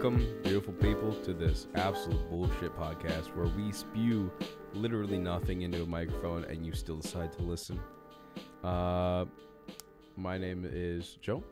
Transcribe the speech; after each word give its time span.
Welcome, 0.00 0.24
beautiful 0.44 0.74
people, 0.74 1.12
to 1.24 1.34
this 1.34 1.66
absolute 1.74 2.30
bullshit 2.30 2.72
podcast 2.78 3.34
where 3.34 3.48
we 3.56 3.72
spew 3.72 4.30
literally 4.72 5.18
nothing 5.18 5.62
into 5.62 5.82
a 5.82 5.86
microphone 5.86 6.44
and 6.44 6.64
you 6.64 6.72
still 6.72 6.98
decide 6.98 7.32
to 7.32 7.42
listen. 7.42 7.80
Uh, 8.62 9.24
my 10.16 10.38
name 10.38 10.64
is 10.72 11.18
Joe. 11.20 11.42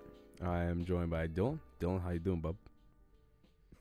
I 0.41 0.63
am 0.63 0.85
joined 0.85 1.11
by 1.11 1.27
Dylan. 1.27 1.59
Dylan, 1.81 2.01
how 2.01 2.11
you 2.11 2.21
doing, 2.21 2.41
bub? 2.41 2.55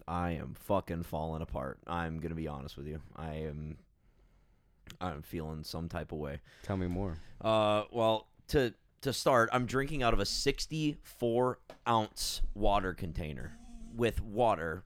I 0.08 0.32
am 0.32 0.56
fucking 0.56 1.04
falling 1.04 1.44
apart. 1.44 1.78
I'm 1.86 2.20
gonna 2.20 2.34
be 2.34 2.48
honest 2.48 2.76
with 2.76 2.88
you. 2.88 3.00
I 3.16 3.36
am. 3.36 3.78
I'm 5.00 5.22
feeling 5.22 5.64
some 5.64 5.90
type 5.90 6.12
of 6.12 6.18
way. 6.18 6.40
Tell 6.64 6.78
me 6.78 6.88
more. 6.88 7.18
Uh, 7.40 7.84
well, 7.92 8.30
to 8.48 8.74
to 9.02 9.14
start, 9.14 9.48
I'm 9.54 9.68
drinking 9.68 10.02
out 10.02 10.16
of 10.16 10.20
a 10.20 10.26
64 10.26 11.60
ounce 11.88 12.42
water 12.56 12.96
container 12.96 13.60
with 13.96 14.22
water 14.22 14.84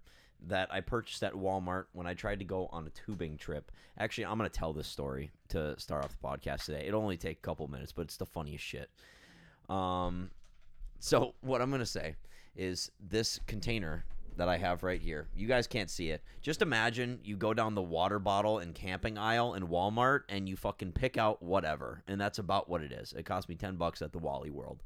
that 0.48 0.70
I 0.72 0.82
purchased 0.82 1.24
at 1.24 1.34
Walmart 1.34 1.86
when 1.92 2.08
I 2.08 2.14
tried 2.14 2.40
to 2.40 2.46
go 2.46 2.70
on 2.72 2.88
a 2.88 2.90
tubing 2.90 3.38
trip. 3.38 3.72
Actually, 3.98 4.26
I'm 4.26 4.38
gonna 4.38 4.50
tell 4.50 4.74
this 4.74 4.88
story 4.88 5.32
to 5.50 5.78
start 5.80 6.06
off 6.06 6.12
the 6.12 6.28
podcast 6.28 6.66
today. 6.66 6.86
It'll 6.88 7.02
only 7.02 7.18
take 7.18 7.38
a 7.38 7.42
couple 7.42 7.68
minutes, 7.68 7.92
but 7.92 8.04
it's 8.04 8.18
the 8.18 8.26
funniest 8.26 8.64
shit. 8.64 8.90
Um, 9.68 10.32
so 11.00 11.36
what 11.42 11.62
I'm 11.62 11.72
gonna 11.72 11.86
say 11.86 12.16
is 12.56 12.92
this 13.00 13.40
container 13.48 14.06
that 14.40 14.50
I 14.50 14.58
have 14.58 14.84
right 14.84 15.02
here. 15.02 15.28
You 15.36 15.48
guys 15.48 15.68
can't 15.68 15.90
see 15.90 16.10
it. 16.10 16.24
Just 16.42 16.62
imagine 16.62 17.20
you 17.24 17.36
go 17.36 17.54
down 17.54 17.76
the 17.76 17.82
water 17.82 18.20
bottle 18.20 18.60
and 18.60 18.74
camping 18.74 19.18
aisle 19.18 19.54
in 19.54 19.68
Walmart 19.68 20.22
and 20.30 20.48
you 20.48 20.56
fucking 20.56 20.94
pick 20.94 21.18
out 21.18 21.44
whatever. 21.44 22.04
And 22.08 22.20
that's 22.20 22.40
about 22.40 22.70
what 22.70 22.82
it 22.82 22.94
is. 22.94 23.14
It 23.14 23.26
cost 23.26 23.50
me 23.50 23.56
10 23.56 23.76
bucks 23.76 24.02
at 24.02 24.14
the 24.14 24.18
Wally 24.18 24.50
World. 24.50 24.82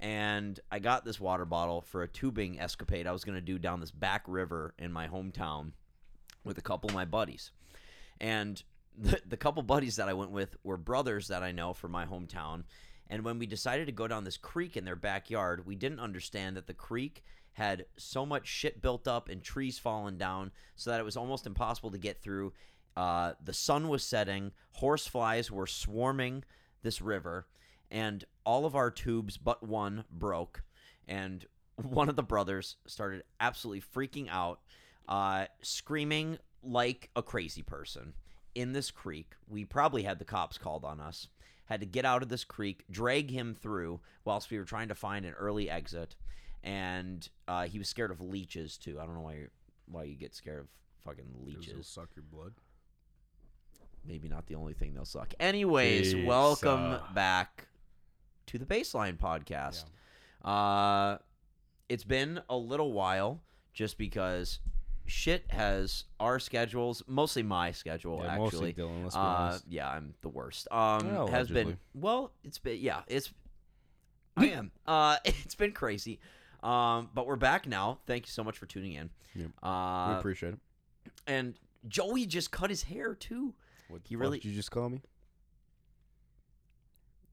And 0.00 0.58
I 0.72 0.78
got 0.78 1.04
this 1.04 1.20
water 1.20 1.44
bottle 1.44 1.82
for 1.82 2.02
a 2.02 2.08
tubing 2.08 2.58
escapade 2.58 3.06
I 3.06 3.12
was 3.12 3.22
going 3.22 3.36
to 3.36 3.42
do 3.42 3.58
down 3.58 3.80
this 3.80 3.90
back 3.90 4.24
river 4.26 4.74
in 4.78 4.92
my 4.92 5.06
hometown 5.06 5.72
with 6.42 6.56
a 6.56 6.62
couple 6.62 6.88
of 6.88 6.94
my 6.94 7.04
buddies. 7.04 7.50
And 8.18 8.62
the, 8.98 9.20
the 9.26 9.36
couple 9.36 9.62
buddies 9.62 9.96
that 9.96 10.08
I 10.08 10.14
went 10.14 10.30
with 10.30 10.56
were 10.64 10.78
brothers 10.78 11.28
that 11.28 11.42
I 11.42 11.52
know 11.52 11.74
from 11.74 11.92
my 11.92 12.06
hometown. 12.06 12.64
And 13.08 13.24
when 13.24 13.38
we 13.38 13.46
decided 13.46 13.86
to 13.86 13.92
go 13.92 14.08
down 14.08 14.24
this 14.24 14.36
creek 14.36 14.76
in 14.76 14.84
their 14.84 14.96
backyard, 14.96 15.66
we 15.66 15.74
didn't 15.74 16.00
understand 16.00 16.56
that 16.56 16.66
the 16.66 16.74
creek 16.74 17.22
had 17.54 17.84
so 17.96 18.24
much 18.24 18.46
shit 18.46 18.80
built 18.80 19.06
up 19.06 19.28
and 19.28 19.42
trees 19.42 19.78
fallen 19.78 20.16
down 20.16 20.52
so 20.76 20.90
that 20.90 21.00
it 21.00 21.04
was 21.04 21.16
almost 21.16 21.46
impossible 21.46 21.90
to 21.90 21.98
get 21.98 22.22
through. 22.22 22.52
Uh, 22.96 23.32
the 23.44 23.52
sun 23.52 23.88
was 23.88 24.02
setting, 24.02 24.52
horse 24.72 25.06
flies 25.06 25.50
were 25.50 25.66
swarming 25.66 26.44
this 26.82 27.02
river, 27.02 27.46
and 27.90 28.24
all 28.44 28.66
of 28.66 28.74
our 28.74 28.90
tubes 28.90 29.36
but 29.36 29.62
one 29.62 30.04
broke. 30.10 30.62
And 31.08 31.44
one 31.76 32.08
of 32.08 32.16
the 32.16 32.22
brothers 32.22 32.76
started 32.86 33.24
absolutely 33.40 33.82
freaking 33.82 34.28
out, 34.30 34.60
uh, 35.08 35.46
screaming 35.62 36.38
like 36.62 37.10
a 37.16 37.22
crazy 37.22 37.62
person 37.62 38.12
in 38.54 38.72
this 38.72 38.90
creek. 38.90 39.34
We 39.48 39.64
probably 39.64 40.02
had 40.02 40.18
the 40.18 40.24
cops 40.24 40.58
called 40.58 40.84
on 40.84 41.00
us. 41.00 41.28
Had 41.64 41.80
to 41.80 41.86
get 41.86 42.04
out 42.04 42.22
of 42.22 42.28
this 42.28 42.42
creek, 42.42 42.84
drag 42.90 43.30
him 43.30 43.54
through 43.54 44.00
whilst 44.24 44.50
we 44.50 44.58
were 44.58 44.64
trying 44.64 44.88
to 44.88 44.94
find 44.96 45.24
an 45.24 45.34
early 45.34 45.70
exit 45.70 46.16
and 46.62 47.28
uh, 47.48 47.64
he 47.64 47.78
was 47.78 47.88
scared 47.88 48.10
of 48.10 48.20
leeches 48.20 48.76
too. 48.76 48.98
I 49.00 49.06
don't 49.06 49.14
know 49.14 49.22
why 49.22 49.34
you 49.34 49.48
why 49.86 50.04
you 50.04 50.14
get 50.14 50.34
scared 50.34 50.60
of 50.60 50.66
fucking 51.04 51.24
leeches. 51.44 51.86
suck 51.86 52.10
your 52.14 52.24
blood. 52.30 52.52
Maybe 54.06 54.28
not 54.28 54.46
the 54.46 54.54
only 54.54 54.72
thing 54.72 54.94
they'll 54.94 55.04
suck. 55.04 55.34
Anyways, 55.40 56.14
welcome 56.26 56.96
back 57.14 57.66
to 58.50 58.58
the 58.58 58.66
Bassline 58.66 59.16
podcast. 59.16 59.84
Uh, 60.44 61.18
it's 61.88 62.02
been 62.04 62.40
a 62.48 62.56
little 62.56 62.92
while, 62.92 63.40
just 63.72 63.96
because 63.96 64.58
shit 65.06 65.44
has 65.50 66.04
our 66.18 66.38
schedules, 66.40 67.02
mostly 67.06 67.42
my 67.44 67.70
schedule 67.70 68.20
Yeah, 68.24 68.44
actually. 68.44 68.72
Dylan. 68.74 69.10
Uh, 69.14 69.58
yeah, 69.68 69.88
I'm 69.90 70.14
the 70.22 70.28
worst. 70.28 70.66
Um, 70.72 71.12
Well, 71.12 71.26
has 71.28 71.48
been 71.48 71.78
well. 71.94 72.32
It's 72.44 72.58
been 72.58 72.80
yeah. 72.80 73.02
It's 73.06 73.32
I 74.36 74.46
am. 74.48 74.72
Uh, 74.86 75.16
it's 75.24 75.54
been 75.54 75.72
crazy. 75.72 76.18
Um, 76.62 77.08
but 77.14 77.26
we're 77.26 77.36
back 77.36 77.66
now. 77.68 78.00
Thank 78.06 78.26
you 78.26 78.30
so 78.30 78.42
much 78.44 78.58
for 78.58 78.66
tuning 78.66 78.92
in. 78.94 79.10
Yep. 79.34 79.46
we 79.62 79.68
Uh, 79.68 80.16
appreciate 80.18 80.54
it. 80.54 80.58
and 81.26 81.54
Joey 81.88 82.26
just 82.26 82.50
cut 82.50 82.68
his 82.70 82.82
hair 82.84 83.14
too. 83.14 83.54
What 83.88 84.02
he 84.04 84.16
really- 84.16 84.38
did 84.40 84.48
you 84.48 84.54
just 84.54 84.70
call 84.72 84.88
me? 84.88 85.02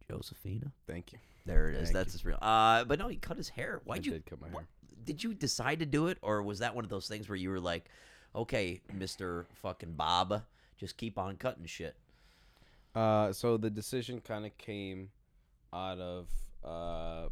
Josephina. 0.10 0.72
Thank 0.88 1.14
you. 1.14 1.20
There 1.46 1.70
it 1.70 1.76
is. 1.76 1.84
Thank 1.84 1.94
That's 1.94 2.12
his 2.14 2.26
real. 2.26 2.38
Uh, 2.42 2.84
but 2.86 3.00
no, 3.00 3.08
he 3.08 3.18
cut 3.18 3.38
his 3.38 3.50
hair. 3.50 3.82
Why'd 3.86 4.06
you? 4.06 4.14
did 4.14 4.26
cut 4.26 4.42
my 4.42 4.48
what- 4.48 4.62
hair. 4.62 4.68
Did 5.06 5.24
you 5.24 5.34
decide 5.34 5.80
to 5.80 5.86
do 5.86 6.08
it, 6.08 6.18
or 6.22 6.44
was 6.44 6.60
that 6.60 6.76
one 6.76 6.84
of 6.84 6.90
those 6.90 7.08
things 7.08 7.30
where 7.30 7.38
you 7.38 7.50
were 7.50 7.62
like, 7.62 7.86
"Okay, 8.36 8.82
Mister 8.94 9.46
Fucking 9.62 9.94
Bob, 9.94 10.44
just 10.78 10.98
keep 10.98 11.18
on 11.18 11.38
cutting 11.38 11.66
shit." 11.66 11.96
Uh, 12.94 13.32
so 13.32 13.56
the 13.56 13.70
decision 13.70 14.20
kind 14.20 14.46
of 14.46 14.58
came 14.58 15.10
out 15.72 16.00
of 16.00 16.28
uh, 16.62 17.30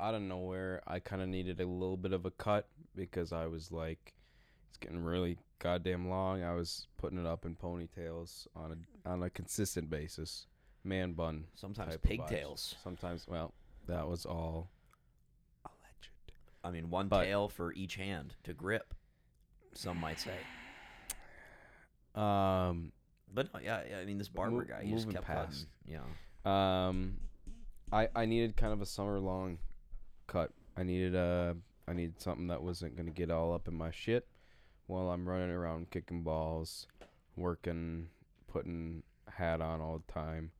out 0.00 0.14
of 0.14 0.22
nowhere. 0.22 0.82
I 0.88 0.98
kind 0.98 1.22
of 1.22 1.28
needed 1.28 1.60
a 1.60 1.66
little 1.66 1.96
bit 1.96 2.12
of 2.12 2.26
a 2.26 2.32
cut 2.32 2.66
because 2.96 3.32
I 3.32 3.46
was 3.46 3.70
like, 3.70 4.12
it's 4.68 4.78
getting 4.78 5.04
really 5.04 5.38
goddamn 5.60 6.08
long. 6.08 6.42
I 6.42 6.54
was 6.54 6.88
putting 6.96 7.18
it 7.18 7.26
up 7.26 7.44
in 7.44 7.54
ponytails 7.54 8.48
on 8.56 8.72
a 8.72 9.08
on 9.08 9.22
a 9.22 9.30
consistent 9.30 9.88
basis, 9.88 10.46
man 10.88 11.12
bun. 11.12 11.46
Sometimes 11.54 11.94
type 11.94 11.96
of 11.96 12.02
vibes. 12.02 12.08
pigtails. 12.28 12.74
Sometimes, 12.82 13.26
well, 13.28 13.54
that 13.86 14.08
was 14.08 14.24
all 14.26 14.70
alleged. 15.64 16.10
I 16.64 16.70
mean, 16.70 16.90
one 16.90 17.08
But- 17.08 17.24
tail 17.24 17.48
for 17.48 17.72
each 17.74 17.96
hand 17.96 18.34
to 18.44 18.52
grip. 18.54 18.94
Some 19.74 19.98
might 20.00 20.18
say, 20.18 20.38
Um, 22.14 22.92
but 23.32 23.52
no, 23.52 23.60
yeah, 23.60 23.82
yeah, 23.88 23.98
I 23.98 24.04
mean, 24.04 24.18
this 24.18 24.28
barber 24.28 24.56
Mo- 24.56 24.64
guy, 24.64 24.82
he 24.82 24.90
just 24.92 25.06
moving 25.06 25.16
kept 25.22 25.26
past. 25.26 25.66
cutting. 25.86 26.02
Yeah. 26.44 26.86
Um, 26.88 27.20
I 27.92 28.08
I 28.14 28.26
needed 28.26 28.56
kind 28.56 28.72
of 28.72 28.80
a 28.80 28.86
summer 28.86 29.18
long 29.20 29.58
cut. 30.26 30.52
I 30.76 30.82
needed 30.82 31.14
uh 31.14 31.54
I 31.86 31.92
needed 31.92 32.20
something 32.20 32.48
that 32.48 32.62
wasn't 32.62 32.96
gonna 32.96 33.10
get 33.10 33.30
all 33.30 33.52
up 33.52 33.68
in 33.68 33.74
my 33.74 33.90
shit 33.90 34.26
while 34.86 35.10
I'm 35.10 35.28
running 35.28 35.50
around 35.50 35.90
kicking 35.90 36.22
balls, 36.22 36.86
working, 37.36 38.08
putting 38.46 39.02
hat 39.28 39.60
on 39.60 39.80
all 39.80 39.98
the 40.04 40.12
time. 40.12 40.50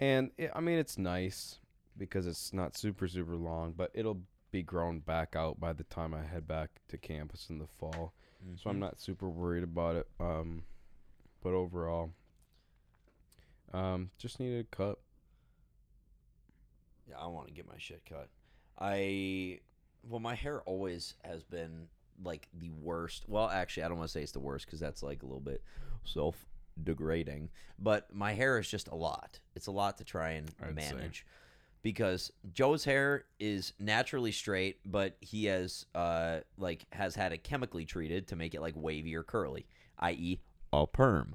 And 0.00 0.30
it, 0.38 0.50
I 0.54 0.60
mean 0.60 0.78
it's 0.78 0.98
nice 0.98 1.58
because 1.96 2.26
it's 2.26 2.52
not 2.52 2.76
super 2.76 3.08
super 3.08 3.36
long, 3.36 3.74
but 3.76 3.90
it'll 3.94 4.20
be 4.50 4.62
grown 4.62 5.00
back 5.00 5.36
out 5.36 5.60
by 5.60 5.72
the 5.72 5.84
time 5.84 6.14
I 6.14 6.24
head 6.24 6.46
back 6.46 6.70
to 6.88 6.96
campus 6.96 7.48
in 7.50 7.58
the 7.58 7.66
fall. 7.66 8.12
So 8.56 8.70
I'm 8.70 8.78
not 8.78 9.00
super 9.00 9.28
worried 9.28 9.64
about 9.64 9.96
it. 9.96 10.06
Um, 10.20 10.62
but 11.42 11.52
overall, 11.52 12.10
um, 13.72 14.10
just 14.16 14.40
needed 14.40 14.66
a 14.72 14.76
cut. 14.76 14.98
Yeah, 17.08 17.16
I 17.18 17.26
want 17.26 17.48
to 17.48 17.52
get 17.52 17.66
my 17.66 17.78
shit 17.78 18.02
cut. 18.08 18.28
I 18.78 19.60
well, 20.08 20.20
my 20.20 20.34
hair 20.34 20.62
always 20.62 21.14
has 21.24 21.42
been 21.42 21.88
like 22.22 22.48
the 22.58 22.70
worst. 22.70 23.24
Well, 23.28 23.48
actually, 23.48 23.84
I 23.84 23.88
don't 23.88 23.98
want 23.98 24.08
to 24.08 24.12
say 24.12 24.22
it's 24.22 24.32
the 24.32 24.40
worst 24.40 24.66
because 24.66 24.80
that's 24.80 25.02
like 25.02 25.22
a 25.22 25.26
little 25.26 25.40
bit 25.40 25.62
self 26.04 26.36
degrading. 26.82 27.50
But 27.78 28.14
my 28.14 28.32
hair 28.32 28.58
is 28.58 28.68
just 28.68 28.88
a 28.88 28.94
lot. 28.94 29.40
It's 29.54 29.66
a 29.66 29.72
lot 29.72 29.98
to 29.98 30.04
try 30.04 30.30
and 30.30 30.50
I'd 30.62 30.68
say. 30.68 30.92
manage. 30.92 31.26
Because 31.82 32.32
Joe's 32.52 32.84
hair 32.84 33.24
is 33.38 33.72
naturally 33.78 34.32
straight, 34.32 34.80
but 34.84 35.16
he 35.20 35.46
has 35.46 35.86
uh 35.94 36.40
like 36.56 36.86
has 36.92 37.14
had 37.14 37.32
it 37.32 37.44
chemically 37.44 37.84
treated 37.84 38.26
to 38.28 38.36
make 38.36 38.54
it 38.54 38.60
like 38.60 38.74
wavy 38.76 39.14
or 39.14 39.22
curly, 39.22 39.66
i.e., 40.00 40.40
a 40.72 40.86
perm. 40.86 41.34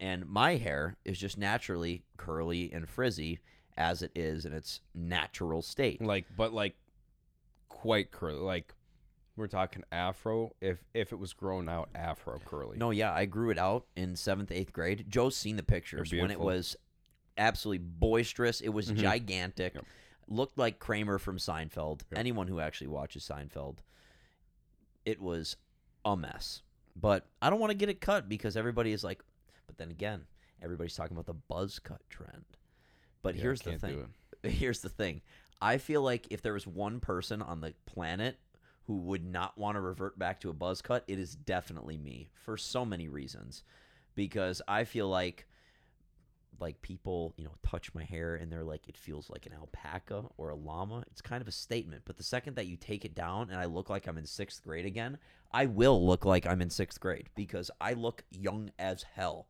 And 0.00 0.26
my 0.28 0.56
hair 0.56 0.96
is 1.04 1.18
just 1.18 1.38
naturally 1.38 2.04
curly 2.16 2.70
and 2.72 2.88
frizzy 2.88 3.38
as 3.76 4.02
it 4.02 4.12
is 4.14 4.44
in 4.44 4.52
its 4.52 4.80
natural 4.94 5.62
state. 5.62 6.02
Like, 6.02 6.26
but 6.36 6.52
like, 6.52 6.74
quite 7.68 8.10
curly. 8.10 8.38
Like, 8.38 8.74
we're 9.36 9.46
talking 9.48 9.82
afro. 9.92 10.52
If 10.60 10.78
if 10.94 11.12
it 11.12 11.18
was 11.18 11.32
grown 11.32 11.68
out 11.68 11.88
afro 11.94 12.38
curly. 12.44 12.78
No, 12.78 12.90
yeah, 12.90 13.12
I 13.12 13.24
grew 13.24 13.50
it 13.50 13.58
out 13.58 13.86
in 13.96 14.16
seventh, 14.16 14.52
eighth 14.52 14.72
grade. 14.72 15.06
Joe's 15.08 15.36
seen 15.36 15.56
the 15.56 15.62
pictures 15.62 16.12
when 16.12 16.30
it 16.30 16.38
was 16.40 16.76
absolutely 17.36 17.84
boisterous. 17.84 18.60
It 18.60 18.68
was 18.68 18.90
Mhm. 18.92 18.96
gigantic. 18.96 19.74
Yep. 19.74 19.84
Looked 20.28 20.56
like 20.56 20.78
Kramer 20.78 21.18
from 21.18 21.36
Seinfeld. 21.38 22.02
Yep. 22.10 22.18
Anyone 22.18 22.46
who 22.46 22.60
actually 22.60 22.86
watches 22.86 23.24
Seinfeld, 23.28 23.78
it 25.04 25.20
was 25.20 25.56
a 26.04 26.16
mess. 26.16 26.62
But 26.96 27.26
I 27.42 27.50
don't 27.50 27.58
want 27.60 27.70
to 27.72 27.76
get 27.76 27.88
it 27.88 28.00
cut 28.00 28.28
because 28.28 28.56
everybody 28.56 28.92
is 28.92 29.02
like. 29.04 29.22
But 29.66 29.78
then 29.78 29.90
again, 29.90 30.26
everybody's 30.62 30.94
talking 30.94 31.16
about 31.16 31.26
the 31.26 31.34
buzz 31.34 31.78
cut 31.78 32.00
trend. 32.08 32.44
But 33.22 33.34
Yeah, 33.34 33.42
here's 33.42 33.62
the 33.62 33.78
thing. 33.78 34.14
Here's 34.44 34.80
the 34.80 34.90
thing. 34.90 35.22
I 35.62 35.78
feel 35.78 36.02
like 36.02 36.26
if 36.30 36.42
there 36.42 36.52
was 36.52 36.66
one 36.66 37.00
person 37.00 37.40
on 37.40 37.62
the 37.62 37.72
planet 37.86 38.38
who 38.86 38.98
would 38.98 39.24
not 39.24 39.56
want 39.56 39.76
to 39.76 39.80
revert 39.80 40.18
back 40.18 40.40
to 40.40 40.50
a 40.50 40.54
buzz 40.54 40.82
cut, 40.82 41.04
it 41.08 41.18
is 41.18 41.34
definitely 41.34 41.96
me 41.96 42.28
for 42.34 42.56
so 42.56 42.84
many 42.84 43.08
reasons. 43.08 43.62
Because 44.14 44.62
I 44.68 44.84
feel 44.84 45.08
like 45.08 45.46
like 46.60 46.80
people, 46.82 47.34
you 47.36 47.44
know, 47.44 47.54
touch 47.66 47.92
my 47.94 48.04
hair 48.04 48.36
and 48.36 48.50
they're 48.50 48.64
like 48.64 48.88
it 48.88 48.96
feels 48.96 49.28
like 49.30 49.46
an 49.46 49.52
alpaca 49.52 50.24
or 50.36 50.50
a 50.50 50.54
llama, 50.54 51.04
it's 51.10 51.20
kind 51.20 51.42
of 51.42 51.48
a 51.48 51.52
statement. 51.52 52.02
But 52.04 52.16
the 52.16 52.22
second 52.22 52.56
that 52.56 52.66
you 52.66 52.76
take 52.76 53.04
it 53.04 53.14
down 53.14 53.50
and 53.50 53.58
I 53.58 53.64
look 53.64 53.90
like 53.90 54.06
I'm 54.06 54.18
in 54.18 54.24
6th 54.24 54.62
grade 54.62 54.86
again, 54.86 55.18
I 55.52 55.66
will 55.66 56.06
look 56.06 56.24
like 56.24 56.46
I'm 56.46 56.62
in 56.62 56.68
6th 56.68 57.00
grade 57.00 57.28
because 57.34 57.70
I 57.80 57.94
look 57.94 58.24
young 58.30 58.70
as 58.78 59.04
hell. 59.14 59.46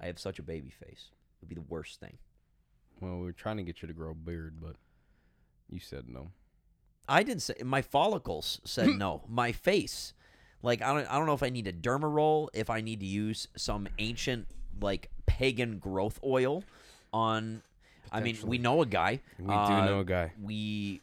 I 0.00 0.06
have 0.06 0.18
such 0.18 0.38
a 0.38 0.42
baby 0.42 0.70
face. 0.70 1.10
It 1.10 1.42
would 1.42 1.48
be 1.48 1.54
the 1.54 1.60
worst 1.62 2.00
thing. 2.00 2.18
Well, 3.00 3.18
we 3.18 3.28
are 3.28 3.32
trying 3.32 3.56
to 3.58 3.62
get 3.62 3.82
you 3.82 3.88
to 3.88 3.94
grow 3.94 4.10
a 4.10 4.14
beard, 4.14 4.56
but 4.60 4.76
you 5.70 5.80
said 5.80 6.08
no. 6.08 6.30
I 7.12 7.22
didn't 7.22 7.42
say 7.42 7.54
my 7.62 7.82
follicles 7.82 8.60
said 8.64 8.88
no. 8.88 9.22
My 9.28 9.52
face, 9.52 10.14
like 10.62 10.80
I 10.80 10.94
don't, 10.94 11.06
I 11.12 11.18
don't 11.18 11.26
know 11.26 11.34
if 11.34 11.42
I 11.42 11.50
need 11.50 11.66
a 11.66 11.72
derma 11.72 12.10
roll, 12.10 12.48
if 12.54 12.70
I 12.70 12.80
need 12.80 13.00
to 13.00 13.06
use 13.06 13.48
some 13.54 13.86
ancient 13.98 14.46
like 14.80 15.10
pagan 15.26 15.78
growth 15.78 16.18
oil 16.24 16.64
on. 17.12 17.62
I 18.10 18.20
mean, 18.20 18.38
we 18.44 18.58
know 18.58 18.80
a 18.82 18.86
guy. 18.86 19.20
We 19.38 19.46
do 19.46 19.52
uh, 19.52 19.84
know 19.86 20.00
a 20.00 20.04
guy. 20.04 20.32
We, 20.42 21.00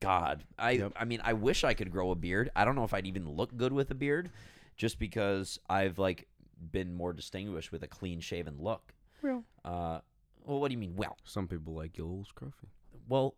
God, 0.00 0.44
I, 0.58 0.72
Yep. 0.72 0.92
I 0.96 1.04
mean, 1.04 1.20
I 1.24 1.32
wish 1.32 1.64
I 1.64 1.74
could 1.74 1.90
grow 1.90 2.10
a 2.10 2.14
beard. 2.14 2.50
I 2.54 2.64
don't 2.64 2.76
know 2.76 2.84
if 2.84 2.94
I'd 2.94 3.06
even 3.06 3.28
look 3.28 3.56
good 3.56 3.72
with 3.72 3.90
a 3.90 3.94
beard, 3.94 4.30
just 4.76 4.98
because 4.98 5.58
I've 5.68 5.98
like 5.98 6.28
been 6.72 6.94
more 6.94 7.12
distinguished 7.12 7.72
with 7.72 7.82
a 7.82 7.88
clean 7.88 8.20
shaven 8.20 8.56
look. 8.60 8.92
Well. 9.22 9.44
Uh, 9.64 9.98
well, 10.44 10.60
what 10.60 10.68
do 10.68 10.74
you 10.74 10.78
mean? 10.78 10.94
Well, 10.96 11.16
Some 11.24 11.48
people 11.48 11.74
like 11.74 11.96
you 11.96 12.04
a 12.04 12.06
little 12.06 12.24
scruffy. 12.24 12.68
well, 13.08 13.34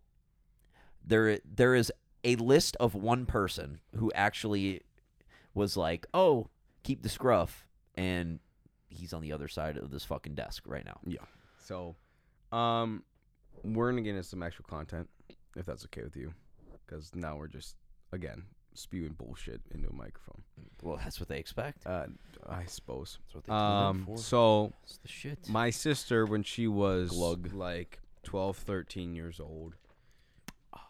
there 1.07 1.39
there 1.45 1.75
is 1.75 1.93
a 2.27 2.37
list 2.37 2.77
of 2.81 2.95
one 2.95 3.25
person 3.25 3.81
who 3.97 4.13
actually 4.15 4.83
was 5.55 5.77
like, 5.77 6.07
"Oh, 6.13 6.49
keep 6.83 7.03
the 7.03 7.09
scruff," 7.09 7.67
and 7.95 8.41
he's 8.89 9.13
on 9.15 9.23
the 9.23 9.33
other 9.33 9.49
side 9.49 9.77
of 9.79 9.91
this 9.91 10.05
fucking 10.05 10.35
desk 10.35 10.65
right 10.67 10.85
now. 10.85 11.01
Yeah. 11.07 11.25
So, 11.65 11.97
um, 12.53 13.03
we're 13.63 13.91
gonna 13.91 14.03
get 14.03 14.11
into 14.11 14.23
some 14.23 14.43
actual 14.43 14.65
content, 14.69 15.09
if 15.57 15.65
that's 15.67 15.85
okay 15.87 16.03
with 16.03 16.17
you, 16.17 16.35
because 16.85 17.15
now 17.15 17.37
we're 17.37 17.49
just 17.49 17.77
again 18.13 18.45
spewing 18.75 19.15
bullshit 19.15 19.63
into 19.71 19.89
a 19.89 19.93
microphone. 19.95 20.43
Well, 20.83 20.99
that's 20.99 21.19
what 21.19 21.29
they 21.31 21.39
expect. 21.39 21.87
Uh, 21.87 22.09
I 22.47 22.67
suppose. 22.67 23.19
That's 23.23 23.35
what 23.37 23.45
they 23.45 23.53
Um, 23.53 24.05
for. 24.05 24.19
so 24.19 24.73
It's 24.83 24.99
the 24.99 25.09
shit. 25.09 25.49
my 25.49 25.71
sister, 25.71 26.27
when 26.27 26.43
she 26.43 26.69
was 26.69 27.09
Glug. 27.11 27.55
like 27.55 28.01
12, 28.23 28.59
13 28.59 29.15
years 29.15 29.41
old, 29.41 29.77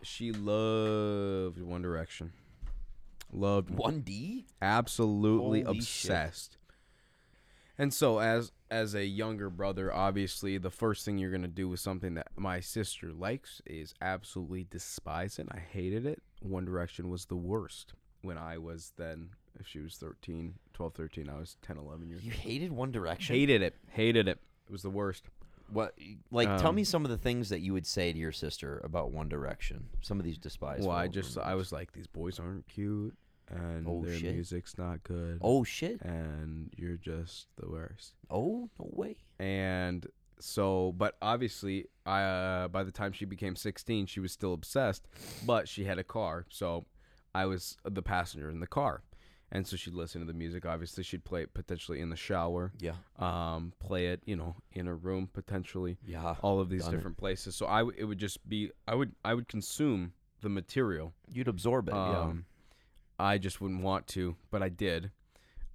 she 0.02 0.32
loved 0.32 1.60
One 1.60 1.82
Direction. 1.82 2.32
Loved 3.32 3.70
One 3.70 4.00
D. 4.00 4.46
absolutely 4.62 5.62
Holy 5.62 5.81
shit. 5.81 6.10
obsessed. 6.10 6.56
And 7.78 7.93
so 7.93 8.19
as 8.20 8.52
as 8.70 8.94
a 8.94 9.04
younger 9.04 9.50
brother, 9.50 9.93
obviously 9.93 10.58
the 10.58 10.70
first 10.70 11.04
thing 11.04 11.19
you're 11.19 11.31
going 11.31 11.43
to 11.43 11.48
do 11.48 11.69
with 11.69 11.81
something 11.81 12.14
that 12.14 12.28
my 12.37 12.58
sister 12.60 13.12
likes 13.12 13.60
is 13.66 13.94
absolutely 14.00 14.66
despise 14.70 15.38
it. 15.38 15.46
I 15.50 15.58
hated 15.58 16.06
it. 16.06 16.22
One 16.40 16.64
Direction 16.64 17.10
was 17.10 17.26
the 17.26 17.37
worst 17.37 17.93
when 18.22 18.38
I 18.38 18.58
was 18.58 18.93
then 18.96 19.31
if 19.58 19.66
she 19.66 19.78
was 19.81 19.96
13, 19.96 20.54
12, 20.75 20.94
13, 20.94 21.28
I 21.28 21.38
was 21.38 21.56
10, 21.62 21.78
11 21.78 22.08
years 22.08 22.25
You 22.25 22.31
hated 22.32 22.72
One 22.72 22.93
Direction. 22.93 23.34
Hated 23.37 23.62
it. 23.62 23.75
Hated 23.90 24.28
it. 24.28 24.38
It 24.69 24.72
was 24.72 24.82
the 24.82 24.90
worst. 24.90 25.25
What? 25.70 25.94
Like, 26.30 26.48
tell 26.58 26.68
Um, 26.70 26.74
me 26.76 26.84
some 26.84 27.04
of 27.04 27.10
the 27.10 27.18
things 27.18 27.48
that 27.48 27.60
you 27.60 27.72
would 27.72 27.86
say 27.86 28.12
to 28.12 28.18
your 28.18 28.32
sister 28.32 28.80
about 28.84 29.10
One 29.12 29.28
Direction. 29.28 29.88
Some 30.02 30.18
of 30.18 30.24
these 30.24 30.38
despised. 30.38 30.86
well, 30.86 30.96
I 30.96 31.08
just 31.08 31.36
I 31.38 31.54
was 31.54 31.72
like 31.72 31.92
these 31.92 32.06
boys 32.06 32.38
aren't 32.38 32.66
cute 32.68 33.16
and 33.48 33.86
Oh, 33.86 34.04
their 34.04 34.14
shit. 34.18 34.34
music's 34.34 34.76
not 34.78 35.02
good. 35.04 35.38
Oh 35.40 35.62
shit. 35.64 36.00
And 36.02 36.70
you're 36.76 36.96
just 36.96 37.46
the 37.56 37.68
worst. 37.68 38.14
Oh 38.30 38.68
no 38.78 38.90
way. 38.92 39.16
and 39.38 40.06
so 40.38 40.92
but 40.98 41.16
obviously 41.22 41.86
I 42.04 42.22
uh, 42.22 42.69
by 42.69 42.82
the 42.84 42.90
time 42.92 43.12
she 43.12 43.24
became 43.24 43.56
16 43.56 44.04
she 44.04 44.20
was 44.20 44.32
still 44.32 44.52
obsessed 44.52 45.06
but 45.46 45.66
she 45.66 45.84
had 45.84 45.98
a 45.98 46.04
car 46.04 46.44
so 46.50 46.84
I 47.34 47.46
was 47.46 47.78
the 47.84 48.02
passenger 48.02 48.50
in 48.50 48.60
the 48.60 48.66
car 48.66 49.02
and 49.52 49.66
so 49.66 49.76
she'd 49.76 49.94
listen 49.94 50.20
to 50.20 50.26
the 50.26 50.32
music 50.34 50.66
obviously 50.66 51.04
she'd 51.04 51.25
play 51.25 51.43
it 51.43 51.54
potentially 51.54 52.00
in 52.00 52.10
the 52.10 52.16
shower 52.16 52.72
Yeah. 52.81 52.94
um 53.19 53.72
play 53.78 54.08
it 54.08 54.22
you 54.26 54.34
know 54.37 54.56
in 54.72 54.87
her 54.87 54.96
room 54.96 55.28
potentially 55.32 55.98
Yeah. 56.04 56.34
all 56.43 56.58
of 56.60 56.69
these 56.69 56.84
Done 56.84 56.94
it. 56.94 56.96
different 56.96 57.16
places 57.16 57.54
so 57.54 57.66
I 57.66 57.78
w- 57.81 57.96
it 57.96 58.04
would 58.04 58.19
just 58.19 58.46
be 58.48 58.70
I 58.88 58.94
would 58.94 59.12
I 59.25 59.34
would 59.34 59.46
consume 59.48 60.12
the 60.40 60.48
material 60.48 61.14
You'd 61.28 61.48
absorb 61.48 61.88
it. 61.88 61.94
yeah. 61.94 62.20
um, 62.20 62.44
I 63.19 63.38
just 63.38 63.60
wouldn't 63.62 63.82
want 63.82 64.06
to, 64.08 64.37
but 64.50 64.62
I 64.62 64.69
did. 64.69 65.10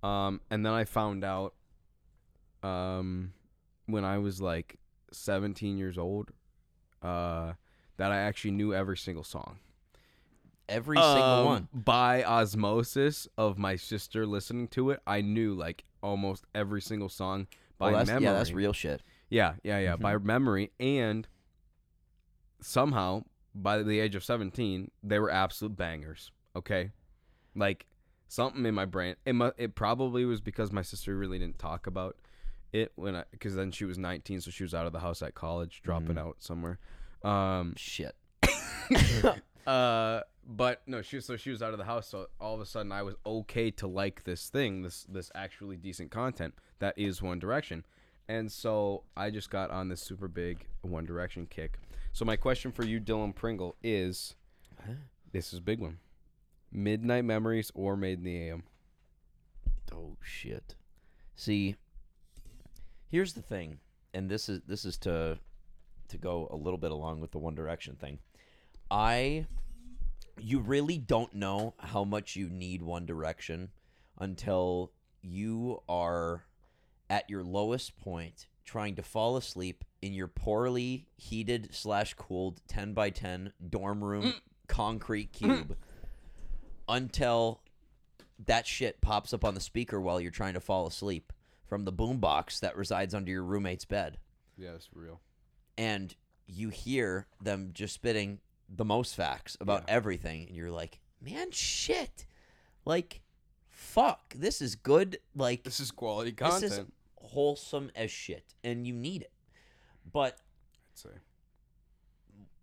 Um, 0.04 0.42
and 0.52 0.64
then 0.64 0.74
I 0.74 0.84
found 0.84 1.24
out 1.24 1.56
um, 2.64 3.34
when 3.88 4.06
I 4.06 4.20
was 4.20 4.40
like 4.42 4.78
17 5.12 5.78
years 5.78 5.98
old 5.98 6.32
uh, 7.02 7.54
that 7.98 8.12
I 8.12 8.18
actually 8.18 8.52
knew 8.52 8.74
every 8.74 8.98
single 8.98 9.24
song. 9.24 9.58
Every 10.72 10.98
single 10.98 11.22
Um, 11.24 11.46
one. 11.46 11.68
By 11.74 12.24
osmosis 12.24 13.28
of 13.38 13.58
my 13.58 13.76
sister 13.76 14.26
listening 14.26 14.68
to 14.70 14.90
it, 14.92 15.02
I 15.06 15.22
knew 15.22 15.54
like 15.54 15.84
almost 16.02 16.46
every 16.56 16.82
single 16.82 17.10
song 17.10 17.48
by 17.78 17.92
that's, 17.92 18.08
memory. 18.08 18.24
Yeah, 18.26 18.34
that's 18.34 18.52
real 18.52 18.74
shit. 18.74 19.04
Yeah, 19.30 19.56
yeah, 19.64 19.80
yeah. 19.80 19.94
Mm-hmm. 19.94 20.02
By 20.04 20.18
memory, 20.18 20.72
and 20.80 21.28
somehow 22.62 23.24
by 23.54 23.84
the 23.84 24.00
age 24.00 24.16
of 24.16 24.24
seventeen, 24.24 24.92
they 25.04 25.20
were 25.20 25.30
absolute 25.32 25.76
bangers. 25.76 26.32
Okay, 26.56 26.92
like 27.56 27.86
something 28.28 28.66
in 28.66 28.74
my 28.76 28.86
brain. 28.86 29.16
It 29.26 29.34
mu- 29.34 29.52
it 29.58 29.76
probably 29.76 30.26
was 30.26 30.42
because 30.42 30.72
my 30.72 30.82
sister 30.82 31.18
really 31.18 31.40
didn't 31.40 31.60
talk 31.60 31.88
about 31.88 32.18
it 32.74 32.92
when 32.96 33.16
I 33.16 33.24
because 33.32 33.56
then 33.56 33.72
she 33.72 33.86
was 33.86 33.98
nineteen, 33.98 34.42
so 34.42 34.52
she 34.52 34.64
was 34.64 34.74
out 34.74 34.86
of 34.86 34.94
the 34.94 35.00
house 35.00 35.22
at 35.22 35.34
college, 35.36 35.82
dropping 35.84 36.16
Mhm. 36.16 36.20
out 36.20 36.36
somewhere. 36.40 36.80
Um, 37.24 37.74
Shit. 37.78 38.16
uh, 39.68 40.22
but 40.46 40.82
no, 40.88 41.02
she 41.02 41.18
was 41.18 41.26
so 41.26 41.38
she 41.38 41.50
was 41.50 41.62
out 41.62 41.72
of 41.72 41.78
the 41.78 41.86
house. 41.86 42.08
So 42.08 42.28
all 42.40 42.56
of 42.56 42.62
a 42.62 42.66
sudden, 42.66 42.92
I 42.92 43.04
was 43.04 43.16
okay 43.26 43.72
to 43.72 43.88
like 43.88 44.24
this 44.24 44.50
thing, 44.50 44.82
this 44.82 45.06
this 45.10 45.32
actually 45.36 45.78
decent 45.78 46.12
content 46.12 46.56
that 46.80 46.98
is 46.98 47.22
One 47.22 47.40
Direction, 47.40 47.86
and 48.28 48.52
so 48.52 49.04
I 49.16 49.30
just 49.30 49.50
got 49.50 49.72
on 49.72 49.90
this 49.90 50.02
super 50.02 50.28
big 50.28 50.66
One 50.82 51.06
Direction 51.06 51.46
kick. 51.46 51.80
So 52.14 52.26
my 52.26 52.36
question 52.36 52.72
for 52.72 52.84
you, 52.84 53.00
Dylan 53.00 53.36
Pringle, 53.36 53.76
is 53.84 54.36
Huh? 54.86 54.94
this 55.32 55.54
is 55.54 55.60
a 55.60 55.64
big 55.64 55.80
one: 55.80 56.00
Midnight 56.72 57.26
Memories 57.26 57.72
or 57.76 57.96
Made 57.96 58.20
in 58.20 58.24
the 58.24 58.38
AM? 58.50 58.64
Oh 59.94 60.18
shit. 60.22 60.76
See, 61.36 61.76
here's 63.08 63.34
the 63.34 63.42
thing, 63.42 63.80
and 64.14 64.30
this 64.30 64.50
is 64.50 64.62
this 64.68 64.86
is 64.86 64.98
to 65.00 65.38
to 66.08 66.18
go 66.18 66.48
a 66.52 66.56
little 66.56 66.78
bit 66.78 66.92
along 66.92 67.22
with 67.22 67.32
the 67.32 67.38
One 67.38 67.56
Direction 67.56 67.96
thing. 67.96 68.20
I 68.90 69.46
you 70.42 70.60
really 70.60 70.98
don't 70.98 71.34
know 71.34 71.74
how 71.80 72.04
much 72.04 72.36
you 72.36 72.50
need 72.50 72.82
One 72.82 73.06
Direction 73.06 73.70
until 74.20 74.92
you 75.22 75.82
are 75.88 76.44
at 77.10 77.30
your 77.30 77.44
lowest 77.44 77.98
point 77.98 78.48
trying 78.66 78.96
to 78.96 79.04
fall 79.04 79.38
asleep 79.38 79.84
in 80.02 80.14
your 80.14 80.28
poorly 80.28 81.08
heated 81.16 81.70
slash 81.72 82.14
cooled 82.14 82.62
10 82.68 82.94
by 82.94 83.10
10 83.10 83.54
dorm 83.70 84.04
room 84.04 84.24
mm. 84.24 84.34
concrete 84.68 85.34
mm. 85.34 85.38
cube 85.38 85.78
until 86.88 87.62
that 88.46 88.66
shit 88.66 89.02
pops 89.02 89.34
up 89.34 89.44
on 89.44 89.54
the 89.54 89.60
speaker 89.60 90.00
while 90.00 90.20
you're 90.20 90.32
trying 90.32 90.54
to 90.54 90.60
fall 90.60 90.88
asleep 90.88 91.34
from 91.66 91.86
the 91.86 91.94
boombox 91.94 92.60
that 92.60 92.76
resides 92.76 93.14
under 93.14 93.32
your 93.32 93.44
roommate's 93.44 93.86
bed. 93.86 94.18
Yeah, 94.58 94.72
it's 94.76 94.90
real. 94.94 95.22
and 95.78 96.16
you 96.48 96.70
hear 96.70 97.28
them 97.42 97.72
just 97.74 97.94
spitting 97.94 98.40
the 98.74 98.86
most 98.86 99.16
facts 99.16 99.58
about 99.60 99.84
Yeah. 99.88 99.96
everything 99.96 100.48
and 100.48 100.56
you're 100.56 100.72
like 100.72 101.00
man 101.22 101.52
shit 101.52 102.26
like 102.86 103.22
fuck 103.70 104.34
this 104.36 104.62
is 104.62 104.76
good 104.76 105.20
like 105.36 105.64
This 105.64 105.80
is 105.80 105.92
quality 105.92 106.32
this 106.32 106.38
content. 106.40 106.72
is 106.72 106.82
wholesome 107.18 107.92
as 107.96 108.10
shit 108.12 108.54
and 108.64 108.88
you 108.88 108.94
need 108.94 109.22
it 109.24 109.32
but 110.12 110.38
I'd 110.94 110.98
say. 110.98 111.10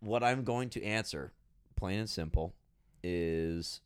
what 0.01 0.23
i'm 0.25 0.45
going 0.45 0.71
to 0.71 0.83
answer 0.83 1.33
plain 1.77 1.99
and 2.01 2.11
simple 2.11 2.55
is 3.03 3.81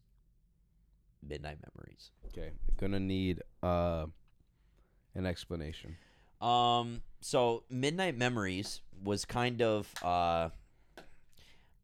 midnight 1.26 1.58
memories 1.74 2.10
Okay, 2.28 2.50
gonna 2.78 3.00
need 3.00 3.42
uh 3.62 4.06
an 5.14 5.26
explanation. 5.26 5.96
Um, 6.40 7.02
so 7.20 7.64
Midnight 7.68 8.16
Memories 8.16 8.80
was 9.04 9.26
kind 9.26 9.60
of, 9.60 9.92
uh, 10.02 10.48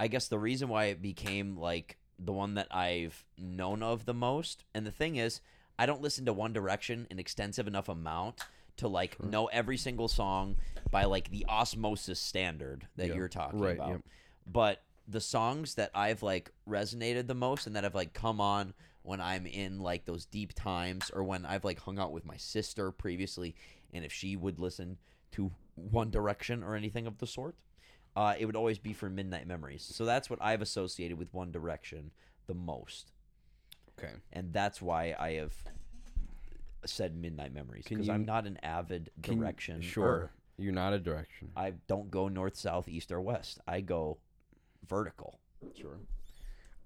I 0.00 0.08
guess 0.08 0.28
the 0.28 0.38
reason 0.38 0.68
why 0.68 0.84
it 0.86 1.02
became 1.02 1.56
like 1.56 1.96
the 2.18 2.32
one 2.32 2.54
that 2.54 2.68
I've 2.70 3.24
known 3.36 3.82
of 3.82 4.04
the 4.04 4.14
most. 4.14 4.64
And 4.74 4.86
the 4.86 4.90
thing 4.92 5.16
is, 5.16 5.40
I 5.78 5.86
don't 5.86 6.02
listen 6.02 6.24
to 6.26 6.32
One 6.32 6.52
Direction 6.52 7.06
an 7.10 7.18
extensive 7.18 7.66
enough 7.66 7.88
amount 7.88 8.40
to 8.78 8.88
like 8.88 9.16
Sure. 9.16 9.26
know 9.26 9.46
every 9.46 9.76
single 9.76 10.08
song 10.08 10.56
by 10.90 11.04
like 11.04 11.30
the 11.30 11.44
osmosis 11.48 12.20
standard 12.20 12.86
that 12.96 13.08
Yeah, 13.08 13.14
you're 13.14 13.28
talking 13.28 13.60
right, 13.60 13.74
about. 13.76 13.88
yep. 13.90 14.00
But 14.46 14.82
the 15.06 15.20
songs 15.20 15.74
that 15.74 15.90
I've 15.94 16.22
like 16.22 16.52
resonated 16.68 17.26
the 17.26 17.34
most 17.34 17.66
and 17.66 17.74
that 17.76 17.84
have 17.84 17.94
like 17.94 18.12
come 18.12 18.40
on 18.40 18.74
when 19.02 19.20
I'm 19.20 19.46
in 19.46 19.80
like 19.80 20.04
those 20.04 20.26
deep 20.26 20.52
times 20.54 21.10
or 21.10 21.24
when 21.24 21.46
I've 21.46 21.64
like 21.64 21.80
hung 21.80 21.98
out 21.98 22.12
with 22.12 22.24
my 22.26 22.36
sister 22.36 22.90
previously 22.92 23.54
and 23.92 24.04
if 24.04 24.12
she 24.12 24.36
would 24.36 24.58
listen 24.58 24.98
to 25.32 25.50
One 25.76 26.10
Direction 26.10 26.62
or 26.62 26.74
anything 26.74 27.06
of 27.06 27.18
the 27.18 27.26
sort. 27.26 27.54
Uh, 28.16 28.34
it 28.38 28.46
would 28.46 28.56
always 28.56 28.78
be 28.78 28.92
for 28.92 29.08
Midnight 29.08 29.46
Memories. 29.46 29.82
So 29.82 30.04
that's 30.04 30.28
what 30.28 30.38
I've 30.42 30.62
associated 30.62 31.18
with 31.18 31.32
One 31.32 31.52
Direction 31.52 32.10
the 32.46 32.54
most, 32.54 33.12
Okay. 33.98 34.12
and 34.32 34.52
that's 34.52 34.80
why 34.82 35.14
I 35.18 35.32
have 35.32 35.52
said 36.84 37.16
Midnight 37.16 37.52
Memories 37.52 37.84
because 37.88 38.08
I'm 38.08 38.24
not 38.24 38.46
an 38.46 38.58
avid 38.62 39.10
Can 39.22 39.38
direction. 39.38 39.80
Sure. 39.82 40.30
You're 40.56 40.72
not 40.72 40.92
a 40.92 40.98
direction. 40.98 41.50
I 41.56 41.74
don't 41.86 42.10
go 42.10 42.28
north, 42.28 42.56
south, 42.56 42.88
east, 42.88 43.12
or 43.12 43.20
west. 43.20 43.60
I 43.68 43.80
go 43.80 44.18
vertical. 44.88 45.38
Sure. 45.76 45.98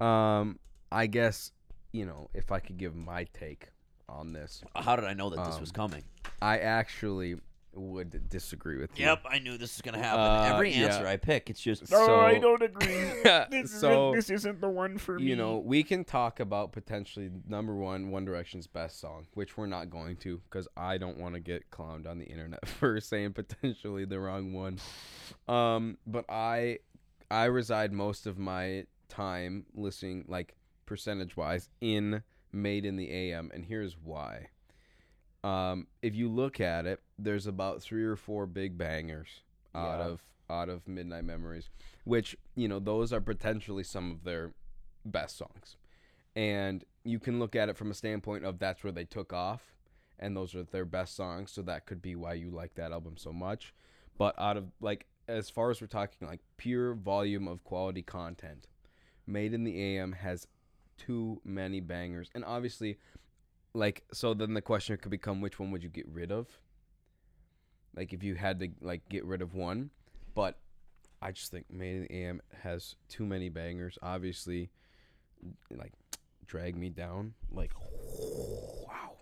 Um, 0.07 0.59
I 0.91 1.07
guess 1.07 1.52
you 1.93 2.05
know 2.05 2.29
if 2.35 2.50
I 2.52 2.59
could 2.59 2.76
give 2.76 2.95
my 2.97 3.25
take 3.33 3.69
on 4.09 4.33
this, 4.33 4.62
How 4.75 4.97
did 4.97 5.05
I 5.07 5.14
know 5.14 5.31
that 5.31 5.45
this 5.45 5.61
was 5.61 5.71
Um, 5.71 5.75
coming? 5.75 6.02
I 6.43 6.59
actually 6.59 7.37
would 7.75 8.29
disagree 8.29 8.79
with 8.79 8.99
you. 8.99 9.07
Yep, 9.07 9.23
I 9.31 9.38
knew 9.38 9.52
this 9.59 9.76
was 9.76 9.83
gonna 9.83 10.02
happen. 10.02 10.21
Uh, 10.21 10.55
Every 10.55 10.73
yeah. 10.73 10.87
answer 10.87 11.07
I 11.07 11.17
pick, 11.17 11.49
it's 11.50 11.61
just 11.61 11.87
So- 11.88 12.21
I 12.21 12.38
don't 12.38 12.62
agree. 12.62 13.12
This 13.50 13.71
so 13.81 14.11
isn't, 14.11 14.17
this 14.17 14.31
isn't 14.31 14.61
the 14.61 14.69
one 14.69 14.99
for 14.99 15.19
me. 15.19 15.25
you 15.26 15.37
know 15.37 15.59
we 15.59 15.83
can 15.83 16.05
talk 16.05 16.41
about 16.41 16.73
potentially 16.73 17.31
number 17.49 17.75
one 17.75 18.11
One 18.11 18.25
Direction's 18.25 18.67
best 18.67 19.00
song, 19.00 19.26
which 19.35 19.57
we're 19.57 19.67
not 19.67 19.91
going 19.91 20.17
to 20.19 20.41
because 20.50 20.69
I 20.76 20.99
don't 20.99 21.19
want 21.19 21.35
to 21.35 21.41
get 21.41 21.71
clowned 21.71 22.07
on 22.07 22.19
the 22.19 22.26
internet 22.26 22.67
for 22.79 23.00
saying 23.00 23.33
potentially 23.33 24.05
the 24.05 24.21
wrong 24.21 24.52
one. 24.52 24.79
Um, 25.49 25.99
but 26.07 26.25
I 26.29 26.79
I 27.31 27.45
reside 27.45 27.93
most 27.93 28.26
of 28.26 28.38
my 28.38 28.85
time 29.09 29.64
listening 29.75 30.25
like 30.29 30.55
percentage 30.87 31.37
wise 31.37 31.69
in 31.81 32.23
Made 32.55 32.85
in 32.85 32.97
the 32.97 33.11
AM, 33.11 33.50
and 33.55 33.64
here's 33.64 33.97
why. 33.97 34.49
Um, 35.44 35.87
if 36.02 36.14
you 36.14 36.28
look 36.28 36.61
at 36.61 36.87
it, 36.87 37.00
there's 37.18 37.46
about 37.46 37.82
three 37.82 38.04
or 38.04 38.16
four 38.16 38.46
big 38.46 38.78
bangers 38.78 39.42
out 39.75 39.99
Yeah. 39.99 40.06
of 40.06 40.22
out 40.50 40.68
of 40.68 40.87
Midnight 40.87 41.25
Memories, 41.25 41.70
which 42.04 42.37
you 42.54 42.68
know 42.68 42.78
those 42.78 43.12
are 43.12 43.20
potentially 43.20 43.82
some 43.84 44.11
of 44.11 44.22
their 44.25 44.52
best 45.04 45.37
songs, 45.37 45.76
and 46.37 46.84
you 47.04 47.18
can 47.18 47.38
look 47.38 47.56
at 47.56 47.68
it 47.68 47.76
from 47.76 47.90
a 47.90 47.94
standpoint 47.94 48.44
of 48.44 48.58
that's 48.58 48.84
where 48.84 48.92
they 48.92 49.04
took 49.04 49.32
off, 49.32 49.75
and 50.18 50.37
those 50.37 50.54
are 50.54 50.62
their 50.62 50.84
best 50.84 51.16
songs, 51.16 51.50
so 51.50 51.62
that 51.62 51.87
could 51.87 52.02
be 52.02 52.14
why 52.14 52.34
you 52.34 52.50
like 52.50 52.75
that 52.75 52.92
album 52.92 53.16
so 53.16 53.32
much. 53.32 53.72
But 54.18 54.38
out 54.38 54.56
of 54.56 54.70
like 54.80 55.06
as 55.26 55.49
far 55.49 55.70
as 55.70 55.80
we're 55.80 55.87
talking 55.87 56.28
like 56.28 56.40
pure 56.56 56.94
volume 56.94 57.49
of 57.49 57.64
quality 57.64 58.02
content, 58.02 58.66
Made 59.26 59.54
in 59.54 59.64
the 59.64 59.80
AM 59.80 60.12
has 60.12 60.46
too 60.99 61.40
many 61.44 61.80
bangers, 61.80 62.28
and 62.34 62.44
obviously 62.44 62.99
like 63.75 64.05
so 64.12 64.35
then 64.35 64.55
the 64.55 64.62
question 64.62 64.97
could 64.97 65.11
become 65.11 65.41
which 65.41 65.59
one 65.59 65.71
would 65.71 65.83
you 65.83 65.88
get 65.88 66.07
rid 66.09 66.31
of? 66.31 66.47
Like 67.97 68.12
if 68.12 68.23
you 68.23 68.35
had 68.35 68.61
to 68.61 68.69
like 68.81 69.09
get 69.09 69.25
rid 69.25 69.43
of 69.43 69.55
one 69.55 69.91
but 70.35 70.57
i 71.21 71.31
just 71.31 71.50
think 71.50 71.67
made 71.71 71.97
in 71.97 72.02
the 72.02 72.14
am 72.14 72.41
has 72.62 72.97
too 73.09 73.25
many 73.25 73.49
bangers. 73.49 73.99
Obviously 74.02 74.71
like 75.71 75.93
drag 76.47 76.76
me 76.76 76.88
down 76.88 77.35
like 77.50 77.73
wow. 78.87 79.12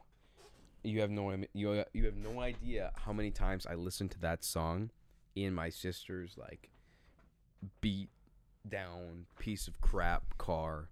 You 0.82 1.00
have 1.00 1.10
no 1.10 1.30
you, 1.52 1.84
you 1.92 2.04
have 2.06 2.16
no 2.16 2.40
idea 2.40 2.92
how 3.04 3.12
many 3.12 3.30
times 3.30 3.66
i 3.66 3.74
listened 3.74 4.10
to 4.12 4.20
that 4.20 4.42
song 4.44 4.90
in 5.36 5.54
my 5.54 5.68
sister's 5.68 6.36
like 6.38 6.70
beat 7.80 8.08
down 8.68 9.26
piece 9.38 9.68
of 9.68 9.80
crap 9.80 10.38
car 10.38 10.88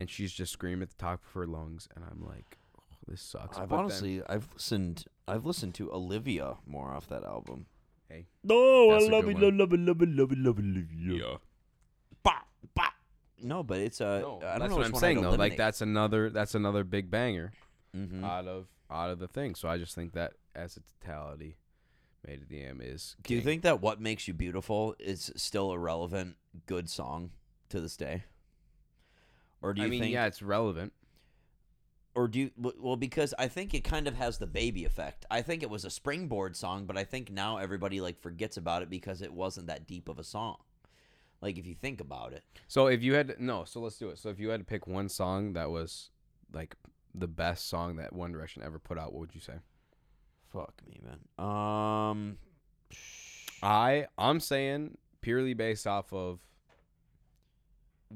and 0.00 0.10
she's 0.10 0.32
just 0.32 0.52
screaming 0.52 0.82
at 0.82 0.90
the 0.90 0.96
top 0.96 1.20
of 1.24 1.32
her 1.32 1.46
lungs 1.46 1.88
and 1.94 2.04
i'm 2.04 2.24
like 2.26 2.58
this 3.08 3.20
sucks 3.22 3.58
I've 3.58 3.68
But 3.68 3.76
then- 3.76 3.84
honestly 3.84 4.22
I've 4.28 4.48
listened 4.54 5.04
I've 5.28 5.44
listened 5.46 5.74
to 5.76 5.92
Olivia 5.92 6.56
more 6.66 6.90
off 6.92 7.08
that 7.08 7.24
album. 7.24 7.66
Hey, 8.08 8.26
No, 8.44 8.90
That's 8.92 9.04
I 9.04 9.08
a 9.08 9.10
love 9.10 9.24
good 9.24 9.30
it, 9.30 9.34
one. 9.46 9.58
love 9.58 9.72
it, 9.72 9.80
love 9.80 10.02
it, 10.02 10.08
love 10.08 10.32
it, 10.32 10.38
love 10.38 10.58
it, 10.58 10.64
love 10.64 11.34
it. 11.34 11.40
Bah, 12.22 12.42
bah. 12.74 12.90
No, 13.42 13.62
but 13.62 13.78
it's 13.78 14.00
uh 14.00 14.20
No, 14.20 14.36
I 14.38 14.40
don't 14.40 14.40
that's 14.40 14.70
know 14.70 14.76
what 14.76 14.78
which 14.78 14.86
I'm 14.86 14.92
one 14.92 14.94
I'd 14.94 15.00
saying 15.00 15.16
though. 15.16 15.22
Like 15.30 15.34
eliminate. 15.38 15.58
that's 15.58 15.80
another 15.80 16.30
that's 16.30 16.54
another 16.54 16.84
big 16.84 17.10
banger 17.10 17.52
Mhm. 17.96 18.24
out 18.24 18.46
of 18.46 18.66
out 18.90 19.10
of 19.10 19.18
the 19.18 19.28
thing. 19.28 19.54
So 19.54 19.68
I 19.68 19.78
just 19.78 19.94
think 19.94 20.12
that 20.12 20.34
as 20.54 20.76
a 20.76 20.80
totality, 21.00 21.56
Made 22.26 22.42
in 22.42 22.46
the 22.48 22.60
AM 22.62 22.80
is. 22.80 23.16
Do 23.22 23.34
you 23.34 23.40
king. 23.40 23.44
think 23.46 23.62
that 23.62 23.80
What 23.80 24.00
Makes 24.00 24.28
You 24.28 24.34
Beautiful 24.34 24.94
is 25.00 25.32
still 25.34 25.72
a 25.72 25.78
relevant 25.78 26.36
good 26.66 26.88
song 26.88 27.32
to 27.70 27.80
this 27.80 27.96
day? 27.96 28.24
Or 29.60 29.72
do 29.74 29.80
you 29.80 29.86
I 29.86 29.90
mean, 29.90 30.00
think 30.02 30.12
yeah, 30.12 30.26
it's 30.26 30.40
relevant. 30.42 30.92
Or 32.14 32.28
do 32.28 32.40
you 32.40 32.50
well 32.56 32.96
because 32.96 33.34
I 33.38 33.48
think 33.48 33.74
it 33.74 33.84
kind 33.84 34.06
of 34.06 34.14
has 34.14 34.38
the 34.38 34.46
baby 34.46 34.84
effect. 34.84 35.24
I 35.30 35.42
think 35.42 35.62
it 35.62 35.70
was 35.70 35.84
a 35.84 35.90
springboard 35.90 36.56
song, 36.56 36.84
but 36.84 36.96
I 36.98 37.04
think 37.04 37.30
now 37.30 37.56
everybody 37.56 38.00
like 38.00 38.20
forgets 38.20 38.56
about 38.56 38.82
it 38.82 38.90
because 38.90 39.22
it 39.22 39.32
wasn't 39.32 39.66
that 39.68 39.86
deep 39.86 40.08
of 40.08 40.18
a 40.18 40.24
song. 40.24 40.58
Like 41.40 41.58
if 41.58 41.66
you 41.66 41.74
think 41.74 42.00
about 42.00 42.32
it. 42.32 42.44
So 42.68 42.86
if 42.86 43.02
you 43.02 43.14
had 43.14 43.34
no, 43.38 43.64
so 43.64 43.80
let's 43.80 43.98
do 43.98 44.10
it. 44.10 44.18
So 44.18 44.28
if 44.28 44.38
you 44.38 44.50
had 44.50 44.60
to 44.60 44.66
pick 44.66 44.86
one 44.86 45.08
song 45.08 45.54
that 45.54 45.70
was 45.70 46.10
like 46.52 46.76
the 47.14 47.28
best 47.28 47.68
song 47.68 47.96
that 47.96 48.12
One 48.12 48.32
Direction 48.32 48.62
ever 48.62 48.78
put 48.78 48.98
out, 48.98 49.12
what 49.12 49.20
would 49.20 49.34
you 49.34 49.40
say? 49.40 49.54
Fuck 50.52 50.74
me, 50.86 51.00
man. 51.02 51.46
Um 51.46 52.36
I 53.62 54.06
I'm 54.18 54.38
saying 54.38 54.98
purely 55.22 55.54
based 55.54 55.86
off 55.86 56.12
of 56.12 56.40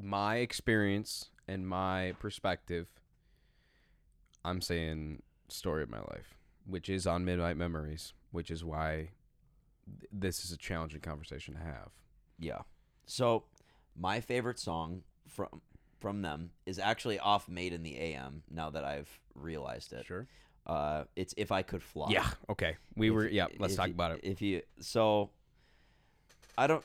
my 0.00 0.36
experience 0.36 1.30
and 1.48 1.66
my 1.66 2.14
perspective. 2.20 2.88
I'm 4.46 4.60
saying 4.60 5.22
story 5.48 5.82
of 5.82 5.90
my 5.90 5.98
life, 6.00 6.36
which 6.66 6.88
is 6.88 7.06
on 7.06 7.24
Midnight 7.24 7.56
Memories, 7.56 8.12
which 8.30 8.50
is 8.50 8.64
why 8.64 9.10
th- 10.00 10.10
this 10.12 10.44
is 10.44 10.52
a 10.52 10.56
challenging 10.56 11.00
conversation 11.00 11.54
to 11.54 11.60
have. 11.60 11.90
Yeah. 12.38 12.60
So 13.06 13.44
my 13.96 14.20
favorite 14.20 14.58
song 14.58 15.02
from 15.28 15.48
from 15.98 16.22
them 16.22 16.50
is 16.66 16.78
actually 16.78 17.18
off 17.18 17.48
Made 17.48 17.72
in 17.72 17.82
the 17.82 17.96
AM. 17.98 18.42
Now 18.50 18.70
that 18.70 18.84
I've 18.84 19.08
realized 19.34 19.92
it, 19.94 20.06
Sure. 20.06 20.26
uh, 20.66 21.04
it's 21.16 21.32
If 21.36 21.50
I 21.50 21.62
Could 21.62 21.82
Fly. 21.82 22.10
Yeah. 22.10 22.28
Okay. 22.50 22.76
We 22.96 23.08
If- 23.08 23.14
were. 23.14 23.28
Yeah. 23.28 23.46
Let's 23.58 23.74
talk 23.76 23.88
you- 23.88 23.94
about 23.94 24.12
it. 24.12 24.20
If 24.22 24.40
you 24.42 24.62
so, 24.80 25.30
I 26.58 26.66
don't. 26.66 26.84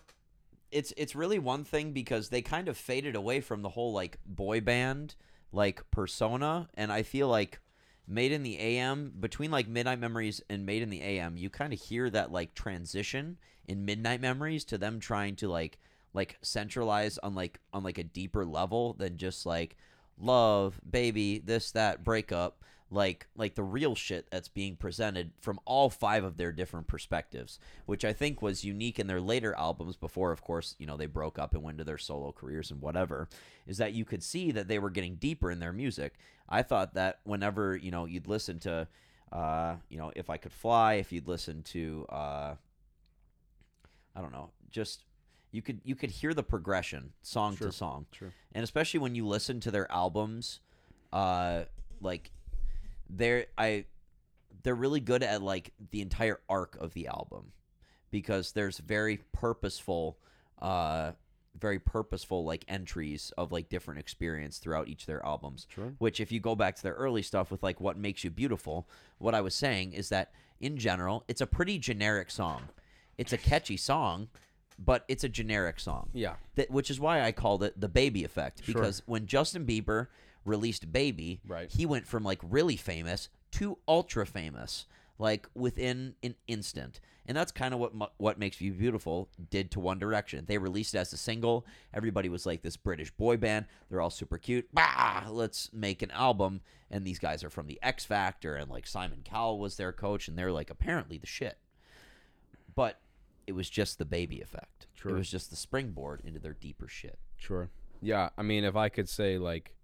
It's 0.72 0.94
it's 0.96 1.15
really 1.15 1.38
one 1.39 1.63
thing 1.65 1.91
because 1.91 2.30
they 2.30 2.41
kind 2.41 2.68
of 2.70 2.77
faded 2.77 3.15
away 3.15 3.41
from 3.41 3.62
the 3.62 3.70
whole 3.70 3.91
like 3.91 4.18
boy 4.25 4.62
band 4.62 5.15
like 5.51 5.89
persona, 5.91 6.70
and 6.74 6.91
I 6.91 7.03
feel 7.03 7.27
like 7.27 7.60
Made 8.08 8.31
in 8.31 8.43
the 8.43 8.60
AM 8.60 9.13
between 9.20 9.51
like 9.51 9.67
Midnight 9.67 10.00
Memories 10.00 10.41
and 10.50 10.65
Made 10.65 10.81
in 10.81 10.89
the 10.89 11.01
AM, 11.01 11.38
you 11.38 11.50
kind 11.50 11.72
of 11.72 11.79
hear 11.79 12.10
that 12.10 12.31
like 12.31 12.53
transition 12.55 13.38
in 13.67 13.86
Midnight 13.86 14.20
Memories 14.20 14.65
to 14.65 14.77
them 14.77 15.00
trying 15.00 15.36
to 15.38 15.48
like 15.48 15.79
like 16.13 16.38
centralize 16.41 17.17
on 17.20 17.36
like 17.36 17.60
on 17.72 17.84
like 17.84 17.98
a 17.98 18.03
deeper 18.03 18.46
level 18.46 18.93
than 18.93 19.17
just 19.17 19.46
like 19.46 19.77
love, 20.17 20.79
baby, 20.89 21.39
this 21.39 21.72
that 21.72 22.03
breakup, 22.03 22.63
like 22.94 23.28
like 23.36 23.56
the 23.56 23.64
real 23.64 23.96
shit 23.96 24.30
that's 24.30 24.50
being 24.50 24.76
presented 24.76 25.32
from 25.40 25.60
all 25.66 25.90
five 25.90 26.24
of 26.26 26.36
their 26.38 26.52
different 26.52 26.88
perspectives, 26.88 27.58
which 27.86 28.04
I 28.04 28.12
think 28.14 28.42
was 28.42 28.66
unique 28.66 29.00
in 29.00 29.08
their 29.08 29.22
later 29.22 29.56
albums 29.58 29.96
before 29.96 30.32
of 30.34 30.42
course, 30.42 30.76
you 30.78 30.86
know, 30.86 30.98
they 30.98 31.06
broke 31.06 31.40
up 31.40 31.54
and 31.54 31.64
went 31.64 31.78
to 31.78 31.84
their 31.86 31.98
solo 31.98 32.32
careers 32.34 32.70
and 32.70 32.82
whatever, 32.82 33.30
is 33.66 33.78
that 33.78 33.94
you 33.94 34.04
could 34.06 34.22
see 34.22 34.52
that 34.52 34.68
they 34.68 34.78
were 34.78 34.90
getting 34.90 35.16
deeper 35.16 35.50
in 35.50 35.60
their 35.60 35.72
music. 35.74 36.16
I 36.50 36.64
thought 36.64 36.94
that 36.96 37.22
whenever, 37.24 37.78
you 37.78 37.92
know, 37.92 38.04
you'd 38.06 38.28
listen 38.28 38.60
to 38.60 38.88
uh, 39.32 39.78
you 39.88 39.98
know, 39.98 40.12
if 40.14 40.30
I 40.30 40.36
could 40.36 40.52
fly, 40.52 40.96
if 40.96 41.14
you'd 41.14 41.28
listen 41.30 41.64
to 41.64 42.06
uh 42.10 42.56
I 44.16 44.22
don't 44.22 44.34
know, 44.34 44.52
just 44.70 45.06
you 45.52 45.62
could 45.62 45.80
you 45.86 45.96
could 45.96 46.12
hear 46.12 46.34
the 46.34 46.44
progression 46.44 47.14
song 47.22 47.56
Sure. 47.56 47.68
to 47.68 47.74
song 47.74 48.06
Sure. 48.12 48.34
and 48.54 48.64
especially 48.64 49.00
when 49.00 49.16
you 49.16 49.26
listen 49.28 49.60
to 49.62 49.72
their 49.72 49.90
albums 49.92 50.60
uh 51.14 51.64
like 52.02 52.32
they're 53.13 53.46
i 53.58 53.86
they're 54.63 54.75
really 54.75 55.00
good 55.00 55.24
at 55.24 55.41
like 55.41 55.72
the 55.91 56.01
entire 56.01 56.39
arc 56.50 56.75
of 56.80 56.94
the 56.94 57.08
album 57.08 57.51
because 58.10 58.51
there's 58.53 58.77
very 58.77 59.18
purposeful 59.34 60.18
uh 60.62 61.12
very 61.60 61.80
purposeful 61.80 62.46
like 62.46 62.63
entries 62.70 63.34
of 63.38 63.51
like 63.51 63.68
different 63.68 64.00
experience 64.00 64.58
throughout 64.58 64.88
each 64.88 65.01
of 65.03 65.08
their 65.08 65.25
albums 65.25 65.68
Sure. 65.74 65.94
which 65.98 66.20
if 66.22 66.32
you 66.32 66.39
go 66.39 66.56
back 66.56 66.75
to 66.77 66.84
their 66.84 66.94
early 66.94 67.22
stuff 67.22 67.51
with 67.51 67.62
like 67.62 67.82
what 67.82 67.98
makes 67.98 68.24
you 68.24 68.30
beautiful 68.30 68.88
what 69.18 69.36
i 69.36 69.41
was 69.41 69.53
saying 69.53 69.91
is 69.94 70.10
that 70.10 70.32
in 70.62 70.77
general 70.77 71.24
it's 71.27 71.41
a 71.41 71.48
pretty 71.48 71.77
generic 71.77 72.32
song 72.32 72.62
it's 73.18 73.34
a 73.34 73.38
catchy 73.38 73.75
song 73.77 74.30
but 74.84 75.03
it's 75.10 75.24
a 75.24 75.30
generic 75.30 75.80
song 75.80 76.10
Yeah. 76.13 76.36
that 76.56 76.72
which 76.72 76.89
is 76.89 77.00
why 77.00 77.22
I 77.22 77.32
called 77.34 77.62
it 77.62 77.80
the 77.80 77.89
baby 77.89 78.24
effect 78.24 78.63
Sure. 78.63 78.74
because 78.74 79.03
when 79.06 79.27
Justin 79.27 79.65
Bieber 79.65 80.08
released 80.46 80.92
Baby, 80.92 81.42
Right. 81.48 81.70
he 81.72 81.86
went 81.86 82.08
from 82.08 82.24
like 82.24 82.40
really 82.44 82.76
famous 82.78 83.30
to 83.52 83.78
ultra 83.88 84.26
famous 84.26 84.86
like 85.20 85.48
within 85.54 86.16
an 86.24 86.36
instant. 86.48 87.00
And 87.28 87.38
that's 87.38 87.52
kind 87.52 87.74
of 87.76 87.80
what 87.80 87.94
what 88.18 88.40
makes 88.40 88.60
you 88.60 88.74
beautiful 88.74 89.30
did 89.52 89.70
to 89.72 89.80
One 89.80 90.00
Direction. 90.00 90.46
They 90.48 90.58
released 90.58 90.96
it 90.96 90.98
as 90.98 91.14
a 91.14 91.18
single. 91.18 91.66
Everybody 91.94 92.28
was 92.30 92.48
like 92.48 92.64
this 92.64 92.76
British 92.78 93.12
boy 93.12 93.38
band. 93.38 93.66
They're 93.90 94.02
all 94.02 94.10
super 94.10 94.40
cute. 94.40 94.68
Bah, 94.74 95.28
let's 95.30 95.70
make 95.72 96.02
an 96.02 96.10
album. 96.12 96.62
And 96.90 97.06
these 97.06 97.20
guys 97.20 97.44
are 97.44 97.52
from 97.52 97.68
the 97.68 97.78
X 97.84 98.04
Factor 98.06 98.56
and 98.56 98.70
like 98.72 98.88
Simon 98.88 99.22
Cowell 99.24 99.60
was 99.60 99.78
their 99.78 99.94
coach 99.94 100.28
and 100.28 100.36
they're 100.38 100.52
like 100.52 100.72
apparently 100.72 101.18
the 101.20 101.28
shit. 101.28 101.58
but 102.76 103.00
it 103.48 103.54
was 103.54 103.70
just 103.70 103.98
the 103.98 104.06
baby 104.06 104.40
effect. 104.42 104.88
Sure. 104.94 105.12
It 105.12 105.18
was 105.18 105.30
just 105.30 105.50
the 105.50 105.56
springboard 105.56 106.22
into 106.26 106.40
their 106.40 106.54
deeper 106.54 106.88
shit. 106.88 107.18
Sure. 107.38 107.70
Yeah, 108.02 108.30
I 108.38 108.44
mean, 108.44 108.64
if 108.64 108.76
I 108.76 108.88
could 108.90 109.10
say 109.10 109.38
like, 109.38 109.76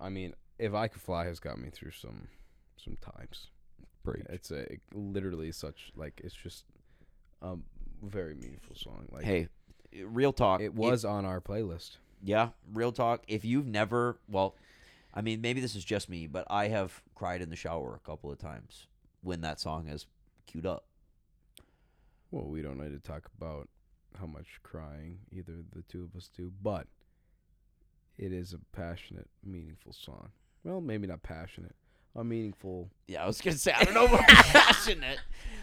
I 0.00 0.08
mean, 0.08 0.34
if 0.58 0.74
I 0.74 0.88
could 0.88 1.02
fly 1.02 1.24
has 1.26 1.40
got 1.40 1.58
me 1.58 1.70
through 1.70 1.92
some, 1.92 2.28
some 2.76 2.96
times. 3.00 3.48
It's 4.30 4.50
a 4.50 4.78
literally 4.94 5.52
such 5.52 5.92
like 5.94 6.20
it's 6.24 6.34
just 6.34 6.64
a 7.42 7.56
very 8.02 8.34
meaningful 8.34 8.74
song. 8.74 9.06
Like, 9.12 9.24
Hey, 9.24 9.48
real 10.04 10.32
talk. 10.32 10.60
it 10.60 10.74
was 10.74 11.04
on 11.04 11.24
our 11.24 11.40
playlist. 11.40 11.96
Yeah, 12.22 12.50
real 12.72 12.92
talk. 12.92 13.22
If 13.28 13.44
you've 13.44 13.66
never, 13.66 14.18
well, 14.28 14.54
I 15.12 15.20
mean, 15.22 15.40
maybe 15.40 15.60
this 15.60 15.74
is 15.74 15.84
just 15.84 16.08
me, 16.08 16.26
but 16.26 16.46
I 16.50 16.68
have 16.68 17.02
cried 17.14 17.42
in 17.42 17.50
the 17.50 17.56
shower 17.56 17.94
a 17.94 18.06
couple 18.06 18.30
of 18.30 18.38
times 18.38 18.86
when 19.22 19.40
that 19.42 19.60
song 19.60 19.88
is 19.88 20.06
queued 20.46 20.66
up. 20.66 20.84
Well, 22.30 22.46
we 22.46 22.62
don't 22.62 22.78
need 22.78 22.92
to 22.92 23.00
talk 23.00 23.28
about 23.36 23.68
how 24.18 24.26
much 24.26 24.60
crying 24.62 25.18
either 25.32 25.54
the 25.74 25.82
two 25.82 26.04
of 26.04 26.16
us 26.16 26.30
do, 26.34 26.52
but 26.62 26.86
it 28.20 28.32
is 28.32 28.52
a 28.52 28.58
passionate, 28.76 29.28
meaningful 29.42 29.94
song. 29.94 30.28
Well, 30.62 30.82
maybe 30.82 31.06
not 31.06 31.22
passionate, 31.22 31.74
a 32.14 32.22
meaningful. 32.22 32.90
Yeah, 33.08 33.24
I 33.24 33.26
was 33.26 33.40
gonna 33.40 33.56
say 33.56 33.72
I 33.72 33.82
don't 33.84 33.94
know 33.94 34.04
about 34.04 34.20
passionate. 34.28 35.18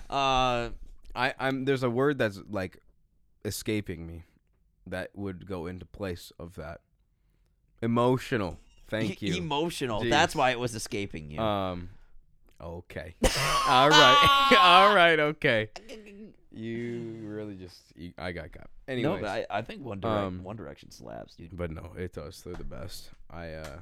Uh, 0.10 0.70
I, 1.16 1.34
I'm 1.40 1.66
there's 1.66 1.84
a 1.84 1.90
word 1.90 2.18
that's 2.18 2.40
like 2.50 2.82
escaping 3.46 4.08
me 4.08 4.24
that 4.88 5.12
would 5.14 5.46
go 5.46 5.68
into 5.68 5.86
place 5.86 6.34
of 6.40 6.56
that. 6.56 6.82
Emotional. 7.84 8.58
Thank 8.88 9.22
you. 9.22 9.36
Emotional. 9.36 10.02
Jeez. 10.02 10.10
That's 10.10 10.36
why 10.36 10.50
it 10.50 10.60
was 10.60 10.74
escaping 10.74 11.30
you. 11.30 11.40
Um. 11.40 11.90
Okay. 12.60 13.14
All 13.68 13.90
right. 13.90 14.58
All 14.60 14.96
right. 14.96 15.20
Okay. 15.20 15.70
You 16.58 17.20
really 17.24 17.56
just. 17.56 17.82
You, 17.96 18.14
I 18.18 18.32
got 18.32 18.52
got. 18.52 18.68
Anyways, 18.88 19.04
no, 19.04 19.20
but 19.22 19.30
I, 19.30 19.46
I 19.50 19.62
think 19.62 19.84
One 19.84 20.00
Direc- 20.02 20.08
um, 20.10 20.44
One 20.44 20.56
Direction 20.56 20.92
slaps, 20.92 21.36
dude. 21.36 21.56
but 21.56 21.72
no, 21.72 21.92
it 21.98 22.14
does. 22.14 22.42
They're 22.44 22.54
the 22.54 22.64
best. 22.64 23.12
I. 23.30 23.54
uh 23.54 23.80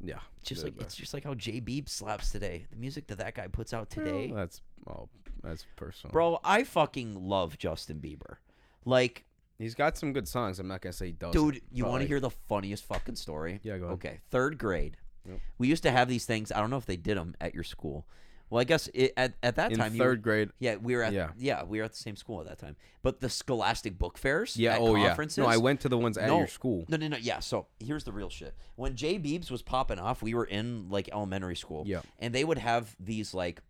Yeah. 0.00 0.18
Just 0.42 0.62
like 0.64 0.74
it's 0.80 0.94
just 0.94 1.14
like 1.14 1.24
how 1.24 1.34
J 1.34 1.60
Beeb 1.60 1.88
slaps 1.88 2.30
today. 2.30 2.66
The 2.70 2.76
music 2.76 3.06
that 3.08 3.18
that 3.18 3.34
guy 3.34 3.48
puts 3.48 3.72
out 3.74 3.90
today, 3.90 4.28
Well, 4.28 4.36
that's 4.38 4.60
all. 4.86 5.08
That's 5.42 5.64
personal. 5.76 6.12
bro. 6.12 6.40
I 6.44 6.64
fucking 6.64 7.28
love 7.28 7.56
Justin 7.58 7.98
Bieber. 8.00 8.36
Like, 8.84 9.24
He's 9.58 9.74
got 9.74 9.96
some 9.96 10.12
good 10.12 10.28
songs. 10.28 10.58
I'm 10.58 10.68
not 10.68 10.80
gonna 10.82 10.92
say 10.92 11.06
he 11.06 11.12
doesn't. 11.12 11.32
dude, 11.40 11.62
you 11.72 11.86
want 11.86 12.02
to 12.02 12.06
hear 12.08 12.20
the 12.20 12.30
funniest 12.30 12.84
fucking 12.84 13.14
story? 13.16 13.58
Yeah, 13.62 13.78
go 13.78 13.84
ahead. 13.86 13.94
Okay, 13.94 14.20
third 14.30 14.58
grade. 14.58 14.96
Yep. 15.28 15.40
We 15.58 15.66
used 15.68 15.82
to 15.84 15.90
have 15.90 16.08
these 16.08 16.26
things. 16.26 16.52
I 16.52 16.60
don't 16.60 16.68
know 16.70 16.76
if 16.76 16.86
they 16.86 16.96
did 16.96 17.16
them 17.16 17.34
at 17.40 17.54
your 17.54 17.64
school. 17.64 18.06
Well, 18.48 18.60
I 18.60 18.64
guess 18.64 18.88
it, 18.94 19.12
at 19.16 19.34
at 19.42 19.56
that 19.56 19.72
in 19.72 19.78
time 19.78 19.94
you 19.94 19.98
were- 20.00 20.04
third 20.06 20.22
grade? 20.22 20.50
yeah, 20.58 20.76
we 20.76 20.94
were 20.94 21.02
at 21.02 21.12
Yeah. 21.12 21.30
yeah. 21.36 21.64
we 21.64 21.78
were 21.78 21.84
at 21.84 21.92
the 21.92 21.98
same 21.98 22.16
school 22.16 22.40
at 22.40 22.46
that 22.46 22.58
time. 22.58 22.76
But 23.02 23.20
the 23.20 23.28
Scholastic 23.28 23.98
Book 23.98 24.18
Fairs, 24.18 24.56
Yeah. 24.56 24.74
at 24.74 24.80
Oh 24.80 24.94
yeah. 24.94 25.16
No, 25.36 25.46
I 25.46 25.56
went 25.56 25.80
to 25.80 25.88
the 25.88 25.98
ones 25.98 26.16
at 26.16 26.28
your 26.28 26.46
school. 26.46 26.84
No, 26.88 26.96
no, 26.96 27.08
no. 27.08 27.16
Yeah. 27.16 27.40
So 27.40 27.66
here's 27.80 28.04
the 28.04 28.12
real 28.12 28.30
shit. 28.30 28.54
When 28.76 28.94
Jay 28.94 29.18
Beebs 29.18 29.50
was 29.50 29.62
popping 29.62 29.98
off, 29.98 30.22
we 30.22 30.34
were 30.34 30.44
in 30.44 30.88
like 30.90 31.08
elementary 31.12 31.56
school. 31.56 31.84
Yeah. 31.86 32.02
And 32.18 32.34
they 32.34 32.44
would 32.44 32.58
have 32.58 32.94
these 33.00 33.34
like, 33.34 33.60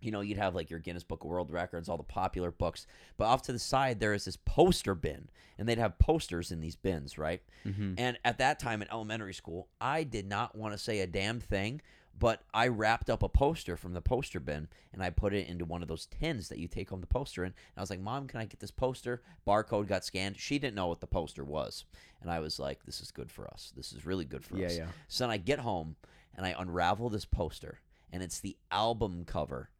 you 0.00 0.10
know, 0.10 0.22
you'd 0.22 0.38
have 0.38 0.54
like 0.54 0.70
your 0.70 0.78
Guinness 0.78 1.04
Book 1.04 1.22
of 1.24 1.28
World 1.30 1.50
Records, 1.50 1.88
all 1.88 1.96
the 1.98 2.02
popular 2.02 2.50
books. 2.50 2.86
But 3.16 3.26
off 3.26 3.42
to 3.42 3.52
the 3.52 3.58
side, 3.58 4.00
there 4.00 4.14
is 4.14 4.24
this 4.24 4.36
poster 4.36 4.94
bin, 4.94 5.28
and 5.58 5.68
they'd 5.68 5.76
have 5.78 5.98
posters 5.98 6.50
in 6.50 6.60
these 6.60 6.74
bins, 6.74 7.18
right? 7.18 7.42
Mm-hmm. 7.66 7.94
And 7.98 8.18
at 8.24 8.38
that 8.38 8.58
time 8.58 8.80
in 8.82 8.88
elementary 8.90 9.34
school, 9.34 9.68
I 9.80 10.04
did 10.04 10.26
not 10.26 10.56
want 10.56 10.72
to 10.72 10.78
say 10.78 11.00
a 11.00 11.06
damn 11.06 11.38
thing, 11.38 11.82
but 12.18 12.42
I 12.52 12.68
wrapped 12.68 13.08
up 13.08 13.22
a 13.22 13.28
poster 13.28 13.76
from 13.76 13.94
the 13.94 14.00
poster 14.02 14.40
bin 14.40 14.68
and 14.92 15.02
I 15.02 15.10
put 15.10 15.32
it 15.32 15.48
into 15.48 15.64
one 15.64 15.80
of 15.82 15.88
those 15.88 16.06
tins 16.06 16.48
that 16.48 16.58
you 16.58 16.68
take 16.68 16.90
home 16.90 17.00
the 17.00 17.06
poster 17.06 17.42
in. 17.44 17.48
And 17.48 17.54
I 17.76 17.80
was 17.80 17.88
like, 17.90 18.00
Mom, 18.00 18.26
can 18.26 18.40
I 18.40 18.44
get 18.44 18.60
this 18.60 18.70
poster? 18.70 19.22
Barcode 19.46 19.86
got 19.88 20.04
scanned. 20.04 20.38
She 20.38 20.58
didn't 20.58 20.74
know 20.74 20.88
what 20.88 21.00
the 21.00 21.06
poster 21.06 21.44
was. 21.44 21.84
And 22.20 22.30
I 22.30 22.40
was 22.40 22.58
like, 22.58 22.84
This 22.84 23.00
is 23.00 23.10
good 23.10 23.30
for 23.30 23.46
us. 23.48 23.72
This 23.74 23.92
is 23.92 24.04
really 24.04 24.24
good 24.26 24.44
for 24.44 24.56
Yeah, 24.58 24.66
us. 24.66 24.76
yeah. 24.78 24.86
So 25.08 25.24
then 25.24 25.30
I 25.30 25.38
get 25.38 25.60
home 25.60 25.96
and 26.36 26.44
I 26.44 26.54
unravel 26.58 27.08
this 27.08 27.24
poster, 27.24 27.80
and 28.12 28.22
it's 28.22 28.38
the 28.40 28.56
album 28.70 29.24
cover 29.26 29.70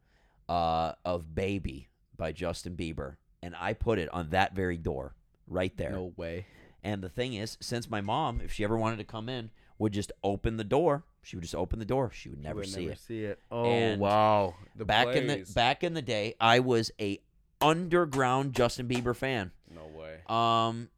uh, 0.49 0.93
of 1.05 1.33
Baby 1.33 1.89
by 2.17 2.31
Justin 2.31 2.75
Bieber. 2.75 3.15
And 3.43 3.55
I 3.59 3.73
put 3.73 3.99
it 3.99 4.09
on 4.13 4.29
that 4.31 4.53
very 4.55 4.77
door 4.77 5.15
right 5.47 5.75
there. 5.77 5.91
No 5.91 6.13
way. 6.17 6.45
And 6.83 7.03
the 7.03 7.09
thing 7.09 7.33
is, 7.35 7.57
since 7.61 7.89
my 7.89 8.01
mom, 8.01 8.41
if 8.43 8.51
she 8.51 8.63
ever 8.63 8.77
wanted 8.77 8.97
to 8.97 9.03
come 9.03 9.29
in, 9.29 9.51
would 9.77 9.93
just 9.93 10.11
open 10.23 10.57
the 10.57 10.63
door. 10.63 11.03
She 11.23 11.35
would 11.35 11.43
just 11.43 11.55
open 11.55 11.79
the 11.79 11.85
door. 11.85 12.11
She 12.13 12.29
would 12.29 12.41
never 12.41 12.59
would 12.59 12.67
see 12.67 12.81
never 12.81 12.91
it. 12.93 12.99
see 12.99 13.23
it. 13.25 13.39
Oh 13.51 13.65
And 13.65 14.01
wow. 14.01 14.55
The 14.75 14.85
back 14.85 15.15
in 15.15 15.27
the 15.27 15.45
back 15.53 15.83
in 15.83 15.93
the 15.93 16.01
day, 16.01 16.33
I 16.39 16.59
was 16.59 16.91
a 16.99 17.19
underground 17.61 18.53
Justin 18.53 18.87
Bieber 18.87 19.15
fan. 19.15 19.51
No 19.73 19.85
way. 19.87 20.17
Um, 20.27 20.89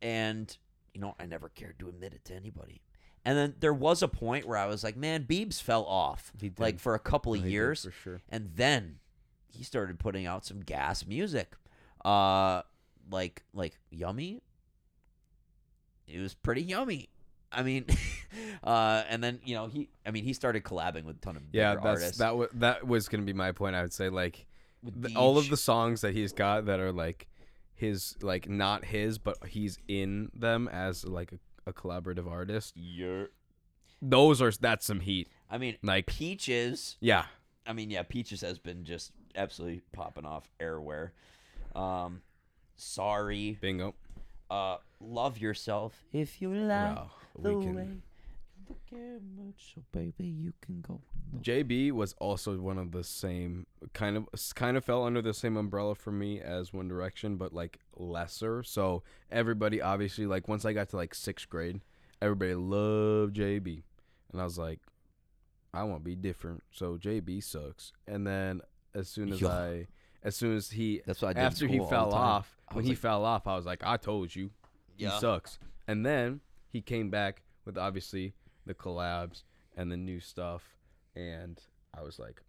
and 0.00 0.56
you 0.94 1.00
know, 1.00 1.14
I 1.20 1.26
never 1.26 1.48
cared 1.50 1.78
to 1.80 1.88
admit 1.88 2.14
it 2.14 2.24
to 2.26 2.34
anybody. 2.34 2.80
And 3.26 3.36
then 3.36 3.54
there 3.60 3.74
was 3.74 4.02
a 4.02 4.08
point 4.08 4.46
where 4.46 4.56
I 4.56 4.66
was 4.66 4.84
like, 4.84 4.96
man, 4.96 5.24
Biebs 5.24 5.60
fell 5.60 5.84
off, 5.84 6.32
He 6.40 6.48
did. 6.48 6.60
like 6.60 6.78
for 6.78 6.94
a 6.94 6.98
couple 6.98 7.34
of 7.34 7.42
he 7.42 7.50
years, 7.50 7.84
for 7.84 7.90
sure. 7.90 8.20
and 8.30 8.50
then 8.54 9.00
he 9.48 9.64
started 9.64 9.98
putting 9.98 10.26
out 10.26 10.46
some 10.46 10.60
gas 10.60 11.04
music, 11.04 11.54
uh, 12.04 12.62
like 13.10 13.42
like 13.52 13.78
yummy. 13.90 14.42
It 16.06 16.20
was 16.20 16.34
pretty 16.34 16.62
yummy. 16.62 17.08
I 17.52 17.62
mean, 17.62 17.86
uh, 18.64 19.02
and 19.08 19.22
then 19.22 19.40
you 19.44 19.54
know 19.54 19.66
he, 19.68 19.88
I 20.04 20.10
mean, 20.10 20.24
he 20.24 20.32
started 20.32 20.64
collabing 20.64 21.04
with 21.04 21.16
a 21.16 21.20
ton 21.20 21.36
of 21.36 21.42
Yeah, 21.52 21.74
that's 21.74 21.86
artists. 21.86 22.18
that. 22.18 22.36
Was 22.36 22.48
that 22.54 22.86
was 22.86 23.08
gonna 23.08 23.22
be 23.24 23.32
my 23.32 23.52
point. 23.52 23.76
I 23.76 23.82
would 23.82 23.92
say 23.92 24.08
like 24.08 24.46
the, 24.82 25.14
all 25.16 25.38
of 25.38 25.48
the 25.48 25.56
songs 25.56 26.00
that 26.02 26.12
he's 26.14 26.32
got 26.32 26.66
that 26.66 26.80
are 26.80 26.92
like 26.92 27.28
his, 27.74 28.16
like 28.22 28.48
not 28.48 28.84
his, 28.84 29.18
but 29.18 29.36
he's 29.46 29.78
in 29.88 30.30
them 30.34 30.68
as 30.68 31.04
like 31.04 31.32
a, 31.32 31.70
a 31.70 31.72
collaborative 31.72 32.30
artist. 32.30 32.74
Yeah. 32.76 33.24
Those 34.02 34.40
are 34.42 34.50
that's 34.52 34.84
some 34.86 35.00
heat. 35.00 35.28
I 35.50 35.58
mean, 35.58 35.76
Like 35.82 36.06
Peaches. 36.06 36.96
yeah, 37.00 37.24
I 37.66 37.72
mean, 37.72 37.90
yeah, 37.90 38.02
Peaches 38.02 38.42
has 38.42 38.58
been 38.58 38.84
just 38.84 39.10
absolutely 39.34 39.82
popping 39.92 40.24
off 40.26 40.48
everywhere. 40.60 41.12
Um, 41.74 42.22
sorry. 42.76 43.58
bingo. 43.60 43.94
Uh, 44.50 44.76
love 45.00 45.38
yourself 45.38 46.04
if 46.12 46.40
you 46.40 46.50
like 46.50 46.96
Wow, 46.96 47.10
the 47.42 47.54
we 47.56 47.64
can- 47.64 47.74
way 47.76 47.88
look 48.68 48.80
at 49.00 49.22
much, 49.36 49.74
so 49.76 49.82
baby, 49.92 50.24
you 50.26 50.52
can 50.60 50.80
go. 50.80 51.00
JB 51.40 51.92
was 51.92 52.14
also 52.14 52.58
one 52.58 52.78
of 52.78 52.90
the 52.90 53.04
same 53.04 53.64
kind 53.92 54.16
of 54.16 54.26
kind 54.56 54.76
of 54.76 54.84
fell 54.84 55.04
under 55.04 55.22
the 55.22 55.32
same 55.34 55.56
umbrella 55.56 55.94
for 55.94 56.10
me 56.10 56.40
as 56.40 56.72
One 56.72 56.88
Direction, 56.88 57.36
but 57.36 57.52
like 57.52 57.78
lesser. 57.96 58.64
So 58.64 59.04
everybody 59.30 59.80
obviously 59.80 60.26
like 60.26 60.48
once 60.48 60.64
I 60.64 60.72
got 60.72 60.88
to 60.88 60.96
like 60.96 61.14
sixth 61.14 61.48
grade, 61.48 61.80
everybody 62.20 62.54
loved 62.54 63.36
JB, 63.36 63.82
and 64.32 64.40
I 64.40 64.44
was 64.44 64.58
like, 64.58 64.80
I 65.72 65.84
want 65.84 66.00
to 66.00 66.04
be 66.04 66.16
different. 66.16 66.64
So 66.72 66.96
JB 66.96 67.44
sucks. 67.44 67.92
And 68.08 68.26
then 68.26 68.62
as 68.96 69.08
soon 69.08 69.32
as 69.32 69.40
Yo. 69.40 69.48
I, 69.48 69.86
as 70.24 70.34
soon 70.34 70.56
as 70.56 70.70
he 70.70 71.02
That's 71.06 71.22
what 71.22 71.28
I 71.28 71.32
did. 71.34 71.40
after 71.46 71.68
he 71.68 71.78
fell 71.78 72.12
off, 72.12 72.56
when 72.72 72.78
was 72.78 72.86
he 72.86 72.92
like, 72.92 72.98
fell 72.98 73.24
off, 73.24 73.46
I 73.46 73.54
was 73.54 73.64
like, 73.66 73.84
I 73.84 73.96
told 73.96 74.34
you, 74.34 74.50
Yeah. 74.96 75.10
he 75.10 75.20
sucks. 75.20 75.60
And 75.86 76.04
then 76.04 76.40
he 76.68 76.80
came 76.80 77.10
back 77.10 77.42
with 77.64 77.78
obviously 77.78 78.34
the 78.64 78.74
collabs 78.74 79.42
and 79.76 79.90
the 79.90 79.96
new 79.96 80.20
stuff, 80.20 80.76
and 81.14 81.60
I 81.96 82.02
was 82.02 82.18
like, 82.18 82.42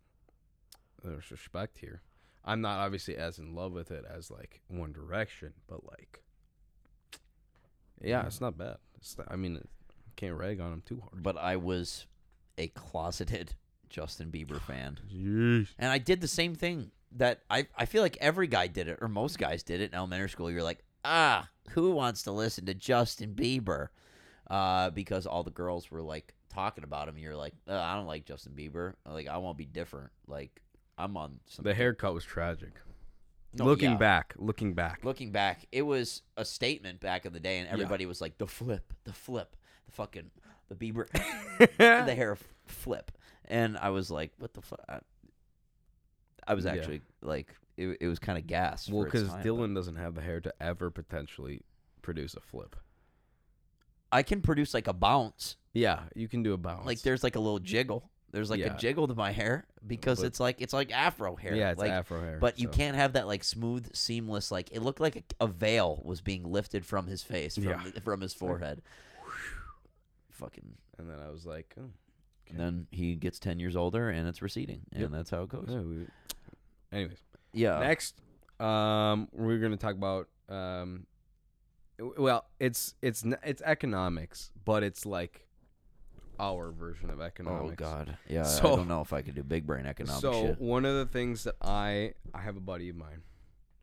there's 1.04 1.32
respect 1.32 1.78
here. 1.78 2.02
I'm 2.46 2.62
not 2.62 2.80
obviously 2.80 3.18
as 3.18 3.40
in 3.40 3.54
love 3.54 3.74
with 3.74 3.92
it 3.92 4.06
as 4.10 4.32
like 4.32 4.62
One 4.68 4.94
Direction, 4.94 5.54
but 5.68 5.86
like, 5.86 6.24
yeah, 8.02 8.26
it's 8.26 8.40
not 8.42 8.58
bad. 8.58 8.78
It's 8.96 9.18
not, 9.18 9.28
I 9.30 9.36
mean, 9.36 9.60
can't 10.16 10.36
rag 10.36 10.60
on 10.60 10.74
him 10.74 10.84
too 10.86 11.02
hard. 11.02 11.24
But 11.24 11.38
I 11.38 11.58
was 11.58 12.06
a 12.58 12.68
closeted 12.70 13.56
Justin 13.90 14.32
Bieber 14.32 14.62
fan. 14.62 15.00
Yeesh. 15.14 15.70
And 15.78 15.92
I 15.92 15.98
did 15.98 16.22
the 16.22 16.28
same 16.28 16.56
thing 16.56 16.92
that 17.14 17.42
I, 17.50 17.68
I 17.76 17.86
feel 17.86 18.02
like 18.02 18.18
every 18.20 18.48
guy 18.48 18.68
did 18.68 18.88
it, 18.88 19.00
or 19.02 19.08
most 19.08 19.38
guys 19.38 19.64
did 19.64 19.82
it 19.82 19.92
in 19.92 19.96
elementary 19.96 20.30
school. 20.30 20.52
You're 20.52 20.64
like, 20.64 20.84
ah, 21.06 21.50
who 21.72 21.92
wants 21.92 22.24
to 22.24 22.32
listen 22.32 22.66
to 22.66 22.74
Justin 22.74 23.34
Bieber? 23.34 23.88
Uh, 24.50 24.90
because 24.92 25.26
all 25.26 25.44
the 25.44 25.52
girls 25.52 25.92
were 25.92 26.02
like 26.02 26.34
talking 26.54 26.84
about 26.84 27.10
him. 27.10 27.18
You're 27.18 27.36
like, 27.36 27.54
I 27.68 27.96
don't 27.96 28.08
like 28.08 28.26
Justin 28.26 28.54
Bieber. 28.54 28.94
Like, 29.06 29.28
I 29.28 29.38
want 29.38 29.58
to 29.58 29.64
be 29.64 29.66
different. 29.66 30.10
Like, 30.28 30.62
I'm 30.98 31.18
on 31.18 31.40
some. 31.48 31.64
The 31.64 31.74
haircut 31.74 32.14
was 32.14 32.24
tragic. 32.24 32.72
No, 33.54 33.66
looking 33.66 33.92
yeah. 33.92 33.98
back, 33.98 34.34
looking 34.38 34.74
back. 34.74 35.00
Looking 35.04 35.32
back, 35.32 35.66
it 35.72 35.82
was 35.82 36.22
a 36.36 36.46
statement 36.46 37.00
back 37.00 37.26
in 37.26 37.34
the 37.34 37.40
day, 37.40 37.58
and 37.60 37.68
everybody 37.68 38.06
was 38.06 38.22
like, 38.22 38.38
the 38.38 38.48
flip, 38.48 38.94
the 39.04 39.14
flip, 39.14 39.56
the 39.86 39.92
fucking, 39.94 40.30
the 40.70 40.76
Bieber, 40.76 41.08
the 41.78 42.16
hair 42.16 42.38
flip. 42.66 43.12
And 43.46 43.78
I 43.78 43.90
was 43.90 44.12
like, 44.12 44.32
what 44.38 44.54
the 44.54 44.62
fuck? 44.62 44.80
I, 46.46 46.54
was 46.54 46.66
Yeah. 46.66 46.74
actually 46.74 47.02
like, 47.22 47.54
it, 47.78 47.98
it 48.02 48.08
was 48.08 48.20
kind 48.20 48.38
of 48.38 48.46
gas. 48.48 48.90
well, 48.90 49.06
because 49.06 49.24
because 49.24 49.46
Dylan 49.46 49.74
doesn't 49.74 49.96
have 49.96 50.16
the 50.16 50.22
hair 50.22 50.42
to 50.42 50.54
ever 50.62 50.92
potentially 50.92 51.62
produce 52.02 52.36
a 52.36 52.42
flip. 52.42 52.76
I 54.12 54.24
can 54.24 54.42
produce 54.42 54.74
like 54.74 54.88
a 54.88 54.94
bounce. 54.94 55.58
Yeah, 55.74 56.02
you 56.16 56.28
can 56.28 56.44
do 56.44 56.54
a 56.54 56.58
bounce. 56.58 56.86
Like 56.86 57.02
there's 57.02 57.24
like 57.24 57.36
a 57.36 57.40
little 57.40 57.60
jiggle. 57.60 58.10
There's 58.32 58.50
like 58.50 58.60
Yeah. 58.60 58.76
a 58.76 58.78
jiggle 58.78 59.08
to 59.08 59.16
my 59.16 59.32
hair 59.32 59.66
because 59.86 60.20
But- 60.20 60.26
it's 60.28 60.40
like 60.40 60.62
it's 60.62 60.74
like 60.74 60.92
afro 60.92 61.36
hair. 61.36 61.56
Yeah, 61.56 61.72
it's 61.72 61.80
like, 61.80 61.92
afro 61.92 62.20
hair. 62.20 62.38
But 62.40 62.60
you 62.60 62.68
so- 62.68 62.74
can't 62.74 62.96
have 62.96 63.14
that 63.14 63.26
like 63.28 63.44
smooth, 63.44 63.94
seamless. 63.96 64.52
Like 64.52 64.70
it 64.72 64.82
looked 64.82 65.00
like 65.00 65.16
a, 65.40 65.46
a 65.46 65.48
veil 65.48 66.02
was 66.04 66.22
being 66.22 66.44
lifted 66.44 66.86
from 66.86 67.08
his 67.08 67.24
face, 67.24 67.56
from 67.56 67.64
Yeah. 67.64 67.84
from 68.04 68.22
his 68.22 68.34
forehead. 68.44 68.82
Fucking. 70.32 70.74
And 70.98 71.10
then 71.10 71.20
I 71.20 71.30
was 71.30 71.46
like, 71.46 71.74
oh, 71.80 71.90
And 72.50 72.60
then 72.60 72.88
he 72.92 73.16
gets 73.16 73.40
ten 73.40 73.60
years 73.60 73.76
older, 73.76 74.10
and 74.10 74.28
it's 74.28 74.42
receding, 74.42 74.82
and 74.92 75.02
Yep. 75.02 75.12
that's 75.12 75.30
how 75.30 75.44
it 75.44 75.50
goes. 75.50 75.68
yeah, 75.70 75.80
we- 75.82 76.08
anyways. 76.92 77.20
Yeah. 77.54 77.80
Next, 77.80 78.20
um, 78.60 79.28
we're 79.32 79.60
gonna 79.60 79.78
talk 79.78 79.96
about 79.96 80.28
um, 80.50 81.06
well, 82.00 82.46
it's 82.60 82.96
it's 83.02 83.24
it's 83.44 83.62
economics, 83.64 84.52
but 84.66 84.84
it's 84.84 85.06
like 85.06 85.48
our 86.40 86.72
version 86.72 87.10
of 87.10 87.20
oh, 87.20 87.24
economics. 87.24 87.82
Oh. 87.82 87.86
God. 87.86 88.18
Yeah. 88.28 88.44
So- 88.44 88.74
I 88.74 88.76
don't 88.76 88.88
know 88.88 89.02
if 89.02 89.14
I 89.14 89.22
could 89.22 89.36
do 89.36 89.44
big 89.44 89.66
brain 89.66 89.86
economic 89.86 90.22
so 90.22 90.48
shit. 90.48 90.62
one 90.62 90.86
of 90.86 90.96
the 90.96 91.06
things 91.06 91.44
that 91.46 91.56
I 91.62 92.14
I 92.34 92.42
have 92.42 92.58
a 92.58 92.62
buddy 92.62 92.90
of 92.90 92.96
mine 92.96 93.24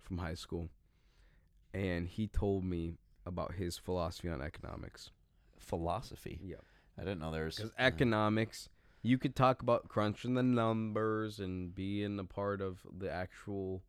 from 0.03 0.19
high 0.19 0.35
school, 0.35 0.69
and 1.73 2.09
he 2.09 2.27
told 2.27 2.65
me 2.65 2.95
about 3.27 3.55
his 3.55 3.79
philosophy 3.79 4.29
on 4.29 4.43
economics. 4.43 5.11
Philosophy. 5.59 6.39
Yeah, 6.43 6.57
I 6.99 7.03
didn't 7.03 7.21
know 7.21 7.33
there 7.33 7.47
was. 7.47 7.57
because 7.57 7.73
economics, 7.79 8.69
you 9.03 9.19
could 9.19 9.35
talk 9.35 9.63
about 9.63 9.89
crunching 9.89 10.35
the 10.35 10.43
numbers 10.43 11.41
and 11.41 11.75
being 11.75 12.19
a 12.19 12.25
part 12.25 12.61
of 12.61 12.81
the 12.97 13.11
actual 13.11 13.83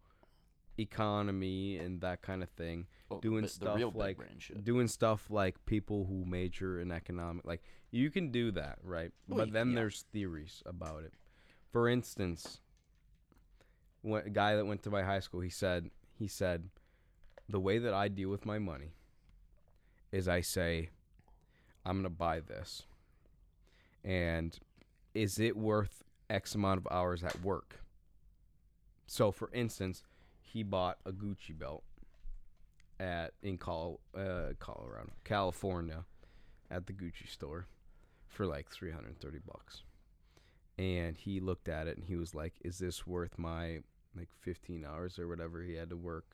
economy 0.79 1.77
and 1.77 2.01
that 2.01 2.21
kind 2.21 2.41
of 2.41 2.49
thing. 2.49 2.87
Oh, 3.15 3.19
doing 3.19 3.47
stuff 3.47 3.79
like 3.93 4.17
doing 4.63 4.87
stuff 4.87 5.29
like 5.29 5.63
people 5.65 6.05
who 6.05 6.25
major 6.25 6.79
in 6.79 6.91
economic 6.91 7.45
like 7.45 7.63
you 7.91 8.09
can 8.11 8.31
do 8.31 8.51
that 8.51 8.79
right? 8.83 9.11
But 9.27 9.53
then 9.53 9.69
yeah. 9.69 9.75
there's 9.75 10.05
theories 10.11 10.61
about 10.65 11.03
it. 11.03 11.13
For 11.71 11.87
instance 11.87 12.59
when, 14.01 14.25
a 14.25 14.29
guy 14.29 14.55
that 14.55 14.65
went 14.65 14.83
to 14.83 14.89
my 14.89 15.03
high 15.03 15.19
school 15.19 15.41
he 15.41 15.49
said 15.49 15.89
he 16.17 16.27
said 16.27 16.69
the 17.49 17.59
way 17.59 17.77
that 17.79 17.93
i 17.93 18.07
deal 18.07 18.29
with 18.29 18.45
my 18.45 18.59
money 18.59 18.93
is 20.11 20.27
i 20.27 20.41
say 20.41 20.89
i'm 21.85 21.97
gonna 21.97 22.09
buy 22.09 22.39
this. 22.39 22.83
And 24.03 24.57
is 25.15 25.39
it 25.39 25.57
worth 25.57 26.03
x 26.29 26.53
amount 26.53 26.79
of 26.79 26.87
hours 26.91 27.23
at 27.23 27.41
work? 27.41 27.79
So 29.07 29.31
for 29.31 29.49
instance 29.53 30.03
he 30.41 30.63
bought 30.63 30.97
a 31.05 31.11
gucci 31.11 31.57
belt 31.57 31.83
at 32.99 33.33
in 33.41 33.57
Col- 33.57 33.99
uh, 34.17 34.53
Colorado, 34.59 35.11
California, 35.23 36.05
at 36.71 36.87
the 36.87 36.93
Gucci 36.93 37.29
store 37.29 37.67
for 38.27 38.45
like 38.45 38.69
330 38.69 39.39
bucks. 39.45 39.83
And 40.77 41.15
he 41.17 41.39
looked 41.39 41.69
at 41.69 41.87
it 41.87 41.97
and 41.97 42.05
he 42.05 42.15
was 42.15 42.35
like, 42.35 42.53
"Is 42.61 42.79
this 42.79 43.07
worth 43.07 43.37
my 43.37 43.79
like 44.15 44.29
15 44.41 44.85
hours 44.85 45.19
or 45.19 45.27
whatever 45.27 45.61
he 45.61 45.73
had 45.73 45.89
to 45.89 45.97
work 45.97 46.25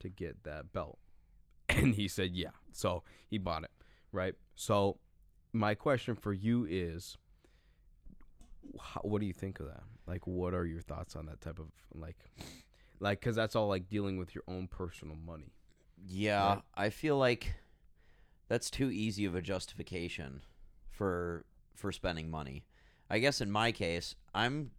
to 0.00 0.08
get 0.08 0.44
that 0.44 0.72
belt?" 0.72 0.98
And 1.68 1.94
he 1.94 2.08
said, 2.08 2.30
"Yeah." 2.32 2.50
So 2.72 3.02
he 3.28 3.38
bought 3.38 3.64
it, 3.64 3.72
right? 4.12 4.34
So 4.54 4.98
my 5.52 5.74
question 5.74 6.14
for 6.14 6.32
you 6.32 6.66
is 6.68 7.16
how, 8.80 9.00
what 9.02 9.20
do 9.20 9.26
you 9.26 9.32
think 9.32 9.60
of 9.60 9.66
that? 9.66 9.82
Like 10.06 10.26
what 10.26 10.54
are 10.54 10.66
your 10.66 10.80
thoughts 10.82 11.16
on 11.16 11.26
that 11.26 11.40
type 11.40 11.58
of 11.58 11.68
like 11.94 12.16
like 13.00 13.20
cuz 13.20 13.36
that's 13.36 13.56
all 13.56 13.68
like 13.68 13.88
dealing 13.88 14.18
with 14.18 14.34
your 14.34 14.44
own 14.48 14.68
personal 14.68 15.16
money. 15.16 15.52
Yeah, 16.06 16.46
right? 16.46 16.62
I 16.74 16.90
feel 16.90 17.16
like 17.16 17.54
that's 18.48 18.70
too 18.70 18.90
easy 18.90 19.24
of 19.24 19.34
a 19.34 19.42
justification 19.42 20.42
for 20.90 21.44
for 21.74 21.92
spending 21.92 22.30
money. 22.30 22.64
I 23.10 23.18
guess 23.18 23.40
in 23.40 23.50
my 23.50 23.72
case, 23.72 24.14
I'm 24.34 24.70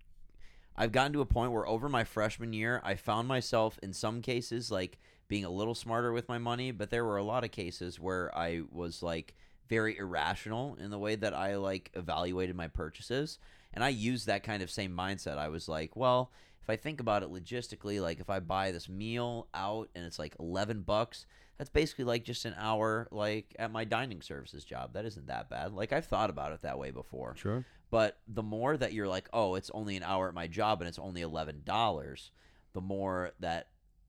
I've 0.75 0.91
gotten 0.91 1.13
to 1.13 1.21
a 1.21 1.25
point 1.25 1.51
where 1.51 1.67
over 1.67 1.87
my 1.89 2.03
freshman 2.03 2.53
year, 2.53 2.81
I 2.83 2.95
found 2.95 3.27
myself 3.27 3.79
in 3.81 3.93
some 3.93 4.21
cases 4.21 4.71
like 4.71 4.99
being 5.27 5.45
a 5.45 5.49
little 5.49 5.75
smarter 5.75 6.11
with 6.11 6.29
my 6.29 6.37
money, 6.37 6.71
but 6.71 6.89
there 6.89 7.05
were 7.05 7.17
a 7.17 7.23
lot 7.23 7.43
of 7.43 7.51
cases 7.51 7.99
where 7.99 8.35
I 8.37 8.61
was 8.71 9.01
like 9.01 9.33
very 9.67 9.97
irrational 9.97 10.77
in 10.79 10.91
the 10.91 10.99
way 10.99 11.15
that 11.15 11.33
I 11.33 11.55
like 11.55 11.91
evaluated 11.95 12.55
my 12.55 12.67
purchases. 12.67 13.39
And 13.73 13.83
I 13.83 13.89
used 13.89 14.27
that 14.27 14.43
kind 14.43 14.61
of 14.61 14.69
same 14.69 14.95
mindset. 14.95 15.37
I 15.37 15.49
was 15.49 15.67
like, 15.67 15.95
well, 15.95 16.31
if 16.65 16.69
I 16.71 16.77
think 16.77 16.99
about 16.99 17.21
it 17.21 17.31
logistically, 17.31 18.01
like 18.01 18.19
if 18.19 18.27
I 18.27 18.39
buy 18.39 18.71
this 18.71 18.89
meal 18.89 19.47
out 19.53 19.89
and 19.93 20.03
it's 20.03 20.17
like 20.17 20.35
11 20.39 20.81
bucks, 20.81 21.27
that's 21.59 21.69
basically 21.69 22.05
like 22.05 22.23
just 22.23 22.43
an 22.43 22.55
hour 22.57 23.07
like 23.11 23.55
at 23.59 23.71
my 23.71 23.83
dining 23.83 24.23
services 24.23 24.65
job. 24.65 24.93
That 24.93 25.05
isn't 25.05 25.27
that 25.27 25.47
bad. 25.47 25.73
Like 25.73 25.93
I've 25.93 26.07
thought 26.07 26.31
about 26.31 26.53
it 26.53 26.63
that 26.63 26.79
way 26.79 26.89
before. 26.89 27.35
Sure. 27.37 27.63
But 27.91 28.17
the 28.27 28.41
more 28.41 28.75
that 28.77 28.93
you're 28.93 29.07
like, 29.07 29.29
oh, 29.31 29.53
it's 29.53 29.69
only 29.75 29.95
an 29.95 30.01
hour 30.01 30.27
at 30.27 30.33
my 30.33 30.47
job 30.47 30.81
and 30.81 30.87
it's 30.87 30.97
only 30.97 31.21
eleven 31.21 31.61
dollars, 31.63 32.31
the 32.73 32.81
more 32.81 33.33
that 33.41 33.67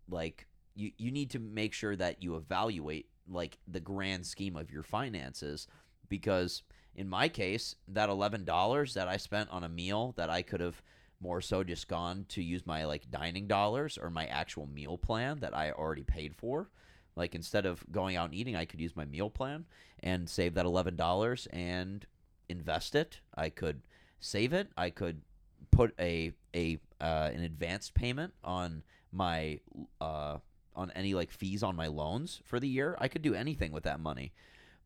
like 0.08 0.46
you 0.74 0.92
you 0.96 1.10
need 1.10 1.32
to 1.32 1.38
make 1.38 1.74
sure 1.74 1.94
that 1.94 2.22
you 2.22 2.36
evaluate 2.36 3.10
like 3.28 3.58
the 3.68 3.80
grand 3.80 4.24
scheme 4.24 4.56
of 4.56 4.70
your 4.70 4.82
finances 4.82 5.66
because 6.08 6.62
in 6.94 7.06
my 7.06 7.28
case, 7.28 7.74
that 7.88 8.08
eleven 8.08 8.46
dollars 8.46 8.94
that 8.94 9.08
I 9.08 9.18
spent 9.18 9.50
on 9.50 9.62
a 9.62 9.68
meal 9.68 10.14
that 10.16 10.30
I 10.30 10.40
could 10.40 10.60
have 10.60 10.80
more 11.20 11.40
so 11.40 11.64
just 11.64 11.88
gone 11.88 12.26
to 12.28 12.42
use 12.42 12.66
my 12.66 12.84
like 12.84 13.10
dining 13.10 13.46
dollars 13.46 13.98
or 13.98 14.10
my 14.10 14.26
actual 14.26 14.66
meal 14.66 14.98
plan 14.98 15.40
that 15.40 15.56
I 15.56 15.72
already 15.72 16.04
paid 16.04 16.34
for. 16.36 16.70
Like 17.16 17.34
instead 17.34 17.64
of 17.64 17.84
going 17.90 18.16
out 18.16 18.26
and 18.26 18.34
eating, 18.34 18.56
I 18.56 18.66
could 18.66 18.80
use 18.80 18.94
my 18.94 19.06
meal 19.06 19.30
plan 19.30 19.64
and 20.00 20.28
save 20.28 20.54
that 20.54 20.66
eleven 20.66 20.96
dollars 20.96 21.46
and 21.52 22.06
invest 22.48 22.94
it. 22.94 23.20
I 23.34 23.48
could 23.48 23.82
save 24.20 24.52
it. 24.52 24.68
I 24.76 24.90
could 24.90 25.22
put 25.70 25.94
a 25.98 26.32
a 26.54 26.78
uh, 27.00 27.30
an 27.32 27.42
advanced 27.42 27.94
payment 27.94 28.34
on 28.44 28.82
my 29.12 29.60
uh, 30.00 30.38
on 30.74 30.90
any 30.94 31.14
like 31.14 31.30
fees 31.30 31.62
on 31.62 31.74
my 31.74 31.86
loans 31.86 32.40
for 32.44 32.60
the 32.60 32.68
year. 32.68 32.96
I 33.00 33.08
could 33.08 33.22
do 33.22 33.34
anything 33.34 33.72
with 33.72 33.84
that 33.84 34.00
money. 34.00 34.32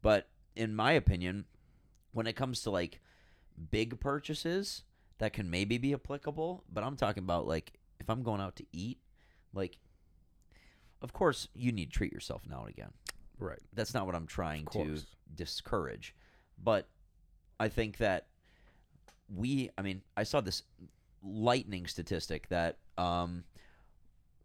But 0.03 0.29
in 0.57 0.75
my 0.75 0.93
opinion, 0.93 1.45
when 2.13 2.27
it 2.27 2.37
comes 2.37 2.63
to 2.63 2.71
like 2.71 3.01
big 3.71 4.01
purchases, 4.01 4.85
that 5.21 5.33
can 5.33 5.49
maybe 5.49 5.79
be 5.79 5.95
applicable. 5.95 6.65
But 6.73 6.83
I'm 6.85 6.97
talking 6.97 7.23
about 7.23 7.47
like 7.47 7.73
if 8.01 8.11
I'm 8.11 8.23
going 8.23 8.41
out 8.41 8.57
to 8.57 8.67
eat, 8.73 8.99
like 9.55 9.79
of 11.03 11.13
course 11.13 11.49
you 11.55 11.73
need 11.73 11.87
to 11.87 11.93
treat 11.93 12.13
yourself 12.13 12.43
now 12.49 12.61
and 12.61 12.69
again 12.69 12.91
Right. 13.39 13.59
that's 13.73 13.95
not 13.95 14.05
what 14.07 14.15
I'm 14.15 14.27
trying 14.27 14.67
to 14.73 14.99
discourage. 15.35 16.15
But 16.63 16.89
I 17.59 17.69
think 17.69 17.97
that 17.99 18.27
we, 19.35 19.71
I 19.79 19.83
mean, 19.83 20.03
I 20.17 20.25
saw 20.25 20.41
this 20.43 20.63
lightning 21.23 21.87
statistic 21.87 22.49
that 22.49 22.77
um, 22.99 23.45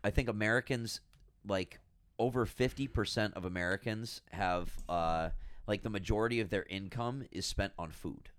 I 0.04 0.12
think 0.12 0.30
Americans, 0.30 1.02
like 1.48 1.80
over 2.20 2.46
50% 2.46 3.34
of 3.34 3.44
Americans 3.46 4.22
have, 4.32 4.72
uh, 4.88 5.30
like 5.68 5.82
the 5.82 5.90
majority 5.90 6.40
of 6.40 6.50
their 6.50 6.64
income 6.70 7.24
is 7.32 7.46
spent 7.46 7.74
on 7.80 7.92
food, 7.92 8.30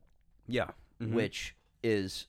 Yeah. 0.46 0.70
Mhm. 1.02 1.12
which 1.12 1.54
is 1.86 2.26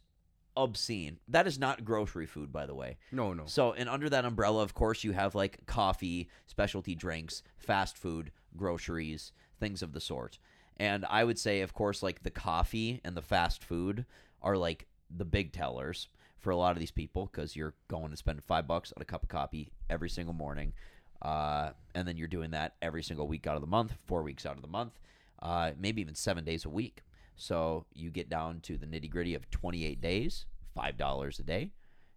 obscene. 0.56 1.20
That 1.28 1.48
is 1.48 1.58
not 1.58 1.84
grocery 1.84 2.28
food, 2.28 2.52
by 2.54 2.66
the 2.68 2.76
way. 2.76 2.98
no, 3.12 3.34
no. 3.34 3.46
So, 3.46 3.74
and 3.74 3.90
under 3.90 4.10
that 4.10 4.26
umbrella, 4.26 4.62
of 4.62 4.74
course, 4.74 5.04
you 5.04 5.12
have 5.14 5.36
like 5.36 5.66
coffee, 5.66 6.30
specialty 6.46 6.96
drinks, 6.96 7.42
fast 7.58 7.98
food, 7.98 8.32
groceries, 8.56 9.32
things 9.60 9.82
of 9.82 9.94
the 9.94 10.00
sort. 10.00 10.38
And 10.78 11.06
I 11.10 11.24
would 11.24 11.40
say, 11.40 11.62
of 11.62 11.74
course, 11.74 12.04
like 12.04 12.22
the 12.22 12.30
coffee 12.30 13.02
and 13.04 13.18
the 13.18 13.22
fast 13.22 13.64
food 13.64 14.06
are 14.44 14.58
like 14.58 14.86
the 15.10 15.26
big 15.26 15.52
tellers 15.52 16.08
for 16.38 16.52
a 16.52 16.56
lot 16.58 16.72
of 16.72 16.80
these 16.80 16.92
people 16.92 17.30
because 17.32 17.56
you're 17.56 17.74
going 17.88 18.12
to 18.12 18.18
spend 18.18 18.44
five 18.44 18.68
bucks 18.68 18.94
on 18.96 19.02
a 19.02 19.06
cup 19.06 19.24
of 19.24 19.30
coffee 19.30 19.72
every 19.90 20.10
single 20.10 20.36
morning. 20.36 20.74
Uh, 21.22 21.72
and 21.96 22.08
then 22.08 22.16
you're 22.16 22.28
doing 22.28 22.52
that 22.52 22.76
every 22.82 23.02
single 23.02 23.28
week 23.28 23.48
out 23.48 23.56
of 23.56 23.62
the 23.62 23.68
month, 23.68 23.94
four 24.06 24.22
weeks 24.22 24.46
out 24.46 24.56
of 24.56 24.62
the 24.62 24.68
month, 24.68 25.00
uh, 25.42 25.72
maybe 25.80 26.00
even 26.02 26.14
seven 26.14 26.44
days 26.44 26.64
a 26.66 26.70
week. 26.70 27.02
So 27.38 27.86
you 27.94 28.10
get 28.10 28.30
down 28.30 28.60
to 28.62 28.78
the 28.78 28.86
nitty 28.86 29.10
gritty 29.10 29.36
of 29.36 29.50
28 29.52 30.02
days, 30.02 30.46
$5 30.78 31.40
a 31.40 31.44
day. 31.44 31.72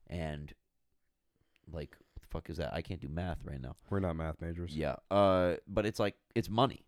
And 0.09 0.52
like, 1.70 1.96
what 2.14 2.22
the 2.22 2.28
fuck 2.28 2.50
is 2.50 2.56
that? 2.56 2.74
I 2.74 2.83
can't 2.83 3.00
do 3.00 3.09
math 3.09 3.44
right 3.44 3.61
now. 3.61 3.76
We're 3.90 4.00
not 4.00 4.16
math 4.16 4.40
majors. 4.40 4.74
Yeah. 4.74 4.96
Uh, 5.11 5.56
but 5.68 5.87
it's 5.87 6.00
like 6.00 6.16
it's 6.35 6.48
money. 6.48 6.85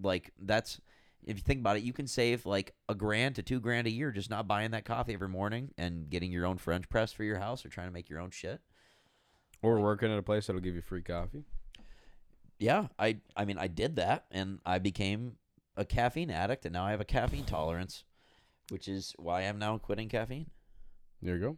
Like 0.00 0.32
that's 0.40 0.80
if 1.24 1.36
you 1.36 1.42
think 1.42 1.60
about 1.60 1.76
it, 1.76 1.82
you 1.82 1.92
can 1.92 2.06
save 2.06 2.46
like 2.46 2.74
a 2.88 2.94
grand 2.94 3.36
to 3.36 3.42
two 3.42 3.60
grand 3.60 3.86
a 3.86 3.90
year 3.90 4.10
just 4.12 4.30
not 4.30 4.46
buying 4.48 4.72
that 4.72 4.84
coffee 4.84 5.14
every 5.14 5.28
morning 5.28 5.70
and 5.78 6.10
getting 6.10 6.30
your 6.30 6.46
own 6.46 6.58
French 6.58 6.88
press 6.88 7.12
for 7.12 7.24
your 7.24 7.38
house 7.38 7.64
or 7.64 7.68
trying 7.68 7.88
to 7.88 7.92
make 7.92 8.08
your 8.10 8.20
own 8.20 8.30
shit. 8.30 8.60
Or 9.62 9.80
working 9.80 10.12
at 10.12 10.18
a 10.18 10.22
place 10.22 10.46
that'll 10.46 10.60
give 10.60 10.74
you 10.74 10.82
free 10.82 11.02
coffee. 11.02 11.44
Yeah, 12.58 12.88
I 12.98 13.18
I 13.36 13.44
mean 13.44 13.58
I 13.58 13.66
did 13.66 13.96
that 13.96 14.26
and 14.30 14.60
I 14.66 14.78
became 14.78 15.36
a 15.76 15.84
caffeine 15.84 16.30
addict 16.30 16.64
and 16.64 16.72
now 16.72 16.84
I 16.84 16.90
have 16.90 17.00
a 17.00 17.04
caffeine 17.04 17.44
tolerance, 17.44 18.04
which 18.70 18.88
is 18.88 19.14
why 19.18 19.42
I'm 19.42 19.58
now 19.58 19.78
quitting 19.78 20.08
caffeine. 20.08 20.50
There 21.20 21.36
you 21.36 21.56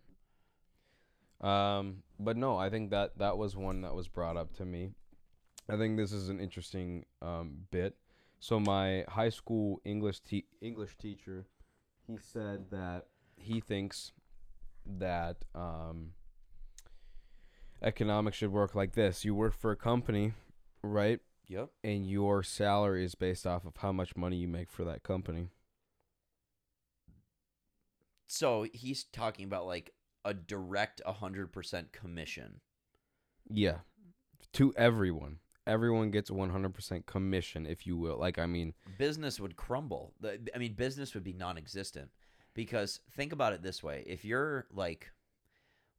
go. 1.42 1.48
Um, 1.48 2.02
but 2.18 2.36
no, 2.36 2.56
I 2.56 2.70
think 2.70 2.90
that 2.90 3.18
that 3.18 3.36
was 3.36 3.56
one 3.56 3.82
that 3.82 3.94
was 3.94 4.08
brought 4.08 4.36
up 4.36 4.54
to 4.56 4.64
me. 4.64 4.92
I 5.68 5.76
think 5.76 5.96
this 5.96 6.12
is 6.12 6.28
an 6.28 6.40
interesting 6.40 7.06
um, 7.22 7.66
bit. 7.70 7.96
So 8.38 8.60
my 8.60 9.04
high 9.08 9.30
school 9.30 9.80
English 9.84 10.20
te- 10.20 10.46
English 10.60 10.96
teacher, 10.98 11.46
he 12.06 12.18
said 12.18 12.70
that 12.70 13.06
he 13.36 13.60
thinks 13.60 14.12
that 14.86 15.38
um, 15.54 16.12
economics 17.82 18.36
should 18.36 18.52
work 18.52 18.74
like 18.74 18.92
this: 18.92 19.24
you 19.24 19.34
work 19.34 19.54
for 19.54 19.70
a 19.70 19.76
company, 19.76 20.34
right? 20.82 21.20
Yep. 21.46 21.70
And 21.82 22.08
your 22.08 22.42
salary 22.42 23.04
is 23.04 23.14
based 23.14 23.46
off 23.46 23.64
of 23.64 23.76
how 23.78 23.92
much 23.92 24.16
money 24.16 24.36
you 24.36 24.48
make 24.48 24.70
for 24.70 24.84
that 24.84 25.02
company. 25.02 25.48
So 28.26 28.66
he's 28.72 29.04
talking 29.04 29.44
about 29.44 29.66
like 29.66 29.92
a 30.24 30.34
direct 30.34 31.02
100% 31.06 31.92
commission. 31.92 32.60
Yeah, 33.50 33.78
to 34.54 34.72
everyone. 34.76 35.38
Everyone 35.66 36.10
gets 36.10 36.30
100% 36.30 37.06
commission, 37.06 37.66
if 37.66 37.86
you 37.86 37.96
will. 37.96 38.18
Like, 38.18 38.38
I 38.38 38.46
mean, 38.46 38.74
Business 38.98 39.40
would 39.40 39.56
crumble. 39.56 40.12
I 40.22 40.58
mean, 40.58 40.74
business 40.74 41.14
would 41.14 41.24
be 41.24 41.32
non 41.32 41.56
existent. 41.56 42.10
Because 42.54 43.00
think 43.16 43.32
about 43.32 43.52
it 43.52 43.62
this 43.62 43.82
way 43.82 44.04
if 44.06 44.24
you're 44.24 44.66
like, 44.72 45.10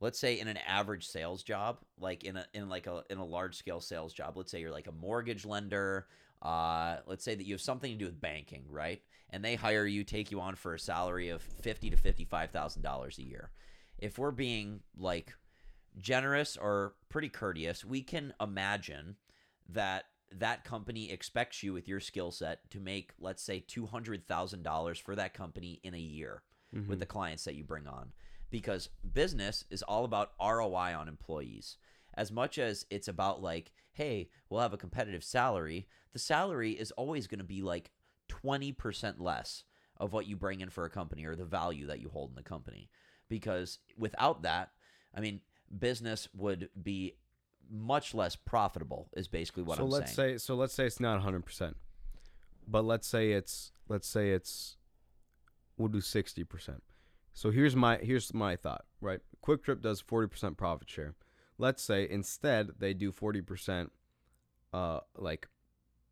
let's 0.05 0.19
say 0.19 0.39
in 0.39 0.47
an 0.47 0.59
average 0.67 1.07
sales 1.07 1.41
job, 1.41 1.79
like 1.99 2.23
in 2.23 2.37
a 2.37 2.45
in 2.53 2.69
like 2.69 2.85
a 2.85 3.03
in 3.09 3.17
a 3.17 3.25
large 3.25 3.55
scale 3.55 3.81
sales 3.81 4.13
job, 4.13 4.37
let's 4.37 4.51
say 4.51 4.61
you're 4.61 4.69
like 4.69 4.85
a 4.85 4.91
mortgage 4.91 5.45
lender, 5.45 6.05
uh, 6.43 6.97
let's 7.07 7.23
say 7.23 7.33
that 7.33 7.45
you 7.45 7.55
have 7.55 7.61
something 7.61 7.91
to 7.91 7.97
do 7.97 8.05
with 8.05 8.21
banking, 8.21 8.65
right? 8.69 9.01
And 9.31 9.43
they 9.43 9.55
hire 9.55 9.87
you, 9.87 10.03
take 10.03 10.29
you 10.29 10.39
on 10.39 10.53
for 10.53 10.75
a 10.75 10.79
salary 10.79 11.29
of 11.29 11.41
fifty 11.41 11.89
to 11.89 11.97
fifty 11.97 12.23
five 12.23 12.51
thousand 12.51 12.83
dollars 12.83 13.17
a 13.17 13.23
year. 13.23 13.49
If 13.97 14.19
we're 14.19 14.29
being 14.29 14.81
like 14.95 15.33
generous 15.99 16.55
or 16.55 16.93
pretty 17.09 17.29
courteous, 17.29 17.83
we 17.83 18.03
can 18.03 18.31
imagine 18.39 19.15
that 19.69 20.05
that 20.37 20.65
company 20.65 21.11
expects 21.11 21.63
you 21.63 21.73
with 21.73 21.87
your 21.87 21.99
skill 21.99 22.29
set 22.29 22.69
to 22.69 22.79
make, 22.79 23.13
let's 23.19 23.41
say, 23.41 23.59
two 23.59 23.87
hundred 23.87 24.27
thousand 24.27 24.61
dollars 24.61 24.99
for 24.99 25.15
that 25.15 25.33
company 25.33 25.79
in 25.83 25.95
a 25.95 25.99
year 25.99 26.43
with 26.89 26.99
the 26.99 27.05
clients 27.05 27.45
that 27.45 27.55
you 27.55 27.63
bring 27.63 27.87
on, 27.87 28.11
because 28.55 28.87
business 29.13 29.65
is 29.69 29.81
all 29.81 30.05
about 30.05 30.31
ROI 30.41 30.95
on 30.95 31.09
employees. 31.09 31.75
As 32.13 32.31
much 32.31 32.57
as 32.57 32.85
it's 32.89 33.09
about 33.09 33.43
like, 33.43 33.73
hey, 33.91 34.29
we'll 34.49 34.61
have 34.61 34.71
a 34.71 34.77
competitive 34.77 35.25
salary, 35.25 35.89
the 36.13 36.19
salary 36.19 36.71
is 36.71 36.91
always 36.91 37.27
going 37.27 37.39
to 37.39 37.43
be 37.43 37.61
like 37.61 37.91
twenty 38.29 38.71
percent 38.71 39.19
less 39.19 39.65
of 39.97 40.13
what 40.13 40.25
you 40.25 40.37
bring 40.37 40.61
in 40.61 40.69
for 40.69 40.85
a 40.85 40.89
company 40.89 41.25
or 41.25 41.35
the 41.35 41.43
value 41.43 41.87
that 41.87 41.99
you 41.99 42.07
hold 42.07 42.29
in 42.29 42.37
the 42.37 42.43
company. 42.43 42.89
Because 43.27 43.79
without 43.97 44.43
that, 44.43 44.69
I 45.13 45.19
mean, 45.19 45.41
business 45.77 46.29
would 46.33 46.69
be 46.81 47.17
much 47.69 48.13
less 48.13 48.37
profitable. 48.37 49.09
Is 49.17 49.27
basically 49.27 49.63
what 49.63 49.79
so 49.79 49.83
I'm 49.83 49.89
let's 49.89 50.15
saying. 50.15 50.35
say 50.35 50.37
so 50.37 50.55
let's 50.55 50.73
say 50.73 50.85
it's 50.85 51.01
not 51.01 51.21
100%. 51.21 51.73
But 52.65 52.85
let's 52.85 53.05
say 53.05 53.33
it's 53.33 53.73
let's 53.89 54.07
say 54.07 54.29
it's 54.29 54.77
we'll 55.77 55.89
do 55.89 55.99
60%. 55.99 56.79
So 57.35 57.51
here's 57.51 57.75
my 57.75 57.97
here's 57.97 58.33
my 58.33 58.55
thought, 58.55 58.85
right? 59.01 59.19
QuikTrip 59.45 59.81
does 59.81 60.01
40% 60.01 60.57
profit 60.57 60.89
share. 60.89 61.15
Let's 61.57 61.83
say 61.83 62.07
instead 62.09 62.69
they 62.79 62.93
do 62.93 63.11
40% 63.11 63.89
uh 64.73 65.01
like 65.17 65.47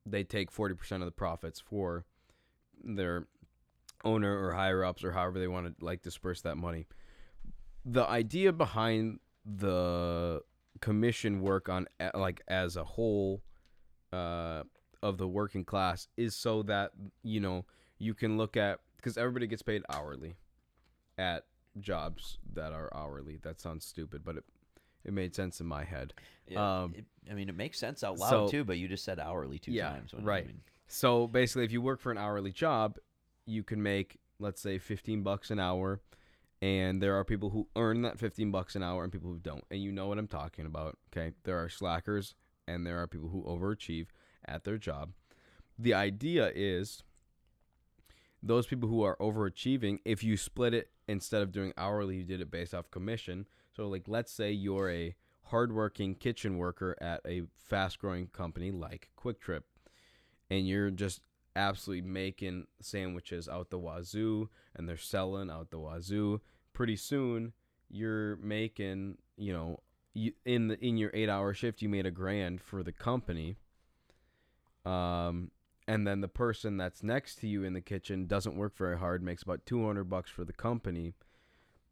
they 0.05 0.25
take 0.25 0.51
40% 0.51 0.91
of 0.99 1.05
the 1.05 1.12
profits 1.12 1.62
for 1.62 2.05
their 2.83 3.27
owner 4.03 4.38
or 4.38 4.51
higher 4.51 4.83
ups 4.83 5.01
or 5.01 5.13
however 5.13 5.39
they 5.39 5.47
want 5.47 5.79
to 5.79 5.86
like 5.86 6.01
disperse 6.01 6.41
that 6.41 6.57
money. 6.57 6.88
The 7.86 8.05
idea 8.05 8.51
behind 8.51 9.19
the 9.45 10.41
commission 10.81 11.39
work 11.39 11.69
on 11.69 11.88
like 12.13 12.41
as 12.49 12.75
a 12.75 12.83
whole 12.83 13.41
uh 14.12 14.63
of 15.01 15.17
the 15.17 15.27
working 15.27 15.63
class 15.63 16.09
is 16.17 16.36
so 16.36 16.63
that 16.63 16.91
you 17.23 17.39
know 17.39 17.65
you 17.97 18.13
can 18.13 18.38
look 18.38 18.57
at 18.57 18.79
because 18.97 19.17
everybody 19.17 19.47
gets 19.47 19.62
paid 19.62 19.83
hourly 19.89 20.36
at 21.17 21.45
jobs 21.80 22.38
that 22.54 22.71
are 22.73 22.89
hourly 22.95 23.38
that 23.43 23.60
sounds 23.60 23.84
stupid 23.86 24.23
but 24.23 24.38
it 24.38 24.43
it 25.06 25.12
made 25.13 25.34
sense 25.36 25.60
in 25.60 25.65
my 25.67 25.84
head 25.84 26.13
Yeah, 26.47 26.84
um, 26.84 26.93
it- 26.95 27.06
I 27.30 27.34
mean, 27.34 27.49
it 27.49 27.56
makes 27.56 27.78
sense 27.80 28.04
out 28.04 28.17
loud 28.19 28.30
so- 28.30 28.47
too, 28.49 28.63
but 28.65 28.78
you 28.78 28.88
just 28.88 29.04
said 29.06 29.19
hourly 29.19 29.60
two 29.60 29.71
Yeah, 29.71 29.89
times. 29.89 30.13
What- 30.13 30.23
I 30.23 30.26
right. 30.26 30.47
mean, 30.47 30.62
So 30.88 31.28
basically, 31.28 31.63
if 31.65 31.71
you 31.71 31.82
work 31.82 31.99
for 32.02 32.12
an 32.12 32.17
hourly 32.17 32.52
job, 32.52 32.97
you 33.45 33.63
can 33.63 33.82
make 33.84 34.19
let's 34.39 34.62
say 34.62 34.78
15 34.78 35.23
bucks 35.23 35.52
an 35.52 35.60
hour, 35.60 36.02
and 36.62 37.02
there 37.02 37.15
are 37.15 37.23
people 37.26 37.49
who 37.52 37.67
earn 37.78 38.02
that 38.04 38.17
15 38.19 38.52
bucks 38.52 38.76
an 38.76 38.84
hour 38.84 39.04
and 39.04 39.12
people 39.12 39.30
who 39.30 39.39
don't. 39.39 39.63
And 39.71 39.82
you 39.82 39.91
know 39.91 40.08
what 40.08 40.17
I'm 40.17 40.28
talking 40.28 40.65
about, 40.65 40.97
okay? 41.12 41.34
There 41.43 41.58
are 41.62 41.69
slackers 41.69 42.36
and 42.67 42.86
there 42.88 42.97
are 43.02 43.08
people 43.08 43.30
who 43.30 43.43
overachieve 43.43 44.08
at 44.45 44.63
their 44.65 44.78
job. 44.78 45.13
The 45.78 45.93
idea 45.93 46.52
is 46.56 47.04
those 48.41 48.67
people 48.67 48.89
who 48.89 49.02
are 49.04 49.15
overachieving, 49.17 49.99
if 50.06 50.23
you 50.23 50.36
split 50.38 50.73
it 50.73 50.89
instead 51.07 51.41
of 51.41 51.51
doing 51.51 51.73
hourly, 51.77 52.17
you 52.17 52.23
did 52.23 52.41
it 52.41 52.51
based 52.51 52.73
off 52.73 52.91
commission. 52.91 53.45
So 53.75 53.87
like 53.87 54.03
let's 54.07 54.31
say 54.31 54.51
you're 54.51 54.89
a 54.89 55.15
hardworking 55.43 56.15
kitchen 56.15 56.57
worker 56.57 56.95
at 57.01 57.21
a 57.27 57.43
fast-growing 57.57 58.27
company 58.27 58.71
like 58.71 59.09
QuikTrip 59.21 59.63
and 60.49 60.67
you're 60.67 60.89
just 60.89 61.21
absolutely 61.55 62.07
making 62.07 62.65
sandwiches 62.81 63.47
out 63.47 63.69
the 63.69 63.77
wazoo 63.77 64.49
and 64.75 64.87
they're 64.87 64.97
selling 64.97 65.49
out 65.49 65.69
the 65.69 65.77
wazoo 65.77 66.41
pretty 66.71 66.95
soon 66.95 67.53
you're 67.89 68.37
making 68.37 69.17
you 69.37 69.53
know 69.53 69.79
you, 70.13 70.31
in 70.45 70.69
the 70.69 70.83
in 70.83 70.97
your 70.97 71.11
8 71.13 71.29
hour 71.29 71.53
shift 71.53 71.81
you 71.81 71.89
made 71.89 72.05
a 72.05 72.11
grand 72.11 72.61
for 72.61 72.81
the 72.81 72.91
company 72.91 73.55
um 74.85 75.51
and 75.88 76.08
then 76.08 76.22
the 76.22 76.28
person 76.28 76.78
that's 76.78 77.04
next 77.04 77.36
to 77.38 77.48
you 77.48 77.63
in 77.63 77.74
the 77.74 77.82
kitchen 77.82 78.26
doesn't 78.26 78.56
work 78.56 78.78
very 78.78 78.98
hard 78.98 79.22
makes 79.22 79.43
about 79.43 79.65
200 79.65 80.06
bucks 80.06 80.30
for 80.30 80.46
the 80.46 80.54
company 80.54 81.13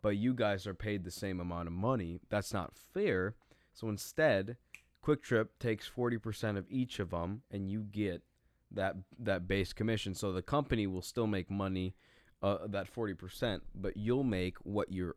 but 0.01 0.17
you 0.17 0.33
guys 0.33 0.65
are 0.65 0.73
paid 0.73 1.03
the 1.03 1.11
same 1.11 1.39
amount 1.39 1.67
of 1.67 1.73
money. 1.73 2.19
That's 2.29 2.53
not 2.53 2.73
fair. 2.75 3.35
So 3.73 3.87
instead 3.89 4.57
QuikTrip 5.05 5.47
takes 5.59 5.89
40% 5.89 6.57
of 6.57 6.65
each 6.69 6.99
of 6.99 7.11
them 7.11 7.43
and 7.51 7.69
you 7.69 7.81
get 7.81 8.23
that 8.71 8.95
that 9.19 9.47
base 9.47 9.73
commission. 9.73 10.13
So 10.13 10.31
the 10.31 10.41
company 10.41 10.87
will 10.87 11.01
still 11.01 11.27
make 11.27 11.49
money 11.49 11.95
uh, 12.41 12.67
that 12.67 12.93
40% 12.93 13.61
but 13.75 13.95
you'll 13.95 14.23
make 14.23 14.57
what 14.59 14.91
you're 14.91 15.15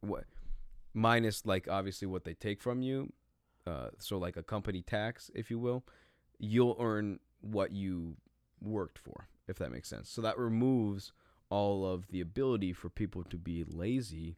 what 0.00 0.24
minus 0.92 1.44
like 1.46 1.68
obviously 1.68 2.06
what 2.06 2.24
they 2.24 2.34
take 2.34 2.60
from 2.60 2.82
you 2.82 3.12
uh, 3.66 3.88
so 3.98 4.18
like 4.18 4.36
a 4.36 4.42
company 4.42 4.82
tax 4.82 5.30
if 5.34 5.50
you 5.50 5.58
will 5.58 5.84
you'll 6.38 6.76
earn 6.78 7.18
what 7.46 7.72
you 7.72 8.16
worked 8.60 8.98
for 8.98 9.28
if 9.48 9.56
that 9.58 9.72
makes 9.72 9.88
sense 9.88 10.08
so 10.08 10.20
that 10.20 10.38
removes 10.38 11.12
all 11.50 11.86
of 11.86 12.08
the 12.08 12.20
ability 12.20 12.72
for 12.72 12.88
people 12.88 13.22
to 13.22 13.36
be 13.36 13.64
lazy 13.64 14.36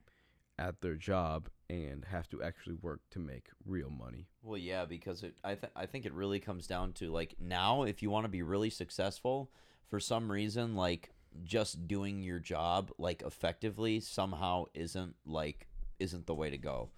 at 0.58 0.80
their 0.80 0.96
job 0.96 1.48
and 1.70 2.04
have 2.06 2.28
to 2.28 2.42
actually 2.42 2.74
work 2.74 3.00
to 3.10 3.18
make 3.18 3.48
real 3.64 3.90
money 3.90 4.26
well, 4.48 4.56
yeah, 4.56 4.86
because 4.86 5.22
it, 5.24 5.36
I 5.44 5.56
th- 5.56 5.72
I 5.76 5.84
think 5.84 6.06
it 6.06 6.14
really 6.14 6.40
comes 6.40 6.66
down 6.66 6.94
to 6.94 7.12
like 7.12 7.34
now, 7.38 7.82
if 7.82 8.02
you 8.02 8.08
want 8.08 8.24
to 8.24 8.30
be 8.30 8.42
really 8.42 8.70
successful, 8.70 9.50
for 9.88 10.00
some 10.00 10.32
reason, 10.32 10.74
like 10.74 11.10
just 11.44 11.86
doing 11.86 12.22
your 12.22 12.38
job 12.38 12.90
like 12.96 13.20
effectively 13.20 14.00
somehow 14.00 14.64
isn't 14.72 15.16
like 15.26 15.68
isn't 15.98 16.26
the 16.26 16.34
way 16.34 16.48
to 16.48 16.56
go. 16.56 16.88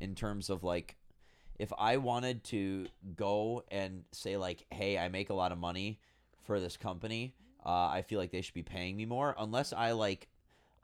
In 0.00 0.16
terms 0.16 0.50
of 0.50 0.64
like, 0.64 0.96
if 1.58 1.72
I 1.78 1.96
wanted 1.96 2.44
to 2.44 2.88
go 3.16 3.64
and 3.70 4.04
say 4.12 4.36
like, 4.36 4.64
hey, 4.70 4.98
I 4.98 5.08
make 5.08 5.30
a 5.30 5.34
lot 5.34 5.52
of 5.52 5.58
money 5.58 6.00
for 6.44 6.60
this 6.60 6.76
company, 6.76 7.34
uh, 7.64 7.88
I 7.88 8.02
feel 8.02 8.18
like 8.18 8.30
they 8.30 8.42
should 8.42 8.54
be 8.54 8.62
paying 8.62 8.96
me 8.96 9.04
more, 9.06 9.34
unless 9.38 9.72
I 9.72 9.92
like, 9.92 10.28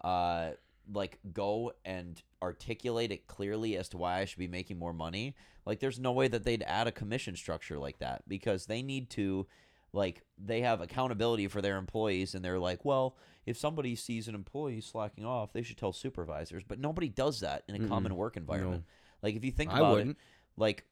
uh, 0.03 0.51
like 0.93 1.19
go 1.33 1.73
and 1.85 2.21
articulate 2.43 3.11
it 3.13 3.27
clearly 3.27 3.77
as 3.77 3.89
to 3.91 3.97
why 3.97 4.21
I 4.21 4.25
should 4.27 4.39
be 4.39 4.49
making 4.49 4.79
more 4.79 4.93
money. 4.93 5.35
Like 5.65 5.81
there's 5.81 5.99
no 5.99 6.13
way 6.13 6.29
that 6.29 6.45
they'd 6.45 6.63
add 6.65 6.87
a 6.87 6.93
commission 6.93 7.37
structure 7.37 7.79
like 7.79 7.99
that 8.01 8.29
because 8.29 8.67
they 8.67 8.83
need 8.83 9.09
to 9.11 9.47
like 9.93 10.23
they 10.39 10.61
have 10.63 10.81
accountability 10.81 11.49
for 11.49 11.63
their 11.63 11.77
employees 11.77 12.35
and 12.35 12.45
they're 12.45 12.59
like, 12.59 12.85
well, 12.85 13.17
if 13.47 13.57
somebody 13.57 13.95
sees 13.95 14.29
an 14.29 14.35
employee 14.35 14.81
slacking 14.81 15.25
off, 15.25 15.53
they 15.53 15.63
should 15.63 15.79
tell 15.79 15.93
supervisors. 15.93 16.65
But 16.67 16.81
nobody 16.81 17.09
does 17.09 17.41
that 17.41 17.63
in 17.69 17.75
a 17.75 17.79
Mm-mm. 17.79 17.89
common 17.89 18.15
work 18.17 18.37
environment. 18.37 18.85
Like 19.23 19.37
if 19.37 19.45
you 19.45 19.53
think 19.53 19.73
I 19.73 19.77
about 19.77 20.01
it. 20.01 20.11
Like 20.57 20.85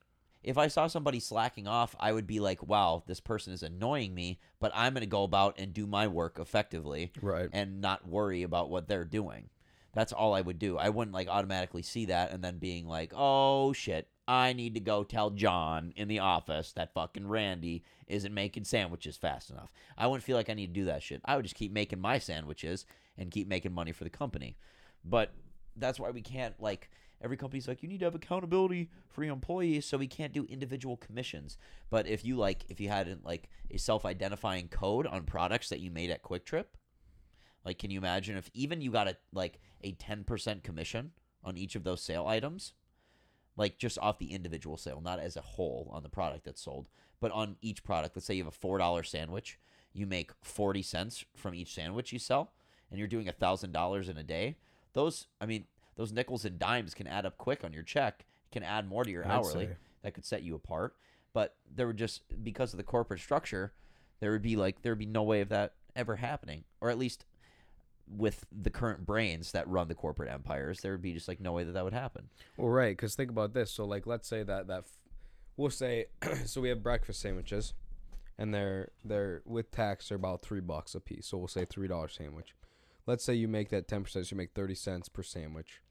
if 0.42 0.59
I 0.59 0.68
saw 0.68 0.87
somebody 0.87 1.20
slacking 1.20 1.68
off, 1.68 1.94
I 2.01 2.12
would 2.12 2.27
be 2.27 2.40
like, 2.40 2.66
wow, 2.66 3.05
this 3.07 3.20
person 3.20 3.53
is 3.53 3.62
annoying 3.62 4.14
me, 4.14 4.40
but 4.61 4.72
I'm 4.75 4.92
going 4.92 5.03
to 5.03 5.07
go 5.07 5.22
about 5.22 5.59
and 5.59 5.72
do 5.72 5.87
my 5.87 6.09
work 6.09 6.38
effectively 6.38 7.12
right 7.20 7.48
and 7.53 7.81
not 7.81 8.09
worry 8.09 8.42
about 8.42 8.70
what 8.70 8.88
they're 8.88 9.05
doing. 9.05 9.51
That's 9.94 10.12
all 10.12 10.35
I 10.35 10.40
would 10.40 10.59
do. 10.59 10.79
I 10.79 10.88
wouldn't 10.88 11.14
like 11.14 11.29
automatically 11.29 11.83
see 11.83 12.07
that 12.07 12.33
and 12.33 12.42
then 12.42 12.59
being 12.59 12.87
like, 12.88 13.12
"Oh 13.14 13.72
shit, 13.72 14.09
I 14.27 14.53
need 14.55 14.75
to 14.75 14.81
go 14.81 15.05
tell 15.05 15.31
John 15.31 15.92
in 15.96 16.09
the 16.09 16.20
office 16.20 16.72
that 16.72 16.94
fucking 16.94 17.29
Randy 17.29 17.85
isn't 18.07 18.33
making 18.33 18.64
sandwiches 18.64 19.16
fast 19.18 19.51
enough." 19.51 19.70
I 19.98 20.07
wouldn't 20.07 20.25
feel 20.25 20.37
like 20.37 20.48
I 20.48 20.55
need 20.55 20.75
to 20.75 20.81
do 20.81 20.87
that 20.87 21.03
shit. 21.03 21.20
I 21.25 21.37
would 21.37 21.44
just 21.44 21.55
keep 21.55 21.72
making 21.72 22.01
my 22.01 22.18
sandwiches 22.18 22.87
and 23.18 23.31
keep 23.31 23.46
making 23.46 23.75
money 23.75 23.92
for 23.92 24.05
the 24.05 24.11
company. 24.11 24.57
But 25.05 25.35
that's 25.77 26.01
why 26.01 26.11
we 26.11 26.22
can't 26.22 26.61
like 26.61 26.90
every 27.22 27.37
company's 27.37 27.68
like 27.68 27.82
you 27.82 27.88
need 27.88 28.00
to 28.00 28.04
have 28.04 28.14
accountability 28.14 28.90
for 29.08 29.24
your 29.24 29.32
employees 29.32 29.87
so 29.87 29.96
we 29.96 30.06
can't 30.06 30.32
do 30.32 30.44
individual 30.44 30.96
commissions 30.96 31.56
but 31.90 32.06
if 32.06 32.24
you 32.24 32.37
like 32.37 32.64
if 32.68 32.80
you 32.80 32.88
had 32.88 33.18
like 33.24 33.48
a 33.70 33.78
self-identifying 33.78 34.68
code 34.68 35.06
on 35.06 35.24
products 35.24 35.68
that 35.68 35.80
you 35.80 35.90
made 35.90 36.11
at 36.11 36.22
QuikTrip 36.22 36.66
Like, 37.64 37.78
can 37.78 37.90
you 37.90 37.98
imagine 37.98 38.37
if 38.37 38.50
even 38.54 38.80
you 38.80 38.90
got 38.90 39.08
a 39.08 39.16
like 39.32 39.61
a 39.82 39.92
ten 39.92 40.24
percent 40.24 40.62
commission 40.62 41.12
on 41.44 41.56
each 41.56 41.74
of 41.74 41.85
those 41.85 42.02
sale 42.02 42.26
items, 42.26 42.74
like 43.56 43.78
just 43.78 43.98
off 43.98 44.18
the 44.18 44.32
individual 44.32 44.76
sale, 44.76 45.00
not 45.00 45.20
as 45.20 45.37
a 45.37 45.40
whole 45.40 45.88
on 45.92 46.02
the 46.02 46.08
product 46.08 46.44
that's 46.44 46.62
sold, 46.62 46.88
but 47.20 47.32
on 47.32 47.56
each 47.61 47.85
product. 47.85 48.16
Let's 48.16 48.26
say 48.26 48.35
you 48.35 48.44
have 48.44 48.52
a 48.52 48.56
four 48.56 48.78
dollar 48.78 49.02
sandwich, 49.02 49.58
you 49.92 50.06
make 50.06 50.32
forty 50.42 50.82
cents 50.82 51.24
from 51.37 51.54
each 51.54 51.72
sandwich 51.74 52.12
you 52.12 52.18
sell, 52.18 52.52
and 52.90 52.98
you're 52.98 53.08
doing 53.08 53.28
a 53.28 53.32
thousand 53.32 53.72
dollars 53.72 54.08
in 54.08 54.16
a 54.16 54.24
day. 54.24 54.56
Those, 54.94 55.26
I 55.40 55.46
mean, 55.46 55.64
those 55.96 56.12
nickels 56.12 56.44
and 56.44 56.59
dimes 56.59 56.94
can 56.94 57.07
add 57.07 57.26
up 57.26 57.38
quick 57.38 57.64
on 57.64 57.72
your 57.72 57.83
check. 57.83 58.24
Can 58.50 58.62
add 58.62 58.88
more 58.88 59.05
to 59.05 59.11
your 59.11 59.24
I'd 59.24 59.31
hourly. 59.31 59.66
say. 59.66 59.76
That 60.02 60.14
could 60.14 60.24
set 60.24 60.42
you 60.42 60.55
apart. 60.55 60.94
But 61.33 61.57
there 61.74 61.87
would 61.87 61.96
just 61.96 62.22
because 62.42 62.72
of 62.74 62.76
the 62.76 62.83
corporate 62.83 63.20
structure, 63.20 63.72
there 64.20 64.33
would 64.33 64.42
be 64.42 64.57
like 64.57 64.83
there 64.83 64.92
would 64.92 64.98
be 64.98 65.07
no 65.07 65.22
way 65.22 65.40
of 65.40 65.48
that 65.48 65.74
ever 65.96 66.16
happening, 66.16 66.64
or 66.81 66.90
at 66.90 66.98
least 66.98 67.24
with 68.09 68.44
the 68.52 68.70
current 68.70 69.07
brains 69.07 69.52
that 69.52 69.66
run 69.68 69.88
the 69.88 69.94
corporate 69.94 70.31
empires, 70.31 70.81
there 70.81 70.92
would 70.92 71.02
be 71.02 71.12
just 71.12 71.28
like 71.28 71.40
no 71.40 71.52
way 71.52 71.64
that 71.64 71.72
that 71.72 71.85
would 71.85 71.92
happen. 71.92 72.28
Well, 72.57 72.68
right, 72.68 72.96
because 72.96 73.14
think 73.14 73.31
about 73.31 73.55
this. 73.55 73.70
So, 73.70 73.85
like, 73.85 74.07
let's 74.07 74.28
say 74.28 74.42
that 74.42 74.66
that 74.66 74.81
f- 74.81 74.98
we'll 75.57 75.70
say, 75.70 76.07
so 76.44 76.61
we 76.61 76.68
have 76.68 76.83
breakfast 76.83 77.20
sandwiches, 77.20 77.74
and 78.38 78.52
they're 78.52 78.90
they're 79.05 79.42
with 79.44 79.70
tax 79.70 80.09
they're 80.09 80.16
about 80.16 80.42
three 80.42 80.61
bucks 80.61 80.94
a 80.94 81.00
piece. 81.00 81.26
So 81.26 81.38
we'll 81.38 81.48
say 81.48 81.64
three 81.64 81.88
dollar 81.88 82.09
sandwich. 82.09 82.55
Let's 83.06 83.24
say 83.24 83.34
you 83.34 83.48
make 83.48 83.70
that 83.70 83.88
ten 83.88 84.04
percent, 84.04 84.26
so 84.26 84.34
you 84.34 84.38
make 84.38 84.52
thirty 84.52 84.74
cents 84.74 85.08
per 85.08 85.22
sandwich, 85.22 85.82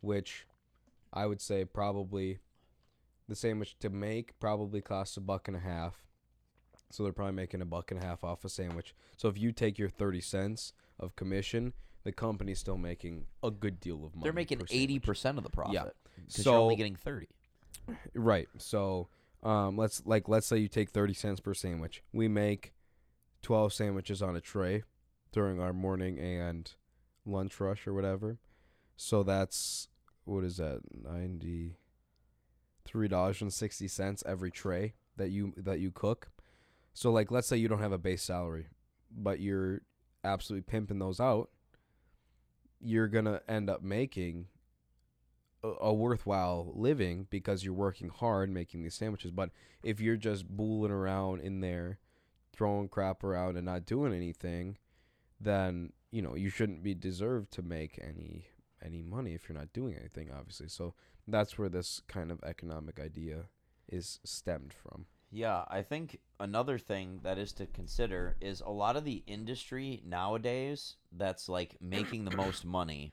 which 0.00 0.46
I 1.12 1.26
would 1.26 1.40
say 1.40 1.64
probably 1.64 2.38
the 3.28 3.36
sandwich 3.36 3.78
to 3.80 3.90
make 3.90 4.38
probably 4.40 4.80
costs 4.80 5.16
a 5.16 5.20
buck 5.20 5.48
and 5.48 5.56
a 5.56 5.60
half. 5.60 6.02
So 6.90 7.02
they're 7.02 7.12
probably 7.12 7.34
making 7.34 7.62
a 7.62 7.66
buck 7.66 7.90
and 7.90 8.02
a 8.02 8.04
half 8.06 8.22
off 8.22 8.44
a 8.44 8.48
sandwich. 8.48 8.94
So 9.16 9.28
if 9.28 9.38
you 9.38 9.52
take 9.52 9.78
your 9.78 9.88
thirty 9.88 10.20
cents 10.20 10.72
of 10.98 11.16
commission, 11.16 11.72
the 12.04 12.12
company's 12.12 12.58
still 12.58 12.78
making 12.78 13.26
a 13.42 13.50
good 13.50 13.80
deal 13.80 14.04
of 14.04 14.14
money. 14.14 14.24
They're 14.24 14.32
making 14.32 14.58
per 14.58 14.66
80% 14.66 15.38
of 15.38 15.42
the 15.42 15.50
profit. 15.50 15.96
because 16.14 16.44
So 16.44 16.52
you're 16.52 16.60
only 16.60 16.76
getting 16.76 16.96
thirty. 16.96 17.28
Right. 18.14 18.48
So, 18.58 19.08
um, 19.42 19.76
let's 19.76 20.02
like 20.06 20.28
let's 20.28 20.46
say 20.46 20.58
you 20.58 20.68
take 20.68 20.90
thirty 20.90 21.14
cents 21.14 21.40
per 21.40 21.54
sandwich. 21.54 22.02
We 22.12 22.28
make 22.28 22.72
twelve 23.42 23.72
sandwiches 23.72 24.22
on 24.22 24.36
a 24.36 24.40
tray 24.40 24.82
during 25.36 25.60
our 25.60 25.74
morning 25.74 26.18
and 26.18 26.72
lunch 27.26 27.60
rush 27.60 27.86
or 27.86 27.92
whatever. 27.92 28.38
So 28.96 29.22
that's 29.22 29.88
what 30.24 30.44
is 30.44 30.56
that 30.56 30.80
ninety 30.90 31.76
three 32.86 33.06
dollars 33.06 33.42
and 33.42 33.52
sixty 33.52 33.86
cents 33.86 34.22
every 34.24 34.50
tray 34.50 34.94
that 35.18 35.28
you 35.28 35.52
that 35.58 35.78
you 35.78 35.90
cook. 35.90 36.30
So 36.94 37.12
like 37.12 37.30
let's 37.30 37.46
say 37.46 37.58
you 37.58 37.68
don't 37.68 37.82
have 37.82 37.92
a 37.92 37.98
base 37.98 38.22
salary, 38.22 38.68
but 39.14 39.38
you're 39.38 39.82
absolutely 40.24 40.62
pimping 40.62 41.00
those 41.00 41.20
out. 41.20 41.50
You're 42.80 43.08
gonna 43.08 43.42
end 43.46 43.68
up 43.68 43.82
making 43.82 44.46
a, 45.62 45.68
a 45.82 45.92
worthwhile 45.92 46.72
living 46.74 47.26
because 47.28 47.62
you're 47.62 47.74
working 47.74 48.08
hard 48.08 48.48
making 48.48 48.84
these 48.84 48.94
sandwiches. 48.94 49.32
But 49.32 49.50
if 49.82 50.00
you're 50.00 50.16
just 50.16 50.48
booling 50.48 50.90
around 50.90 51.42
in 51.42 51.60
there, 51.60 51.98
throwing 52.54 52.88
crap 52.88 53.22
around 53.22 53.58
and 53.58 53.66
not 53.66 53.84
doing 53.84 54.14
anything, 54.14 54.78
then 55.40 55.92
you 56.10 56.22
know 56.22 56.34
you 56.34 56.48
shouldn't 56.48 56.82
be 56.82 56.94
deserved 56.94 57.52
to 57.52 57.62
make 57.62 57.98
any 58.02 58.46
any 58.84 59.02
money 59.02 59.34
if 59.34 59.48
you're 59.48 59.58
not 59.58 59.72
doing 59.72 59.94
anything. 59.94 60.30
Obviously, 60.30 60.68
so 60.68 60.94
that's 61.26 61.58
where 61.58 61.68
this 61.68 62.02
kind 62.08 62.30
of 62.30 62.42
economic 62.44 63.00
idea 63.00 63.44
is 63.88 64.20
stemmed 64.24 64.72
from. 64.72 65.06
Yeah, 65.30 65.64
I 65.68 65.82
think 65.82 66.20
another 66.38 66.78
thing 66.78 67.20
that 67.24 67.36
is 67.36 67.52
to 67.54 67.66
consider 67.66 68.36
is 68.40 68.60
a 68.60 68.70
lot 68.70 68.96
of 68.96 69.04
the 69.04 69.22
industry 69.26 70.00
nowadays 70.06 70.96
that's 71.12 71.48
like 71.48 71.76
making 71.80 72.24
the 72.24 72.36
most 72.36 72.64
money 72.78 73.12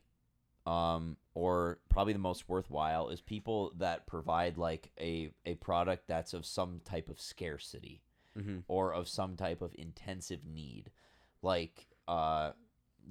um 0.65 1.17
or 1.33 1.79
probably 1.89 2.13
the 2.13 2.19
most 2.19 2.47
worthwhile 2.47 3.09
is 3.09 3.19
people 3.19 3.73
that 3.77 4.07
provide 4.07 4.57
like 4.57 4.91
a 4.97 5.29
a 5.45 5.55
product 5.55 6.07
that's 6.07 6.33
of 6.33 6.45
some 6.45 6.79
type 6.85 7.09
of 7.09 7.19
scarcity 7.19 8.01
Mm-hmm. 8.39 8.59
or 8.67 8.93
of 8.93 9.07
some 9.07 9.35
type 9.35 9.61
of 9.61 9.75
intensive 9.77 10.39
need 10.43 10.89
like 11.43 11.85
uh 12.07 12.51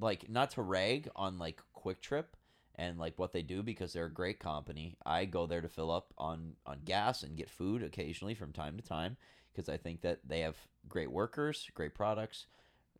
like 0.00 0.28
not 0.28 0.50
to 0.50 0.62
rag 0.62 1.09
on 1.14 1.38
like 1.38 1.61
QuikTrip 1.76 2.24
and 2.76 2.98
like 2.98 3.18
what 3.18 3.33
they 3.33 3.42
do 3.42 3.62
because 3.62 3.92
they're 3.92 4.07
a 4.07 4.12
great 4.12 4.40
company. 4.40 4.96
I 5.05 5.26
go 5.26 5.46
there 5.46 5.61
to 5.61 5.68
fill 5.68 5.90
up 5.90 6.14
on 6.16 6.55
on 6.66 6.81
gas 6.85 7.22
and 7.22 7.37
get 7.37 7.50
food 7.50 7.83
occasionally 7.83 8.35
from 8.35 8.52
time 8.52 8.76
to 8.76 8.83
time 8.83 9.16
because 9.52 9.68
i 9.68 9.76
think 9.76 10.00
that 10.00 10.20
they 10.26 10.40
have 10.40 10.57
great 10.88 11.11
workers 11.11 11.68
great 11.74 11.94
products 11.94 12.46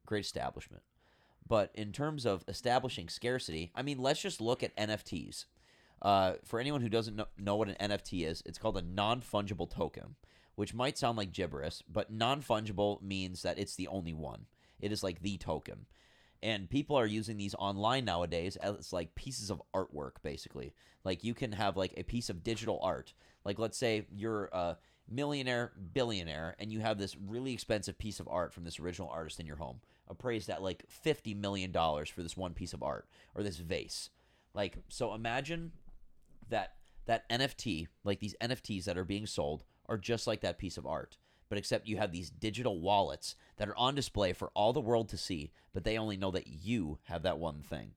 great 0.05 0.25
establishment. 0.25 0.83
But 1.49 1.71
in 1.75 1.93
terms 1.93 2.25
of 2.27 2.45
establishing 2.49 3.09
scarcity 3.09 3.73
i 3.75 3.83
mean 3.83 3.99
let's 3.99 4.21
just 4.21 4.41
look 4.41 4.63
at 4.63 4.77
nfts 4.77 5.47
uh, 6.03 6.35
for 6.45 6.59
anyone 6.59 6.81
who 6.81 6.89
doesn't 6.89 7.15
know, 7.15 7.27
know 7.39 7.55
what 7.55 7.69
an 7.69 7.91
nft 7.91 8.27
is 8.29 8.43
it's 8.45 8.59
called 8.59 8.77
a 8.77 8.83
non-fungible 8.83 9.71
token 9.71 10.17
which 10.55 10.75
might 10.75 10.99
sound 10.99 11.17
like 11.17 11.33
gibberish, 11.33 11.83
but 11.91 12.11
non 12.13 12.43
fungible 12.43 13.01
means 13.03 13.43
that 13.43 13.59
it's 13.59 13.75
the 13.75 13.89
only 13.89 14.13
one. 14.13 14.47
It 14.83 14.93
is 14.93 15.03
like 15.03 15.23
the 15.23 15.39
token. 15.39 15.87
And 16.43 16.69
people 16.69 16.97
are 16.97 17.07
using 17.07 17.37
these 17.37 17.55
online 17.55 18.05
nowadays 18.05 18.57
as 18.57 18.93
like 18.93 19.15
pieces 19.15 19.49
of 19.49 19.63
artwork, 19.75 20.15
basically. 20.23 20.75
Like 21.05 21.25
you 21.25 21.35
can 21.35 21.53
have 21.53 21.77
like 21.77 21.95
a 21.97 22.03
piece 22.03 22.29
of 22.29 22.43
digital 22.43 22.81
art. 22.83 23.15
Like 23.45 23.59
let's 23.59 23.79
say 23.79 24.07
you're 24.13 24.47
a 24.53 24.77
millionaire, 25.09 25.73
billionaire, 25.95 26.57
and 26.59 26.73
you 26.73 26.81
have 26.81 26.99
this 26.99 27.17
really 27.17 27.53
expensive 27.53 27.97
piece 27.97 28.19
of 28.19 28.29
art 28.29 28.53
from 28.53 28.65
this 28.65 28.81
original 28.81 29.09
artist 29.09 29.39
in 29.39 29.47
your 29.47 29.57
home, 29.57 29.81
appraised 30.09 30.51
at 30.51 30.63
like 30.63 30.85
$50 31.05 31.37
million 31.37 31.73
for 31.73 32.23
this 32.23 32.37
one 32.37 32.55
piece 32.55 32.73
of 32.73 32.83
art 32.83 33.07
or 33.35 33.43
this 33.43 33.59
vase. 33.59 34.11
Like, 34.53 34.79
so 34.89 35.15
imagine 35.15 35.73
that 36.51 36.75
that 37.07 37.29
NFT, 37.31 37.89
like 38.05 38.21
these 38.21 38.37
NFTs 38.41 38.85
that 38.85 38.99
are 38.99 39.05
being 39.05 39.27
sold, 39.27 39.65
are 39.87 39.99
just 39.99 40.27
like 40.27 40.41
that 40.43 40.59
piece 40.59 40.77
of 40.77 40.87
art. 40.87 41.19
But 41.53 41.59
except 41.59 41.87
you 41.87 41.99
have 41.99 42.13
these 42.13 42.31
digital 42.31 42.81
wallets 42.81 43.37
that 43.59 43.69
are 43.69 43.77
on 43.77 43.95
display 43.95 44.33
for 44.33 44.51
all 44.55 44.73
the 44.73 44.81
world 44.81 45.11
to 45.11 45.19
see, 45.19 45.53
but 45.75 45.85
they 45.85 45.99
only 45.99 46.17
know 46.17 46.31
that 46.31 46.47
you 46.47 46.97
have 47.03 47.25
that 47.25 47.37
one 47.37 47.61
thing. 47.61 47.91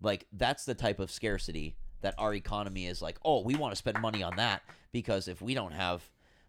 Like 0.00 0.28
that's 0.32 0.66
the 0.66 0.76
type 0.76 1.00
of 1.00 1.10
scarcity 1.10 1.74
that 2.02 2.14
our 2.16 2.32
economy 2.32 2.86
is 2.86 3.02
like, 3.02 3.18
"Oh, 3.24 3.42
we 3.42 3.56
want 3.56 3.72
to 3.72 3.76
spend 3.76 3.98
money 4.00 4.22
on 4.22 4.36
that 4.36 4.62
because 4.92 5.26
if 5.26 5.42
we 5.42 5.52
don't 5.52 5.72
have 5.72 6.08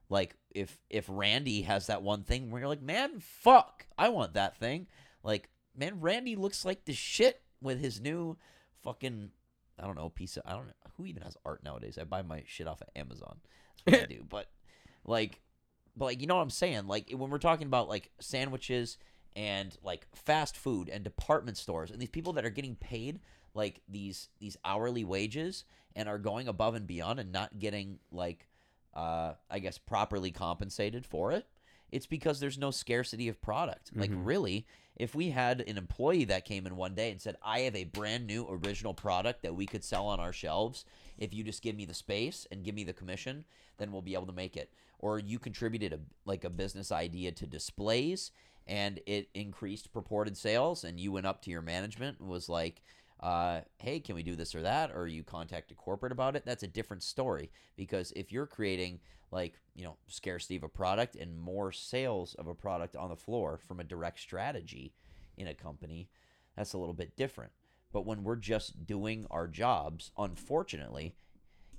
like 0.10 0.36
if 0.52 0.78
if 0.92 1.06
Randy 1.10 1.64
has 1.64 1.88
that 1.88 2.04
one 2.04 2.22
thing 2.22 2.52
you're 2.52 2.68
like, 2.68 2.84
"Man, 2.84 3.20
fuck, 3.20 3.88
I 3.98 4.10
want 4.10 4.36
that 4.36 4.56
thing." 4.58 4.86
Like, 5.24 5.50
man, 5.76 6.02
Randy 6.02 6.36
looks 6.36 6.64
like 6.64 6.86
the 6.86 6.94
shit 6.94 7.42
with 7.64 7.80
his 7.80 8.00
new 8.00 8.38
fucking 8.84 9.32
I 9.80 9.88
don't 9.88 9.96
know, 9.96 10.10
piece 10.10 10.38
of 10.38 10.44
I 10.46 10.52
don't 10.52 10.68
know 10.68 10.74
who 10.98 11.08
even 11.08 11.24
has 11.24 11.36
art 11.44 11.64
nowadays. 11.64 11.98
I 12.00 12.04
buy 12.04 12.22
my 12.22 12.44
shit 12.46 12.68
off 12.68 12.84
of 12.84 12.90
Amazon. 12.96 13.40
That's 13.88 13.98
what 13.98 14.04
I 14.04 14.14
do. 14.14 14.24
But 14.30 14.52
like 15.04 15.42
but 15.96 16.06
like 16.06 16.22
you 16.22 16.28
know 16.28 16.36
what 16.36 16.42
I'm 16.44 16.50
saying? 16.50 16.88
Like 16.88 17.12
when 17.12 17.30
we're 17.30 17.38
talking 17.38 17.68
about 17.68 17.90
like 17.90 18.12
sandwiches 18.20 18.98
and 19.36 19.78
like 19.84 20.08
fast 20.14 20.58
food 20.58 20.90
and 20.90 21.04
department 21.04 21.58
stores 21.58 21.92
and 21.92 22.02
these 22.02 22.10
people 22.10 22.34
that 22.34 22.46
are 22.46 22.50
getting 22.50 22.76
paid 22.76 23.20
like 23.54 23.82
these 23.88 24.30
these 24.40 24.58
hourly 24.66 25.04
wages 25.04 25.64
and 25.96 26.08
are 26.10 26.18
going 26.18 26.48
above 26.48 26.76
and 26.76 26.88
beyond 26.88 27.20
and 27.20 27.32
not 27.32 27.58
getting 27.60 28.00
like 28.12 28.48
uh 28.94 29.34
I 29.50 29.60
guess 29.60 29.78
properly 29.78 30.32
compensated 30.32 31.06
for 31.06 31.32
it. 31.32 31.48
It's 31.92 32.08
because 32.08 32.40
there's 32.40 32.58
no 32.58 32.72
scarcity 32.72 33.28
of 33.28 33.42
product. 33.42 33.92
Like 33.96 34.12
Mhm. 34.12 34.26
really, 34.26 34.66
if 34.96 35.14
we 35.16 35.30
had 35.32 35.62
an 35.62 35.78
employee 35.78 36.26
that 36.26 36.46
came 36.46 36.66
in 36.66 36.76
one 36.78 36.96
day 36.96 37.12
and 37.12 37.20
said, 37.22 37.36
"I 37.42 37.62
have 37.62 37.76
a 37.76 37.84
brand 37.86 38.28
new 38.28 38.46
original 38.50 38.94
product 38.94 39.42
that 39.44 39.56
we 39.56 39.66
could 39.66 39.84
sell 39.84 40.08
on 40.08 40.20
our 40.20 40.32
shelves. 40.34 40.86
If 41.18 41.34
you 41.34 41.44
just 41.44 41.62
give 41.62 41.76
me 41.76 41.84
the 41.86 41.94
space 41.94 42.48
and 42.52 42.64
give 42.64 42.76
me 42.76 42.84
the 42.86 42.94
commission, 42.94 43.44
then 43.78 43.92
we'll 43.92 44.02
be 44.02 44.14
able 44.14 44.28
to 44.28 44.32
make 44.34 44.56
it." 44.56 44.74
Or 45.02 45.20
you 45.20 45.40
contributed 45.40 45.94
a 45.94 46.00
like 46.26 46.44
a 46.44 46.50
business 46.50 46.92
idea 46.92 47.32
to 47.34 47.48
displays 47.48 48.32
and 48.68 49.00
it 49.06 49.30
increased 49.34 49.92
purported 49.92 50.38
sales 50.38 50.84
and 50.84 51.00
you 51.00 51.12
went 51.12 51.26
up 51.26 51.42
to 51.42 51.52
your 51.52 51.62
management 51.62 52.20
and 52.20 52.30
was 52.30 52.48
like, 52.48 52.82
uh, 53.20 53.62
hey, 53.78 54.00
can 54.00 54.16
we 54.16 54.24
do 54.24 54.36
this 54.36 54.56
or 54.56 54.62
that? 54.62 54.92
Or 54.96 55.08
you 55.08 55.24
contact 55.24 55.72
a 55.72 55.76
corporate 55.76 56.12
about 56.12 56.36
it. 56.36 56.46
That's 56.46 56.64
a 56.64 56.68
different 56.68 57.04
story 57.04 57.52
because 57.76 58.12
if 58.16 58.32
you're 58.32 58.48
creating 58.48 59.00
like, 59.32 59.60
you 59.76 59.84
know, 59.84 59.98
scarcity 60.08 60.56
of 60.56 60.64
a 60.64 60.70
product 60.70 61.16
and 61.16 61.40
more 61.40 61.72
sales 61.72 62.36
of 62.36 62.48
a 62.48 62.56
product 62.56 62.96
on 62.96 63.10
the 63.10 63.16
floor 63.16 63.58
from 63.58 63.80
a 63.80 63.84
direct 63.84 64.20
strategy 64.20 64.94
in 65.38 65.48
a 65.48 65.54
company, 65.54 66.10
that's 66.56 66.74
a 66.74 66.78
little 66.78 66.94
bit 66.94 67.16
different. 67.16 67.52
But 67.94 68.06
when 68.06 68.24
we're 68.24 68.36
just 68.38 68.86
doing 68.86 69.26
our 69.30 69.48
jobs, 69.48 70.12
unfortunately, 70.18 71.16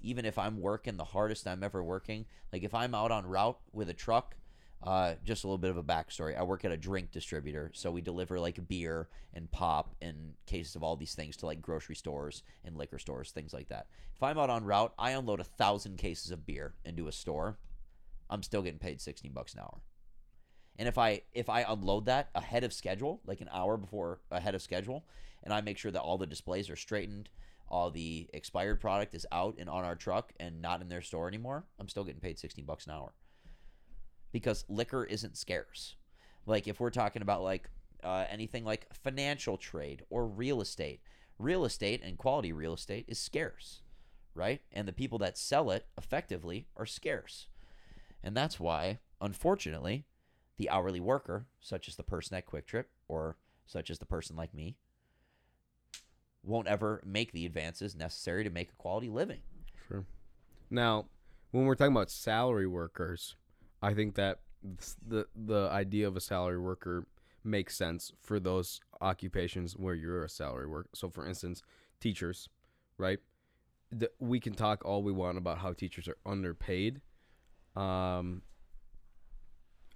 even 0.03 0.25
if 0.25 0.39
I'm 0.39 0.61
working 0.61 0.97
the 0.97 1.05
hardest 1.05 1.47
I'm 1.47 1.63
ever 1.63 1.83
working, 1.83 2.27
like 2.53 2.63
if 2.63 2.75
I'm 2.75 2.95
out 2.95 3.11
on 3.11 3.27
route 3.27 3.59
with 3.73 3.89
a 3.89 3.95
truck, 3.95 4.37
uh, 4.83 5.15
just 5.25 5.45
a 5.45 5.47
little 5.47 5.59
bit 5.59 5.71
of 5.71 5.77
a 5.77 5.83
backstory. 5.85 6.37
I 6.37 6.43
work 6.43 6.65
at 6.65 6.73
a 6.73 6.77
drink 6.77 7.13
distributor, 7.13 7.71
so 7.73 7.91
we 7.91 8.01
deliver 8.01 8.41
like 8.41 8.67
beer 8.69 9.09
and 9.33 9.51
pop 9.51 9.95
and 10.03 10.35
cases 10.47 10.75
of 10.75 10.83
all 10.83 10.97
these 10.97 11.15
things 11.15 11.37
to 11.39 11.47
like 11.47 11.63
grocery 11.63 11.95
stores 11.95 12.43
and 12.65 12.77
liquor 12.77 12.99
stores, 12.99 13.31
things 13.31 13.53
like 13.53 13.69
that. 13.69 13.87
If 14.15 14.23
I'm 14.23 14.39
out 14.39 14.51
on 14.51 14.65
route, 14.65 14.93
I 14.99 15.13
unload 15.13 15.41
a 15.41 15.45
thousand 15.45 15.99
cases 15.99 16.33
of 16.33 16.47
beer 16.47 16.75
into 16.85 17.07
a 17.07 17.13
store. 17.13 17.59
I'm 18.29 18.43
still 18.43 18.63
getting 18.63 18.79
paid 18.81 19.01
sixteen 19.01 19.33
bucks 19.33 19.55
an 19.55 19.61
hour. 19.61 19.81
And 20.79 20.89
if 20.89 20.99
I 20.99 21.23
if 21.33 21.49
I 21.49 21.65
unload 21.69 22.07
that 22.07 22.31
ahead 22.35 22.65
of 22.65 22.73
schedule, 22.73 23.21
like 23.25 23.41
an 23.41 23.51
hour 23.53 23.77
before 23.77 24.21
ahead 24.31 24.55
of 24.55 24.63
schedule, 24.63 25.05
and 25.45 25.55
I 25.55 25.61
make 25.61 25.79
sure 25.79 25.93
that 25.93 26.01
all 26.01 26.19
the 26.19 26.27
displays 26.27 26.71
are 26.71 26.77
straightened, 26.77 27.29
all 27.73 27.91
the 27.91 28.29
expired 28.35 28.81
product 28.81 29.15
is 29.15 29.27
out 29.33 29.57
and 29.59 29.69
on 29.69 29.83
our 29.83 29.97
truck 29.97 30.33
and 30.39 30.61
not 30.61 30.83
in 30.83 30.89
their 30.89 31.01
store 31.01 31.27
anymore, 31.27 31.65
I'm 31.81 31.89
still 31.89 32.05
getting 32.05 32.21
paid 32.21 32.39
16 32.39 32.67
bucks 32.67 32.87
an 32.87 32.93
hour. 32.93 33.15
Because 34.31 34.67
liquor 34.69 35.05
isn't 35.05 35.39
scarce. 35.39 35.97
Like 36.45 36.69
if 36.69 36.79
we're 36.79 36.91
talking 36.91 37.23
about 37.23 37.43
like 37.43 37.71
uh, 38.05 38.27
anything 38.29 38.65
like 38.65 38.93
financial 38.95 39.57
trade 39.57 40.03
or 40.11 40.27
real 40.27 40.61
estate, 40.61 41.01
real 41.39 41.65
estate 41.65 42.03
and 42.05 42.19
quality 42.19 42.53
real 42.53 42.75
estate 42.75 43.07
is 43.09 43.19
scarce, 43.19 43.81
right? 44.35 44.61
And 44.71 44.87
the 44.87 44.93
people 44.93 45.19
that 45.19 45.39
sell 45.39 45.71
it 45.71 45.87
effectively 45.97 46.67
are 46.77 46.87
scarce. 46.87 47.47
And 48.23 48.37
that's 48.37 48.61
why, 48.61 48.99
unfortunately, 49.21 50.05
the 50.59 50.69
hourly 50.69 51.01
worker, 51.01 51.47
such 51.61 51.89
as 51.89 51.97
the 51.97 52.03
person 52.03 52.37
at 52.37 52.47
QuikTrip 52.47 52.85
or 53.09 53.39
such 53.67 53.91
as 53.91 53.99
the 53.99 54.07
person 54.07 54.37
like 54.37 54.53
me, 54.53 54.77
won't 56.45 56.69
ever 56.69 57.03
make 57.05 57.33
the 57.33 57.47
advances 57.47 57.95
necessary 57.95 58.45
to 58.45 58.51
make 58.51 58.71
a 58.71 58.75
quality 58.77 59.09
living. 59.09 59.41
Sure. 59.89 60.05
Now, 60.71 61.07
when 61.51 61.67
we're 61.67 61.75
talking 61.75 61.93
about 61.93 62.11
salary 62.11 62.67
workers, 62.67 63.37
I 63.83 63.95
think 63.95 64.15
that 64.17 64.41
the 65.07 65.27
the 65.35 65.69
idea 65.71 66.07
of 66.07 66.17
a 66.17 66.21
salary 66.21 66.59
worker 66.59 67.07
makes 67.45 67.77
sense 67.77 68.13
for 68.21 68.39
those 68.39 68.81
occupations 69.01 69.77
where 69.77 69.95
you're 69.95 70.25
a 70.25 70.29
salary 70.29 70.67
worker. 70.67 70.89
So, 70.95 71.11
for 71.11 71.27
instance, 71.27 71.63
teachers, 72.01 72.49
right? 72.99 73.19
The, 73.91 74.11
we 74.21 74.41
can 74.41 74.55
talk 74.55 74.85
all 74.85 75.03
we 75.03 75.13
want 75.13 75.39
about 75.39 75.59
how 75.59 75.73
teachers 75.73 76.09
are 76.09 76.17
underpaid, 76.25 77.01
um, 77.77 78.43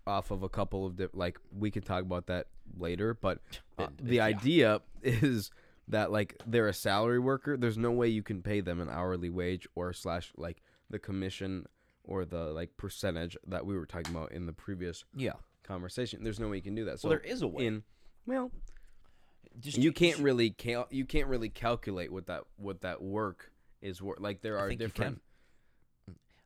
off 0.06 0.30
of 0.30 0.42
a 0.42 0.48
couple 0.48 0.86
of 0.86 0.96
di- 0.96 1.08
like 1.12 1.38
we 1.56 1.70
can 1.70 1.82
talk 1.82 2.02
about 2.02 2.26
that 2.26 2.48
later. 2.76 3.14
But 3.14 3.38
uh, 3.78 3.88
the 4.00 4.16
yeah. 4.16 4.24
idea 4.24 4.80
is 5.02 5.50
that 5.88 6.10
like 6.10 6.36
they're 6.46 6.68
a 6.68 6.72
salary 6.74 7.18
worker. 7.18 7.56
There's 7.56 7.78
no 7.78 7.92
way 7.92 8.08
you 8.08 8.22
can 8.22 8.42
pay 8.42 8.60
them 8.60 8.80
an 8.80 8.88
hourly 8.90 9.30
wage 9.30 9.66
or 9.74 9.92
slash 9.92 10.32
like 10.36 10.62
the 10.90 10.98
commission 10.98 11.66
or 12.04 12.24
the 12.24 12.44
like 12.52 12.76
percentage 12.76 13.36
that 13.46 13.66
we 13.66 13.76
were 13.76 13.86
talking 13.86 14.14
about 14.14 14.32
in 14.32 14.46
the 14.46 14.52
previous 14.52 15.04
Yeah. 15.14 15.32
conversation. 15.64 16.22
There's 16.24 16.38
no 16.40 16.48
way 16.48 16.56
you 16.56 16.62
can 16.62 16.74
do 16.74 16.84
that. 16.86 17.00
So 17.00 17.08
well, 17.08 17.18
there 17.18 17.30
is 17.32 17.42
a 17.42 17.48
way. 17.48 17.66
in 17.66 17.82
well, 18.26 18.50
Just 19.60 19.78
you 19.78 19.92
can't 19.92 20.18
really 20.18 20.50
cal- 20.50 20.88
you 20.90 21.04
can't 21.04 21.28
really 21.28 21.48
calculate 21.48 22.12
what 22.12 22.26
that 22.26 22.44
what 22.56 22.80
that 22.82 23.02
work 23.02 23.50
is 23.80 24.02
worth. 24.02 24.20
Like 24.20 24.42
there 24.42 24.58
I 24.58 24.62
are 24.62 24.74
different. 24.74 25.20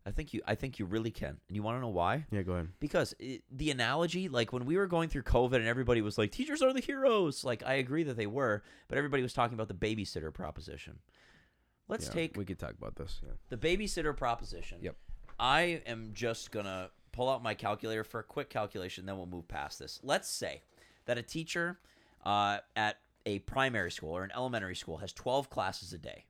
I 0.07 0.11
think 0.13 0.33
you. 0.33 0.41
I 0.47 0.55
think 0.55 0.79
you 0.79 0.87
really 0.87 1.11
can. 1.11 1.37
And 1.49 1.57
you 1.57 1.63
want 1.63 1.77
to 1.77 1.81
know 1.81 1.89
why? 1.89 2.27
Yeah, 2.31 2.43
go 2.43 2.53
ahead. 2.53 2.69
Because 2.81 3.15
it, 3.19 3.43
the 3.51 3.71
analogy, 3.71 4.29
like 4.29 4.53
when 4.53 4.65
we 4.65 4.77
were 4.77 4.87
going 4.87 5.09
through 5.09 5.25
COVID 5.25 5.57
and 5.57 5.67
everybody 5.67 6.01
was 6.01 6.17
like, 6.17 6.31
teachers 6.31 6.63
are 6.63 6.73
the 6.73 6.81
heroes. 6.81 7.45
Like, 7.45 7.63
I 7.67 7.75
agree 7.75 8.03
that 8.05 8.17
they 8.17 8.27
were, 8.27 8.63
but 8.89 8.97
everybody 8.97 9.23
was 9.23 9.35
talking 9.35 9.55
about 9.55 9.69
the 9.69 9.75
babysitter 9.75 10.33
proposition. 10.33 10.99
Let's 11.89 12.07
Yeah, 12.07 12.13
take 12.13 12.37
We 12.37 12.45
could 12.45 12.59
talk 12.59 12.75
about 12.79 12.97
this. 12.97 13.21
Yeah. 13.23 13.33
the 13.51 13.57
babysitter 13.57 14.17
proposition. 14.17 14.79
Yep. 14.81 14.97
I 15.39 15.83
am 15.87 16.11
just 16.15 16.51
going 16.51 16.67
to 16.67 16.91
pull 17.13 17.29
out 17.29 17.43
my 17.43 17.55
calculator 17.55 18.05
for 18.05 18.21
a 18.21 18.23
quick 18.23 18.51
calculation, 18.51 19.07
then 19.07 19.17
we'll 19.17 19.27
move 19.27 19.49
past 19.49 19.79
this. 19.79 20.01
Let's 20.03 20.29
say 20.31 20.63
that 21.07 21.19
a 21.19 21.23
teacher 21.23 21.79
uh, 22.25 22.59
at 22.77 22.99
a 23.27 23.41
primary 23.41 23.91
school 23.91 24.17
or 24.17 24.25
an 24.25 24.31
elementary 24.35 24.77
school 24.77 24.99
has 24.99 25.13
12 25.13 25.51
classes 25.51 25.93
a 25.93 25.99
day. 25.99 26.25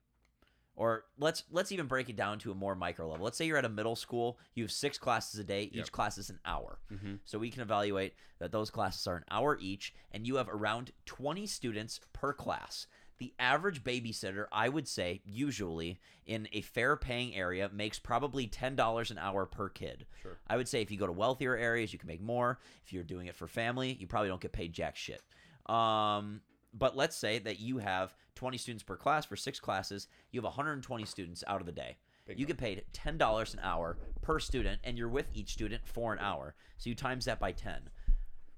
Or 0.81 1.05
let's 1.19 1.45
let's 1.51 1.73
even 1.73 1.89
break 1.89 2.09
it 2.09 2.17
down 2.17 2.39
to 2.39 2.53
a 2.53 2.55
more 2.55 2.75
micro 2.75 3.07
level. 3.07 3.23
Let's 3.23 3.37
say 3.37 3.45
you're 3.45 3.59
at 3.59 3.67
a 3.67 3.69
middle 3.69 3.97
school, 3.97 4.39
you 4.55 4.65
have 4.65 4.73
six 4.73 4.97
classes 4.97 5.39
a 5.39 5.45
day. 5.45 5.65
Each 5.65 5.75
Yep. 5.77 5.91
class 5.93 6.17
is 6.17 6.31
an 6.31 6.39
hour. 6.47 6.79
Mm-hmm. 6.91 7.17
So 7.27 7.39
we 7.39 7.51
can 7.51 7.61
evaluate 7.61 8.15
that 8.39 8.51
those 8.51 8.71
classes 8.71 9.07
are 9.07 9.17
an 9.17 9.25
hour 9.31 9.59
each, 9.61 9.93
and 10.11 10.27
you 10.27 10.37
have 10.37 10.49
around 10.49 10.93
20 11.05 11.47
students 11.47 12.01
per 12.15 12.33
class. 12.33 12.87
The 13.19 13.35
average 13.39 13.85
babysitter, 13.85 14.47
I 14.51 14.71
would 14.71 14.89
say, 14.89 15.21
usually 15.27 16.01
in 16.25 16.49
a 16.55 16.63
fair 16.63 16.97
paying 16.97 17.35
area, 17.37 17.69
makes 17.71 17.99
probably 17.99 18.49
$10 18.49 19.11
an 19.11 19.19
hour 19.19 19.45
per 19.45 19.69
kid. 19.69 20.07
Sure. 20.23 20.39
I 20.49 20.57
would 20.57 20.67
say 20.67 20.81
if 20.81 20.91
you 20.91 20.97
go 20.97 21.07
to 21.07 21.13
wealthier 21.13 21.55
areas, 21.55 21.93
you 21.93 21.99
can 21.99 22.09
make 22.09 22.23
more. 22.23 22.59
If 22.87 22.95
you're 22.95 23.03
doing 23.05 23.27
it 23.27 23.35
for 23.37 23.47
family, 23.47 23.99
you 24.01 24.07
probably 24.07 24.31
don't 24.31 24.41
get 24.41 24.53
paid 24.53 24.73
jack 24.73 24.97
shit. 24.97 25.21
Um, 25.67 26.41
but 26.73 26.97
let's 26.97 27.17
say 27.17 27.39
that 27.41 27.59
you 27.61 27.79
have 27.79 28.15
20 28.37 28.57
students 28.59 28.83
per 28.85 28.97
class 28.97 29.25
for 29.27 29.37
six 29.37 29.59
classes, 29.61 30.09
you 30.31 30.39
have 30.39 30.45
120 30.45 31.05
students 31.05 31.43
out 31.47 31.61
of 31.61 31.67
the 31.67 31.73
day. 31.73 31.97
you 32.37 32.47
get 32.47 32.59
paid 32.59 32.85
$10 32.93 33.55
an 33.55 33.61
hour 33.61 33.99
per 34.23 34.39
student, 34.39 34.81
and 34.85 34.97
you're 34.97 35.09
with 35.09 35.29
each 35.35 35.53
student 35.53 35.85
for 35.85 36.13
an 36.13 36.21
hour. 36.21 36.55
So 36.79 36.89
you 36.89 36.95
times 36.95 37.25
that 37.25 37.41
by 37.41 37.51
10. 37.51 37.91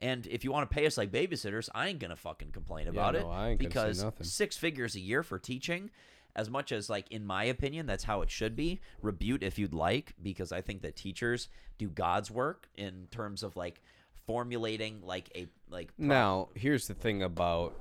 And 0.00 0.26
if 0.26 0.44
you 0.44 0.52
want 0.52 0.68
to 0.68 0.74
pay 0.74 0.86
us 0.86 0.98
like 0.98 1.10
babysitters, 1.10 1.68
I 1.74 1.88
ain't 1.88 1.98
gonna 1.98 2.16
fucking 2.16 2.50
complain 2.50 2.88
about 2.88 3.14
no, 3.14 3.20
it 3.20 3.24
I 3.24 3.48
ain't 3.50 3.60
gonna 3.60 3.94
say 3.94 4.04
because 4.10 4.32
six 4.32 4.56
figures 4.56 4.94
a 4.96 5.00
year 5.00 5.22
for 5.22 5.38
teaching, 5.38 5.90
as 6.36 6.50
much 6.50 6.72
as 6.72 6.90
like 6.90 7.10
in 7.10 7.24
my 7.24 7.44
opinion, 7.44 7.86
that's 7.86 8.04
how 8.04 8.20
it 8.20 8.30
should 8.30 8.54
be. 8.54 8.80
Rebute 9.02 9.42
if 9.42 9.58
you'd 9.58 9.72
like, 9.72 10.14
because 10.22 10.52
I 10.52 10.60
think 10.60 10.82
that 10.82 10.96
teachers 10.96 11.48
do 11.78 11.88
God's 11.88 12.30
work 12.30 12.68
in 12.76 13.06
terms 13.10 13.42
of 13.42 13.56
like 13.56 13.80
formulating 14.26 15.00
like 15.02 15.30
a 15.34 15.46
like 15.70 15.96
pro- 15.96 16.06
Now, 16.06 16.48
here's 16.54 16.86
the 16.86 16.94
thing 16.94 17.22
about, 17.22 17.74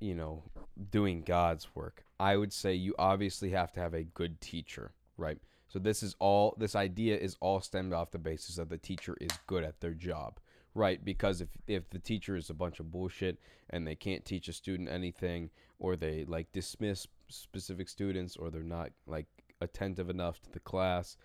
you 0.00 0.14
know, 0.14 0.42
doing 0.90 1.22
God's 1.22 1.68
work. 1.74 2.04
I 2.18 2.36
would 2.36 2.52
say 2.52 2.74
you 2.74 2.94
obviously 2.98 3.50
have 3.50 3.72
to 3.72 3.80
have 3.80 3.94
a 3.94 4.02
good 4.02 4.40
teacher, 4.40 4.92
right? 5.16 5.38
So 5.68 5.78
this 5.78 6.02
is 6.02 6.16
all 6.18 6.54
this 6.58 6.74
idea 6.74 7.16
is 7.16 7.36
all 7.40 7.60
stemmed 7.60 7.92
off 7.92 8.10
the 8.10 8.18
basis 8.18 8.56
that 8.56 8.70
the 8.70 8.78
teacher 8.78 9.16
is 9.20 9.30
good 9.46 9.62
at 9.62 9.80
their 9.80 9.94
job, 9.94 10.40
right? 10.74 11.02
Because 11.04 11.40
if 11.40 11.48
if 11.68 11.88
the 11.90 11.98
teacher 11.98 12.34
is 12.34 12.50
a 12.50 12.54
bunch 12.54 12.80
of 12.80 12.90
bullshit 12.90 13.38
and 13.70 13.86
they 13.86 13.94
can't 13.94 14.24
teach 14.24 14.48
a 14.48 14.52
student 14.52 14.88
anything 14.88 15.50
or 15.78 15.94
they 15.94 16.24
like 16.24 16.50
dismiss 16.52 17.06
specific 17.28 17.88
students 17.88 18.36
or 18.36 18.50
they're 18.50 18.62
not 18.62 18.90
like 19.06 19.26
attentive 19.60 20.10
enough 20.10 20.42
to 20.42 20.50
the 20.50 20.60
class, 20.60 21.16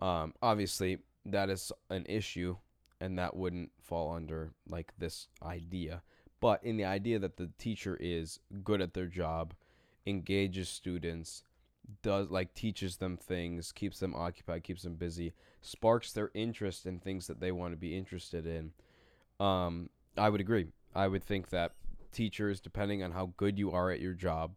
um, 0.00 0.34
obviously 0.42 0.98
that 1.24 1.48
is 1.48 1.70
an 1.90 2.04
issue 2.08 2.56
and 3.00 3.18
that 3.18 3.36
wouldn't 3.36 3.70
fall 3.80 4.12
under 4.12 4.52
like 4.68 4.92
this 4.98 5.28
idea 5.42 6.02
but 6.44 6.62
in 6.62 6.76
the 6.76 6.84
idea 6.84 7.18
that 7.18 7.38
the 7.38 7.50
teacher 7.56 7.96
is 7.98 8.38
good 8.62 8.82
at 8.82 8.92
their 8.92 9.06
job 9.06 9.54
engages 10.06 10.68
students 10.68 11.42
does 12.02 12.30
like 12.30 12.52
teaches 12.54 12.96
them 12.98 13.16
things 13.16 13.72
keeps 13.72 13.98
them 13.98 14.14
occupied 14.14 14.62
keeps 14.62 14.82
them 14.82 14.94
busy 14.94 15.32
sparks 15.62 16.12
their 16.12 16.30
interest 16.34 16.84
in 16.86 16.98
things 16.98 17.26
that 17.26 17.40
they 17.40 17.52
want 17.52 17.72
to 17.72 17.76
be 17.76 17.96
interested 17.96 18.46
in 18.46 18.72
um 19.44 19.88
i 20.16 20.28
would 20.28 20.40
agree 20.40 20.66
i 20.94 21.08
would 21.08 21.24
think 21.24 21.48
that 21.48 21.72
teachers, 22.14 22.60
depending 22.60 23.02
on 23.02 23.12
how 23.12 23.32
good 23.36 23.58
you 23.58 23.72
are 23.72 23.90
at 23.90 24.00
your 24.00 24.14
job, 24.14 24.54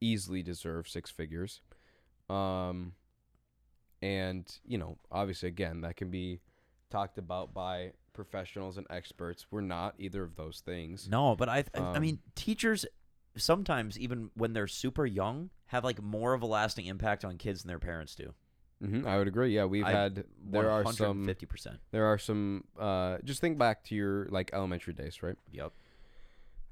easily 0.00 0.42
deserve 0.42 0.88
six 0.88 1.10
figures. 1.10 1.62
Um, 2.30 2.92
and 4.00 4.46
you 4.64 4.78
know, 4.78 4.98
obviously, 5.10 5.48
again, 5.48 5.80
that 5.80 5.96
can 5.96 6.10
be 6.10 6.40
talked 6.92 7.18
about 7.18 7.52
by 7.54 7.92
professionals 8.12 8.76
and 8.78 8.86
experts. 8.90 9.46
We're 9.50 9.62
not 9.62 9.94
either 9.98 10.22
of 10.22 10.36
those 10.36 10.60
things. 10.60 11.08
No, 11.08 11.34
but 11.34 11.48
I 11.48 11.58
I- 11.58 11.80
I 11.80 11.96
Um, 11.96 12.02
mean 12.02 12.18
teachers 12.34 12.84
sometimes 13.36 13.98
even 13.98 14.30
when 14.34 14.52
they're 14.52 14.66
super 14.68 15.06
young 15.06 15.50
have 15.66 15.82
like 15.84 16.02
more 16.02 16.34
of 16.34 16.42
a 16.42 16.46
lasting 16.46 16.84
impact 16.86 17.24
on 17.24 17.38
kids 17.38 17.62
than 17.62 17.68
their 17.68 17.78
parents 17.78 18.14
do. 18.14 18.34
hmm 18.80 19.06
I 19.06 19.16
would 19.16 19.26
agree. 19.28 19.54
Yeah, 19.54 19.64
we've 19.64 19.84
I- 19.86 19.92
had 19.92 20.24
there 20.44 20.68
are 20.70 20.84
some 20.92 21.24
fifty 21.24 21.46
percent. 21.46 21.80
there 21.92 22.04
are 22.04 22.18
some. 22.18 22.64
Uh, 22.78 23.18
just 23.24 23.40
think 23.40 23.56
back 23.56 23.84
to 23.84 23.94
your 23.94 24.26
like 24.26 24.50
elementary 24.52 24.92
days, 24.92 25.22
right? 25.22 25.36
Yep. 25.52 25.72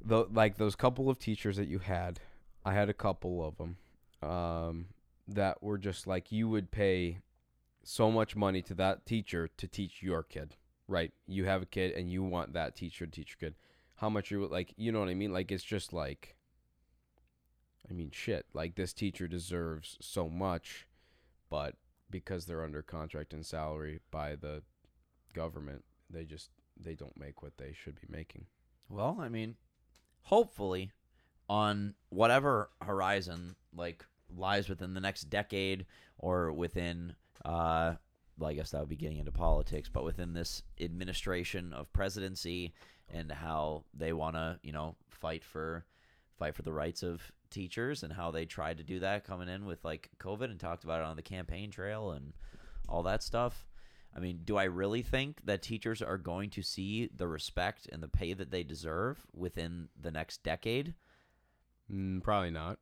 the 0.03 0.25
like 0.33 0.57
those 0.57 0.75
couple 0.77 1.09
of 1.11 1.19
teachers 1.19 1.57
that 1.59 1.69
you 1.69 1.79
had 1.79 2.21
i 2.65 2.73
had 2.73 2.89
a 2.89 2.95
couple 2.95 3.47
of 3.47 3.57
them 3.59 3.77
um, 4.23 4.87
that 5.29 5.63
were 5.63 5.77
just 5.77 6.07
like 6.07 6.33
you 6.33 6.49
would 6.49 6.71
pay 6.71 7.19
so 7.83 8.11
much 8.11 8.37
money 8.37 8.63
to 8.63 8.75
that 8.75 9.07
teacher 9.07 9.49
to 9.57 9.67
teach 9.67 10.03
your 10.03 10.23
kid 10.23 10.57
right? 10.91 11.13
You 11.27 11.45
have 11.47 11.63
a 11.63 11.67
kid 11.67 11.93
and 11.93 12.11
you 12.11 12.23
want 12.23 12.53
that 12.53 12.75
teacher 12.75 13.07
to 13.07 13.11
teach 13.11 13.37
your 13.41 13.51
kid. 13.51 13.57
How 13.95 14.11
much 14.11 14.31
you 14.31 14.47
like 14.47 14.75
you 14.77 14.93
know 14.93 15.01
what 15.01 15.09
i 15.09 15.15
mean? 15.15 15.33
Like 15.33 15.51
it's 15.53 15.65
just 15.65 15.93
like 15.93 16.37
i 17.89 17.95
mean 17.95 18.11
shit 18.13 18.45
like 18.53 18.75
this 18.75 18.93
teacher 18.93 19.27
deserves 19.27 19.97
so 20.03 20.29
much 20.29 20.87
but 21.49 21.77
because 22.11 22.45
they're 22.45 22.63
under 22.63 22.83
contract 22.83 23.33
and 23.33 23.45
salary 23.45 24.01
by 24.11 24.37
the 24.37 24.63
government 25.33 25.83
they 26.11 26.25
just 26.25 26.51
they 26.79 26.95
don't 26.95 27.19
make 27.19 27.43
what 27.43 27.57
they 27.57 27.73
should 27.73 27.95
be 28.01 28.07
making. 28.09 28.47
Well, 28.89 29.19
I 29.21 29.29
mean, 29.29 29.57
hopefully 30.23 30.91
on 31.49 31.95
whatever 32.09 32.71
horizon 32.83 33.55
like 33.75 34.05
lies 34.35 34.69
within 34.69 34.95
the 34.95 35.01
next 35.01 35.25
decade 35.25 35.87
or 36.19 36.53
within 36.53 37.15
uh 37.45 37.95
well, 38.39 38.51
I 38.51 38.55
guess 38.55 38.71
that 38.71 38.81
would 38.81 38.89
be 38.89 38.97
getting 38.97 39.19
into 39.19 39.33
politics, 39.33 39.91
but 39.93 40.03
within 40.03 40.33
this 40.33 40.63
administration 40.81 41.75
of 41.75 41.93
presidency 41.93 42.73
and 43.13 43.31
how 43.31 43.85
they 43.93 44.15
want 44.15 44.35
to, 44.37 44.59
you 44.63 44.73
know, 44.73 44.97
fight 45.11 45.45
for 45.45 45.85
fight 46.39 46.55
for 46.55 46.63
the 46.63 46.73
rights 46.73 47.03
of 47.03 47.21
teachers 47.51 48.03
and 48.03 48.13
how 48.13 48.31
they 48.31 48.47
tried 48.47 48.79
to 48.79 48.85
do 48.85 49.01
that 49.01 49.25
coming 49.25 49.49
in 49.49 49.67
with 49.67 49.85
like 49.85 50.09
COVID 50.19 50.45
and 50.45 50.59
talked 50.59 50.85
about 50.85 51.01
it 51.01 51.07
on 51.07 51.17
the 51.17 51.23
campaign 51.23 51.71
trail 51.71 52.13
and 52.13 52.33
all 52.89 53.03
that 53.03 53.23
stuff. 53.23 53.67
I 54.17 54.21
mean, 54.21 54.41
do 54.45 54.57
I 54.57 54.65
really 54.65 55.03
think 55.03 55.45
that 55.45 55.63
teachers 55.63 56.01
are 56.01 56.19
going 56.19 56.51
to 56.51 56.63
see 56.63 57.11
the 57.15 57.29
respect 57.29 57.89
and 57.93 58.03
the 58.03 58.09
pay 58.09 58.33
that 58.33 58.51
they 58.51 58.65
deserve 58.65 59.27
within 59.35 59.89
the 60.01 60.11
next 60.11 60.43
decade? 60.43 60.95
mm, 61.93 62.23
probably 62.23 62.51
not 62.51 62.79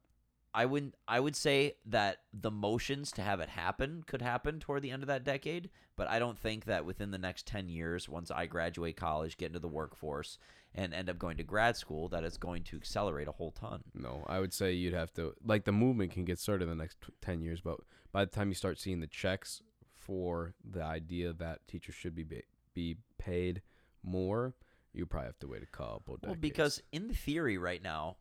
I 0.58 0.64
would 0.64 0.92
I 1.06 1.20
would 1.20 1.36
say 1.36 1.76
that 1.86 2.22
the 2.32 2.50
motions 2.50 3.12
to 3.12 3.22
have 3.22 3.38
it 3.38 3.48
happen 3.48 4.02
could 4.08 4.20
happen 4.20 4.58
toward 4.58 4.82
the 4.82 4.90
end 4.90 5.04
of 5.04 5.06
that 5.06 5.22
decade, 5.22 5.70
but 5.94 6.08
I 6.08 6.18
don't 6.18 6.36
think 6.36 6.64
that 6.64 6.84
within 6.84 7.12
the 7.12 7.18
next 7.18 7.46
10 7.46 7.68
years 7.68 8.08
once 8.08 8.32
I 8.32 8.46
graduate 8.46 8.96
college, 8.96 9.36
get 9.36 9.46
into 9.46 9.60
the 9.60 9.68
workforce 9.68 10.36
and 10.74 10.92
end 10.92 11.08
up 11.08 11.16
going 11.16 11.36
to 11.36 11.44
grad 11.44 11.76
school 11.76 12.08
that 12.08 12.24
it's 12.24 12.36
going 12.36 12.64
to 12.64 12.76
accelerate 12.76 13.28
a 13.28 13.32
whole 13.32 13.52
ton. 13.52 13.84
No, 13.94 14.24
I 14.26 14.40
would 14.40 14.52
say 14.52 14.72
you'd 14.72 14.94
have 14.94 15.12
to 15.14 15.32
like 15.44 15.64
the 15.64 15.70
movement 15.70 16.10
can 16.10 16.24
get 16.24 16.40
started 16.40 16.64
in 16.64 16.70
the 16.70 16.82
next 16.82 16.96
t- 17.06 17.12
ten 17.20 17.40
years, 17.40 17.60
but 17.60 17.78
by 18.10 18.24
the 18.24 18.30
time 18.32 18.48
you 18.48 18.54
start 18.54 18.80
seeing 18.80 18.98
the 18.98 19.06
checks 19.06 19.62
for 19.94 20.54
the 20.68 20.82
idea 20.82 21.32
that 21.34 21.68
teachers 21.68 21.94
should 21.94 22.16
be 22.16 22.26
be 22.74 22.96
paid 23.16 23.62
more, 24.02 24.54
you 24.92 25.06
probably 25.06 25.26
have 25.26 25.38
to 25.38 25.46
wait 25.46 25.62
a 25.62 25.66
couple. 25.66 26.16
Decades. 26.16 26.26
Well, 26.26 26.40
because 26.40 26.82
in 26.90 27.10
theory 27.10 27.58
right 27.58 27.80
now, 27.80 28.16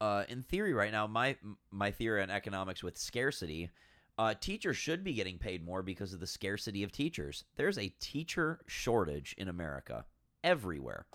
uh, 0.00 0.24
in 0.28 0.42
theory 0.42 0.72
right 0.72 0.92
now, 0.92 1.06
my 1.06 1.36
my 1.70 1.90
theory 1.90 2.22
on 2.22 2.30
economics 2.30 2.82
with 2.82 2.96
scarcity, 2.96 3.70
uh, 4.18 4.34
teachers 4.40 4.76
should 4.76 5.04
be 5.04 5.12
getting 5.12 5.38
paid 5.38 5.64
more 5.64 5.82
because 5.82 6.12
of 6.12 6.20
the 6.20 6.26
scarcity 6.26 6.82
of 6.82 6.92
teachers. 6.92 7.44
There's 7.56 7.78
a 7.78 7.94
teacher 8.00 8.60
shortage 8.66 9.34
in 9.38 9.48
America 9.48 10.04
everywhere, 10.42 11.06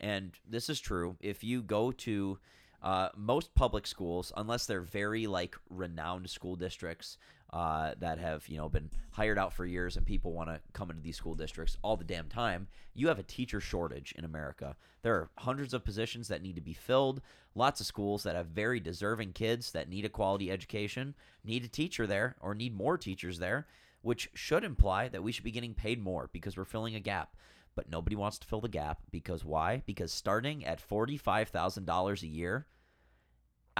and 0.00 0.32
this 0.48 0.68
is 0.68 0.80
true. 0.80 1.16
If 1.20 1.44
you 1.44 1.62
go 1.62 1.92
to 1.92 2.38
uh, 2.82 3.08
most 3.16 3.54
public 3.54 3.86
schools, 3.86 4.32
unless 4.36 4.66
they're 4.66 4.80
very 4.80 5.26
like 5.26 5.54
renowned 5.68 6.30
school 6.30 6.56
districts 6.56 7.18
uh, 7.52 7.94
that 7.98 8.18
have 8.18 8.48
you 8.48 8.56
know 8.56 8.68
been 8.68 8.90
hired 9.12 9.38
out 9.38 9.52
for 9.52 9.66
years 9.66 9.96
and 9.96 10.06
people 10.06 10.32
want 10.32 10.48
to 10.48 10.60
come 10.72 10.90
into 10.90 11.02
these 11.02 11.16
school 11.16 11.34
districts 11.34 11.76
all 11.82 11.96
the 11.96 12.04
damn 12.04 12.28
time, 12.28 12.68
you 12.94 13.08
have 13.08 13.18
a 13.18 13.24
teacher 13.24 13.60
shortage 13.60 14.14
in 14.16 14.24
America. 14.24 14.76
There 15.02 15.14
are 15.14 15.30
hundreds 15.38 15.74
of 15.74 15.84
positions 15.84 16.28
that 16.28 16.42
need 16.42 16.54
to 16.56 16.60
be 16.60 16.72
filled. 16.72 17.20
Lots 17.54 17.80
of 17.80 17.86
schools 17.86 18.22
that 18.22 18.36
have 18.36 18.46
very 18.46 18.78
deserving 18.78 19.32
kids 19.32 19.72
that 19.72 19.88
need 19.88 20.04
a 20.04 20.08
quality 20.08 20.50
education, 20.50 21.14
need 21.44 21.64
a 21.64 21.68
teacher 21.68 22.06
there, 22.06 22.36
or 22.40 22.54
need 22.54 22.76
more 22.76 22.96
teachers 22.96 23.38
there, 23.38 23.66
which 24.02 24.30
should 24.34 24.62
imply 24.62 25.08
that 25.08 25.22
we 25.22 25.32
should 25.32 25.44
be 25.44 25.50
getting 25.50 25.74
paid 25.74 26.00
more 26.00 26.30
because 26.32 26.56
we're 26.56 26.64
filling 26.64 26.94
a 26.94 27.00
gap. 27.00 27.36
But 27.74 27.90
nobody 27.90 28.16
wants 28.16 28.38
to 28.38 28.46
fill 28.46 28.60
the 28.60 28.68
gap 28.68 29.00
because 29.10 29.44
why? 29.44 29.82
Because 29.86 30.12
starting 30.12 30.64
at 30.64 30.86
$45,000 30.86 32.22
a 32.22 32.26
year 32.26 32.66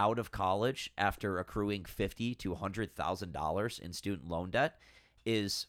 out 0.01 0.19
of 0.19 0.31
college 0.31 0.91
after 0.97 1.39
accruing 1.39 1.85
fifty 1.85 2.35
to 2.37 2.55
hundred 2.55 2.97
thousand 2.97 3.33
dollars 3.33 3.79
in 3.79 3.93
student 3.93 4.29
loan 4.29 4.49
debt 4.51 4.79
is 5.27 5.67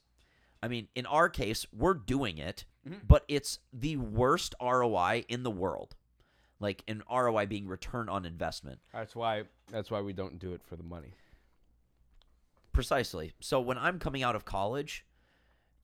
I 0.64 0.70
mean, 0.70 0.88
in 0.96 1.06
our 1.06 1.28
case, 1.28 1.66
we're 1.76 1.96
doing 1.96 2.38
it, 2.38 2.66
mm-hmm. 2.88 3.00
but 3.06 3.26
it's 3.28 3.60
the 3.74 3.98
worst 3.98 4.56
ROI 4.62 5.26
in 5.28 5.44
the 5.44 5.52
world. 5.52 5.96
Like 6.62 6.84
an 6.88 7.04
ROI 7.12 7.48
being 7.48 7.68
return 7.68 8.08
on 8.08 8.24
investment. 8.26 8.80
that's 8.94 9.16
why 9.16 9.44
that's 9.70 9.92
why 9.92 10.00
we 10.00 10.14
don't 10.14 10.40
do 10.40 10.54
it 10.54 10.62
for 10.64 10.78
the 10.78 10.84
money. 10.84 11.12
Precisely. 12.72 13.34
So 13.42 13.60
when 13.60 13.78
I'm 13.78 14.00
coming 14.00 14.24
out 14.24 14.36
of 14.36 14.46
college, 14.46 15.04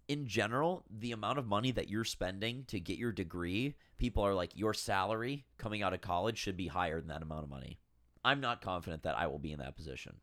in 0.08 0.26
general, 0.28 0.86
the 0.90 1.12
amount 1.12 1.40
of 1.40 1.46
money 1.46 1.72
that 1.72 1.90
you're 1.90 2.06
spending 2.06 2.64
to 2.68 2.80
get 2.80 2.98
your 2.98 3.12
degree, 3.12 3.76
people 3.98 4.24
are 4.24 4.34
like, 4.34 4.56
your 4.56 4.74
salary 4.74 5.46
coming 5.58 5.84
out 5.84 5.94
of 5.94 6.00
college 6.00 6.38
should 6.38 6.56
be 6.56 6.68
higher 6.68 7.00
than 7.00 7.10
that 7.10 7.24
amount 7.24 7.44
of 7.44 7.50
money. 7.50 7.80
I'm 8.24 8.42
not 8.42 8.62
confident 8.62 9.04
that 9.04 9.18
I 9.18 9.28
will 9.28 9.40
be 9.40 9.52
in 9.52 9.60
that 9.60 9.76
position 9.76 10.18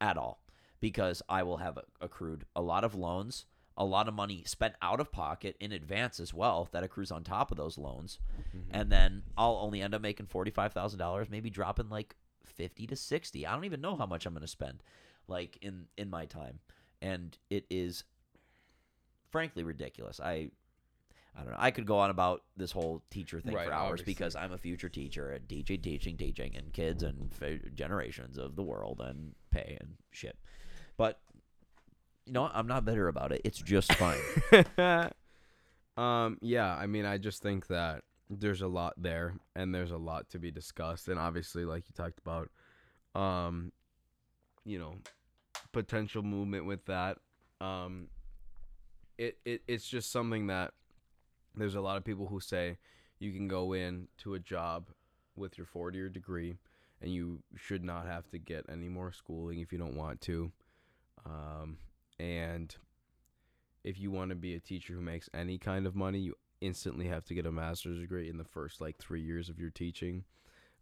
at 0.00 0.16
all 0.16 0.40
because 0.80 1.22
I 1.28 1.42
will 1.42 1.58
have 1.58 1.78
accrued 2.00 2.44
a 2.54 2.62
lot 2.62 2.84
of 2.84 2.94
loans, 2.94 3.46
a 3.76 3.84
lot 3.84 4.08
of 4.08 4.14
money 4.14 4.42
spent 4.46 4.74
out 4.82 5.00
of 5.00 5.10
pocket 5.10 5.56
in 5.60 5.72
advance 5.72 6.20
as 6.20 6.34
well 6.34 6.68
that 6.72 6.84
accrues 6.84 7.10
on 7.10 7.24
top 7.24 7.50
of 7.50 7.56
those 7.56 7.78
loans. 7.78 8.18
Mm-hmm. 8.38 8.70
And 8.70 8.92
then 8.92 9.22
I'll 9.36 9.58
only 9.62 9.80
end 9.82 9.94
up 9.94 10.02
making 10.02 10.26
$45,000, 10.26 11.30
maybe 11.30 11.50
dropping 11.50 11.88
like 11.88 12.16
50 12.44 12.86
to 12.88 12.96
60. 12.96 13.46
I 13.46 13.54
don't 13.54 13.64
even 13.64 13.80
know 13.80 13.96
how 13.96 14.06
much 14.06 14.26
I'm 14.26 14.34
going 14.34 14.42
to 14.42 14.48
spend 14.48 14.82
like 15.26 15.58
in 15.62 15.86
in 15.96 16.10
my 16.10 16.26
time. 16.26 16.60
And 17.00 17.36
it 17.50 17.66
is 17.70 18.04
frankly 19.30 19.64
ridiculous. 19.64 20.20
I 20.20 20.50
I 21.36 21.40
don't 21.42 21.50
know. 21.50 21.56
I 21.58 21.70
could 21.72 21.86
go 21.86 21.98
on 21.98 22.10
about 22.10 22.42
this 22.56 22.70
whole 22.70 23.02
teacher 23.10 23.40
thing 23.40 23.54
Right, 23.54 23.66
for 23.66 23.72
hours 23.72 24.00
obviously. 24.00 24.14
because 24.14 24.36
I'm 24.36 24.52
a 24.52 24.58
future 24.58 24.88
teacher 24.88 25.30
and 25.30 25.48
teaching, 25.48 25.80
teaching, 25.82 26.16
teaching, 26.16 26.54
and 26.56 26.72
kids 26.72 27.02
and 27.02 27.32
f- 27.40 27.74
generations 27.74 28.38
of 28.38 28.54
the 28.54 28.62
world 28.62 29.00
and 29.04 29.34
pay 29.50 29.76
and 29.80 29.94
shit. 30.12 30.38
But 30.96 31.18
you 32.26 32.32
know, 32.32 32.42
what? 32.42 32.52
I'm 32.54 32.68
not 32.68 32.84
bitter 32.84 33.08
about 33.08 33.32
it. 33.32 33.40
It's 33.44 33.58
just 33.60 33.92
fine. 33.94 34.18
um, 35.96 36.38
yeah, 36.40 36.74
I 36.74 36.86
mean, 36.86 37.04
I 37.04 37.18
just 37.18 37.42
think 37.42 37.66
that 37.66 38.02
there's 38.30 38.62
a 38.62 38.68
lot 38.68 38.94
there, 38.96 39.34
and 39.54 39.74
there's 39.74 39.90
a 39.90 39.96
lot 39.96 40.30
to 40.30 40.38
be 40.38 40.50
discussed, 40.50 41.08
and 41.08 41.18
obviously, 41.18 41.64
like 41.64 41.84
you 41.88 41.92
talked 41.94 42.18
about, 42.18 42.50
um, 43.20 43.72
you 44.64 44.78
know, 44.78 44.94
potential 45.72 46.22
movement 46.22 46.64
with 46.64 46.84
that. 46.86 47.18
Um, 47.60 48.08
it, 49.18 49.38
it 49.44 49.62
it's 49.68 49.86
just 49.88 50.10
something 50.10 50.46
that 50.46 50.72
there's 51.56 51.74
a 51.74 51.80
lot 51.80 51.96
of 51.96 52.04
people 52.04 52.26
who 52.26 52.40
say 52.40 52.78
you 53.18 53.32
can 53.32 53.48
go 53.48 53.72
in 53.72 54.08
to 54.18 54.34
a 54.34 54.38
job 54.38 54.88
with 55.36 55.56
your 55.58 55.66
40 55.66 55.96
year 55.96 56.08
degree 56.08 56.56
and 57.00 57.12
you 57.12 57.42
should 57.56 57.84
not 57.84 58.06
have 58.06 58.28
to 58.30 58.38
get 58.38 58.64
any 58.68 58.88
more 58.88 59.12
schooling 59.12 59.60
if 59.60 59.72
you 59.72 59.78
don't 59.78 59.96
want 59.96 60.20
to. 60.22 60.50
Um, 61.26 61.78
and 62.18 62.74
if 63.82 63.98
you 63.98 64.10
want 64.10 64.30
to 64.30 64.34
be 64.34 64.54
a 64.54 64.60
teacher 64.60 64.94
who 64.94 65.00
makes 65.00 65.28
any 65.34 65.58
kind 65.58 65.86
of 65.86 65.94
money 65.94 66.18
you 66.18 66.34
instantly 66.60 67.06
have 67.06 67.24
to 67.26 67.34
get 67.34 67.46
a 67.46 67.52
master's 67.52 68.00
degree 68.00 68.30
in 68.30 68.38
the 68.38 68.44
first 68.44 68.80
like 68.80 68.96
three 68.96 69.20
years 69.20 69.48
of 69.48 69.58
your 69.58 69.70
teaching 69.70 70.24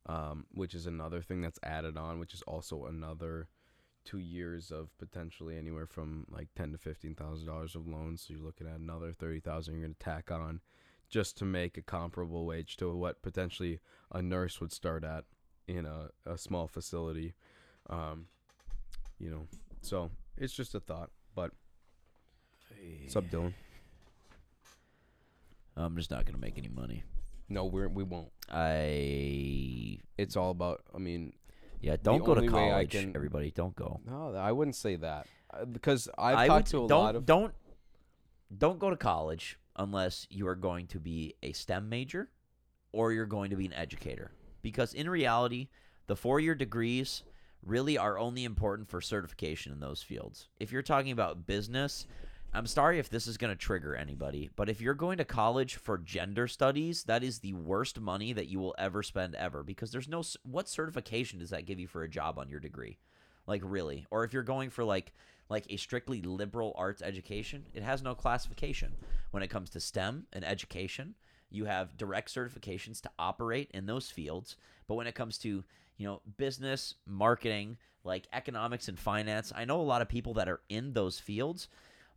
um, 0.06 0.46
which 0.52 0.74
is 0.74 0.86
another 0.86 1.22
thing 1.22 1.40
that's 1.40 1.58
added 1.62 1.96
on 1.96 2.18
which 2.18 2.34
is 2.34 2.42
also 2.42 2.86
another 2.86 3.48
two 4.04 4.18
years 4.18 4.70
of 4.70 4.96
potentially 4.98 5.56
anywhere 5.56 5.86
from 5.86 6.26
like 6.30 6.48
ten 6.56 6.72
to 6.72 6.78
fifteen 6.78 7.14
thousand 7.14 7.46
dollars 7.46 7.74
of 7.74 7.86
loans. 7.86 8.22
So 8.22 8.34
you're 8.34 8.42
looking 8.42 8.66
at 8.66 8.78
another 8.78 9.12
thirty 9.12 9.40
thousand 9.40 9.74
you're 9.74 9.82
gonna 9.82 9.94
tack 9.98 10.30
on 10.30 10.60
just 11.08 11.36
to 11.38 11.44
make 11.44 11.76
a 11.76 11.82
comparable 11.82 12.46
wage 12.46 12.76
to 12.78 12.94
what 12.94 13.22
potentially 13.22 13.80
a 14.10 14.22
nurse 14.22 14.60
would 14.60 14.72
start 14.72 15.04
at 15.04 15.24
in 15.68 15.84
a, 15.84 16.08
a 16.26 16.38
small 16.38 16.66
facility. 16.66 17.34
Um, 17.90 18.26
you 19.18 19.30
know, 19.30 19.46
so 19.82 20.10
it's 20.36 20.54
just 20.54 20.74
a 20.74 20.80
thought. 20.80 21.10
But 21.34 21.52
what's 23.02 23.16
up, 23.16 23.24
Dylan? 23.30 23.52
I'm 25.76 25.96
just 25.96 26.10
not 26.10 26.24
going 26.24 26.34
to 26.34 26.40
make 26.40 26.58
any 26.58 26.68
money. 26.68 27.02
No, 27.48 27.66
we're 27.66 27.88
we 27.88 28.04
won't. 28.04 28.32
I 28.50 29.98
It's 30.16 30.36
all 30.36 30.50
about. 30.50 30.82
I 30.94 30.98
mean, 30.98 31.34
yeah, 31.82 31.96
don't 32.02 32.24
go 32.24 32.34
to 32.34 32.40
only 32.40 32.52
way 32.52 32.68
I 32.68 32.70
college. 32.70 32.90
can- 32.92 33.14
Everybody, 33.14 33.50
don't 33.50 33.76
go. 33.76 34.00
no, 34.06 34.34
I 34.34 34.52
wouldn't 34.52 34.76
say 34.76 34.96
that 34.96 35.26
Uh, 35.50 35.64
because 35.66 36.08
I've 36.16 36.36
I 36.38 36.46
talked 36.46 36.72
would, 36.72 36.78
to 36.78 36.84
a 36.84 36.88
don't 36.88 37.04
lot 37.04 37.16
of. 37.16 37.26
don't 37.26 37.54
don't 38.56 38.78
go 38.78 38.88
to 38.90 38.96
college 38.96 39.58
unless 39.76 40.26
you 40.30 40.46
are 40.46 40.54
going 40.54 40.86
to 40.88 41.00
be 41.00 41.34
a 41.42 41.52
STEM 41.52 41.88
major 41.88 42.30
or 42.92 43.12
you're 43.12 43.26
going 43.26 43.50
to 43.50 43.56
be 43.56 43.66
an 43.66 43.72
educator. 43.72 44.32
Because 44.60 44.92
in 44.94 45.08
reality, 45.08 45.68
the 46.06 46.16
four-year 46.16 46.54
degrees 46.54 47.22
really 47.64 47.96
are 47.96 48.18
only 48.18 48.44
important 48.44 48.88
for 48.90 49.00
certification 49.00 49.72
in 49.72 49.80
those 49.80 50.02
fields. 50.02 50.48
If 50.60 50.70
you're 50.72 50.82
talking 50.82 51.12
about 51.12 51.46
business, 51.46 52.06
I'm 52.54 52.66
sorry 52.66 52.98
if 52.98 53.08
this 53.08 53.26
is 53.26 53.38
going 53.38 53.50
to 53.52 53.56
trigger 53.58 53.96
anybody, 53.96 54.50
but 54.56 54.68
if 54.68 54.78
you're 54.78 54.92
going 54.92 55.16
to 55.16 55.24
college 55.24 55.76
for 55.76 55.96
gender 55.96 56.46
studies, 56.46 57.04
that 57.04 57.24
is 57.24 57.38
the 57.38 57.54
worst 57.54 57.98
money 57.98 58.34
that 58.34 58.48
you 58.48 58.58
will 58.58 58.74
ever 58.76 59.02
spend 59.02 59.34
ever 59.36 59.62
because 59.62 59.90
there's 59.90 60.08
no 60.08 60.22
what 60.42 60.68
certification 60.68 61.38
does 61.38 61.48
that 61.48 61.64
give 61.64 61.80
you 61.80 61.86
for 61.86 62.02
a 62.02 62.08
job 62.08 62.38
on 62.38 62.50
your 62.50 62.60
degree? 62.60 62.98
Like 63.46 63.62
really? 63.64 64.06
Or 64.10 64.24
if 64.24 64.34
you're 64.34 64.42
going 64.42 64.68
for 64.68 64.84
like 64.84 65.14
like 65.48 65.64
a 65.70 65.78
strictly 65.78 66.20
liberal 66.20 66.74
arts 66.76 67.00
education, 67.00 67.64
it 67.72 67.82
has 67.82 68.02
no 68.02 68.14
classification. 68.14 68.96
When 69.30 69.42
it 69.42 69.48
comes 69.48 69.70
to 69.70 69.80
STEM 69.80 70.26
and 70.34 70.44
education, 70.44 71.14
you 71.50 71.64
have 71.64 71.96
direct 71.96 72.34
certifications 72.34 73.00
to 73.00 73.10
operate 73.18 73.70
in 73.72 73.86
those 73.86 74.10
fields, 74.10 74.56
but 74.86 74.96
when 74.96 75.06
it 75.06 75.14
comes 75.14 75.38
to, 75.38 75.64
you 75.96 76.06
know, 76.06 76.20
business, 76.36 76.96
marketing, 77.06 77.78
like 78.04 78.28
economics 78.34 78.88
and 78.88 78.98
finance, 78.98 79.54
I 79.56 79.64
know 79.64 79.80
a 79.80 79.82
lot 79.82 80.02
of 80.02 80.08
people 80.08 80.34
that 80.34 80.50
are 80.50 80.60
in 80.68 80.92
those 80.92 81.18
fields 81.18 81.68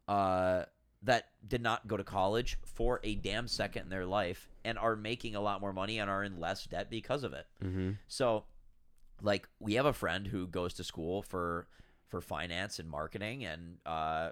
uh, 0.07 0.63
that 1.03 1.29
did 1.47 1.61
not 1.61 1.87
go 1.87 1.97
to 1.97 2.03
college 2.03 2.57
for 2.65 2.99
a 3.03 3.15
damn 3.15 3.47
second 3.47 3.83
in 3.83 3.89
their 3.89 4.05
life 4.05 4.49
and 4.63 4.77
are 4.77 4.95
making 4.95 5.35
a 5.35 5.41
lot 5.41 5.61
more 5.61 5.73
money 5.73 5.99
and 5.99 6.09
are 6.09 6.23
in 6.23 6.39
less 6.39 6.65
debt 6.65 6.89
because 6.89 7.23
of 7.23 7.33
it. 7.33 7.45
hmm 7.61 7.91
So, 8.07 8.45
like, 9.21 9.47
we 9.59 9.75
have 9.75 9.85
a 9.85 9.93
friend 9.93 10.27
who 10.27 10.47
goes 10.47 10.73
to 10.75 10.83
school 10.83 11.21
for 11.21 11.67
for 12.07 12.21
finance 12.21 12.79
and 12.79 12.89
marketing, 12.89 13.45
and 13.45 13.77
uh, 13.85 14.29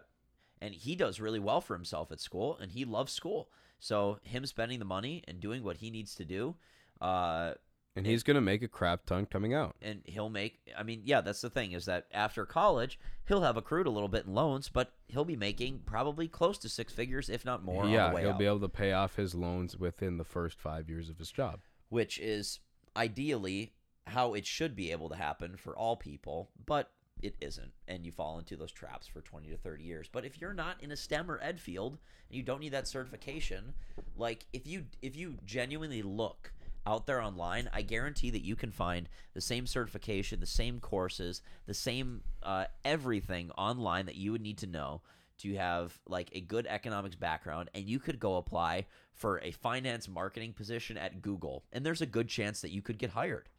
and 0.62 0.74
he 0.74 0.96
does 0.96 1.20
really 1.20 1.40
well 1.40 1.62
for 1.62 1.74
himself 1.76 2.12
at 2.12 2.20
school, 2.20 2.58
and 2.62 2.72
he 2.72 2.86
loves 2.86 3.12
school. 3.12 3.50
So, 3.80 4.20
him 4.24 4.46
spending 4.46 4.80
the 4.80 4.86
money 4.86 5.24
and 5.28 5.40
doing 5.40 5.64
what 5.64 5.78
he 5.78 5.90
needs 5.92 6.16
to 6.16 6.26
do, 6.26 6.56
uh, 7.02 7.54
And 7.96 8.08
he's 8.08 8.24
gonna 8.24 8.42
make 8.42 8.64
a 8.64 8.68
crap 8.68 9.06
ton 9.06 9.26
coming 9.28 9.54
out. 9.54 9.76
and 9.82 10.02
he'll 10.06 10.30
make. 10.30 10.60
I 10.78 10.82
mean, 10.84 11.02
yeah, 11.06 11.22
that's 11.22 11.42
the 11.42 11.50
thing 11.50 11.74
is 11.74 11.86
that 11.86 12.08
after 12.12 12.46
college, 12.46 13.00
he'll 13.26 13.42
have 13.42 13.56
accrued 13.58 13.86
a 13.86 13.92
little 13.92 14.10
bit 14.10 14.26
in 14.26 14.34
loans, 14.34 14.68
but 14.70 14.94
he'll 15.08 15.26
be 15.26 15.36
making 15.36 15.82
probably 15.86 16.28
close 16.28 16.58
to 16.60 16.70
six 16.70 16.92
figures, 16.92 17.30
if 17.30 17.46
not 17.46 17.64
more. 17.64 17.84
on 17.84 17.92
yeah, 17.92 18.10
the 18.10 18.16
way 18.16 18.22
he'll 18.22 18.32
out. 18.32 18.40
be 18.40 18.46
able 18.46 18.60
to 18.62 18.70
pay 18.70 18.94
off 18.94 19.16
his 19.16 19.36
loans 19.36 19.78
within 19.78 20.18
the 20.18 20.24
first 20.24 20.60
five 20.60 20.90
years 20.90 21.10
of 21.10 21.20
his 21.20 21.32
job. 21.32 21.60
which 21.90 22.18
is 22.20 22.60
ideally 22.98 23.74
how 24.08 24.34
it 24.34 24.46
should 24.46 24.76
be 24.76 24.92
able 24.92 25.10
to 25.10 25.16
happen 25.16 25.56
for 25.56 25.78
all 25.78 25.96
people, 25.96 26.50
but 26.66 26.92
it 27.22 27.36
isn't. 27.40 27.72
And 27.88 28.06
you 28.06 28.12
fall 28.12 28.38
into 28.40 28.58
those 28.58 28.72
traps 28.72 29.08
for 29.08 29.22
20 29.22 29.50
to 29.50 29.58
30 29.58 29.84
years. 29.84 30.10
But 30.12 30.26
if 30.26 30.42
you're 30.42 30.54
not 30.54 30.82
in 30.82 30.92
a 30.92 30.96
STEM 30.98 31.30
or 31.32 31.40
ed 31.42 31.60
field 31.60 32.00
and 32.28 32.36
you 32.38 32.44
don't 32.44 32.60
need 32.60 32.74
that 32.74 32.88
certification, 32.88 33.74
like 34.18 34.46
if 34.52 34.68
you 34.68 34.86
if 35.02 35.16
you 35.16 35.38
genuinely 35.46 36.02
look 36.02 36.52
out 36.86 37.08
there 37.08 37.22
online, 37.22 37.70
I 37.74 37.82
guarantee 37.82 38.30
that 38.32 38.44
you 38.44 38.56
can 38.56 38.72
find 38.72 39.08
the 39.34 39.42
same 39.42 39.66
certification, 39.66 40.40
the 40.40 40.46
same 40.46 40.80
courses, 40.80 41.42
the 41.66 41.74
same 41.74 42.22
uh, 42.42 42.66
everything 42.84 43.52
online 43.52 44.06
that 44.08 44.16
you 44.16 44.32
would 44.32 44.42
need 44.42 44.58
to 44.60 44.68
know 44.68 45.02
to 45.40 45.56
have 45.56 46.00
like 46.08 46.30
a 46.34 46.42
good 46.42 46.68
economics 46.68 47.16
background 47.16 47.70
and 47.74 47.86
you 47.86 48.00
could 48.00 48.20
go 48.20 48.38
apply 48.38 48.86
for 49.14 49.40
a 49.40 49.52
finance 49.52 50.08
marketing 50.08 50.54
position 50.54 50.98
at 50.98 51.22
Google 51.22 51.64
and 51.72 51.86
there's 51.86 52.02
a 52.02 52.06
good 52.06 52.28
chance 52.28 52.62
that 52.62 52.72
you 52.72 52.82
could 52.82 52.98
get 52.98 53.10
hired. 53.10 53.50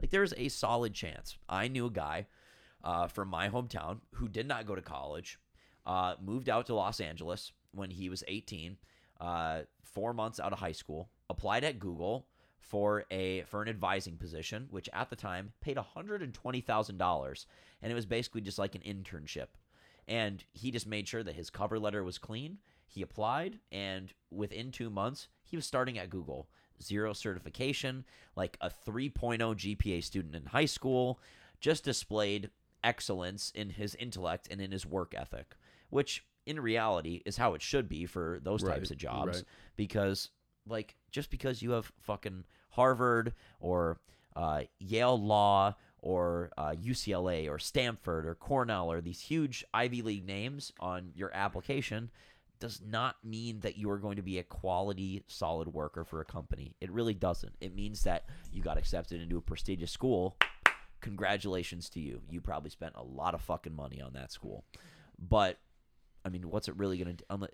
Like 0.00 0.10
there's 0.10 0.34
a 0.36 0.48
solid 0.48 0.94
chance. 0.94 1.36
I 1.48 1.68
knew 1.68 1.86
a 1.86 1.90
guy 1.90 2.26
uh, 2.82 3.08
from 3.08 3.28
my 3.28 3.48
hometown 3.48 4.00
who 4.14 4.28
did 4.28 4.46
not 4.46 4.66
go 4.66 4.74
to 4.74 4.82
college, 4.82 5.38
uh, 5.84 6.14
moved 6.22 6.48
out 6.48 6.66
to 6.66 6.74
Los 6.74 7.00
Angeles 7.00 7.52
when 7.72 7.90
he 7.90 8.08
was 8.08 8.24
18, 8.26 8.76
uh, 9.20 9.60
four 9.82 10.14
months 10.14 10.40
out 10.40 10.52
of 10.52 10.58
high 10.58 10.72
school, 10.72 11.10
applied 11.28 11.64
at 11.64 11.78
Google 11.78 12.26
for 12.60 13.04
a 13.10 13.42
for 13.42 13.62
an 13.62 13.68
advising 13.68 14.16
position, 14.16 14.68
which 14.70 14.88
at 14.92 15.10
the 15.10 15.16
time 15.16 15.52
paid 15.60 15.76
$120,000, 15.76 17.46
and 17.82 17.92
it 17.92 17.94
was 17.94 18.06
basically 18.06 18.40
just 18.40 18.58
like 18.58 18.74
an 18.74 18.82
internship. 18.82 19.48
And 20.06 20.44
he 20.52 20.70
just 20.70 20.86
made 20.86 21.08
sure 21.08 21.22
that 21.22 21.34
his 21.36 21.50
cover 21.50 21.78
letter 21.78 22.02
was 22.04 22.18
clean. 22.18 22.58
He 22.86 23.02
applied, 23.02 23.58
and 23.70 24.12
within 24.30 24.72
two 24.72 24.90
months, 24.90 25.28
he 25.44 25.56
was 25.56 25.66
starting 25.66 25.98
at 25.98 26.10
Google. 26.10 26.48
Zero 26.82 27.12
certification, 27.12 28.04
like 28.36 28.56
a 28.60 28.70
3.0 28.70 29.38
GPA 29.38 30.02
student 30.02 30.34
in 30.34 30.46
high 30.46 30.64
school, 30.64 31.20
just 31.60 31.84
displayed 31.84 32.50
excellence 32.82 33.52
in 33.54 33.68
his 33.70 33.94
intellect 33.96 34.48
and 34.50 34.60
in 34.62 34.72
his 34.72 34.86
work 34.86 35.14
ethic, 35.14 35.56
which 35.90 36.24
in 36.46 36.58
reality 36.58 37.20
is 37.26 37.36
how 37.36 37.52
it 37.52 37.60
should 37.60 37.86
be 37.88 38.06
for 38.06 38.40
those 38.42 38.62
types 38.62 38.80
Right, 38.88 38.90
of 38.92 38.96
jobs. 38.96 39.36
right. 39.36 39.44
Because, 39.76 40.30
like, 40.66 40.96
just 41.10 41.30
because 41.30 41.62
you 41.62 41.72
have 41.72 41.92
fucking 42.00 42.44
Harvard 42.70 43.34
or 43.60 43.98
uh, 44.36 44.62
Yale 44.78 45.20
Law 45.20 45.74
or 45.98 46.50
uh, 46.56 46.74
UCLA 46.82 47.50
or 47.50 47.58
Stanford 47.58 48.26
or 48.26 48.34
Cornell 48.34 48.90
or 48.90 49.00
these 49.00 49.20
huge 49.20 49.64
Ivy 49.74 50.02
League 50.02 50.26
names 50.26 50.72
on 50.80 51.12
your 51.14 51.30
application 51.34 52.10
does 52.58 52.80
not 52.86 53.16
mean 53.24 53.60
that 53.60 53.78
you 53.78 53.90
are 53.90 53.98
going 53.98 54.16
to 54.16 54.22
be 54.22 54.38
a 54.38 54.42
quality, 54.42 55.24
solid 55.26 55.68
worker 55.68 56.04
for 56.04 56.20
a 56.20 56.24
company. 56.24 56.74
It 56.80 56.90
really 56.90 57.14
doesn't. 57.14 57.54
It 57.60 57.74
means 57.74 58.02
that 58.02 58.24
you 58.52 58.62
got 58.62 58.76
accepted 58.76 59.20
into 59.20 59.38
a 59.38 59.40
prestigious 59.40 59.90
school. 59.90 60.36
Congratulations 61.00 61.88
to 61.90 62.00
you. 62.00 62.20
You 62.30 62.42
probably 62.42 62.70
spent 62.70 62.94
a 62.96 63.02
lot 63.02 63.34
of 63.34 63.40
fucking 63.40 63.74
money 63.74 64.02
on 64.02 64.12
that 64.12 64.30
school. 64.30 64.64
But, 65.18 65.58
I 66.22 66.28
mean, 66.28 66.50
what's 66.50 66.68
it 66.68 66.76
really 66.76 66.98
going 66.98 67.16
to 67.16 67.24
do? 67.24 67.46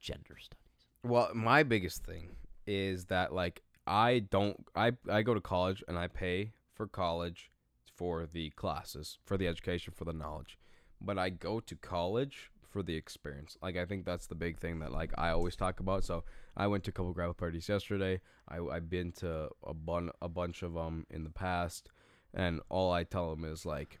Gender 0.00 0.36
studies. 0.38 0.56
Well, 1.04 1.30
my 1.34 1.62
biggest 1.62 2.04
thing 2.04 2.30
is 2.68 3.06
that 3.06 3.32
like 3.32 3.62
I 3.86 4.20
don't 4.30 4.66
I 4.76 4.92
I 5.10 5.22
go 5.22 5.34
to 5.34 5.40
college 5.40 5.82
and 5.88 5.98
I 5.98 6.06
pay 6.06 6.52
for 6.74 6.86
college 6.86 7.50
for 7.96 8.28
the 8.30 8.50
classes, 8.50 9.18
for 9.24 9.36
the 9.36 9.48
education, 9.48 9.94
for 9.96 10.04
the 10.04 10.12
knowledge. 10.12 10.58
But 11.00 11.18
I 11.18 11.30
go 11.30 11.58
to 11.60 11.74
college 11.74 12.50
for 12.68 12.82
the 12.82 12.94
experience. 12.94 13.56
Like 13.62 13.76
I 13.76 13.86
think 13.86 14.04
that's 14.04 14.26
the 14.26 14.34
big 14.34 14.58
thing 14.58 14.80
that 14.80 14.92
like 14.92 15.12
I 15.16 15.30
always 15.30 15.56
talk 15.56 15.80
about. 15.80 16.04
So 16.04 16.24
I 16.56 16.66
went 16.66 16.84
to 16.84 16.90
a 16.90 16.92
couple 16.92 17.12
grapple 17.12 17.34
parties 17.34 17.68
yesterday. 17.68 18.20
I 18.48 18.58
I've 18.58 18.90
been 18.90 19.12
to 19.12 19.48
a 19.66 19.72
bun 19.72 20.10
a 20.20 20.28
bunch 20.28 20.62
of 20.62 20.74
them 20.74 21.06
in 21.10 21.24
the 21.24 21.30
past, 21.30 21.90
and 22.34 22.60
all 22.68 22.92
I 22.92 23.04
tell 23.04 23.30
them 23.30 23.44
is 23.44 23.64
like, 23.64 24.00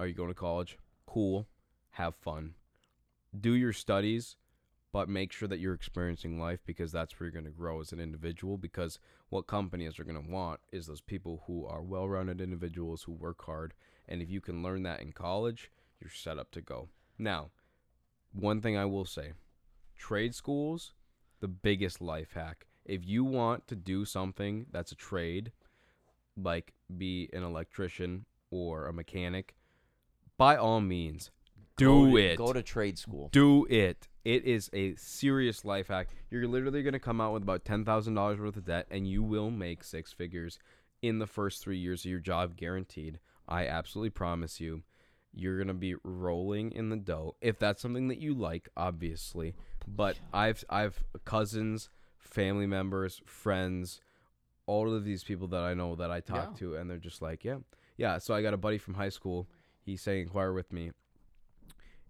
"Are 0.00 0.06
you 0.06 0.14
going 0.14 0.28
to 0.28 0.34
college? 0.34 0.76
Cool, 1.06 1.46
have 1.90 2.16
fun, 2.16 2.54
do 3.38 3.52
your 3.52 3.72
studies." 3.72 4.36
But 4.92 5.08
make 5.08 5.32
sure 5.32 5.48
that 5.48 5.58
you're 5.58 5.74
experiencing 5.74 6.40
life 6.40 6.60
because 6.64 6.92
that's 6.92 7.18
where 7.18 7.26
you're 7.26 7.32
going 7.32 7.44
to 7.44 7.50
grow 7.50 7.80
as 7.80 7.92
an 7.92 8.00
individual 8.00 8.56
because 8.56 8.98
what 9.28 9.46
companies 9.46 9.98
are 9.98 10.04
going 10.04 10.22
to 10.22 10.30
want 10.30 10.60
is 10.72 10.86
those 10.86 11.00
people 11.00 11.42
who 11.46 11.66
are 11.66 11.82
well-rounded 11.82 12.40
individuals 12.40 13.02
who 13.02 13.12
work 13.12 13.44
hard 13.44 13.74
and 14.08 14.22
if 14.22 14.30
you 14.30 14.40
can 14.40 14.62
learn 14.62 14.82
that 14.82 15.00
in 15.00 15.12
college 15.12 15.70
you're 16.00 16.10
set 16.10 16.38
up 16.38 16.50
to 16.50 16.60
go 16.60 16.88
now 17.18 17.50
one 18.32 18.60
thing 18.60 18.76
i 18.76 18.84
will 18.84 19.04
say 19.04 19.32
trade 19.96 20.34
schools 20.34 20.92
the 21.40 21.48
biggest 21.48 22.00
life 22.00 22.32
hack 22.34 22.66
if 22.84 23.04
you 23.04 23.24
want 23.24 23.66
to 23.66 23.76
do 23.76 24.04
something 24.04 24.66
that's 24.70 24.92
a 24.92 24.96
trade 24.96 25.52
like 26.36 26.72
be 26.96 27.28
an 27.32 27.42
electrician 27.42 28.24
or 28.50 28.86
a 28.86 28.92
mechanic 28.92 29.54
by 30.38 30.56
all 30.56 30.80
means 30.80 31.30
do 31.76 32.10
Go 32.10 32.16
it 32.16 32.36
Go 32.36 32.52
to 32.52 32.62
trade 32.62 32.98
school. 32.98 33.28
do 33.32 33.64
it. 33.66 34.08
It 34.28 34.44
is 34.44 34.68
a 34.74 34.94
serious 34.96 35.64
life 35.64 35.88
hack. 35.88 36.08
You're 36.30 36.46
literally 36.46 36.82
going 36.82 36.92
to 36.92 36.98
come 36.98 37.18
out 37.18 37.32
with 37.32 37.42
about 37.42 37.64
$10,000 37.64 38.38
worth 38.38 38.56
of 38.58 38.66
debt 38.66 38.86
and 38.90 39.08
you 39.08 39.22
will 39.22 39.50
make 39.50 39.82
six 39.82 40.12
figures 40.12 40.58
in 41.00 41.18
the 41.18 41.26
first 41.26 41.62
3 41.62 41.78
years 41.78 42.04
of 42.04 42.10
your 42.10 42.20
job 42.20 42.54
guaranteed. 42.54 43.20
I 43.48 43.66
absolutely 43.66 44.10
promise 44.10 44.60
you. 44.60 44.82
You're 45.32 45.56
going 45.56 45.68
to 45.68 45.72
be 45.72 45.94
rolling 46.04 46.72
in 46.72 46.90
the 46.90 46.96
dough 46.98 47.36
if 47.40 47.58
that's 47.58 47.80
something 47.80 48.08
that 48.08 48.18
you 48.20 48.34
like, 48.34 48.68
obviously. 48.76 49.54
But 49.86 50.18
I've 50.30 50.62
I've 50.68 51.02
cousins, 51.24 51.88
family 52.18 52.66
members, 52.66 53.22
friends, 53.24 54.02
all 54.66 54.92
of 54.94 55.06
these 55.06 55.24
people 55.24 55.48
that 55.48 55.62
I 55.62 55.72
know 55.72 55.94
that 55.94 56.10
I 56.10 56.20
talk 56.20 56.50
Yeah. 56.50 56.58
to 56.58 56.76
and 56.76 56.90
they're 56.90 56.98
just 56.98 57.22
like, 57.22 57.44
"Yeah. 57.46 57.60
Yeah, 57.96 58.18
so 58.18 58.34
I 58.34 58.42
got 58.42 58.52
a 58.52 58.58
buddy 58.58 58.76
from 58.76 58.92
high 58.94 59.08
school. 59.08 59.48
He's 59.80 60.02
saying 60.02 60.24
inquire 60.24 60.52
with 60.52 60.70
me 60.70 60.92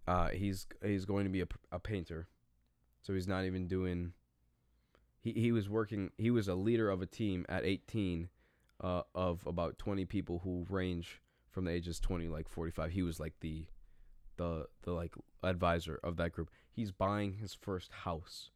uh, 0.09 0.29
he's 0.29 0.67
he's 0.83 1.05
going 1.05 1.25
to 1.25 1.31
be 1.31 1.43
a, 1.43 1.47
a 1.71 1.79
painter, 1.79 2.29
so 3.03 3.13
he's 3.13 3.29
not 3.29 3.45
even 3.45 3.69
doing. 3.69 4.13
He 5.21 5.33
he 5.33 5.53
was 5.53 5.69
working. 5.69 6.11
He 6.17 6.31
was 6.31 6.49
a 6.49 6.55
leader 6.55 6.89
of 6.91 7.03
a 7.03 7.07
team 7.07 7.45
at 7.49 7.65
18, 7.65 8.31
uh, 8.81 9.03
of 9.15 9.47
about 9.47 9.79
20 9.79 10.07
people 10.07 10.41
who 10.43 10.67
range 10.71 11.21
from 11.51 11.67
the 11.67 11.73
ages 11.73 12.01
20 12.01 12.29
like 12.29 12.49
45. 12.49 12.91
He 12.91 13.03
was 13.03 13.21
like 13.21 13.35
the, 13.41 13.67
the 14.39 14.67
the 14.83 14.93
like 14.93 15.15
advisor 15.43 16.01
of 16.03 16.17
that 16.17 16.33
group. 16.33 16.51
He's 16.71 16.91
buying 16.91 17.35
his 17.35 17.53
first 17.53 17.93
house, 17.93 18.51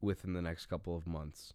within 0.00 0.32
the 0.32 0.42
next 0.42 0.66
couple 0.66 0.96
of 0.96 1.06
months. 1.06 1.52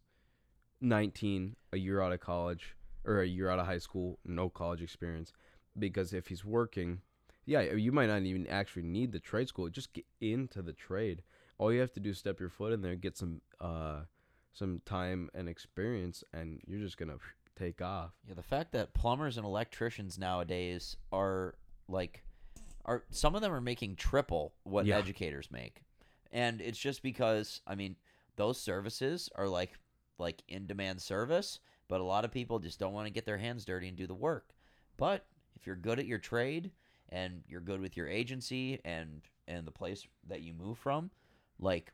19, 0.82 1.56
a 1.72 1.78
year 1.78 2.02
out 2.02 2.12
of 2.12 2.20
college 2.20 2.76
or 3.06 3.22
a 3.22 3.28
year 3.28 3.50
out 3.50 3.60
of 3.60 3.66
high 3.66 3.78
school, 3.78 4.20
no 4.26 4.50
college 4.50 4.82
experience. 4.82 5.34
Because 5.78 6.14
if 6.14 6.28
he's 6.28 6.46
working, 6.46 7.02
yeah, 7.46 7.62
you 7.62 7.91
might 7.91 8.08
not 8.08 8.22
even 8.22 8.48
actually 8.48 8.84
need 8.84 9.12
the 9.12 9.20
trade 9.20 9.48
school. 9.48 9.70
Just 9.70 9.94
get 9.94 10.06
into 10.22 10.62
the 10.62 10.74
trade. 10.74 11.24
All 11.58 11.72
you 11.72 11.80
have 11.82 11.94
to 11.94 12.00
do 12.00 12.12
is 12.12 12.18
step 12.18 12.39
your 12.39 12.50
foot 12.50 12.74
in 12.74 12.82
there, 12.82 12.96
get 12.96 13.18
some 13.18 13.41
uh, 13.62 14.02
some 14.54 14.82
time 14.86 15.30
and 15.34 15.48
experience, 15.50 16.24
and 16.34 16.62
you're 16.68 16.80
just 16.80 16.98
gonna 16.98 17.18
take 17.56 17.82
off. 17.82 18.12
Yeah, 18.28 18.34
the 18.36 18.44
fact 18.44 18.72
that 18.74 18.94
plumbers 18.94 19.38
and 19.38 19.46
electricians 19.46 20.18
nowadays 20.18 20.98
are 21.12 21.56
like 21.88 22.24
are 22.86 23.04
some 23.12 23.36
of 23.36 23.41
them 23.41 23.52
are 23.54 23.62
making 23.62 23.96
triple 23.96 24.54
what 24.64 24.86
Yeah. 24.86 24.98
educators 24.98 25.50
make. 25.52 25.84
And 26.32 26.60
it's 26.62 26.80
just 26.80 27.04
because 27.04 27.62
I 27.68 27.76
mean, 27.76 27.96
those 28.36 28.60
services 28.60 29.30
are 29.36 29.48
like 29.48 29.78
like 30.18 30.44
in 30.48 30.68
demand 30.68 31.02
service, 31.02 31.60
but 31.88 32.02
a 32.02 32.04
lot 32.04 32.26
of 32.26 32.32
people 32.32 32.60
just 32.60 32.80
don't 32.80 32.94
want 32.94 33.08
to 33.08 33.14
get 33.14 33.26
their 33.26 33.38
hands 33.38 33.66
dirty 33.66 33.88
and 33.88 33.98
do 33.98 34.08
the 34.08 34.16
work. 34.16 34.50
But 34.98 35.26
if 35.56 35.66
you're 35.66 35.76
good 35.76 36.00
at 36.00 36.06
your 36.08 36.20
trade 36.20 36.72
and 37.14 37.43
you're 37.47 37.61
good 37.61 37.80
with 37.80 37.95
your 37.95 38.09
agency 38.09 38.80
and 38.84 39.22
and 39.47 39.68
the 39.68 39.72
place 39.72 40.05
that 40.28 40.41
you 40.41 40.53
move 40.53 40.78
from, 40.78 41.11
like 41.59 41.93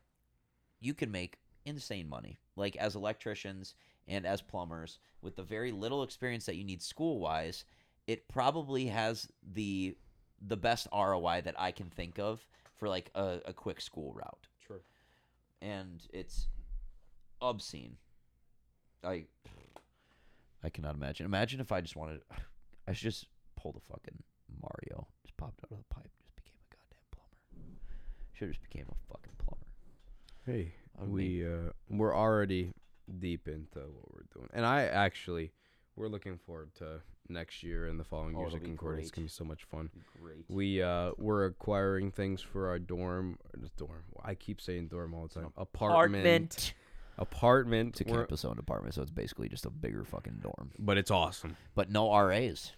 you 0.80 0.94
can 0.94 1.12
make 1.12 1.38
insane 1.66 2.08
money. 2.08 2.40
Like 2.56 2.76
as 2.78 2.96
electricians 2.96 3.76
and 4.08 4.26
as 4.26 4.42
plumbers, 4.42 5.00
with 5.22 5.36
the 5.36 5.44
very 5.44 5.72
little 5.72 6.04
experience 6.04 6.46
that 6.46 6.56
you 6.56 6.64
need 6.64 6.82
school 6.82 7.20
wise, 7.20 7.66
it 8.08 8.28
probably 8.30 8.88
has 8.88 9.28
the 9.54 9.98
the 10.42 10.58
best 10.58 10.88
ROI 10.94 11.42
that 11.44 11.56
I 11.60 11.72
can 11.72 11.90
think 11.90 12.18
of 12.18 12.46
for 12.78 12.88
like 12.88 13.12
a, 13.14 13.40
a 13.46 13.54
quick 13.54 13.82
school 13.82 14.14
route. 14.14 14.48
True. 14.66 14.80
And 15.62 16.02
it's 16.14 16.48
obscene. 17.42 17.98
I 19.04 19.26
I 20.64 20.70
cannot 20.70 20.96
imagine. 20.96 21.26
Imagine 21.26 21.60
if 21.60 21.74
I 21.74 21.82
just 21.82 21.98
wanted 21.98 22.22
I 22.88 22.94
should 22.94 23.12
just 23.12 23.26
pull 23.58 23.74
the 23.74 23.82
fucking 23.82 24.24
Mario. 24.62 25.08
Just 25.26 25.38
popped 25.38 25.60
out 25.64 25.72
of 25.72 25.78
the 25.78 25.94
pipe, 25.94 26.10
just 26.22 26.36
became 26.36 26.56
a 26.60 26.76
goddamn 26.76 27.06
plumber. 27.12 27.80
Should 28.34 28.48
have 28.50 28.56
just 28.58 28.64
became 28.64 28.86
a 28.90 29.14
fucking 29.14 29.34
plumber. 29.38 29.66
Hey, 30.46 30.74
we 31.06 31.46
uh, 31.46 31.72
we're 31.90 32.16
already 32.16 32.72
deep 33.20 33.48
into 33.48 33.80
what 33.80 34.14
we're 34.14 34.26
doing, 34.36 34.50
and 34.54 34.66
I 34.66 34.84
actually 34.86 35.52
we're 35.96 36.08
looking 36.08 36.38
forward 36.38 36.74
to 36.76 37.02
next 37.32 37.62
year 37.62 37.86
and 37.88 38.00
the 38.00 38.04
following 38.04 38.36
Oh, 38.36 38.40
years 38.42 38.56
at 38.56 38.64
Concordia. 38.64 39.02
It's 39.02 39.12
gonna 39.12 39.26
be 39.26 39.30
so 39.30 39.44
much 39.44 39.64
fun. 39.66 39.90
Great. 40.22 40.46
We 40.50 40.82
uh 40.82 41.12
we're 41.18 41.46
acquiring 41.46 42.12
things 42.12 42.42
for 42.42 42.68
our 42.70 42.80
dorm. 42.80 43.38
the 43.56 43.70
Dorm. 43.78 44.04
I 44.24 44.34
keep 44.36 44.60
saying 44.62 44.88
dorm 44.88 45.14
all 45.14 45.28
the 45.28 45.34
time. 45.34 45.54
Apartment. 45.58 46.74
Apartment. 47.18 47.90
It's 47.90 48.02
a 48.02 48.14
campus 48.14 48.46
owned 48.46 48.60
apartment, 48.60 48.96
so 48.96 49.02
it's 49.02 49.12
basically 49.12 49.50
just 49.50 49.66
a 49.66 49.70
bigger 49.70 50.04
fucking 50.06 50.40
dorm. 50.42 50.72
but 50.80 50.98
it's 50.98 51.12
awesome. 51.12 51.58
But 51.76 51.92
no 51.92 52.16
RAs. 52.18 52.72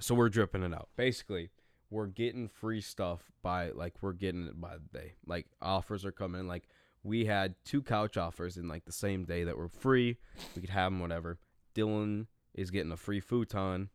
So 0.00 0.14
we're 0.14 0.28
dripping 0.28 0.62
it 0.62 0.74
out. 0.74 0.88
Basically, 0.96 1.50
we're 1.90 2.06
getting 2.06 2.48
free 2.48 2.80
stuff 2.80 3.30
by 3.42 3.70
like 3.70 3.94
we're 4.02 4.12
getting 4.12 4.46
it 4.46 4.60
by 4.60 4.76
the 4.76 4.98
day. 4.98 5.14
Like 5.26 5.46
offers 5.62 6.04
are 6.04 6.12
coming. 6.12 6.46
Like 6.46 6.68
we 7.02 7.24
had 7.24 7.54
two 7.64 7.82
couch 7.82 8.16
offers 8.16 8.56
in 8.56 8.68
like 8.68 8.84
the 8.84 8.92
same 8.92 9.24
day 9.24 9.44
that 9.44 9.56
were 9.56 9.68
free. 9.68 10.18
We 10.54 10.62
could 10.62 10.70
have 10.70 10.92
them 10.92 11.00
whatever. 11.00 11.38
Dylan 11.74 12.26
is 12.54 12.70
getting 12.70 12.92
a 12.92 12.96
free 12.96 13.20
futon. 13.20 13.90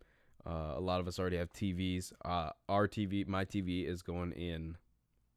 Uh, 0.46 0.74
a 0.76 0.80
lot 0.80 1.00
of 1.00 1.08
us 1.08 1.20
already 1.20 1.38
have 1.38 1.52
TVs. 1.54 2.14
Uh, 2.26 2.52
our 2.68 2.88
TV, 2.88 3.28
my 3.28 3.46
TV, 3.46 3.88
is 3.88 4.02
going 4.02 4.32
in 4.32 4.78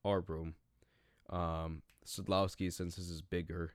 our 0.05 0.21
room. 0.21 0.55
Um, 1.29 1.83
Sadlowski, 2.07 2.73
since 2.73 2.97
this 2.97 3.11
is 3.11 3.21
bigger, 3.21 3.75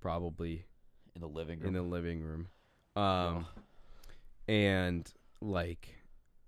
probably 0.00 0.66
in 1.14 1.20
the 1.20 1.28
living 1.28 1.60
room. 1.60 1.68
in 1.68 1.74
the 1.74 1.82
living 1.82 2.22
room. 2.22 2.48
Um, 2.96 3.46
and 4.48 5.10
like 5.40 6.03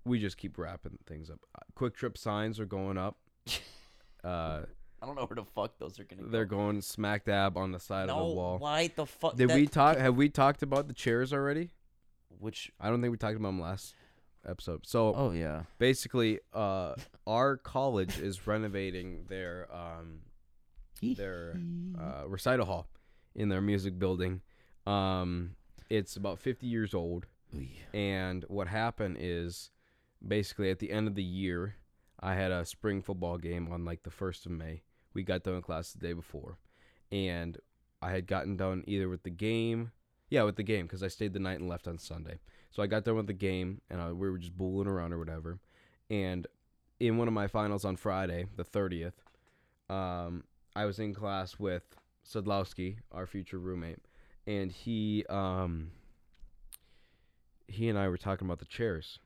we 0.07 0.19
just 0.19 0.37
keep 0.37 0.57
wrapping 0.57 0.97
things 1.05 1.29
up. 1.29 1.39
Uh, 1.55 1.59
QuikTrip 1.79 2.17
signs 2.17 2.59
are 2.59 2.65
going 2.65 2.97
up. 2.97 3.17
Uh, 4.23 4.63
I 5.01 5.05
don't 5.05 5.15
know 5.15 5.25
where 5.25 5.35
the 5.35 5.45
fuck 5.45 5.77
those 5.77 5.99
are 5.99 6.03
gonna 6.03 6.23
they're 6.27 6.43
go. 6.43 6.57
going 6.57 6.81
smack 6.81 7.23
dab 7.25 7.55
on 7.55 7.71
the 7.71 7.79
side 7.79 8.07
no, 8.07 8.15
of 8.17 8.27
the 8.29 8.33
wall. 8.35 8.57
why 8.57 8.89
the 8.93 9.05
fuck? 9.05 9.35
Did 9.37 9.49
that- 9.49 9.55
we 9.55 9.67
talk? 9.67 9.95
Have 9.97 10.15
we 10.17 10.27
talked 10.27 10.63
about 10.63 10.87
the 10.87 10.93
chairs 10.93 11.31
already? 11.31 11.69
Which? 12.39 12.71
I 12.81 12.89
don't 12.89 12.99
think 12.99 13.11
we 13.11 13.17
talked 13.17 13.37
about 13.37 13.49
them 13.49 13.61
last 13.61 13.93
episode. 14.45 14.85
So 14.87 15.13
Oh 15.15 15.31
yeah. 15.31 15.63
basically, 15.77 16.39
uh, 16.51 16.95
our 17.27 17.57
college 17.57 18.19
is 18.19 18.47
renovating 18.47 19.25
their 19.29 19.67
um, 19.73 20.21
their 21.01 21.53
uh, 21.97 22.27
recital 22.27 22.65
hall 22.65 22.87
in 23.35 23.49
their 23.49 23.61
music 23.61 23.97
building. 23.99 24.41
Um, 24.87 25.51
it's 25.89 26.15
about 26.17 26.39
50 26.39 26.65
years 26.67 26.93
old. 26.93 27.27
And 27.93 28.43
what 28.49 28.67
happened 28.67 29.17
is 29.21 29.69
basically 30.25 30.69
at 30.69 30.79
the 30.79 30.91
end 30.91 31.07
of 31.07 31.15
the 31.15 31.23
year, 31.23 31.75
I 32.19 32.33
had 32.33 32.51
a 32.51 32.65
spring 32.65 33.01
football 33.01 33.37
game 33.37 33.71
on 33.71 33.85
like 33.85 34.03
the 34.03 34.09
1st 34.09 34.47
of 34.47 34.51
May. 34.53 34.81
We 35.13 35.23
got 35.23 35.43
done 35.43 35.55
with 35.55 35.65
class 35.65 35.93
the 35.93 35.99
day 35.99 36.13
before. 36.13 36.57
And 37.11 37.57
I 38.01 38.11
had 38.11 38.27
gotten 38.27 38.57
done 38.57 38.83
either 38.87 39.09
with 39.09 39.23
the 39.23 39.29
game. 39.29 39.91
Yeah, 40.29 40.43
with 40.43 40.57
the 40.57 40.63
game 40.63 40.85
because 40.85 41.03
I 41.03 41.07
stayed 41.07 41.33
the 41.33 41.39
night 41.39 41.59
and 41.59 41.69
left 41.69 41.87
on 41.87 41.97
Sunday. 41.97 42.39
So 42.71 42.83
I 42.83 42.87
got 42.87 43.05
done 43.05 43.15
with 43.15 43.27
the 43.27 43.33
game 43.33 43.81
and 43.89 44.01
I, 44.01 44.11
we 44.11 44.29
were 44.29 44.37
just 44.37 44.57
booling 44.57 44.87
around 44.87 45.13
or 45.13 45.19
whatever. 45.19 45.59
And 46.09 46.47
in 46.99 47.17
one 47.17 47.27
of 47.27 47.33
my 47.33 47.47
finals 47.47 47.85
on 47.85 47.95
Friday, 47.95 48.45
the 48.55 48.65
30th, 48.65 49.13
um, 49.89 50.43
I 50.75 50.85
was 50.85 50.99
in 50.99 51.13
class 51.13 51.57
with 51.57 51.83
Sadlowski, 52.27 52.97
our 53.11 53.25
future 53.25 53.57
roommate, 53.59 53.99
and 54.45 54.71
he 54.71 55.25
um, 55.29 55.91
he 57.67 57.89
and 57.89 57.97
I 57.97 58.07
were 58.09 58.17
talking 58.17 58.47
about 58.47 58.59
the 58.59 58.65
chairs 58.65 59.19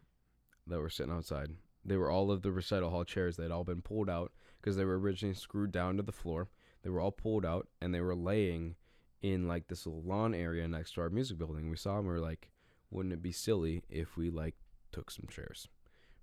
that 0.67 0.79
were 0.79 0.89
sitting 0.89 1.13
outside. 1.13 1.51
They 1.83 1.97
were 1.97 2.11
all 2.11 2.31
of 2.31 2.41
the 2.41 2.51
recital 2.51 2.89
hall 2.89 3.03
chairs. 3.03 3.37
They 3.37 3.43
had 3.43 3.51
all 3.51 3.63
been 3.63 3.81
pulled 3.81 4.09
out 4.09 4.31
because 4.59 4.75
they 4.75 4.85
were 4.85 4.99
originally 4.99 5.35
screwed 5.35 5.71
down 5.71 5.97
to 5.97 6.03
the 6.03 6.11
floor. 6.11 6.49
They 6.83 6.89
were 6.89 6.99
all 6.99 7.11
pulled 7.11 7.45
out 7.45 7.67
and 7.81 7.93
they 7.93 8.01
were 8.01 8.15
laying 8.15 8.75
in 9.21 9.47
like 9.47 9.67
this 9.67 9.85
little 9.85 10.03
lawn 10.03 10.33
area 10.33 10.67
next 10.67 10.93
to 10.93 11.01
our 11.01 11.09
music 11.09 11.37
building. 11.37 11.69
We 11.69 11.77
saw 11.77 11.97
them. 11.97 12.05
We 12.05 12.13
were 12.13 12.19
like, 12.19 12.49
wouldn't 12.89 13.13
it 13.13 13.21
be 13.21 13.31
silly 13.31 13.83
if 13.89 14.17
we 14.17 14.29
like 14.29 14.55
took 14.91 15.09
some 15.09 15.27
chairs, 15.29 15.67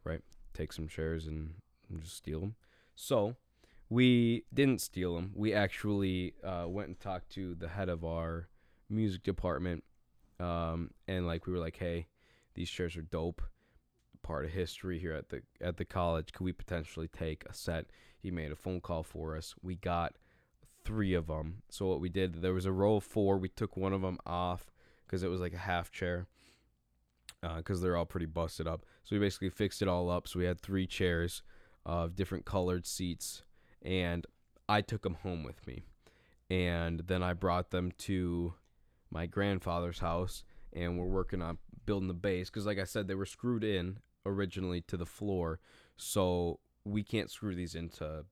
right? 0.04 0.20
Take 0.54 0.72
some 0.72 0.88
chairs 0.88 1.26
and, 1.26 1.54
and 1.90 2.02
just 2.02 2.16
steal 2.16 2.40
them. 2.40 2.54
So 2.94 3.36
we 3.88 4.44
didn't 4.52 4.80
steal 4.80 5.14
them. 5.14 5.32
We 5.34 5.54
actually 5.54 6.34
uh, 6.44 6.66
went 6.68 6.88
and 6.88 7.00
talked 7.00 7.30
to 7.30 7.54
the 7.54 7.68
head 7.68 7.88
of 7.88 8.04
our 8.04 8.48
music 8.90 9.22
department, 9.22 9.84
um, 10.38 10.90
and 11.06 11.26
like 11.26 11.46
we 11.46 11.52
were 11.52 11.58
like, 11.58 11.76
"Hey, 11.76 12.08
these 12.54 12.70
chairs 12.70 12.96
are 12.96 13.02
dope. 13.02 13.42
Part 14.22 14.44
of 14.44 14.52
history 14.52 14.98
here 14.98 15.14
at 15.14 15.30
the 15.30 15.42
at 15.60 15.76
the 15.76 15.84
college. 15.84 16.32
Could 16.32 16.44
we 16.44 16.52
potentially 16.52 17.08
take 17.08 17.44
a 17.46 17.54
set?" 17.54 17.86
He 18.20 18.30
made 18.30 18.50
a 18.50 18.56
phone 18.56 18.80
call 18.80 19.02
for 19.02 19.36
us. 19.36 19.54
We 19.62 19.76
got 19.76 20.16
three 20.84 21.14
of 21.14 21.28
them. 21.28 21.62
So 21.68 21.86
what 21.86 22.00
we 22.00 22.08
did, 22.08 22.42
there 22.42 22.54
was 22.54 22.66
a 22.66 22.72
row 22.72 22.96
of 22.96 23.04
four. 23.04 23.38
We 23.38 23.48
took 23.48 23.76
one 23.76 23.92
of 23.92 24.02
them 24.02 24.18
off 24.26 24.72
because 25.06 25.22
it 25.22 25.28
was 25.28 25.40
like 25.40 25.52
a 25.52 25.58
half 25.58 25.92
chair. 25.92 26.26
Uh, 27.40 27.58
because 27.58 27.80
they're 27.80 27.96
all 27.96 28.04
pretty 28.04 28.26
busted 28.26 28.66
up. 28.66 28.84
So 29.04 29.14
we 29.14 29.20
basically 29.20 29.50
fixed 29.50 29.80
it 29.80 29.86
all 29.86 30.10
up. 30.10 30.26
So 30.26 30.40
we 30.40 30.46
had 30.46 30.60
three 30.60 30.88
chairs 30.88 31.42
of 31.86 32.16
different 32.16 32.44
colored 32.44 32.84
seats 32.84 33.44
and 33.82 34.26
I 34.68 34.80
took 34.82 35.02
them 35.02 35.14
home 35.22 35.44
with 35.44 35.66
me. 35.66 35.82
And 36.50 37.00
then 37.06 37.22
I 37.22 37.32
brought 37.32 37.70
them 37.70 37.92
to 37.98 38.54
my 39.10 39.26
grandfather's 39.26 40.00
house, 40.00 40.44
and 40.72 40.98
we're 40.98 41.06
working 41.06 41.42
on 41.42 41.58
building 41.86 42.08
the 42.08 42.14
base 42.14 42.50
because, 42.50 42.66
like 42.66 42.78
I 42.78 42.84
said, 42.84 43.08
they 43.08 43.14
were 43.14 43.26
screwed 43.26 43.64
in 43.64 43.98
originally 44.28 44.80
to 44.82 44.96
the 44.96 45.06
floor, 45.06 45.58
so 45.96 46.60
we 46.84 47.02
can't 47.02 47.30
screw 47.30 47.54
these 47.54 47.74
into 47.74 48.24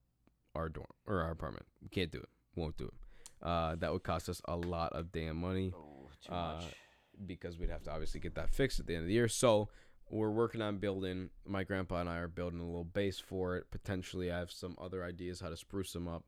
our 0.55 0.68
dorm 0.68 0.86
or 1.07 1.20
our 1.22 1.30
apartment. 1.30 1.66
We 1.82 1.88
can't 1.88 2.11
do 2.11 2.18
it. 2.18 2.28
Won't 2.55 2.76
do 2.76 2.86
it. 2.86 2.94
Uh, 3.47 3.74
that 3.76 3.92
would 3.92 4.03
cost 4.03 4.28
us 4.28 4.40
a 4.47 4.57
lot 4.57 4.92
of 4.94 5.12
damn 5.12 5.36
money 5.36 5.72
Oh, 5.76 6.09
too 6.24 6.32
Uh, 6.32 6.55
much. 6.62 6.74
because 7.26 7.59
we'd 7.59 7.70
have 7.70 7.82
to 7.84 7.90
obviously 7.92 8.20
get 8.20 8.34
that 8.36 8.51
fixed 8.51 8.80
at 8.80 8.86
the 8.86 8.94
end 8.94 9.03
of 9.03 9.09
the 9.09 9.12
year. 9.14 9.28
So 9.28 9.68
we're 10.09 10.30
working 10.30 10.62
on 10.62 10.78
building. 10.78 11.30
My 11.44 11.64
grandpa 11.64 12.01
and 12.01 12.09
I 12.09 12.16
are 12.18 12.28
building 12.28 12.61
a 12.61 12.64
little 12.66 12.84
base 12.84 13.18
for 13.18 13.57
it. 13.57 13.70
Potentially, 13.70 14.32
I 14.32 14.38
have 14.38 14.51
some 14.51 14.74
other 14.80 15.05
ideas 15.05 15.40
how 15.40 15.51
to 15.51 15.57
spruce 15.57 15.92
them 15.92 16.09
up 16.09 16.24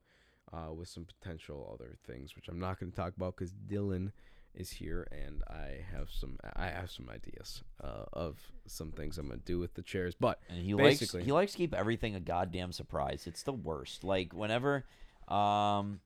uh, 0.52 0.72
with 0.74 0.88
some 0.88 1.06
potential 1.06 1.70
other 1.72 1.96
things, 2.06 2.34
which 2.36 2.48
I'm 2.48 2.58
not 2.58 2.78
going 2.78 2.90
to 2.92 2.96
talk 2.96 3.14
about 3.16 3.36
because 3.36 3.52
Dylan 3.54 4.12
is 4.54 4.70
here 4.70 5.06
and 5.12 5.42
I 5.48 5.84
have 5.92 6.10
some. 6.10 6.38
I 6.56 6.66
have 6.68 6.90
some 6.90 7.08
ideas 7.08 7.62
uh, 7.82 8.04
of 8.12 8.38
some 8.66 8.92
things 8.92 9.18
I'm 9.18 9.28
going 9.28 9.40
to 9.40 9.44
do 9.44 9.58
with 9.58 9.74
the 9.74 9.82
chairs. 9.82 10.14
But 10.18 10.40
And 10.48 10.62
he 10.62 10.74
likes 10.74 11.00
he 11.12 11.32
likes 11.32 11.52
to 11.52 11.58
keep 11.58 11.74
everything 11.74 12.14
a 12.14 12.20
goddamn 12.20 12.72
surprise. 12.72 13.26
It's 13.26 13.42
the 13.42 13.52
worst. 13.52 14.04
Like 14.04 14.32
whenever, 14.32 14.84
um, 15.28 16.00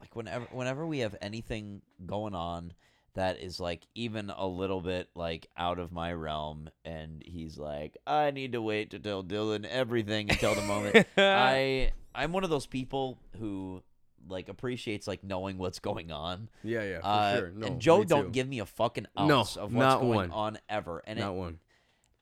like 0.00 0.14
whenever 0.14 0.46
whenever 0.52 0.86
we 0.86 1.00
have 1.00 1.16
anything 1.20 1.82
going 2.04 2.34
on 2.34 2.74
that 3.14 3.38
is 3.40 3.60
like 3.60 3.86
even 3.94 4.30
a 4.30 4.46
little 4.46 4.80
bit 4.80 5.08
like 5.14 5.48
out 5.56 5.78
of 5.78 5.92
my 5.92 6.12
realm, 6.12 6.68
and 6.84 7.22
he's 7.24 7.56
like, 7.56 7.96
I 8.06 8.30
need 8.30 8.52
to 8.52 8.62
wait 8.62 8.90
to 8.90 8.98
tell 8.98 9.22
Dylan 9.22 9.64
everything 9.64 10.30
until 10.30 10.54
the 10.54 10.62
moment. 10.62 11.06
I 11.16 11.92
I'm 12.14 12.32
one 12.32 12.44
of 12.44 12.50
those 12.50 12.66
people 12.66 13.18
who 13.38 13.82
like 14.28 14.48
appreciates 14.48 15.06
like 15.06 15.22
knowing 15.24 15.58
what's 15.58 15.78
going 15.78 16.10
on. 16.12 16.48
Yeah, 16.62 16.82
yeah, 16.84 17.00
for 17.00 17.06
Uh, 17.06 17.36
sure. 17.38 17.50
No, 17.54 17.66
and 17.66 17.80
Joe 17.80 18.04
don't 18.04 18.32
give 18.32 18.48
me 18.48 18.58
a 18.60 18.66
fucking 18.66 19.06
No, 19.16 19.40
ounce 19.40 19.56
of 19.56 19.72
what's 19.74 19.94
going 19.96 20.14
one. 20.16 20.30
on 20.30 20.58
ever. 20.68 21.02
And 21.06 21.18
it, 21.18 21.22
not 21.22 21.34
one. 21.34 21.58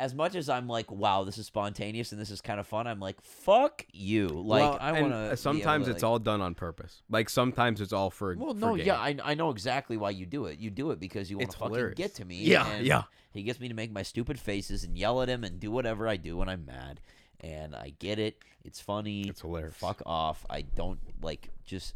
as 0.00 0.14
much 0.14 0.34
as 0.34 0.48
I'm 0.48 0.66
like, 0.68 0.90
wow, 0.90 1.22
this 1.24 1.38
is 1.38 1.46
spontaneous 1.46 2.10
and 2.12 2.20
this 2.20 2.30
is 2.30 2.40
kind 2.40 2.58
of 2.58 2.66
fun, 2.66 2.86
I'm 2.88 2.98
like, 2.98 3.20
fuck 3.20 3.84
you. 3.92 4.26
Like 4.28 4.62
Well, 4.62 4.78
I 4.80 5.00
want 5.00 5.12
to. 5.12 5.36
Sometimes 5.36 5.86
it's 5.88 6.02
all 6.02 6.18
done 6.18 6.40
on 6.40 6.54
purpose. 6.54 7.02
Like 7.08 7.28
sometimes 7.28 7.80
it's 7.80 7.92
all 7.92 8.10
for. 8.10 8.34
Well, 8.36 8.54
no, 8.54 8.76
gain. 8.76 8.86
yeah, 8.86 8.96
I, 8.98 9.16
I 9.22 9.34
know 9.34 9.50
exactly 9.50 9.96
why 9.96 10.10
you 10.10 10.26
do 10.26 10.46
it. 10.46 10.58
You 10.58 10.70
do 10.70 10.90
it 10.90 10.98
because 11.00 11.30
you 11.30 11.38
want 11.38 11.50
to 11.52 11.56
fucking 11.58 11.74
hilarious. 11.74 11.96
get 11.96 12.14
to 12.16 12.24
me. 12.24 12.42
Yeah, 12.42 12.78
yeah. 12.80 13.02
He 13.32 13.42
gets 13.44 13.60
me 13.60 13.68
to 13.68 13.74
make 13.74 13.90
my 13.92 14.02
stupid 14.02 14.38
faces 14.38 14.84
and 14.84 14.98
yell 14.98 15.22
at 15.22 15.28
him 15.28 15.42
and 15.44 15.58
do 15.58 15.70
whatever 15.70 16.06
I 16.08 16.16
do 16.16 16.36
when 16.36 16.48
I'm 16.50 16.66
mad. 16.66 17.00
And 17.42 17.74
I 17.74 17.92
get 17.98 18.18
it. 18.18 18.36
It's 18.64 18.80
funny. 18.80 19.22
It's 19.28 19.40
hilarious. 19.40 19.74
Fuck 19.74 20.02
off. 20.06 20.46
I 20.48 20.62
don't 20.62 21.00
like 21.20 21.50
just. 21.64 21.94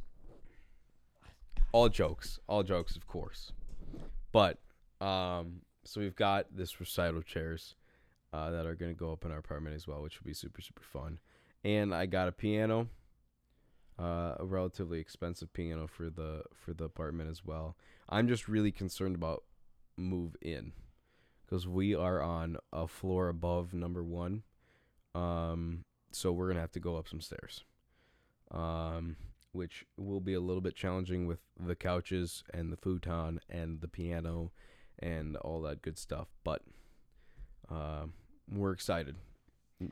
all 1.72 1.88
jokes, 1.88 2.38
all 2.48 2.62
jokes, 2.62 2.96
of 2.96 3.06
course. 3.06 3.52
But 4.32 4.58
um, 5.00 5.60
so 5.84 6.00
we've 6.00 6.16
got 6.16 6.46
this 6.56 6.80
recital 6.80 7.22
chairs 7.22 7.74
uh, 8.32 8.50
that 8.50 8.66
are 8.66 8.74
gonna 8.74 8.94
go 8.94 9.12
up 9.12 9.24
in 9.24 9.30
our 9.30 9.38
apartment 9.38 9.76
as 9.76 9.86
well, 9.86 10.02
which 10.02 10.20
will 10.20 10.26
be 10.26 10.34
super 10.34 10.60
super 10.60 10.82
fun. 10.82 11.18
And 11.64 11.94
I 11.94 12.06
got 12.06 12.28
a 12.28 12.32
piano, 12.32 12.88
uh, 13.98 14.34
a 14.38 14.44
relatively 14.44 14.98
expensive 15.00 15.52
piano 15.52 15.86
for 15.86 16.10
the 16.10 16.42
for 16.54 16.72
the 16.74 16.84
apartment 16.84 17.30
as 17.30 17.44
well. 17.44 17.76
I'm 18.08 18.28
just 18.28 18.48
really 18.48 18.72
concerned 18.72 19.14
about 19.14 19.44
move 19.96 20.36
in 20.42 20.72
because 21.44 21.66
we 21.68 21.94
are 21.94 22.20
on 22.20 22.56
a 22.72 22.86
floor 22.88 23.28
above 23.28 23.72
number 23.72 24.02
one. 24.02 24.42
Um, 25.16 25.84
so 26.12 26.32
we're 26.32 26.48
gonna 26.48 26.60
have 26.60 26.72
to 26.72 26.80
go 26.80 26.96
up 26.96 27.08
some 27.08 27.20
stairs. 27.20 27.64
Um, 28.50 29.16
which 29.52 29.86
will 29.96 30.20
be 30.20 30.34
a 30.34 30.40
little 30.40 30.60
bit 30.60 30.76
challenging 30.76 31.26
with 31.26 31.40
the 31.58 31.74
couches 31.74 32.44
and 32.52 32.70
the 32.72 32.76
futon 32.76 33.40
and 33.48 33.80
the 33.80 33.88
piano 33.88 34.52
and 34.98 35.36
all 35.36 35.62
that 35.62 35.82
good 35.82 35.98
stuff. 35.98 36.28
But 36.44 36.62
um 37.70 38.12
we're 38.50 38.72
excited 38.72 39.16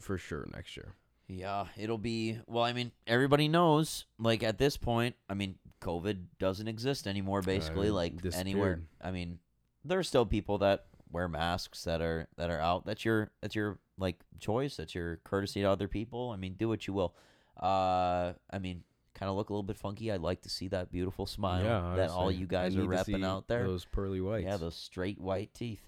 for 0.00 0.18
sure 0.18 0.48
next 0.52 0.76
year. 0.76 0.94
Yeah, 1.26 1.66
it'll 1.76 1.98
be. 1.98 2.38
Well, 2.46 2.64
I 2.64 2.72
mean, 2.72 2.92
everybody 3.06 3.48
knows. 3.48 4.04
Like 4.18 4.42
at 4.42 4.58
this 4.58 4.76
point, 4.76 5.16
I 5.28 5.34
mean, 5.34 5.56
COVID 5.80 6.18
doesn't 6.38 6.68
exist 6.68 7.06
anymore. 7.06 7.40
Basically, 7.42 7.88
it 7.88 7.92
like 7.92 8.14
anywhere. 8.34 8.80
I 9.00 9.10
mean, 9.10 9.38
there 9.84 9.98
are 9.98 10.04
still 10.04 10.26
people 10.26 10.58
that 10.58 10.86
wear 11.14 11.28
masks 11.28 11.84
that 11.84 12.02
are 12.02 12.28
that 12.36 12.50
are 12.50 12.60
out. 12.60 12.84
That's 12.84 13.04
your 13.04 13.30
that's 13.40 13.54
your 13.54 13.78
like 13.96 14.16
choice. 14.40 14.76
That's 14.76 14.94
your 14.94 15.16
courtesy 15.24 15.62
to 15.62 15.70
other 15.70 15.88
people. 15.88 16.30
I 16.30 16.36
mean, 16.36 16.54
do 16.58 16.68
what 16.68 16.86
you 16.86 16.92
will. 16.92 17.14
Uh, 17.60 18.32
I 18.50 18.58
mean, 18.60 18.82
kind 19.14 19.30
of 19.30 19.36
look 19.36 19.48
a 19.48 19.52
little 19.52 19.62
bit 19.62 19.78
funky. 19.78 20.10
I'd 20.12 20.20
like 20.20 20.42
to 20.42 20.50
see 20.50 20.68
that 20.68 20.90
beautiful 20.90 21.24
smile 21.26 21.64
yeah, 21.64 21.94
that 21.96 22.10
all 22.10 22.30
you 22.32 22.44
I 22.46 22.48
guys 22.48 22.76
are 22.76 22.80
need 22.80 22.88
repping 22.90 23.24
out 23.24 23.46
there. 23.48 23.64
Those 23.66 23.84
pearly 23.84 24.20
whites. 24.20 24.44
Yeah, 24.44 24.56
those 24.56 24.74
straight 24.76 25.20
white 25.20 25.54
teeth. 25.54 25.80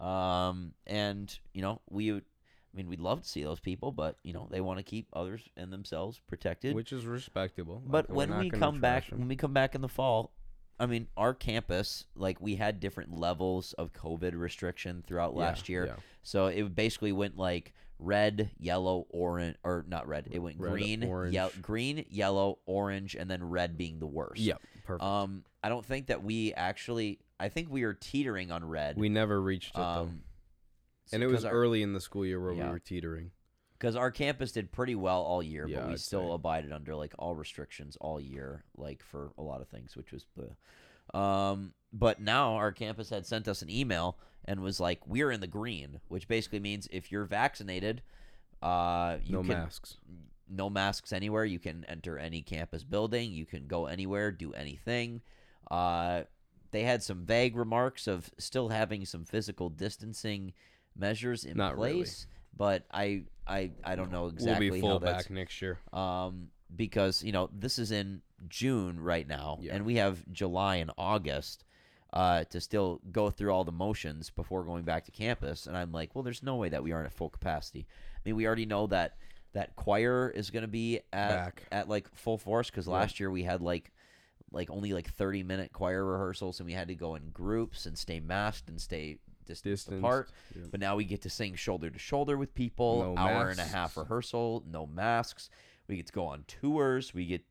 Um, 0.00 0.74
and 0.86 1.32
you 1.54 1.62
know, 1.62 1.80
we, 1.88 2.10
would- 2.12 2.24
I 2.74 2.76
mean, 2.76 2.88
we'd 2.88 3.00
love 3.00 3.20
to 3.22 3.28
see 3.28 3.44
those 3.44 3.60
people, 3.60 3.92
but 3.92 4.16
you 4.24 4.32
know, 4.32 4.48
they 4.50 4.60
want 4.62 4.78
to 4.78 4.82
keep 4.82 5.06
others 5.12 5.42
and 5.56 5.70
themselves 5.72 6.20
protected. 6.26 6.74
which 6.74 6.92
is 6.92 7.06
respectable. 7.06 7.82
but 7.86 8.08
Like, 8.08 8.16
when 8.16 8.38
we 8.38 8.50
come 8.50 8.80
back, 8.80 9.04
trash 9.04 9.12
'em. 9.12 9.18
when 9.20 9.28
we 9.28 9.36
come 9.36 9.52
back 9.52 9.74
in 9.74 9.80
the 9.82 9.88
fall, 9.88 10.32
I 10.80 10.86
mean, 10.86 11.06
our 11.16 11.32
campus, 11.34 12.04
like, 12.16 12.40
we 12.40 12.56
had 12.56 12.80
different 12.80 13.16
levels 13.18 13.72
of 13.74 13.92
COVID 13.92 14.34
restriction 14.38 15.04
throughout 15.06 15.32
Yeah, 15.34 15.38
last 15.40 15.68
year. 15.68 15.86
yeah. 15.86 15.96
So 16.22 16.46
it 16.46 16.74
basically 16.74 17.12
went 17.12 17.36
like 17.36 17.72
red, 17.98 18.50
yellow, 18.58 19.06
orange, 19.10 19.56
or 19.62 19.84
not 19.88 20.08
red. 20.08 20.28
It 20.32 20.40
went 20.40 20.58
Red, 20.58 20.70
green, 20.72 21.02
yel- 21.32 21.52
green, 21.60 22.04
yellow, 22.08 22.58
orange, 22.66 23.14
and 23.14 23.30
then 23.30 23.48
red 23.48 23.76
being 23.78 24.00
the 24.00 24.06
worst. 24.06 24.40
Yeah, 24.40 24.54
perfect. 24.84 25.02
Um, 25.04 25.44
I 25.62 25.68
don't 25.68 25.84
think 25.84 26.06
that 26.08 26.22
we 26.24 26.52
actually. 26.54 27.20
I 27.38 27.48
think 27.48 27.70
we 27.70 27.82
are 27.84 27.94
teetering 27.94 28.50
on 28.52 28.64
red. 28.64 28.96
we 28.96 29.08
never 29.08 29.40
reached 29.40 29.70
it 29.74 29.78
though. 29.78 29.82
um, 29.82 30.22
and 31.12 31.22
it 31.22 31.26
was 31.26 31.44
our, 31.44 31.52
early 31.52 31.82
in 31.82 31.92
the 31.92 32.00
school 32.00 32.24
year 32.24 32.40
where 32.40 32.52
Yeah. 32.52 32.66
we 32.66 32.70
were 32.72 32.78
teetering. 32.78 33.30
Because 33.82 33.96
our 33.96 34.12
campus 34.12 34.52
did 34.52 34.70
pretty 34.70 34.94
well 34.94 35.22
all 35.22 35.42
year, 35.42 35.66
Yeah, 35.66 35.78
but 35.80 35.86
we 35.88 35.92
I'd 35.94 36.00
still 36.00 36.28
say. 36.28 36.34
abided 36.34 36.70
under 36.72 36.94
like 36.94 37.12
all 37.18 37.34
restrictions 37.34 37.96
all 38.00 38.20
year, 38.20 38.62
like 38.76 39.02
for 39.02 39.32
a 39.36 39.42
lot 39.42 39.60
of 39.60 39.66
things, 39.68 39.96
which 39.96 40.12
was 40.12 40.24
the. 40.36 41.18
Um, 41.18 41.74
but 41.92 42.20
now 42.20 42.54
our 42.54 42.70
campus 42.70 43.10
had 43.10 43.26
sent 43.26 43.48
us 43.48 43.60
an 43.60 43.68
email 43.68 44.18
and 44.44 44.60
was 44.60 44.78
like, 44.78 45.04
"We're 45.08 45.32
in 45.32 45.40
the 45.40 45.48
green," 45.48 45.98
which 46.06 46.28
basically 46.28 46.60
means 46.60 46.86
if 46.92 47.10
you're 47.10 47.24
vaccinated, 47.24 48.02
uh, 48.62 49.16
you 49.24 49.32
no 49.32 49.40
can 49.40 49.48
masks. 49.48 49.96
no 50.48 50.70
masks 50.70 51.12
anywhere. 51.12 51.44
You 51.44 51.58
can 51.58 51.84
enter 51.88 52.18
any 52.18 52.40
campus 52.40 52.84
building. 52.84 53.32
You 53.32 53.46
can 53.46 53.66
go 53.66 53.86
anywhere, 53.86 54.30
do 54.30 54.52
anything. 54.52 55.22
Uh, 55.72 56.22
they 56.70 56.84
had 56.84 57.02
some 57.02 57.24
vague 57.26 57.56
remarks 57.56 58.06
of 58.06 58.30
still 58.38 58.68
having 58.68 59.04
some 59.04 59.24
physical 59.24 59.68
distancing 59.68 60.52
measures 60.96 61.44
in 61.44 61.56
Not 61.56 61.74
really. 61.74 61.94
place, 61.94 62.26
but 62.56 62.84
I, 62.92 63.24
I, 63.46 63.70
I 63.84 63.96
don't 63.96 64.12
know 64.12 64.26
exactly 64.28 64.70
we'll 64.70 64.76
be 64.76 64.80
full 64.80 64.98
back 65.00 65.30
next 65.30 65.60
year. 65.62 65.78
um, 65.92 66.48
because 66.74 67.22
you 67.22 67.32
know 67.32 67.50
this 67.52 67.78
is 67.78 67.90
in 67.92 68.22
June 68.48 68.98
right 69.00 69.26
now, 69.28 69.58
Yeah. 69.60 69.74
and 69.74 69.84
we 69.84 69.96
have 69.96 70.24
July 70.32 70.76
and 70.76 70.90
August 70.96 71.64
uh, 72.12 72.44
to 72.44 72.60
still 72.60 73.00
go 73.10 73.30
through 73.30 73.50
all 73.52 73.64
the 73.64 73.72
motions 73.72 74.30
before 74.30 74.64
going 74.64 74.82
back 74.84 75.04
to 75.06 75.10
campus. 75.10 75.66
And 75.66 75.76
I'm 75.76 75.92
like, 75.92 76.14
well, 76.14 76.22
there's 76.22 76.42
no 76.42 76.56
way 76.56 76.68
that 76.68 76.82
we 76.82 76.92
aren't 76.92 77.06
at 77.06 77.12
full 77.14 77.30
capacity. 77.30 77.86
I 78.16 78.20
mean, 78.24 78.36
we 78.36 78.46
already 78.46 78.66
know 78.66 78.86
that 78.88 79.16
that 79.54 79.76
choir 79.76 80.30
is 80.34 80.50
going 80.50 80.62
to 80.62 80.68
be 80.68 81.00
at 81.12 81.28
Back. 81.30 81.62
at 81.72 81.88
like 81.88 82.14
full 82.14 82.38
force 82.38 82.70
because 82.70 82.86
Yep. 82.86 82.92
last 82.94 83.20
year 83.20 83.30
we 83.30 83.42
had 83.42 83.60
like 83.60 83.92
like 84.50 84.70
only 84.70 84.92
like 84.92 85.08
30 85.10 85.42
minute 85.42 85.72
choir 85.72 86.04
rehearsals 86.04 86.60
and 86.60 86.66
we 86.66 86.72
had 86.74 86.88
to 86.88 86.94
go 86.94 87.14
in 87.14 87.30
groups 87.30 87.86
and 87.86 87.96
stay 87.96 88.20
masked 88.20 88.68
and 88.68 88.78
stay 88.80 89.18
distanced 89.46 89.86
Distance. 89.86 89.98
apart 90.00 90.30
Yeah. 90.56 90.62
but 90.70 90.80
now 90.80 90.96
we 90.96 91.04
get 91.04 91.22
to 91.22 91.30
sing 91.30 91.54
shoulder 91.54 91.90
to 91.90 91.98
shoulder 91.98 92.36
with 92.36 92.54
people. 92.54 93.14
No 93.14 93.20
hour 93.22 93.48
and 93.48 93.58
a 93.60 93.64
half 93.64 93.96
rehearsal, 93.96 94.62
no 94.66 94.86
masks. 94.86 95.50
We 95.88 95.96
get 95.96 96.06
to 96.06 96.12
go 96.12 96.26
on 96.26 96.44
tours. 96.46 97.12
We 97.14 97.26
get 97.26 97.42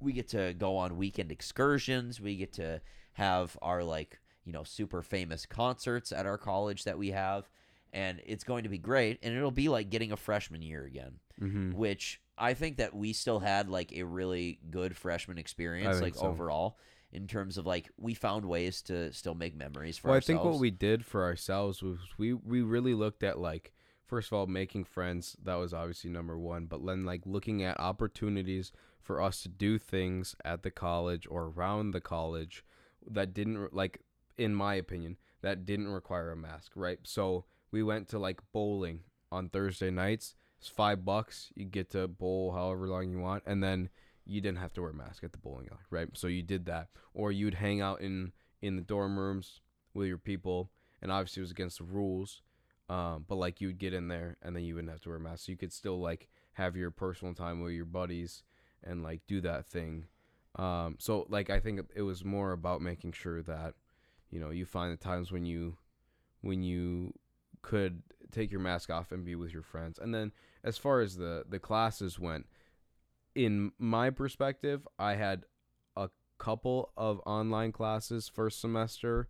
we 0.00 0.12
get 0.12 0.28
to 0.28 0.54
go 0.54 0.76
on 0.76 0.96
weekend 0.96 1.32
excursions. 1.32 2.20
We 2.20 2.36
get 2.36 2.52
to 2.54 2.80
have 3.14 3.56
our 3.62 3.82
like 3.82 4.20
you 4.44 4.52
know 4.52 4.62
super 4.64 5.02
famous 5.02 5.44
concerts 5.46 6.12
at 6.12 6.24
our 6.26 6.38
college 6.38 6.84
that 6.84 6.96
we 6.98 7.10
have, 7.10 7.48
and 7.92 8.20
it's 8.24 8.44
going 8.44 8.62
to 8.64 8.68
be 8.68 8.78
great. 8.78 9.18
And 9.22 9.36
it'll 9.36 9.50
be 9.50 9.68
like 9.68 9.90
getting 9.90 10.12
a 10.12 10.16
freshman 10.16 10.62
year 10.62 10.84
again, 10.84 11.18
Mhm. 11.40 11.74
which 11.74 12.20
I 12.36 12.54
think 12.54 12.76
that 12.76 12.94
we 12.94 13.12
still 13.12 13.40
had 13.40 13.68
like 13.68 13.92
a 13.92 14.04
really 14.04 14.60
good 14.70 14.96
freshman 14.96 15.38
experience, 15.38 16.00
like 16.00 16.14
so. 16.14 16.26
overall. 16.28 16.78
In 17.10 17.26
terms 17.26 17.56
of 17.56 17.66
like, 17.66 17.88
we 17.96 18.12
found 18.12 18.44
ways 18.44 18.82
to 18.82 19.12
still 19.12 19.34
make 19.34 19.56
memories 19.56 19.96
for 19.96 20.08
well, 20.08 20.16
ourselves. 20.16 20.40
I 20.40 20.42
think 20.42 20.52
what 20.52 20.60
we 20.60 20.70
did 20.70 21.06
for 21.06 21.24
ourselves 21.24 21.82
was 21.82 21.98
we 22.18 22.34
we 22.34 22.60
really 22.60 22.94
looked 22.94 23.22
at 23.22 23.38
like 23.38 23.72
first 24.08 24.28
of 24.28 24.34
all 24.34 24.46
making 24.46 24.84
friends. 24.84 25.36
That 25.42 25.54
was 25.54 25.72
obviously 25.72 26.10
number 26.10 26.38
one, 26.38 26.66
but 26.66 26.84
then 26.84 27.04
like 27.04 27.22
looking 27.24 27.62
at 27.62 27.78
opportunities 27.80 28.72
for 29.00 29.22
us 29.22 29.42
to 29.42 29.48
do 29.48 29.78
things 29.78 30.34
at 30.44 30.62
the 30.62 30.70
college 30.70 31.26
or 31.30 31.44
around 31.44 31.92
the 31.92 32.00
college 32.00 32.64
that 33.10 33.32
didn't 33.32 33.72
like, 33.72 34.00
in 34.36 34.54
my 34.54 34.74
opinion, 34.74 35.16
that 35.42 35.64
didn't 35.64 35.88
require 35.88 36.30
a 36.30 36.36
mask, 36.36 36.72
right? 36.74 36.98
So 37.04 37.44
we 37.70 37.82
went 37.82 38.08
to 38.08 38.18
like 38.18 38.40
bowling 38.52 39.00
on 39.30 39.48
Thursday 39.48 39.90
nights. 39.90 40.34
It's 40.58 40.68
five 40.68 41.04
bucks. 41.04 41.52
You 41.54 41.66
get 41.66 41.90
to 41.90 42.08
bowl 42.08 42.52
however 42.52 42.88
long 42.88 43.10
you 43.10 43.20
want, 43.20 43.44
and 43.46 43.62
then 43.62 43.90
you 44.28 44.40
didn't 44.40 44.58
have 44.58 44.72
to 44.74 44.82
wear 44.82 44.90
a 44.90 44.94
mask 44.94 45.24
at 45.24 45.32
the 45.32 45.38
bowling 45.38 45.68
alley, 45.70 45.80
right? 45.90 46.08
So 46.12 46.26
you 46.26 46.42
did 46.42 46.66
that, 46.66 46.88
or 47.14 47.32
you'd 47.32 47.54
hang 47.54 47.80
out 47.80 48.00
in 48.00 48.32
in 48.60 48.76
the 48.76 48.82
dorm 48.82 49.18
rooms 49.18 49.60
with 49.94 50.06
your 50.06 50.18
people, 50.18 50.70
and 51.00 51.10
obviously 51.10 51.40
it 51.40 51.44
was 51.44 51.50
against 51.50 51.78
the 51.78 51.84
rules. 51.84 52.42
Um, 52.90 53.24
but 53.28 53.36
like 53.36 53.60
you'd 53.60 53.78
get 53.78 53.94
in 53.94 54.08
there, 54.08 54.36
and 54.42 54.54
then 54.54 54.64
you 54.64 54.74
wouldn't 54.74 54.92
have 54.92 55.00
to 55.02 55.08
wear 55.08 55.18
a 55.18 55.20
mask, 55.20 55.46
so 55.46 55.52
you 55.52 55.58
could 55.58 55.72
still 55.72 55.98
like 55.98 56.28
have 56.52 56.76
your 56.76 56.90
personal 56.90 57.34
time 57.34 57.60
with 57.60 57.72
your 57.72 57.84
buddies 57.84 58.42
and 58.84 59.02
like 59.02 59.20
do 59.26 59.40
that 59.40 59.66
thing. 59.66 60.06
Um, 60.56 60.96
so 60.98 61.26
like 61.28 61.50
I 61.50 61.60
think 61.60 61.80
it 61.94 62.02
was 62.02 62.24
more 62.24 62.52
about 62.52 62.82
making 62.82 63.12
sure 63.12 63.42
that 63.42 63.74
you 64.30 64.40
know 64.40 64.50
you 64.50 64.66
find 64.66 64.92
the 64.92 64.96
times 64.96 65.32
when 65.32 65.44
you 65.44 65.78
when 66.42 66.62
you 66.62 67.14
could 67.62 68.02
take 68.30 68.50
your 68.50 68.60
mask 68.60 68.90
off 68.90 69.12
and 69.12 69.24
be 69.24 69.34
with 69.34 69.52
your 69.52 69.62
friends. 69.62 69.98
And 69.98 70.14
then 70.14 70.32
as 70.64 70.76
far 70.78 71.00
as 71.00 71.16
the 71.16 71.44
the 71.48 71.58
classes 71.58 72.18
went, 72.18 72.46
in 73.38 73.70
my 73.78 74.10
perspective, 74.10 74.86
I 74.98 75.14
had 75.14 75.44
a 75.96 76.10
couple 76.38 76.92
of 76.96 77.20
online 77.24 77.70
classes 77.70 78.28
first 78.28 78.60
semester, 78.60 79.28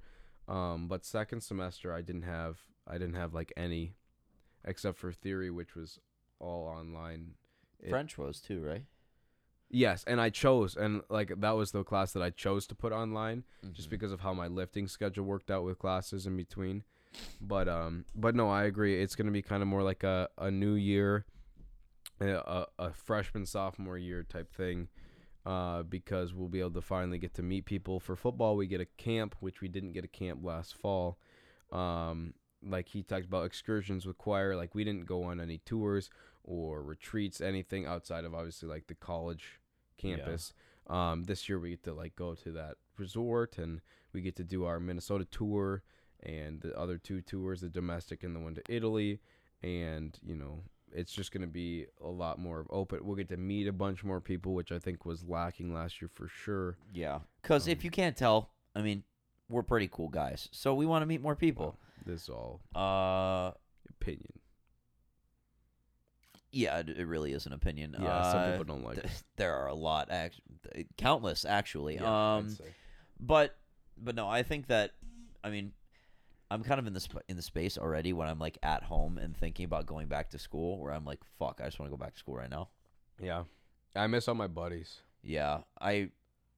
um, 0.49 0.89
but 0.89 1.05
second 1.05 1.43
semester 1.43 1.93
I 1.93 2.01
didn't 2.01 2.23
have 2.23 2.59
I 2.87 2.95
didn't 2.95 3.17
have 3.17 3.35
like 3.35 3.53
any, 3.55 3.93
except 4.65 4.97
for 4.97 5.13
theory, 5.13 5.51
which 5.51 5.75
was 5.75 5.99
all 6.39 6.67
online. 6.67 7.35
It- 7.81 7.91
French 7.91 8.17
was 8.17 8.41
too, 8.41 8.63
right? 8.65 8.85
Yes, 9.71 10.05
and 10.07 10.19
I 10.19 10.31
chose, 10.31 10.75
and 10.75 11.03
like 11.11 11.39
that 11.41 11.51
was 11.51 11.73
the 11.73 11.85
class 11.85 12.15
that 12.15 12.23
I 12.23 12.31
chose 12.31 12.67
to 12.69 12.75
put 12.75 12.91
online, 12.95 13.45
just 13.73 13.89
Mhm. 13.89 13.91
because 13.91 14.13
of 14.13 14.21
how 14.21 14.33
my 14.33 14.47
lifting 14.49 14.89
schedule 14.89 15.27
worked 15.27 15.51
out 15.51 15.65
with 15.65 15.79
classes 15.79 16.27
in 16.27 16.35
between. 16.35 16.85
But 17.43 17.69
um, 17.69 18.07
but 18.15 18.35
no, 18.35 18.49
I 18.49 18.65
agree. 18.65 19.03
It's 19.03 19.15
gonna 19.15 19.31
be 19.31 19.43
kind 19.43 19.61
of 19.63 19.69
more 19.69 19.83
like 19.83 20.03
a, 20.03 20.31
a 20.39 20.51
new 20.51 20.73
year, 20.73 21.27
a, 22.21 22.67
a, 22.79 22.93
freshman 22.93 23.47
sophomore 23.47 23.99
year 23.99 24.23
type 24.23 24.53
thing. 24.53 24.89
uh, 25.47 25.83
because 25.83 26.35
we'll 26.35 26.49
be 26.49 26.61
able 26.61 26.73
to 26.73 26.83
finally 26.83 27.19
get 27.19 27.33
to 27.35 27.43
meet 27.43 27.65
people. 27.65 27.99
For 28.01 28.17
football, 28.17 28.57
we 28.57 28.67
get 28.67 28.83
a 28.83 28.87
camp, 28.99 29.35
which 29.41 29.63
we 29.63 29.69
didn't 29.69 29.93
get 29.93 30.05
a 30.05 30.09
camp 30.09 30.41
last 30.45 30.77
fall. 30.77 31.19
Um, 31.73 32.35
like 32.63 32.89
he 32.89 33.03
talked 33.03 33.25
about 33.25 33.47
excursions 33.47 34.05
with 34.05 34.19
choir, 34.19 34.57
like 34.57 34.75
we 34.75 34.85
didn't 34.85 35.07
go 35.07 35.23
on 35.23 35.41
any 35.41 35.59
tours 35.59 36.11
or 36.45 36.83
retreats, 36.83 37.41
anything 37.41 37.87
outside 37.87 38.25
of 38.25 38.35
obviously 38.35 38.69
like 38.69 38.89
the 38.89 38.95
college 38.95 39.61
campus. 39.97 40.53
Um, 40.87 41.25
this 41.25 41.49
year 41.49 41.59
we 41.59 41.71
get 41.71 41.85
to 41.85 41.95
like 41.95 42.17
go 42.17 42.35
to 42.35 42.53
that 42.53 42.77
resort 42.99 43.59
and 43.59 43.81
we 44.13 44.21
get 44.21 44.37
to 44.37 44.45
do 44.45 44.65
our 44.65 44.81
Minnesota 44.81 45.25
tour 45.25 45.83
and 46.23 46.61
the 46.61 46.77
other 46.77 46.99
two 46.99 47.21
tours, 47.21 47.61
the 47.61 47.69
domestic 47.69 48.25
and 48.25 48.35
the 48.35 48.41
one 48.41 48.55
to 48.55 48.63
Italy. 48.69 49.21
And, 49.63 50.19
you 50.25 50.35
know, 50.35 50.63
it's 50.99 51.13
just 51.13 51.31
going 51.33 51.43
to 51.43 51.47
be 51.47 51.87
a 52.05 52.09
lot 52.09 52.39
more 52.39 52.59
of 52.61 52.67
open. 52.71 53.01
We'll 53.03 53.17
get 53.17 53.29
to 53.29 53.37
meet 53.37 53.67
a 53.69 53.73
bunch 53.73 54.03
more 54.05 54.21
people, 54.21 54.55
which 54.55 54.73
I 54.73 54.79
think 54.79 55.05
was 55.07 55.25
lacking 55.25 55.73
last 55.73 56.01
year 56.03 56.11
for 56.13 56.29
sure. 56.29 56.77
Yeah. 56.93 57.21
Because 57.43 57.67
Um, 57.67 57.73
if 57.73 57.85
you 57.85 57.91
can't 57.91 58.17
tell, 58.17 58.51
I 58.75 58.83
mean, 58.83 59.05
we're 59.49 59.63
pretty 59.63 59.89
cool 59.91 60.09
guys, 60.09 60.49
so 60.53 60.75
we 60.75 60.87
want 60.87 61.03
to 61.03 61.07
meet 61.07 61.23
more 61.23 61.37
people. 61.37 61.77
This 62.05 62.23
is 62.25 62.29
all 62.29 62.61
Uh, 62.75 63.53
opinion. 63.89 64.33
yeah, 66.51 66.79
it, 66.79 67.07
really 67.07 67.33
is 67.33 67.47
an 67.47 67.53
opinion. 67.53 67.95
Yeah, 67.99 68.23
some 68.33 68.41
Uh, 68.41 68.51
people 68.51 68.65
don't 68.65 68.85
like 68.85 68.95
th- 69.03 69.07
it. 69.07 69.23
there 69.37 69.55
are 69.55 69.67
a 69.69 69.75
lot, 69.75 70.11
act- 70.11 70.41
countless 70.97 71.45
actually. 71.45 71.95
Yeah, 71.97 72.37
um, 72.37 72.57
but 73.21 73.57
but 73.97 74.15
no, 74.15 74.29
I 74.29 74.43
think 74.43 74.67
that 74.69 74.93
I 75.45 75.51
mean, 75.51 75.73
I'm 76.51 76.63
kind 76.63 76.81
of 76.81 76.87
in 76.87 76.95
the 76.95 77.01
sp- 77.05 77.25
in 77.29 77.37
the 77.37 77.43
space 77.43 77.77
already 77.77 78.13
when 78.13 78.29
I'm 78.29 78.39
like 78.39 78.59
at 78.63 78.83
home 78.83 79.19
and 79.19 79.37
thinking 79.37 79.65
about 79.65 79.87
going 79.87 80.09
back 80.09 80.31
to 80.31 80.39
school, 80.39 80.79
where 80.81 80.93
I'm 80.93 81.05
like, 81.05 81.21
fuck, 81.39 81.61
I 81.63 81.67
just 81.67 81.79
want 81.79 81.91
to 81.91 81.97
go 81.97 82.03
back 82.03 82.15
to 82.15 82.19
school 82.19 82.37
right 82.37 82.51
now. 82.51 82.69
yeah. 83.23 83.45
I 83.97 84.07
miss 84.07 84.29
all 84.29 84.35
my 84.35 84.47
buddies. 84.47 85.01
Yeah, 85.23 85.61
I 85.81 86.11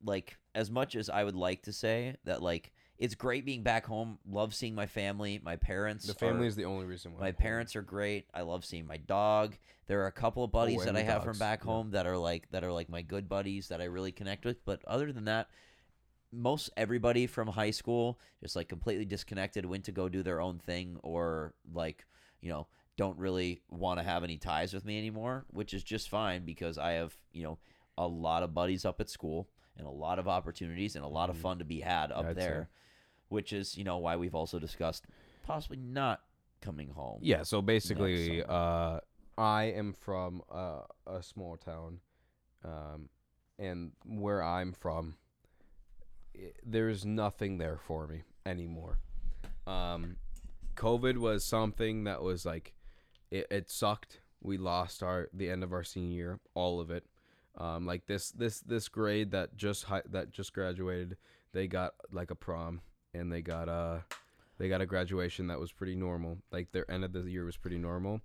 like 0.04 0.36
as 0.54 0.70
much 0.70 0.94
as 0.96 1.08
I 1.08 1.24
would 1.24 1.36
like 1.36 1.62
to 1.62 1.72
say 1.72 2.16
that 2.24 2.42
like 2.42 2.72
it's 2.98 3.14
great 3.14 3.46
being 3.46 3.62
back 3.62 3.86
home. 3.86 4.18
Love 4.28 4.54
seeing 4.54 4.74
my 4.74 4.86
family. 4.86 5.40
My 5.42 5.56
parents. 5.56 6.04
The 6.06 6.12
are- 6.12 6.14
family 6.16 6.46
is 6.46 6.56
the 6.56 6.66
only 6.66 6.84
reason 6.84 7.14
why. 7.14 7.20
my 7.20 7.32
parents 7.32 7.74
are 7.76 7.82
great. 7.82 8.26
I 8.34 8.42
love 8.42 8.64
seeing 8.64 8.86
my 8.86 8.98
dog. 8.98 9.56
There 9.86 10.02
are 10.02 10.06
a 10.06 10.12
couple 10.12 10.44
of 10.44 10.50
oh, 10.50 10.52
buddies 10.52 10.82
Oh, 10.82 10.84
that 10.84 10.96
I 10.96 11.02
have 11.02 11.24
from 11.24 11.38
back 11.38 11.60
yeah. 11.64 11.70
home 11.70 11.90
that 11.92 12.06
are 12.06 12.18
like 12.18 12.50
that 12.50 12.62
are 12.62 12.72
like 12.72 12.88
my 12.90 13.00
good 13.02 13.28
buddies 13.28 13.68
that 13.68 13.80
I 13.80 13.84
really 13.84 14.12
connect 14.12 14.44
with. 14.44 14.62
But 14.64 14.84
other 14.86 15.12
than 15.12 15.24
that, 15.24 15.48
most 16.32 16.70
everybody 16.76 17.26
from 17.26 17.48
high 17.48 17.70
school 17.72 18.18
just 18.40 18.56
like 18.56 18.68
completely 18.68 19.04
disconnected, 19.04 19.64
went 19.66 19.84
to 19.84 19.92
go 19.92 20.08
do 20.08 20.22
their 20.22 20.40
own 20.40 20.58
thing, 20.58 20.96
or 21.02 21.54
like 21.72 22.06
you 22.40 22.48
know 22.50 22.66
don't 22.96 23.18
really 23.18 23.62
want 23.70 23.98
to 23.98 24.04
have 24.04 24.22
any 24.24 24.36
ties 24.36 24.72
with 24.74 24.84
me 24.84 24.98
anymore, 24.98 25.44
which 25.50 25.72
is 25.74 25.82
just 25.82 26.08
fine 26.08 26.44
because 26.44 26.78
I 26.78 26.92
have 26.92 27.16
you 27.32 27.42
know 27.42 27.58
a 27.98 28.06
lot 28.06 28.42
of 28.42 28.54
buddies 28.54 28.84
up 28.84 29.00
at 29.00 29.10
school 29.10 29.48
and 29.76 29.86
a 29.86 29.90
lot 29.90 30.18
of 30.18 30.28
opportunities 30.28 30.96
and 30.96 31.04
a 31.04 31.08
lot 31.08 31.30
of 31.30 31.36
Mhm. 31.36 31.40
fun 31.40 31.58
to 31.58 31.64
be 31.64 31.80
had 31.80 32.12
up 32.12 32.26
I'd 32.26 32.36
say. 32.36 32.42
there, 32.42 32.70
which 33.28 33.52
is 33.52 33.76
you 33.76 33.84
know 33.84 33.98
why 33.98 34.16
we've 34.16 34.34
also 34.34 34.58
discussed 34.58 35.06
possibly 35.42 35.78
not 35.78 36.22
coming 36.60 36.88
home. 36.90 37.20
Yeah, 37.22 37.42
so 37.42 37.62
basically, 37.62 38.44
uh, 38.44 39.00
I 39.38 39.64
am 39.64 39.94
from 39.94 40.42
uh, 40.50 40.82
a 41.06 41.22
small 41.22 41.56
town, 41.56 42.00
um, 42.62 43.08
and 43.58 43.92
where 44.04 44.42
I'm 44.42 44.72
from, 44.74 45.16
there's 46.64 47.04
nothing 47.04 47.58
there 47.58 47.78
for 47.86 48.06
me 48.06 48.22
anymore. 48.46 48.98
Um, 49.66 50.16
COVID 50.76 51.18
was 51.18 51.44
something 51.44 52.04
that 52.04 52.22
was 52.22 52.44
like, 52.44 52.74
it, 53.30 53.46
it 53.50 53.70
sucked. 53.70 54.20
We 54.42 54.56
lost 54.56 55.02
our 55.02 55.28
the 55.34 55.50
end 55.50 55.62
of 55.62 55.72
our 55.72 55.84
senior 55.84 56.16
year, 56.16 56.40
all 56.54 56.80
of 56.80 56.90
it. 56.90 57.04
Um, 57.58 57.84
like 57.84 58.06
this 58.06 58.30
this 58.30 58.60
this 58.60 58.88
grade 58.88 59.32
that 59.32 59.56
just 59.56 59.84
hi- 59.84 60.02
that 60.10 60.30
just 60.30 60.54
graduated, 60.54 61.16
they 61.52 61.66
got 61.66 61.94
like 62.10 62.30
a 62.30 62.34
prom 62.34 62.80
and 63.12 63.30
they 63.30 63.42
got 63.42 63.68
a 63.68 64.04
they 64.58 64.68
got 64.68 64.80
a 64.80 64.86
graduation 64.86 65.48
that 65.48 65.60
was 65.60 65.72
pretty 65.72 65.94
normal. 65.94 66.38
Like 66.50 66.72
their 66.72 66.90
end 66.90 67.04
of 67.04 67.12
the 67.12 67.22
year 67.30 67.44
was 67.44 67.56
pretty 67.56 67.78
normal. 67.78 68.20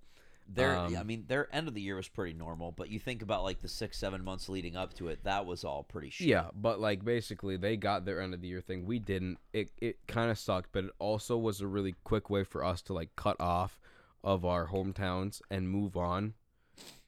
Their, 0.48 0.76
Um, 0.76 0.96
I 0.96 1.02
mean, 1.02 1.24
their 1.26 1.54
end 1.54 1.68
of 1.68 1.74
the 1.74 1.80
year 1.80 1.96
was 1.96 2.08
pretty 2.08 2.32
normal, 2.32 2.70
but 2.72 2.88
you 2.88 3.00
think 3.00 3.20
about 3.22 3.42
like 3.42 3.60
the 3.62 3.68
six, 3.68 3.98
seven 3.98 4.22
months 4.22 4.48
leading 4.48 4.76
up 4.76 4.94
to 4.94 5.08
it, 5.08 5.24
that 5.24 5.44
was 5.44 5.64
all 5.64 5.82
pretty 5.82 6.10
shit. 6.10 6.28
Yeah, 6.28 6.50
but 6.54 6.80
like 6.80 7.04
basically 7.04 7.56
they 7.56 7.76
got 7.76 8.04
their 8.04 8.20
end 8.20 8.32
of 8.32 8.40
the 8.40 8.48
year 8.48 8.60
thing. 8.60 8.86
We 8.86 8.98
didn't. 8.98 9.38
It 9.52 9.70
it 9.78 10.06
kind 10.06 10.30
of 10.30 10.38
sucked, 10.38 10.70
but 10.72 10.84
it 10.84 10.90
also 10.98 11.36
was 11.36 11.60
a 11.60 11.66
really 11.66 11.94
quick 12.04 12.30
way 12.30 12.44
for 12.44 12.64
us 12.64 12.80
to 12.82 12.92
like 12.92 13.16
cut 13.16 13.40
off 13.40 13.80
of 14.22 14.44
our 14.44 14.68
hometowns 14.68 15.40
and 15.50 15.68
move 15.68 15.96
on. 15.96 16.34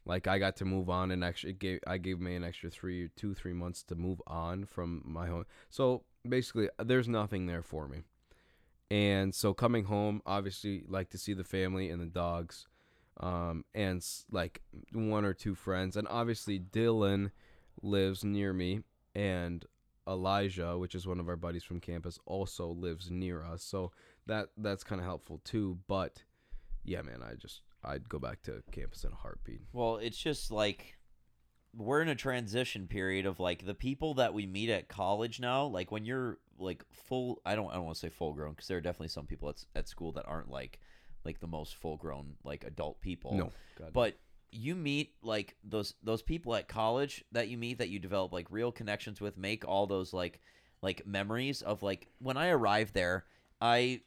Like 0.05 0.27
I 0.27 0.39
got 0.39 0.55
to 0.57 0.65
move 0.65 0.89
on 0.89 1.11
and 1.11 1.23
actually 1.23 1.53
gave 1.53 1.79
I 1.85 1.97
gave 1.97 2.19
me 2.19 2.35
an 2.35 2.43
extra 2.43 2.69
three 2.69 3.09
two 3.15 3.33
three 3.33 3.53
months 3.53 3.83
to 3.83 3.95
move 3.95 4.21
on 4.25 4.65
from 4.65 5.01
my 5.05 5.27
home. 5.27 5.45
So 5.69 6.03
basically, 6.27 6.69
there's 6.83 7.07
nothing 7.07 7.45
there 7.45 7.61
for 7.61 7.87
me. 7.87 7.99
And 8.91 9.35
so 9.35 9.53
coming 9.53 9.83
home, 9.83 10.23
obviously, 10.25 10.83
like 10.87 11.11
to 11.11 11.19
see 11.19 11.33
the 11.33 11.43
family 11.43 11.91
and 11.91 12.01
the 12.01 12.07
dogs, 12.07 12.67
um, 13.19 13.65
and 13.73 14.05
like 14.31 14.61
one 14.93 15.25
or 15.25 15.33
two 15.33 15.55
friends, 15.55 15.97
and 15.97 16.07
obviously 16.07 16.59
Dylan 16.59 17.31
lives 17.81 18.23
near 18.23 18.53
me, 18.53 18.81
and 19.15 19.65
Elijah, 20.07 20.77
which 20.77 20.95
is 20.95 21.05
one 21.05 21.19
of 21.19 21.29
our 21.29 21.35
buddies 21.35 21.63
from 21.63 21.79
campus, 21.79 22.19
also 22.25 22.67
lives 22.67 23.11
near 23.11 23.43
us. 23.43 23.63
So 23.63 23.91
that 24.25 24.49
that's 24.57 24.83
kind 24.83 24.99
of 24.99 25.05
helpful 25.05 25.41
too. 25.43 25.79
But 25.87 26.23
yeah, 26.83 27.01
man, 27.01 27.21
I 27.21 27.35
just 27.35 27.61
I'd 27.83 28.09
go 28.09 28.19
back 28.19 28.41
to 28.43 28.63
campus 28.71 29.03
in 29.03 29.11
a 29.11 29.15
heartbeat. 29.15 29.61
Well, 29.73 29.97
it's 29.97 30.17
just 30.17 30.51
like 30.51 30.97
we're 31.75 32.01
in 32.01 32.09
a 32.09 32.15
transition 32.15 32.87
period 32.87 33.25
of 33.25 33.39
like 33.39 33.65
the 33.65 33.75
people 33.75 34.15
that 34.15 34.33
we 34.33 34.47
meet 34.47 34.69
at 34.69 34.87
college 34.87 35.39
now. 35.39 35.65
Like 35.65 35.91
when 35.91 36.05
you're 36.05 36.39
like 36.57 36.83
full, 36.91 37.41
I 37.45 37.55
don't, 37.55 37.69
I 37.69 37.75
don't 37.75 37.85
want 37.85 37.95
to 37.95 37.99
say 37.99 38.09
full 38.09 38.33
grown 38.33 38.51
because 38.51 38.67
there 38.67 38.77
are 38.77 38.81
definitely 38.81 39.09
some 39.09 39.27
people 39.27 39.49
at 39.49 39.63
at 39.75 39.87
school 39.87 40.11
that 40.13 40.25
aren't 40.27 40.49
like 40.49 40.79
like 41.25 41.39
the 41.39 41.47
most 41.47 41.75
full 41.75 41.97
grown 41.97 42.35
like 42.43 42.63
adult 42.63 43.01
people. 43.01 43.33
No, 43.35 43.51
God. 43.77 43.93
but 43.93 44.17
you 44.51 44.75
meet 44.75 45.13
like 45.21 45.55
those 45.63 45.93
those 46.03 46.21
people 46.21 46.55
at 46.55 46.67
college 46.67 47.23
that 47.31 47.49
you 47.49 47.57
meet 47.57 47.77
that 47.77 47.89
you 47.89 47.99
develop 47.99 48.33
like 48.33 48.47
real 48.49 48.71
connections 48.71 49.21
with 49.21 49.37
make 49.37 49.67
all 49.67 49.85
those 49.85 50.11
like 50.11 50.39
like 50.81 51.05
memories 51.05 51.61
of 51.61 51.83
like 51.83 52.07
when 52.17 52.35
i 52.35 52.49
arrived 52.49 52.95
there 52.95 53.25
i 53.61 54.01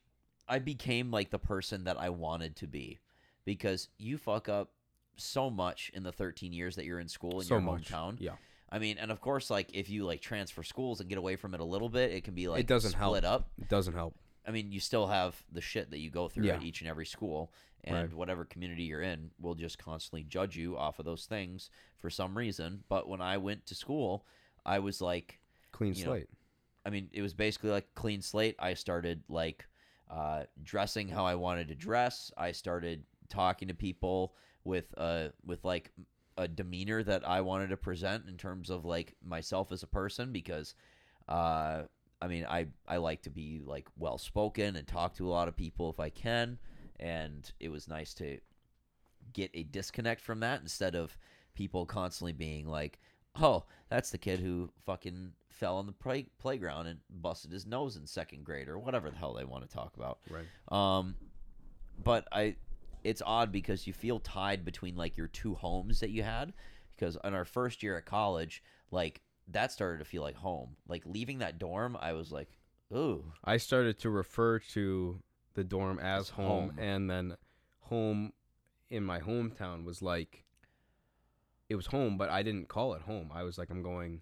i 0.48 0.58
became 0.58 1.12
like 1.12 1.30
the 1.30 1.38
person 1.38 1.84
that 1.84 1.96
i 1.96 2.08
wanted 2.08 2.56
to 2.56 2.66
be 2.66 2.98
because 3.44 3.88
you 3.98 4.18
fuck 4.18 4.48
up 4.48 4.72
so 5.16 5.48
much 5.48 5.92
in 5.94 6.02
the 6.02 6.10
13 6.10 6.52
years 6.52 6.74
that 6.74 6.86
you're 6.86 6.98
in 6.98 7.06
school 7.08 7.38
in 7.40 7.46
so 7.46 7.54
your 7.54 7.60
much. 7.62 7.88
hometown 7.88 8.16
Yeah, 8.18 8.32
i 8.68 8.80
mean 8.80 8.98
and 8.98 9.12
of 9.12 9.20
course 9.20 9.48
like 9.48 9.70
if 9.74 9.88
you 9.88 10.04
like 10.04 10.20
transfer 10.22 10.64
schools 10.64 10.98
and 10.98 11.08
get 11.08 11.18
away 11.18 11.36
from 11.36 11.54
it 11.54 11.60
a 11.60 11.64
little 11.64 11.88
bit 11.88 12.10
it 12.10 12.24
can 12.24 12.34
be 12.34 12.48
like 12.48 12.60
it 12.60 12.66
doesn't 12.66 12.90
split 12.92 13.22
help. 13.22 13.42
up 13.42 13.50
it 13.60 13.68
doesn't 13.68 13.94
help. 13.94 14.16
I 14.46 14.50
mean, 14.50 14.72
you 14.72 14.80
still 14.80 15.06
have 15.06 15.42
the 15.52 15.60
shit 15.60 15.90
that 15.90 15.98
you 15.98 16.10
go 16.10 16.28
through 16.28 16.46
at 16.56 16.62
each 16.62 16.80
and 16.80 16.90
every 16.90 17.06
school, 17.06 17.52
and 17.84 17.94
Right. 18.08 18.16
whatever 18.16 18.44
community 18.44 18.84
you're 18.84 19.02
in 19.02 19.30
will 19.40 19.54
just 19.54 19.78
constantly 19.78 20.24
judge 20.24 20.56
you 20.56 20.76
off 20.76 20.98
of 20.98 21.04
those 21.04 21.26
things 21.26 21.70
for 21.98 22.10
some 22.10 22.36
reason. 22.36 22.84
But 22.88 23.08
when 23.08 23.20
I 23.20 23.36
went 23.38 23.66
to 23.66 23.74
school, 23.74 24.26
I 24.64 24.78
was 24.78 25.00
like, 25.00 25.40
Clean 25.72 25.94
You 25.94 26.04
know, 26.04 26.10
slate. 26.12 26.28
I 26.84 26.90
mean, 26.90 27.08
it 27.12 27.22
was 27.22 27.34
basically 27.34 27.70
like 27.70 27.94
clean 27.94 28.20
slate. 28.22 28.56
I 28.58 28.74
started 28.74 29.22
like 29.28 29.66
uh, 30.10 30.44
dressing 30.62 31.08
how 31.08 31.24
I 31.24 31.34
wanted 31.36 31.68
to 31.68 31.74
dress. 31.74 32.30
I 32.36 32.52
started 32.52 33.04
talking 33.28 33.68
to 33.68 33.74
people 33.74 34.34
with 34.64 34.92
uh 34.98 35.28
with 35.44 35.64
like 35.64 35.90
a 36.36 36.46
demeanor 36.46 37.02
that 37.02 37.26
I 37.26 37.40
wanted 37.40 37.68
to 37.70 37.76
present 37.76 38.28
in 38.28 38.36
terms 38.36 38.70
of 38.70 38.84
like 38.84 39.14
myself 39.24 39.72
as 39.72 39.82
a 39.82 39.86
person 39.86 40.32
because 40.32 40.74
uh 41.28 41.82
I 42.22 42.28
mean 42.28 42.46
I 42.48 42.68
I 42.88 42.96
like 42.96 43.22
to 43.22 43.30
be 43.30 43.60
like 43.64 43.86
well 43.98 44.16
spoken 44.16 44.76
and 44.76 44.86
talk 44.86 45.14
to 45.16 45.28
a 45.28 45.30
lot 45.30 45.48
of 45.48 45.56
people 45.56 45.90
if 45.90 46.00
I 46.00 46.08
can 46.08 46.58
and 46.98 47.50
it 47.60 47.68
was 47.68 47.88
nice 47.88 48.14
to 48.14 48.38
get 49.32 49.50
a 49.54 49.64
disconnect 49.64 50.20
from 50.20 50.40
that 50.40 50.60
instead 50.62 50.94
of 50.94 51.16
people 51.54 51.84
constantly 51.84 52.32
being 52.32 52.66
like 52.66 52.98
oh 53.40 53.64
that's 53.88 54.10
the 54.10 54.18
kid 54.18 54.40
who 54.40 54.70
fucking 54.86 55.32
fell 55.50 55.76
on 55.76 55.86
the 55.86 55.92
play- 55.92 56.30
playground 56.38 56.86
and 56.86 57.00
busted 57.10 57.52
his 57.52 57.66
nose 57.66 57.96
in 57.96 58.06
second 58.06 58.44
grade 58.44 58.68
or 58.68 58.78
whatever 58.78 59.10
the 59.10 59.16
hell 59.16 59.34
they 59.34 59.44
want 59.44 59.68
to 59.68 59.74
talk 59.74 59.96
about 59.96 60.20
Right. 60.30 60.46
um, 60.70 61.14
but 62.02 62.26
I, 62.32 62.56
it's 63.04 63.22
odd 63.24 63.52
because 63.52 63.86
you 63.86 63.92
feel 63.92 64.20
tied 64.20 64.64
between 64.64 64.96
like 64.96 65.16
your 65.16 65.28
two 65.28 65.54
homes 65.54 66.00
that 66.00 66.10
you 66.10 66.22
had. 66.22 66.52
Because 66.90 67.16
in 67.24 67.34
our 67.34 67.44
first 67.44 67.82
year 67.82 67.96
at 67.96 68.06
college, 68.06 68.62
like 68.90 69.20
that 69.48 69.72
started 69.72 69.98
to 69.98 70.04
feel 70.04 70.22
like 70.22 70.36
home. 70.36 70.76
Like 70.88 71.02
leaving 71.06 71.38
that 71.38 71.58
dorm, 71.58 71.96
I 72.00 72.12
was 72.12 72.30
like, 72.32 72.48
ooh, 72.94 73.24
I 73.44 73.56
started 73.56 73.98
to 74.00 74.10
refer 74.10 74.58
to 74.60 75.20
the 75.54 75.64
dorm 75.64 75.98
as 75.98 76.28
home, 76.30 76.70
home. 76.70 76.78
and 76.78 77.10
then 77.10 77.36
home 77.80 78.32
in 78.90 79.04
my 79.04 79.20
hometown 79.20 79.84
was 79.84 80.02
like 80.02 80.44
it 81.68 81.74
was 81.76 81.86
home, 81.86 82.18
but 82.18 82.28
I 82.30 82.42
didn't 82.42 82.68
call 82.68 82.94
it 82.94 83.02
home. 83.02 83.30
I 83.34 83.42
was 83.44 83.56
like, 83.58 83.70
I'm 83.70 83.82
going. 83.82 84.20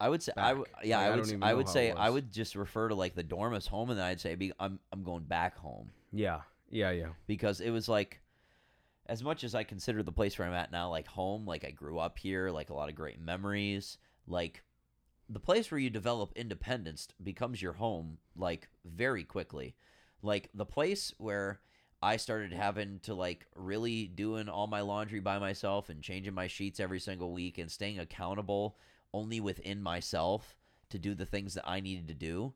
I 0.00 0.08
would 0.08 0.22
say, 0.22 0.32
I 0.36 0.48
w- 0.48 0.66
yeah, 0.82 0.98
Like, 0.98 1.04
I 1.04 1.06
I 1.06 1.10
would, 1.10 1.16
don't 1.16 1.24
s- 1.26 1.30
even 1.30 1.42
I 1.44 1.54
would 1.54 1.68
say, 1.68 1.90
I 1.92 2.10
would 2.10 2.32
just 2.32 2.56
refer 2.56 2.88
to 2.88 2.94
like 2.94 3.14
the 3.14 3.22
dorm 3.22 3.54
as 3.54 3.66
home, 3.68 3.88
and 3.90 3.98
then 3.98 4.04
I'd 4.06 4.20
say, 4.20 4.34
be, 4.34 4.52
I'm, 4.58 4.80
I'm 4.92 5.04
going 5.04 5.22
back 5.24 5.56
home 5.56 5.90
Yeah, 6.10 6.40
yeah, 6.70 6.90
yeah. 6.90 7.10
because 7.28 7.60
it 7.60 7.70
was 7.70 7.88
like, 7.88 8.20
as 9.06 9.22
much 9.22 9.44
as 9.44 9.54
I 9.54 9.62
consider 9.62 10.02
the 10.02 10.10
place 10.12 10.36
where 10.38 10.48
I'm 10.48 10.54
at 10.54 10.72
now 10.72 10.90
like 10.90 11.06
home, 11.06 11.46
like 11.46 11.64
I 11.64 11.70
grew 11.70 11.98
up 12.00 12.18
here, 12.18 12.50
like 12.50 12.70
a 12.70 12.74
lot 12.74 12.88
of 12.88 12.96
great 12.96 13.20
memories. 13.20 13.96
Like 14.26 14.62
the 15.28 15.40
place 15.40 15.70
where 15.70 15.80
you 15.80 15.90
develop 15.90 16.32
independence 16.36 17.08
becomes 17.22 17.62
your 17.62 17.74
home 17.74 18.18
like 18.36 18.68
very 18.84 19.24
quickly. 19.24 19.74
Like 20.22 20.50
the 20.54 20.66
place 20.66 21.12
where 21.18 21.60
I 22.02 22.16
started 22.16 22.52
having 22.52 23.00
to 23.04 23.14
like 23.14 23.46
really 23.54 24.06
doing 24.06 24.48
all 24.48 24.66
my 24.66 24.80
laundry 24.80 25.20
by 25.20 25.38
myself 25.38 25.88
and 25.88 26.02
changing 26.02 26.34
my 26.34 26.48
sheets 26.48 26.80
every 26.80 27.00
single 27.00 27.32
week 27.32 27.58
and 27.58 27.70
staying 27.70 27.98
accountable 27.98 28.76
only 29.14 29.40
within 29.40 29.82
myself 29.82 30.56
to 30.90 30.98
do 30.98 31.14
the 31.14 31.26
things 31.26 31.54
that 31.54 31.68
I 31.68 31.80
needed 31.80 32.08
to 32.08 32.14
do. 32.14 32.54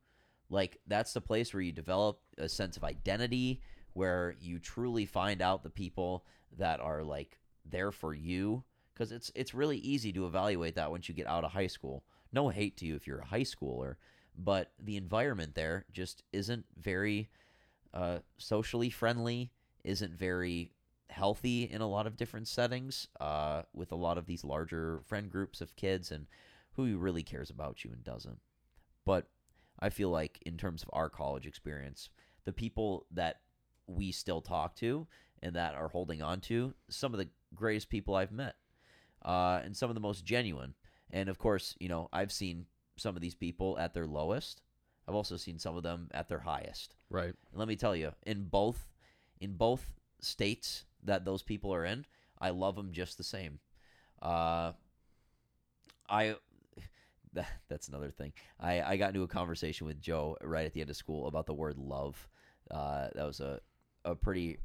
Like 0.51 0.79
that's 0.87 1.13
the 1.13 1.21
place 1.21 1.55
where 1.55 1.63
you 1.63 1.73
develop 1.73 2.21
a 2.39 2.49
sense 2.49 2.77
of 2.77 2.85
identity, 2.85 3.63
where 3.95 4.35
you 4.41 4.59
truly 4.59 5.07
find 5.07 5.41
out 5.41 5.63
the 5.63 5.71
people 5.71 6.25
that 6.59 6.81
are 6.81 7.03
like 7.03 7.39
there 7.65 7.91
for 7.91 8.15
you 8.15 8.65
because 8.97 9.13
it's 9.13 9.31
it's 9.35 9.55
really 9.55 9.79
easy 9.79 10.13
to 10.13 10.27
evaluate 10.27 10.75
that 10.77 10.91
once 10.91 11.09
you 11.09 11.15
get 11.15 11.27
out 11.27 11.45
of 11.45 11.53
high 11.53 11.67
school. 11.67 12.05
No 12.33 12.49
hate 12.49 12.77
to 12.79 12.87
you 12.87 12.97
if 12.97 13.07
you're 13.07 13.21
a 13.21 13.27
high 13.27 13.43
schooler, 13.43 13.97
but 14.37 14.73
the 14.83 14.97
environment 14.97 15.55
there 15.55 15.85
just 15.93 16.23
isn't 16.33 16.65
very 16.77 17.29
uh, 17.95 18.19
socially 18.39 18.91
friendly, 18.91 19.53
isn't 19.85 20.15
very 20.15 20.73
healthy 21.09 21.65
in 21.65 21.81
a 21.81 21.89
lot 21.89 22.07
of 22.07 22.17
different 22.17 22.49
settings 22.49 23.07
uh, 23.21 23.63
with 23.73 23.93
a 23.93 23.97
lot 23.97 24.19
of 24.19 24.27
these 24.27 24.45
larger 24.45 25.01
friend 25.07 25.31
groups 25.31 25.61
of 25.61 25.77
kids 25.77 26.11
and 26.11 26.27
who 26.73 26.97
really 26.99 27.23
cares 27.23 27.49
about 27.49 27.85
you 27.85 27.91
and 27.93 28.03
doesn't. 28.03 28.41
But 29.05 29.29
I 29.79 29.89
feel 29.91 30.11
like 30.11 30.43
in 30.45 30.57
terms 30.57 30.83
of 30.83 30.91
our 30.93 31.09
college 31.09 31.47
experience, 31.47 32.11
the 32.45 32.53
people 32.53 33.07
that 33.13 33.41
we 33.87 34.11
still 34.11 34.41
talk 34.41 34.75
to 34.77 35.07
and 35.43 35.55
that 35.55 35.75
are 35.75 35.89
holding 35.89 36.23
on 36.23 36.41
to 36.41 36.75
some 36.89 37.15
of 37.15 37.19
the 37.19 37.29
greatest 37.55 37.89
people 37.89 38.17
I've 38.17 38.33
met 38.33 38.57
uh, 39.27 39.61
and 39.65 39.77
some 39.77 39.91
of 39.91 39.95
the 39.95 40.01
most 40.01 40.25
genuine. 40.25 40.75
And 41.11 41.29
of 41.29 41.39
course, 41.39 41.75
you 41.79 41.89
know, 41.89 42.09
I've 42.13 42.33
seen 42.33 42.67
some 42.97 43.17
of 43.17 43.23
these 43.23 43.35
people 43.35 43.79
at 43.79 43.93
their 43.93 44.07
lowest. 44.07 44.63
I've 45.07 45.15
also 45.15 45.37
seen 45.37 45.59
some 45.59 45.77
of 45.77 45.83
them 45.83 46.09
at 46.13 46.29
their 46.29 46.39
highest. 46.39 46.95
Right. 47.11 47.35
And 47.51 47.59
let 47.59 47.69
me 47.69 47.77
tell 47.77 47.95
you, 47.95 48.13
in 48.25 48.45
both 48.45 48.89
in 49.41 49.55
both 49.55 49.93
states 50.21 50.85
that 51.05 51.25
those 51.25 51.43
people 51.43 51.75
are 51.75 51.85
in, 51.85 52.07
I 52.41 52.51
love 52.51 52.77
them 52.77 52.93
just 52.93 53.19
the 53.19 53.25
same. 53.25 53.59
Uh, 54.23 54.73
I 56.09 56.37
that, 57.35 57.49
that's 57.69 57.89
another 57.89 58.11
thing. 58.11 58.33
I 58.59 58.81
I 58.83 58.97
got 58.97 59.09
into 59.09 59.23
a 59.23 59.29
conversation 59.29 59.87
with 59.87 60.01
Joe 60.01 60.37
right 60.43 60.67
at 60.67 60.73
the 60.73 60.81
end 60.81 60.91
of 60.91 60.97
school 60.97 61.27
about 61.27 61.47
the 61.47 61.55
word 61.55 61.79
love. 61.79 62.29
Uh, 62.71 63.09
that 63.15 63.27
was 63.27 63.41
a 63.41 63.61
a 64.05 64.15
pretty 64.15 64.59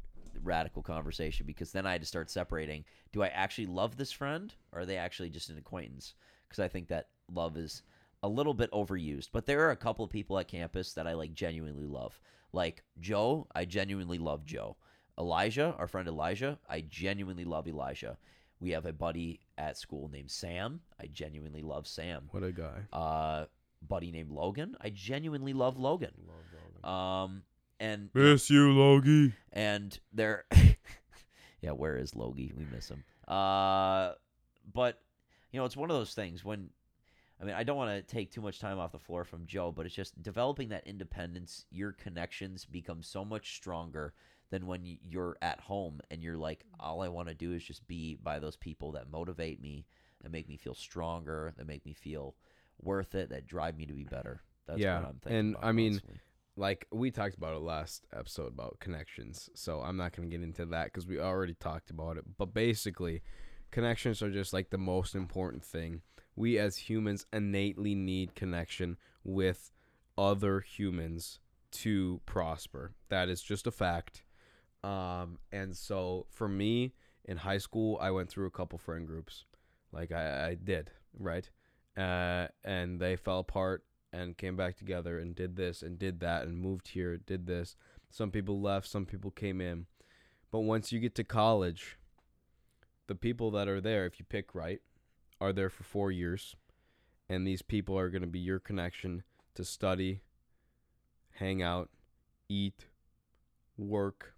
radical 0.43 0.81
conversation 0.81 1.45
because 1.45 1.71
then 1.71 1.85
I 1.85 1.93
had 1.93 2.01
to 2.01 2.07
start 2.07 2.29
separating. 2.29 2.85
Do 3.11 3.23
I 3.23 3.27
actually 3.27 3.67
love 3.67 3.97
this 3.97 4.11
friend, 4.11 4.53
or 4.71 4.81
are 4.81 4.85
they 4.85 4.97
actually 4.97 5.29
just 5.29 5.49
an 5.49 5.57
acquaintance? 5.57 6.13
Because 6.47 6.63
I 6.63 6.67
think 6.67 6.87
that 6.87 7.07
love 7.31 7.57
is 7.57 7.83
a 8.23 8.27
little 8.27 8.53
bit 8.53 8.71
overused. 8.71 9.29
But 9.31 9.45
there 9.45 9.61
are 9.67 9.71
a 9.71 9.75
couple 9.75 10.05
of 10.05 10.11
people 10.11 10.37
at 10.37 10.47
campus 10.47 10.93
that 10.93 11.07
I 11.07 11.13
like 11.13 11.33
genuinely 11.33 11.85
love. 11.85 12.19
Like 12.53 12.83
Joe, 12.99 13.47
I 13.55 13.65
genuinely 13.65 14.17
love 14.17 14.45
Joe. 14.45 14.77
Elijah, 15.17 15.75
our 15.77 15.87
friend 15.87 16.07
Elijah, 16.07 16.59
I 16.69 16.81
genuinely 16.81 17.45
love 17.45 17.67
Elijah. 17.67 18.17
We 18.59 18.71
have 18.71 18.85
a 18.85 18.93
buddy 18.93 19.39
at 19.57 19.77
school 19.77 20.09
named 20.11 20.29
Sam. 20.29 20.81
I 20.99 21.07
genuinely 21.07 21.61
love 21.63 21.87
Sam. 21.87 22.29
What 22.31 22.43
a 22.43 22.51
guy. 22.51 22.81
Uh, 22.93 23.45
buddy 23.87 24.11
named 24.11 24.29
Logan. 24.29 24.75
I 24.79 24.89
genuinely 24.89 25.53
love 25.53 25.79
Logan. 25.79 26.11
Um, 26.83 27.43
and 27.81 28.09
Miss 28.13 28.49
you, 28.49 28.71
Logie. 28.71 29.33
and 29.51 29.99
they're 30.13 30.45
yeah 31.61 31.71
where 31.71 31.97
is 31.97 32.15
logie 32.15 32.53
we 32.55 32.65
miss 32.73 32.89
him 32.89 33.03
uh 33.27 34.13
but 34.73 34.99
you 35.51 35.59
know 35.59 35.65
it's 35.65 35.75
one 35.77 35.89
of 35.89 35.97
those 35.97 36.13
things 36.13 36.45
when 36.45 36.69
i 37.41 37.43
mean 37.43 37.55
i 37.55 37.63
don't 37.63 37.77
want 37.77 37.89
to 37.91 38.01
take 38.15 38.31
too 38.31 38.41
much 38.41 38.59
time 38.59 38.79
off 38.79 38.91
the 38.91 38.99
floor 38.99 39.23
from 39.23 39.45
joe 39.45 39.71
but 39.71 39.85
it's 39.85 39.95
just 39.95 40.21
developing 40.21 40.69
that 40.69 40.85
independence 40.87 41.65
your 41.71 41.91
connections 41.91 42.65
become 42.65 43.01
so 43.03 43.25
much 43.25 43.55
stronger 43.55 44.13
than 44.51 44.67
when 44.67 44.97
you're 45.09 45.37
at 45.41 45.59
home 45.59 45.99
and 46.11 46.21
you're 46.21 46.37
like 46.37 46.63
all 46.79 47.01
i 47.01 47.07
want 47.07 47.27
to 47.27 47.33
do 47.33 47.53
is 47.53 47.63
just 47.63 47.87
be 47.87 48.17
by 48.23 48.37
those 48.39 48.55
people 48.57 48.91
that 48.91 49.11
motivate 49.11 49.61
me 49.61 49.85
that 50.21 50.31
make 50.31 50.47
me 50.47 50.57
feel 50.57 50.75
stronger 50.75 51.53
that 51.57 51.65
make 51.67 51.85
me 51.85 51.93
feel 51.93 52.35
worth 52.81 53.15
it 53.15 53.29
that 53.29 53.47
drive 53.47 53.75
me 53.77 53.85
to 53.85 53.93
be 53.93 54.03
better 54.03 54.41
that's 54.67 54.79
Yeah, 54.79 54.99
what 54.99 55.07
i'm 55.09 55.19
thinking 55.23 55.39
and 55.39 55.55
about 55.55 55.67
I 55.67 55.71
mean. 55.71 56.01
Like 56.61 56.85
we 56.91 57.09
talked 57.09 57.35
about 57.35 57.55
it 57.55 57.61
last 57.61 58.05
episode 58.15 58.47
about 58.47 58.79
connections 58.79 59.49
so 59.55 59.81
i'm 59.81 59.97
not 59.97 60.15
going 60.15 60.29
to 60.29 60.37
get 60.37 60.43
into 60.43 60.63
that 60.63 60.85
because 60.85 61.07
we 61.07 61.19
already 61.19 61.55
talked 61.55 61.89
about 61.89 62.17
it. 62.17 62.23
But 62.37 62.53
basically 62.53 63.23
connections 63.71 64.21
are 64.21 64.29
just 64.29 64.53
like 64.53 64.69
the 64.69 64.77
most 64.77 65.15
important 65.15 65.65
thing. 65.65 66.01
We 66.35 66.59
as 66.59 66.77
humans 66.77 67.25
innately 67.33 67.95
need 67.95 68.35
connection 68.35 68.97
with 69.23 69.71
other 70.17 70.59
humans 70.59 71.39
to 71.71 72.21
prosper. 72.25 72.93
That 73.09 73.27
is 73.27 73.41
just 73.41 73.65
a 73.65 73.71
fact. 73.71 74.23
Um 74.83 75.39
and 75.51 75.75
so 75.75 76.27
for 76.29 76.47
me 76.47 76.93
in 77.25 77.37
high 77.37 77.59
school 77.59 77.97
i 78.01 78.11
went 78.11 78.29
through 78.29 78.45
a 78.45 78.51
couple 78.51 78.77
friend 78.77 79.07
groups. 79.07 79.45
Like 79.91 80.11
i, 80.11 80.49
I 80.49 80.55
did 80.55 80.91
right? 81.17 81.49
Uh 81.97 82.47
and 82.63 82.99
they 82.99 83.15
fell 83.15 83.39
apart 83.39 83.83
and 84.13 84.37
came 84.37 84.55
back 84.55 84.77
together 84.77 85.19
and 85.19 85.35
did 85.35 85.55
this 85.55 85.81
and 85.81 85.97
did 85.97 86.19
that 86.19 86.43
and 86.43 86.59
moved 86.59 86.89
here, 86.89 87.17
did 87.17 87.47
this. 87.47 87.75
Some 88.09 88.31
people 88.31 88.59
left, 88.59 88.87
some 88.87 89.05
people 89.05 89.31
came 89.31 89.61
in. 89.61 89.85
But 90.51 90.59
once 90.59 90.91
you 90.91 90.99
get 90.99 91.15
to 91.15 91.23
college, 91.23 91.97
the 93.07 93.15
people 93.15 93.51
that 93.51 93.67
are 93.67 93.81
there, 93.81 94.05
if 94.05 94.19
you 94.19 94.25
pick 94.25 94.53
right, 94.53 94.81
are 95.39 95.53
there 95.53 95.69
for 95.69 95.83
four 95.83 96.11
years. 96.11 96.55
And 97.29 97.47
these 97.47 97.61
people 97.61 97.97
are 97.97 98.09
going 98.09 98.21
to 98.21 98.27
be 98.27 98.39
your 98.39 98.59
connection 98.59 99.23
to 99.55 99.63
study, 99.63 100.21
hang 101.35 101.61
out, 101.61 101.89
eat, 102.49 102.85
work, 103.77 104.35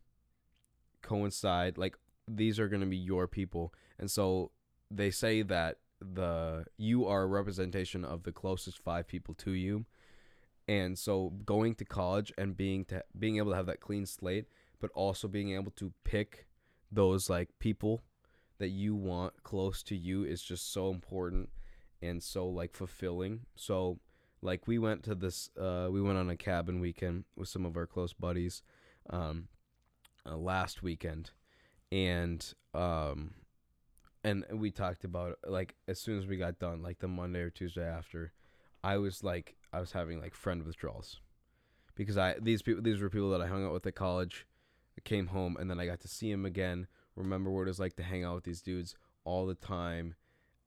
coincide. 1.01 1.77
Like, 1.77 1.97
these 2.27 2.59
are 2.59 2.67
going 2.67 2.81
to 2.81 2.87
be 2.87 2.97
your 2.97 3.27
people. 3.27 3.73
And 3.97 4.11
so 4.11 4.51
they 4.91 5.09
say 5.09 5.41
that 5.41 5.79
the 6.13 6.65
you 6.77 7.05
are 7.05 7.23
a 7.23 7.27
representation 7.27 8.03
of 8.03 8.23
the 8.23 8.31
closest 8.31 8.79
five 8.79 9.07
people 9.07 9.33
to 9.35 9.51
you. 9.51 9.85
And 10.67 10.97
so 10.97 11.33
going 11.45 11.75
to 11.75 11.85
college 11.85 12.31
and 12.37 12.55
being 12.55 12.85
to 12.85 13.03
being 13.17 13.37
able 13.37 13.51
to 13.51 13.57
have 13.57 13.65
that 13.65 13.81
clean 13.81 14.05
slate 14.05 14.45
but 14.83 14.91
also 14.95 15.29
being 15.29 15.51
able 15.53 15.71
to 15.71 15.93
pick 16.03 16.45
those 16.91 17.29
like 17.29 17.47
people 17.57 18.03
that 18.59 18.67
you 18.67 18.93
want 18.93 19.41
close 19.41 19.81
to 19.81 19.95
you 19.95 20.25
is 20.25 20.41
just 20.41 20.73
so 20.73 20.89
important 20.89 21.47
and 22.01 22.21
so 22.21 22.45
like 22.47 22.73
fulfilling. 22.75 23.45
So 23.55 23.99
like 24.41 24.67
we 24.67 24.77
went 24.77 25.03
to 25.03 25.15
this 25.15 25.49
uh 25.57 25.87
we 25.89 26.01
went 26.01 26.17
on 26.17 26.29
a 26.29 26.35
cabin 26.35 26.81
weekend 26.81 27.23
with 27.37 27.47
some 27.47 27.65
of 27.65 27.77
our 27.77 27.87
close 27.87 28.11
buddies 28.11 28.61
um 29.09 29.47
uh, 30.25 30.35
last 30.35 30.83
weekend. 30.83 31.31
And 31.89 32.45
um 32.73 33.35
and 34.23 34.45
we 34.51 34.71
talked 34.71 35.03
about 35.03 35.37
like 35.45 35.75
as 35.87 35.99
soon 35.99 36.17
as 36.17 36.25
we 36.25 36.37
got 36.37 36.59
done 36.59 36.81
like 36.81 36.99
the 36.99 37.07
monday 37.07 37.39
or 37.39 37.49
tuesday 37.49 37.85
after 37.85 38.31
i 38.83 38.97
was 38.97 39.23
like 39.23 39.55
i 39.71 39.79
was 39.79 39.91
having 39.91 40.19
like 40.19 40.33
friend 40.33 40.63
withdrawals. 40.63 41.19
Because 41.95 42.17
i 42.17 42.35
these 42.41 42.61
people 42.61 42.81
these 42.81 43.01
were 43.01 43.09
people 43.09 43.29
that 43.31 43.41
i 43.41 43.47
hung 43.47 43.65
out 43.65 43.73
with 43.73 43.85
at 43.85 43.95
college 43.95 44.47
came 45.03 45.27
home 45.27 45.57
and 45.59 45.69
then 45.69 45.79
i 45.79 45.85
got 45.85 45.99
to 45.99 46.07
see 46.07 46.31
them 46.31 46.45
again 46.45 46.87
remember 47.15 47.51
what 47.51 47.63
it 47.63 47.67
was 47.67 47.79
like 47.79 47.95
to 47.95 48.03
hang 48.03 48.23
out 48.23 48.35
with 48.35 48.43
these 48.43 48.61
dudes 48.61 48.95
all 49.25 49.45
the 49.45 49.55
time 49.55 50.15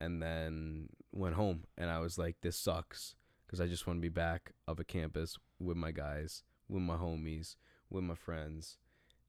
and 0.00 0.22
then 0.22 0.88
went 1.12 1.34
home. 1.34 1.64
And 1.76 1.90
i 1.90 1.98
was 1.98 2.18
like 2.18 2.36
this 2.42 2.56
sucks 2.56 3.16
because 3.46 3.60
i 3.60 3.66
just 3.66 3.86
want 3.86 3.98
to 3.98 4.02
be 4.02 4.08
back 4.08 4.52
up 4.68 4.78
at 4.80 4.88
campus 4.88 5.38
with 5.58 5.76
my 5.76 5.90
guys 5.90 6.42
with 6.68 6.82
my 6.82 6.96
homies 6.96 7.56
with 7.90 8.04
my 8.04 8.14
friends 8.14 8.76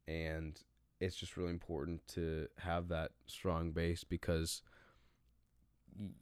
and 0.08 0.62
it's 1.00 1.16
just 1.16 1.38
really 1.38 1.52
important 1.52 2.02
to 2.08 2.48
have 2.60 2.88
that 2.88 3.12
strong 3.26 3.72
base 3.72 4.04
because 4.04 4.62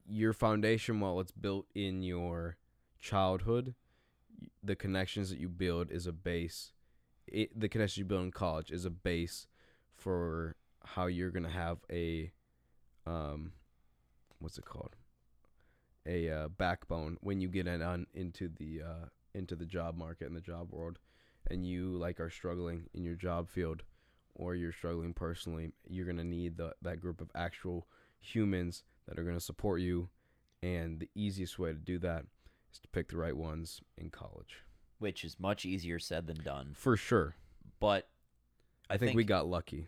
your 0.07 0.33
foundation 0.33 0.99
while 0.99 1.19
it's 1.19 1.31
built 1.31 1.65
in 1.75 2.01
your 2.01 2.57
childhood 2.99 3.75
the 4.63 4.75
connections 4.75 5.29
that 5.29 5.39
you 5.39 5.49
build 5.49 5.91
is 5.91 6.07
a 6.07 6.11
base. 6.11 6.71
It, 7.27 7.59
the 7.59 7.69
connections 7.69 7.97
you 7.97 8.05
build 8.05 8.23
in 8.23 8.31
college 8.31 8.71
is 8.71 8.85
a 8.85 8.89
base 8.89 9.47
for 9.95 10.55
how 10.83 11.07
you're 11.07 11.31
going 11.31 11.43
to 11.43 11.49
have 11.49 11.79
a 11.91 12.31
um 13.07 13.53
what's 14.39 14.57
it 14.57 14.65
called? 14.65 14.95
A 16.05 16.29
uh, 16.29 16.47
backbone 16.49 17.17
when 17.21 17.39
you 17.39 17.47
get 17.47 17.67
in 17.67 17.81
on 17.81 18.05
into 18.13 18.49
the 18.49 18.81
uh 18.81 19.05
into 19.33 19.55
the 19.55 19.65
job 19.65 19.97
market 19.97 20.27
and 20.27 20.35
the 20.35 20.41
job 20.41 20.71
world 20.71 20.99
and 21.47 21.65
you 21.65 21.97
like 21.97 22.19
are 22.19 22.29
struggling 22.29 22.85
in 22.93 23.03
your 23.03 23.15
job 23.15 23.49
field 23.49 23.83
or 24.35 24.55
you're 24.55 24.71
struggling 24.71 25.13
personally, 25.13 25.71
you're 25.87 26.05
going 26.05 26.17
to 26.17 26.23
need 26.23 26.57
the, 26.57 26.75
that 26.81 26.99
group 26.99 27.21
of 27.21 27.29
actual 27.35 27.87
humans 28.19 28.83
that 29.07 29.17
are 29.17 29.23
going 29.23 29.35
to 29.37 29.43
support 29.43 29.81
you. 29.81 30.09
And 30.61 30.99
the 30.99 31.09
easiest 31.15 31.57
way 31.59 31.69
to 31.69 31.79
do 31.79 31.97
that 31.99 32.25
is 32.71 32.79
to 32.79 32.87
pick 32.89 33.09
the 33.09 33.17
right 33.17 33.35
ones 33.35 33.81
in 33.97 34.09
college. 34.09 34.63
which 34.99 35.23
is 35.23 35.39
much 35.39 35.65
easier 35.65 35.99
said 35.99 36.27
than 36.27 36.43
done 36.43 36.71
For 36.73 36.97
sure. 36.97 37.35
but 37.79 38.07
I, 38.89 38.97
think, 38.97 39.15
we 39.15 39.23
got 39.23 39.47
lucky. 39.47 39.87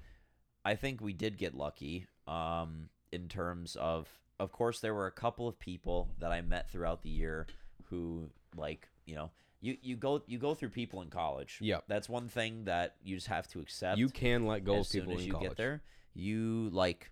I 0.65 0.75
think 0.75 1.01
we 1.01 1.13
did 1.13 1.37
get 1.37 1.53
lucky 1.55 2.07
um, 2.27 2.89
in 3.11 3.27
terms 3.27 3.75
of 3.75 4.07
of 4.39 4.51
course, 4.51 4.79
there 4.79 4.93
were 4.93 5.07
a 5.07 5.11
couple 5.11 5.47
of 5.47 5.59
people 5.59 6.09
that 6.19 6.31
I 6.31 6.41
met 6.41 6.69
throughout 6.69 7.01
the 7.01 7.09
year 7.09 7.47
who, 7.89 8.29
like, 8.55 8.87
you 9.05 9.15
know, 9.15 9.31
you, 9.59 9.77
you 9.81 9.95
go 9.95 10.21
you 10.27 10.37
go 10.37 10.53
through 10.53 10.69
people 10.69 11.01
in 11.01 11.09
college. 11.09 11.59
Yep. 11.61 11.85
That's 11.87 12.07
one 12.07 12.27
thing 12.27 12.65
that 12.65 12.95
you 13.03 13.15
just 13.15 13.27
have 13.27 13.47
to 13.49 13.59
accept. 13.59 13.97
You 13.97 14.09
can 14.09 14.45
let 14.45 14.63
go 14.63 14.77
as 14.77 14.87
of 14.87 14.91
people 14.91 15.13
soon 15.13 15.17
as 15.17 15.21
in 15.21 15.27
you 15.27 15.33
college. 15.33 15.49
get 15.49 15.57
there. 15.57 15.81
You 16.13 16.69
like, 16.71 17.11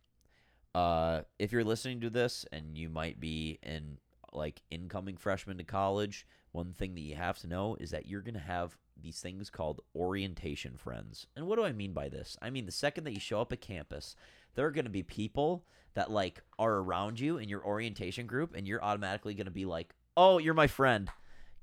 uh, 0.73 1.21
if 1.39 1.51
you're 1.51 1.63
listening 1.63 2.01
to 2.01 2.09
this 2.09 2.45
and 2.51 2.77
you 2.77 2.89
might 2.89 3.19
be 3.19 3.59
in 3.63 3.97
like 4.33 4.61
incoming 4.69 5.17
freshman 5.17 5.57
to 5.57 5.63
college, 5.63 6.27
one 6.51 6.73
thing 6.73 6.95
that 6.95 7.01
you 7.01 7.15
have 7.15 7.39
to 7.39 7.47
know 7.47 7.75
is 7.79 7.91
that 7.91 8.07
you're 8.07 8.21
gonna 8.21 8.39
have 8.39 8.77
these 9.01 9.19
things 9.19 9.49
called 9.49 9.81
orientation 9.95 10.77
friends. 10.77 11.27
And 11.35 11.47
what 11.47 11.57
do 11.57 11.65
I 11.65 11.71
mean 11.71 11.93
by 11.93 12.09
this? 12.09 12.37
I 12.41 12.49
mean 12.49 12.65
the 12.65 12.71
second 12.71 13.03
that 13.05 13.13
you 13.13 13.19
show 13.19 13.41
up 13.41 13.51
at 13.51 13.61
campus, 13.61 14.15
there 14.55 14.65
are 14.65 14.71
gonna 14.71 14.89
be 14.89 15.03
people 15.03 15.65
that 15.95 16.11
like 16.11 16.43
are 16.59 16.75
around 16.75 17.19
you 17.19 17.37
in 17.37 17.49
your 17.49 17.63
orientation 17.65 18.27
group, 18.27 18.53
and 18.55 18.67
you're 18.67 18.83
automatically 18.83 19.33
gonna 19.33 19.51
be 19.51 19.65
like, 19.65 19.93
"Oh, 20.15 20.37
you're 20.37 20.53
my 20.53 20.67
friend," 20.67 21.09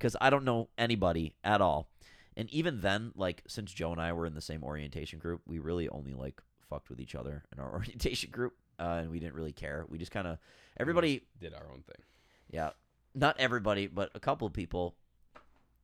because 0.03 0.17
I 0.21 0.31
don't 0.31 0.45
know 0.45 0.69
anybody 0.77 1.37
at 1.45 1.61
all. 1.61 1.89
And 2.37 2.51
even 2.51 2.81
then, 2.81 3.13
like 3.15 3.43
since 3.47 3.73
Joe 3.73 3.93
and 3.93 4.01
I 4.01 4.13
were 4.13 4.27
in 4.27 4.35
the 4.35 4.41
same 4.41 4.65
orientation 4.65 5.21
group, 5.21 5.43
we 5.47 5.61
really 5.61 5.89
only 5.89 6.13
like 6.13 6.41
fucked 6.69 6.91
with 6.91 6.99
each 7.01 7.15
other 7.15 7.45
in 7.55 7.63
our 7.63 7.71
orientation 7.73 8.31
group, 8.33 8.55
uh, 8.81 8.99
and 9.03 9.11
we 9.11 9.21
didn't 9.21 9.35
really 9.35 9.53
care. 9.53 9.85
We 9.89 9.99
just 9.99 10.11
kind 10.11 10.27
of 10.27 10.39
everybody, 10.77 11.23
did 11.41 11.55
our 11.55 11.67
own 11.71 11.83
thing. 11.83 12.03
yeah, 12.51 12.71
not 13.15 13.37
everybody, 13.39 13.87
but 13.87 14.11
a 14.17 14.21
couple 14.21 14.47
of 14.47 14.53
people 14.53 14.97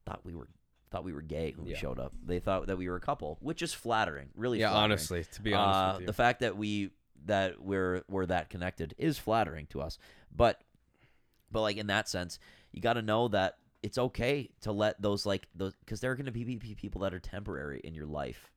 thought 0.04 0.20
we 0.24 0.34
were 0.34 0.48
thought 0.90 1.04
we 1.04 1.12
were 1.12 1.22
gay 1.22 1.52
when 1.56 1.66
we 1.66 1.74
showed 1.74 2.00
up. 2.00 2.12
They 2.24 2.40
thought 2.40 2.66
that 2.66 2.78
we 2.78 2.88
were 2.88 2.96
a 2.96 3.00
couple, 3.00 3.36
which 3.40 3.62
is 3.62 3.72
flattering, 3.72 4.30
really. 4.34 4.58
Yeah, 4.58 4.70
flattering. 4.70 4.84
honestly, 4.92 5.24
to 5.34 5.42
be 5.42 5.54
honest 5.54 5.78
Uh, 5.78 5.92
with 5.92 6.00
you. 6.00 6.06
the 6.06 6.12
fact 6.14 6.40
that 6.40 6.56
we 6.56 6.90
that 7.26 7.62
we're 7.62 8.02
we're 8.08 8.26
that 8.26 8.48
connected 8.50 8.94
is 8.98 9.18
flattering 9.18 9.66
to 9.66 9.80
us. 9.82 9.98
But 10.34 10.62
but 11.52 11.60
like 11.60 11.76
in 11.76 11.86
that 11.88 12.08
sense, 12.08 12.38
you 12.72 12.80
got 12.80 12.94
to 12.94 13.02
know 13.02 13.28
that 13.28 13.58
it's 13.82 13.98
okay 13.98 14.50
to 14.62 14.72
let 14.72 15.00
those 15.00 15.24
like 15.26 15.46
those 15.54 15.74
because 15.76 16.00
there 16.00 16.10
are 16.10 16.16
going 16.16 16.26
to 16.26 16.32
be 16.32 16.44
pe- 16.44 16.56
pe- 16.56 16.74
people 16.74 17.00
that 17.02 17.14
are 17.14 17.20
temporary 17.20 17.80
in 17.84 17.94
your 17.94 18.06
life, 18.06 18.50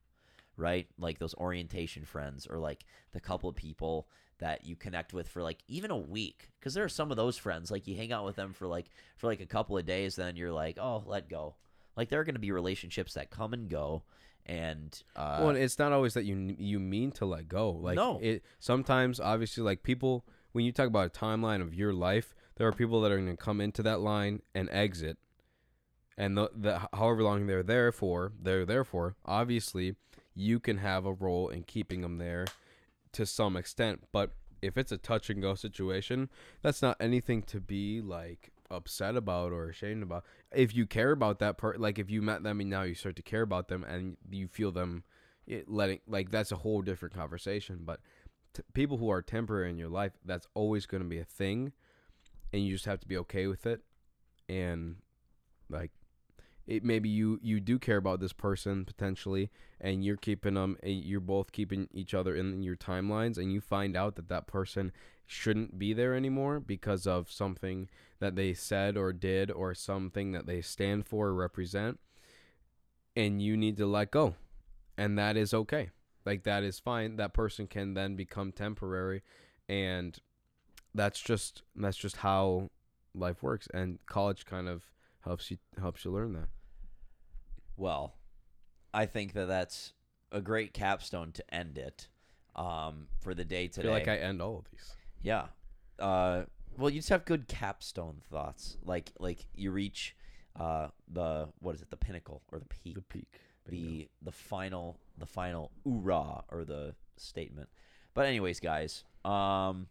right? 0.56 0.86
Like 0.98 1.18
those 1.18 1.34
orientation 1.34 2.04
friends 2.04 2.46
or 2.46 2.58
like 2.58 2.84
the 3.12 3.20
couple 3.20 3.48
of 3.48 3.56
people 3.56 4.08
that 4.38 4.66
you 4.66 4.74
connect 4.74 5.12
with 5.12 5.28
for 5.28 5.42
like 5.42 5.58
even 5.68 5.92
a 5.92 5.96
week 5.96 6.50
because 6.58 6.74
there 6.74 6.82
are 6.82 6.88
some 6.88 7.12
of 7.12 7.16
those 7.16 7.36
friends 7.36 7.70
like 7.70 7.86
you 7.86 7.96
hang 7.96 8.12
out 8.12 8.24
with 8.24 8.34
them 8.34 8.52
for 8.52 8.66
like 8.66 8.90
for 9.16 9.28
like 9.28 9.40
a 9.40 9.46
couple 9.46 9.78
of 9.78 9.86
days 9.86 10.16
then 10.16 10.34
you're 10.34 10.50
like 10.50 10.78
oh 10.80 11.04
let 11.06 11.28
go 11.28 11.54
like 11.96 12.08
there 12.08 12.18
are 12.18 12.24
going 12.24 12.34
to 12.34 12.40
be 12.40 12.50
relationships 12.50 13.14
that 13.14 13.30
come 13.30 13.52
and 13.52 13.68
go 13.68 14.02
and 14.46 15.04
uh 15.14 15.36
well, 15.40 15.50
and 15.50 15.58
it's 15.58 15.78
not 15.78 15.92
always 15.92 16.14
that 16.14 16.24
you 16.24 16.56
you 16.58 16.80
mean 16.80 17.12
to 17.12 17.24
let 17.24 17.48
go. 17.48 17.70
Like 17.70 17.94
No. 17.94 18.18
it 18.20 18.42
sometimes 18.58 19.20
obviously 19.20 19.62
like 19.62 19.84
people 19.84 20.24
when 20.50 20.64
you 20.64 20.72
talk 20.72 20.88
about 20.88 21.06
a 21.06 21.10
timeline 21.10 21.62
of 21.62 21.72
your 21.74 21.92
life, 21.92 22.34
there 22.56 22.66
are 22.66 22.72
people 22.72 23.00
that 23.00 23.12
are 23.12 23.16
going 23.16 23.28
to 23.28 23.36
come 23.36 23.60
into 23.60 23.82
that 23.82 24.00
line 24.00 24.42
and 24.54 24.68
exit. 24.70 25.18
And 26.16 26.36
the, 26.36 26.50
the 26.54 26.88
however 26.92 27.22
long 27.22 27.46
they're 27.46 27.62
there 27.62 27.90
for, 27.90 28.32
they're 28.40 28.66
there 28.66 28.84
for. 28.84 29.16
Obviously, 29.24 29.96
you 30.34 30.60
can 30.60 30.78
have 30.78 31.06
a 31.06 31.12
role 31.12 31.48
in 31.48 31.62
keeping 31.62 32.02
them 32.02 32.18
there 32.18 32.46
to 33.12 33.26
some 33.26 33.56
extent, 33.56 34.04
but 34.12 34.32
if 34.60 34.78
it's 34.78 34.92
a 34.92 34.96
touch 34.96 35.28
and 35.28 35.42
go 35.42 35.54
situation, 35.54 36.30
that's 36.62 36.80
not 36.82 36.96
anything 37.00 37.42
to 37.42 37.60
be 37.60 38.00
like 38.00 38.52
upset 38.70 39.16
about 39.16 39.52
or 39.52 39.68
ashamed 39.68 40.02
about. 40.02 40.24
If 40.52 40.74
you 40.74 40.86
care 40.86 41.10
about 41.10 41.40
that 41.40 41.58
part, 41.58 41.80
like 41.80 41.98
if 41.98 42.10
you 42.10 42.22
met 42.22 42.42
them 42.42 42.60
and 42.60 42.70
now 42.70 42.82
you 42.82 42.94
start 42.94 43.16
to 43.16 43.22
care 43.22 43.42
about 43.42 43.68
them 43.68 43.84
and 43.84 44.16
you 44.30 44.48
feel 44.48 44.72
them 44.72 45.04
it 45.46 45.68
letting 45.68 45.98
like 46.06 46.30
that's 46.30 46.52
a 46.52 46.56
whole 46.56 46.82
different 46.82 47.14
conversation. 47.14 47.80
But 47.84 48.00
t- 48.54 48.62
people 48.72 48.98
who 48.98 49.10
are 49.10 49.20
temporary 49.20 49.70
in 49.70 49.78
your 49.78 49.88
life, 49.88 50.12
that's 50.24 50.46
always 50.54 50.86
going 50.86 51.02
to 51.02 51.08
be 51.08 51.18
a 51.18 51.24
thing, 51.24 51.72
and 52.52 52.64
you 52.64 52.72
just 52.72 52.86
have 52.86 53.00
to 53.00 53.08
be 53.08 53.16
okay 53.18 53.46
with 53.46 53.66
it. 53.66 53.80
And 54.48 54.96
like 55.68 55.90
it 56.66 56.84
maybe 56.84 57.08
you 57.08 57.38
you 57.42 57.60
do 57.60 57.78
care 57.78 57.96
about 57.96 58.20
this 58.20 58.32
person 58.32 58.84
potentially 58.84 59.50
and 59.80 60.04
you're 60.04 60.16
keeping 60.16 60.54
them 60.54 60.76
you're 60.84 61.18
both 61.18 61.50
keeping 61.50 61.88
each 61.92 62.14
other 62.14 62.36
in 62.36 62.62
your 62.62 62.76
timelines 62.76 63.36
and 63.36 63.52
you 63.52 63.60
find 63.60 63.96
out 63.96 64.14
that 64.14 64.28
that 64.28 64.46
person 64.46 64.92
shouldn't 65.26 65.78
be 65.78 65.92
there 65.92 66.14
anymore 66.14 66.60
because 66.60 67.06
of 67.06 67.30
something 67.32 67.88
that 68.20 68.36
they 68.36 68.54
said 68.54 68.96
or 68.96 69.12
did 69.12 69.50
or 69.50 69.74
something 69.74 70.32
that 70.32 70.46
they 70.46 70.60
stand 70.60 71.06
for 71.06 71.28
or 71.28 71.34
represent 71.34 71.98
and 73.16 73.42
you 73.42 73.56
need 73.56 73.76
to 73.76 73.86
let 73.86 74.10
go. 74.10 74.34
And 74.96 75.18
that 75.18 75.36
is 75.36 75.52
okay. 75.52 75.90
Like 76.24 76.44
that 76.44 76.62
is 76.62 76.78
fine. 76.78 77.16
That 77.16 77.34
person 77.34 77.66
can 77.66 77.94
then 77.94 78.14
become 78.14 78.52
temporary 78.52 79.22
and 79.68 80.18
that's 80.94 81.20
just 81.20 81.62
that's 81.76 81.96
just 81.96 82.16
how 82.18 82.70
life 83.14 83.42
works 83.42 83.68
and 83.74 83.98
college 84.06 84.44
kind 84.46 84.68
of 84.68 84.84
helps 85.20 85.50
you 85.50 85.58
helps 85.80 86.04
you 86.04 86.10
learn 86.10 86.32
that 86.34 86.48
Well, 87.76 88.14
I 88.92 89.06
think 89.06 89.32
that 89.34 89.46
that's 89.46 89.92
a 90.30 90.40
great 90.40 90.72
capstone 90.72 91.32
to 91.32 91.54
end 91.54 91.78
it 91.78 92.08
um, 92.54 93.08
for 93.20 93.34
the 93.34 93.44
day 93.44 93.64
I 93.64 93.66
today. 93.68 93.82
feel 93.82 93.92
like 93.92 94.08
I 94.08 94.16
end 94.16 94.40
all 94.42 94.58
of 94.58 94.64
these. 94.70 94.94
yeah. 95.22 95.46
Uh, 95.98 96.44
well, 96.76 96.90
you 96.90 96.98
just 96.98 97.10
have 97.10 97.24
good 97.24 97.48
capstone 97.48 98.22
thoughts. 98.30 98.76
Like 98.84 99.12
like 99.18 99.46
you 99.54 99.70
reach 99.70 100.16
uh, 100.58 100.88
the 101.08 101.48
what 101.60 101.74
is 101.74 101.82
it? 101.82 101.90
The 101.90 101.96
pinnacle 101.96 102.42
or 102.50 102.58
the 102.58 102.64
peak? 102.66 102.94
The 102.94 103.02
peak. 103.02 103.28
the 103.68 104.08
the 104.22 104.32
final 104.32 104.98
the 105.18 105.26
final 105.26 105.70
oorah 105.86 106.44
or 106.50 106.64
the 106.64 106.94
statement. 107.16 107.68
But 108.14 108.26
anyways, 108.26 108.58
guys, 108.60 109.04
um, 109.24 109.86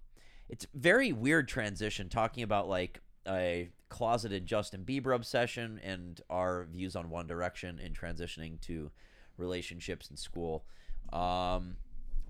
it's 0.51 0.67
very 0.75 1.11
weird 1.13 1.47
transition 1.47 2.09
talking 2.09 2.43
about 2.43 2.67
like 2.69 2.99
a 3.27 3.69
closeted 3.89 4.45
Justin 4.45 4.83
Bieber 4.85 5.15
obsession 5.15 5.79
and 5.83 6.21
our 6.29 6.65
views 6.65 6.95
on 6.95 7.09
One 7.09 7.25
Direction 7.25 7.79
and 7.83 7.97
transitioning 7.97 8.59
to 8.61 8.91
relationships 9.37 10.09
in 10.09 10.17
school. 10.17 10.65
Um, 11.13 11.77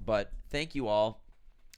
but 0.03 0.31
thank 0.49 0.75
you 0.75 0.87
all, 0.87 1.21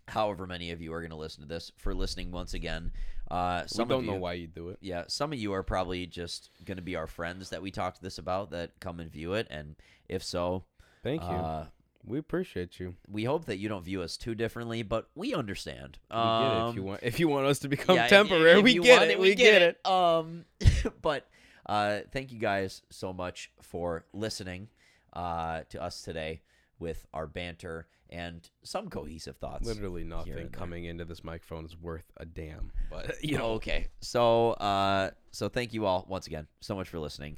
however 0.08 0.46
many 0.46 0.72
of 0.72 0.82
you 0.82 0.94
are 0.94 1.00
going 1.02 1.12
to 1.12 1.18
listen 1.18 1.42
to 1.44 1.48
this, 1.50 1.72
for 1.78 1.94
listening 1.96 2.32
once 2.32 2.54
again. 2.54 2.92
Uh, 3.32 3.66
some 3.66 3.88
we 3.88 3.96
of 3.96 4.00
don't 4.02 4.06
know 4.06 4.14
you- 4.16 4.20
why 4.20 4.34
you 4.34 4.48
do 4.48 4.70
it. 4.70 4.78
yeah, 4.82 5.04
some 5.08 5.32
of 5.34 5.40
you 5.40 5.54
are 5.54 5.64
probably 5.64 6.06
just 6.06 6.50
going 6.66 6.76
to 6.78 6.84
be 6.84 6.96
our 6.96 7.08
friends 7.08 7.50
that 7.50 7.62
we 7.62 7.72
talked 7.72 8.02
this 8.02 8.18
about 8.18 8.52
that 8.52 8.72
come 8.80 9.00
and 9.00 9.12
view 9.12 9.34
it, 9.34 9.48
and 9.50 9.76
if 10.10 10.24
so, 10.24 10.66
Thank 11.04 11.22
you. 11.22 11.28
uh, 11.28 11.66
we 12.06 12.20
appreciate 12.20 12.80
you. 12.80 12.96
we 13.08 13.24
hope 13.24 13.46
that 13.46 13.58
you 13.58 13.70
don't 13.70 13.84
view 13.84 14.02
us 14.02 14.18
too 14.18 14.36
differently, 14.36 14.84
but 14.84 15.10
we 15.16 15.34
understand. 15.34 16.00
We 16.12 16.18
get 16.18 16.22
it. 16.24 16.70
If 16.70 16.76
you 16.76 16.82
Um, 16.82 16.86
want, 16.88 17.00
if 17.04 17.20
you 17.20 17.28
want 17.28 17.46
us 17.48 17.60
to 17.60 17.70
become 17.70 17.96
yeah, 17.96 18.08
temporary, 18.08 18.62
we 18.62 18.78
get 18.80 19.00
want 19.00 19.12
it. 19.12 19.20
We 19.20 19.36
get 19.36 19.62
it. 19.62 19.86
Um, 19.86 20.46
but 21.02 21.28
uh, 21.66 22.00
thank 22.12 22.32
you 22.32 22.40
guys 22.40 22.82
so 22.90 23.14
much 23.14 23.52
for 23.62 24.06
listening 24.14 24.68
uh, 25.14 25.62
to 25.70 25.82
us 25.82 26.02
today 26.02 26.42
with 26.80 27.06
our 27.14 27.28
banter 27.28 27.88
and 28.10 28.48
some 28.64 28.90
cohesive 28.90 29.38
thoughts. 29.38 29.66
Literally 29.66 30.04
nothing 30.04 30.50
coming 30.50 30.86
into 30.86 31.06
this 31.06 31.24
microphone 31.24 31.66
is 31.66 31.76
worth 31.80 32.12
a 32.18 32.26
damn. 32.26 32.72
But 32.92 33.16
you 33.24 33.38
know, 33.38 33.52
okay. 33.54 33.88
So, 34.02 34.52
uh, 34.52 35.12
so 35.32 35.50
thank 35.50 35.74
you 35.74 35.86
all 35.86 36.06
once 36.10 36.28
again 36.28 36.48
so 36.60 36.76
much 36.76 36.90
for 36.90 37.00
listening. 37.00 37.38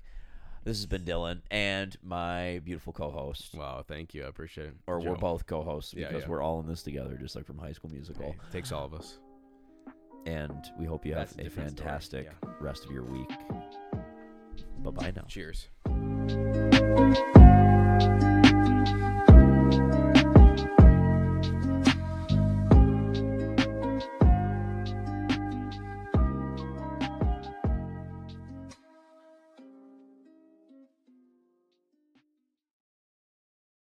This 0.66 0.78
has 0.78 0.88
been 0.88 1.04
Dylan 1.04 1.42
and 1.52 1.96
my 2.02 2.60
beautiful 2.66 2.92
co-host, 2.92 3.54
wow, 3.54 3.86
thank 3.88 4.16
you. 4.16 4.24
I 4.26 4.28
appreciate 4.28 4.70
it. 4.70 4.76
or 4.88 5.00
we're 5.00 5.16
both 5.16 5.46
co-hosts 5.46 5.94
because 5.94 6.24
yeah. 6.24 6.28
we're 6.28 6.42
all 6.42 6.60
in 6.60 6.68
this 6.68 6.82
together, 6.82 7.16
just 7.22 7.36
like 7.36 7.46
from 7.46 7.60
High 7.60 7.72
School 7.72 7.92
Musical. 7.92 8.32
Hey, 8.32 8.38
takes 8.52 8.72
all 8.72 8.84
of 8.84 8.96
us. 8.96 9.20
And 10.26 10.66
we 10.80 10.88
hope 10.88 11.06
you 11.06 11.14
That's 11.14 11.36
have 11.36 11.46
a 11.46 11.48
a 11.48 11.52
fantastic 11.52 12.26
Yeah. 12.26 12.50
rest 12.60 12.84
of 12.84 12.90
your 12.90 13.04
week. 13.04 13.30
Bye 14.80 14.90
bye 14.92 15.14
now. 15.16 15.26
Cheers. 15.28 15.70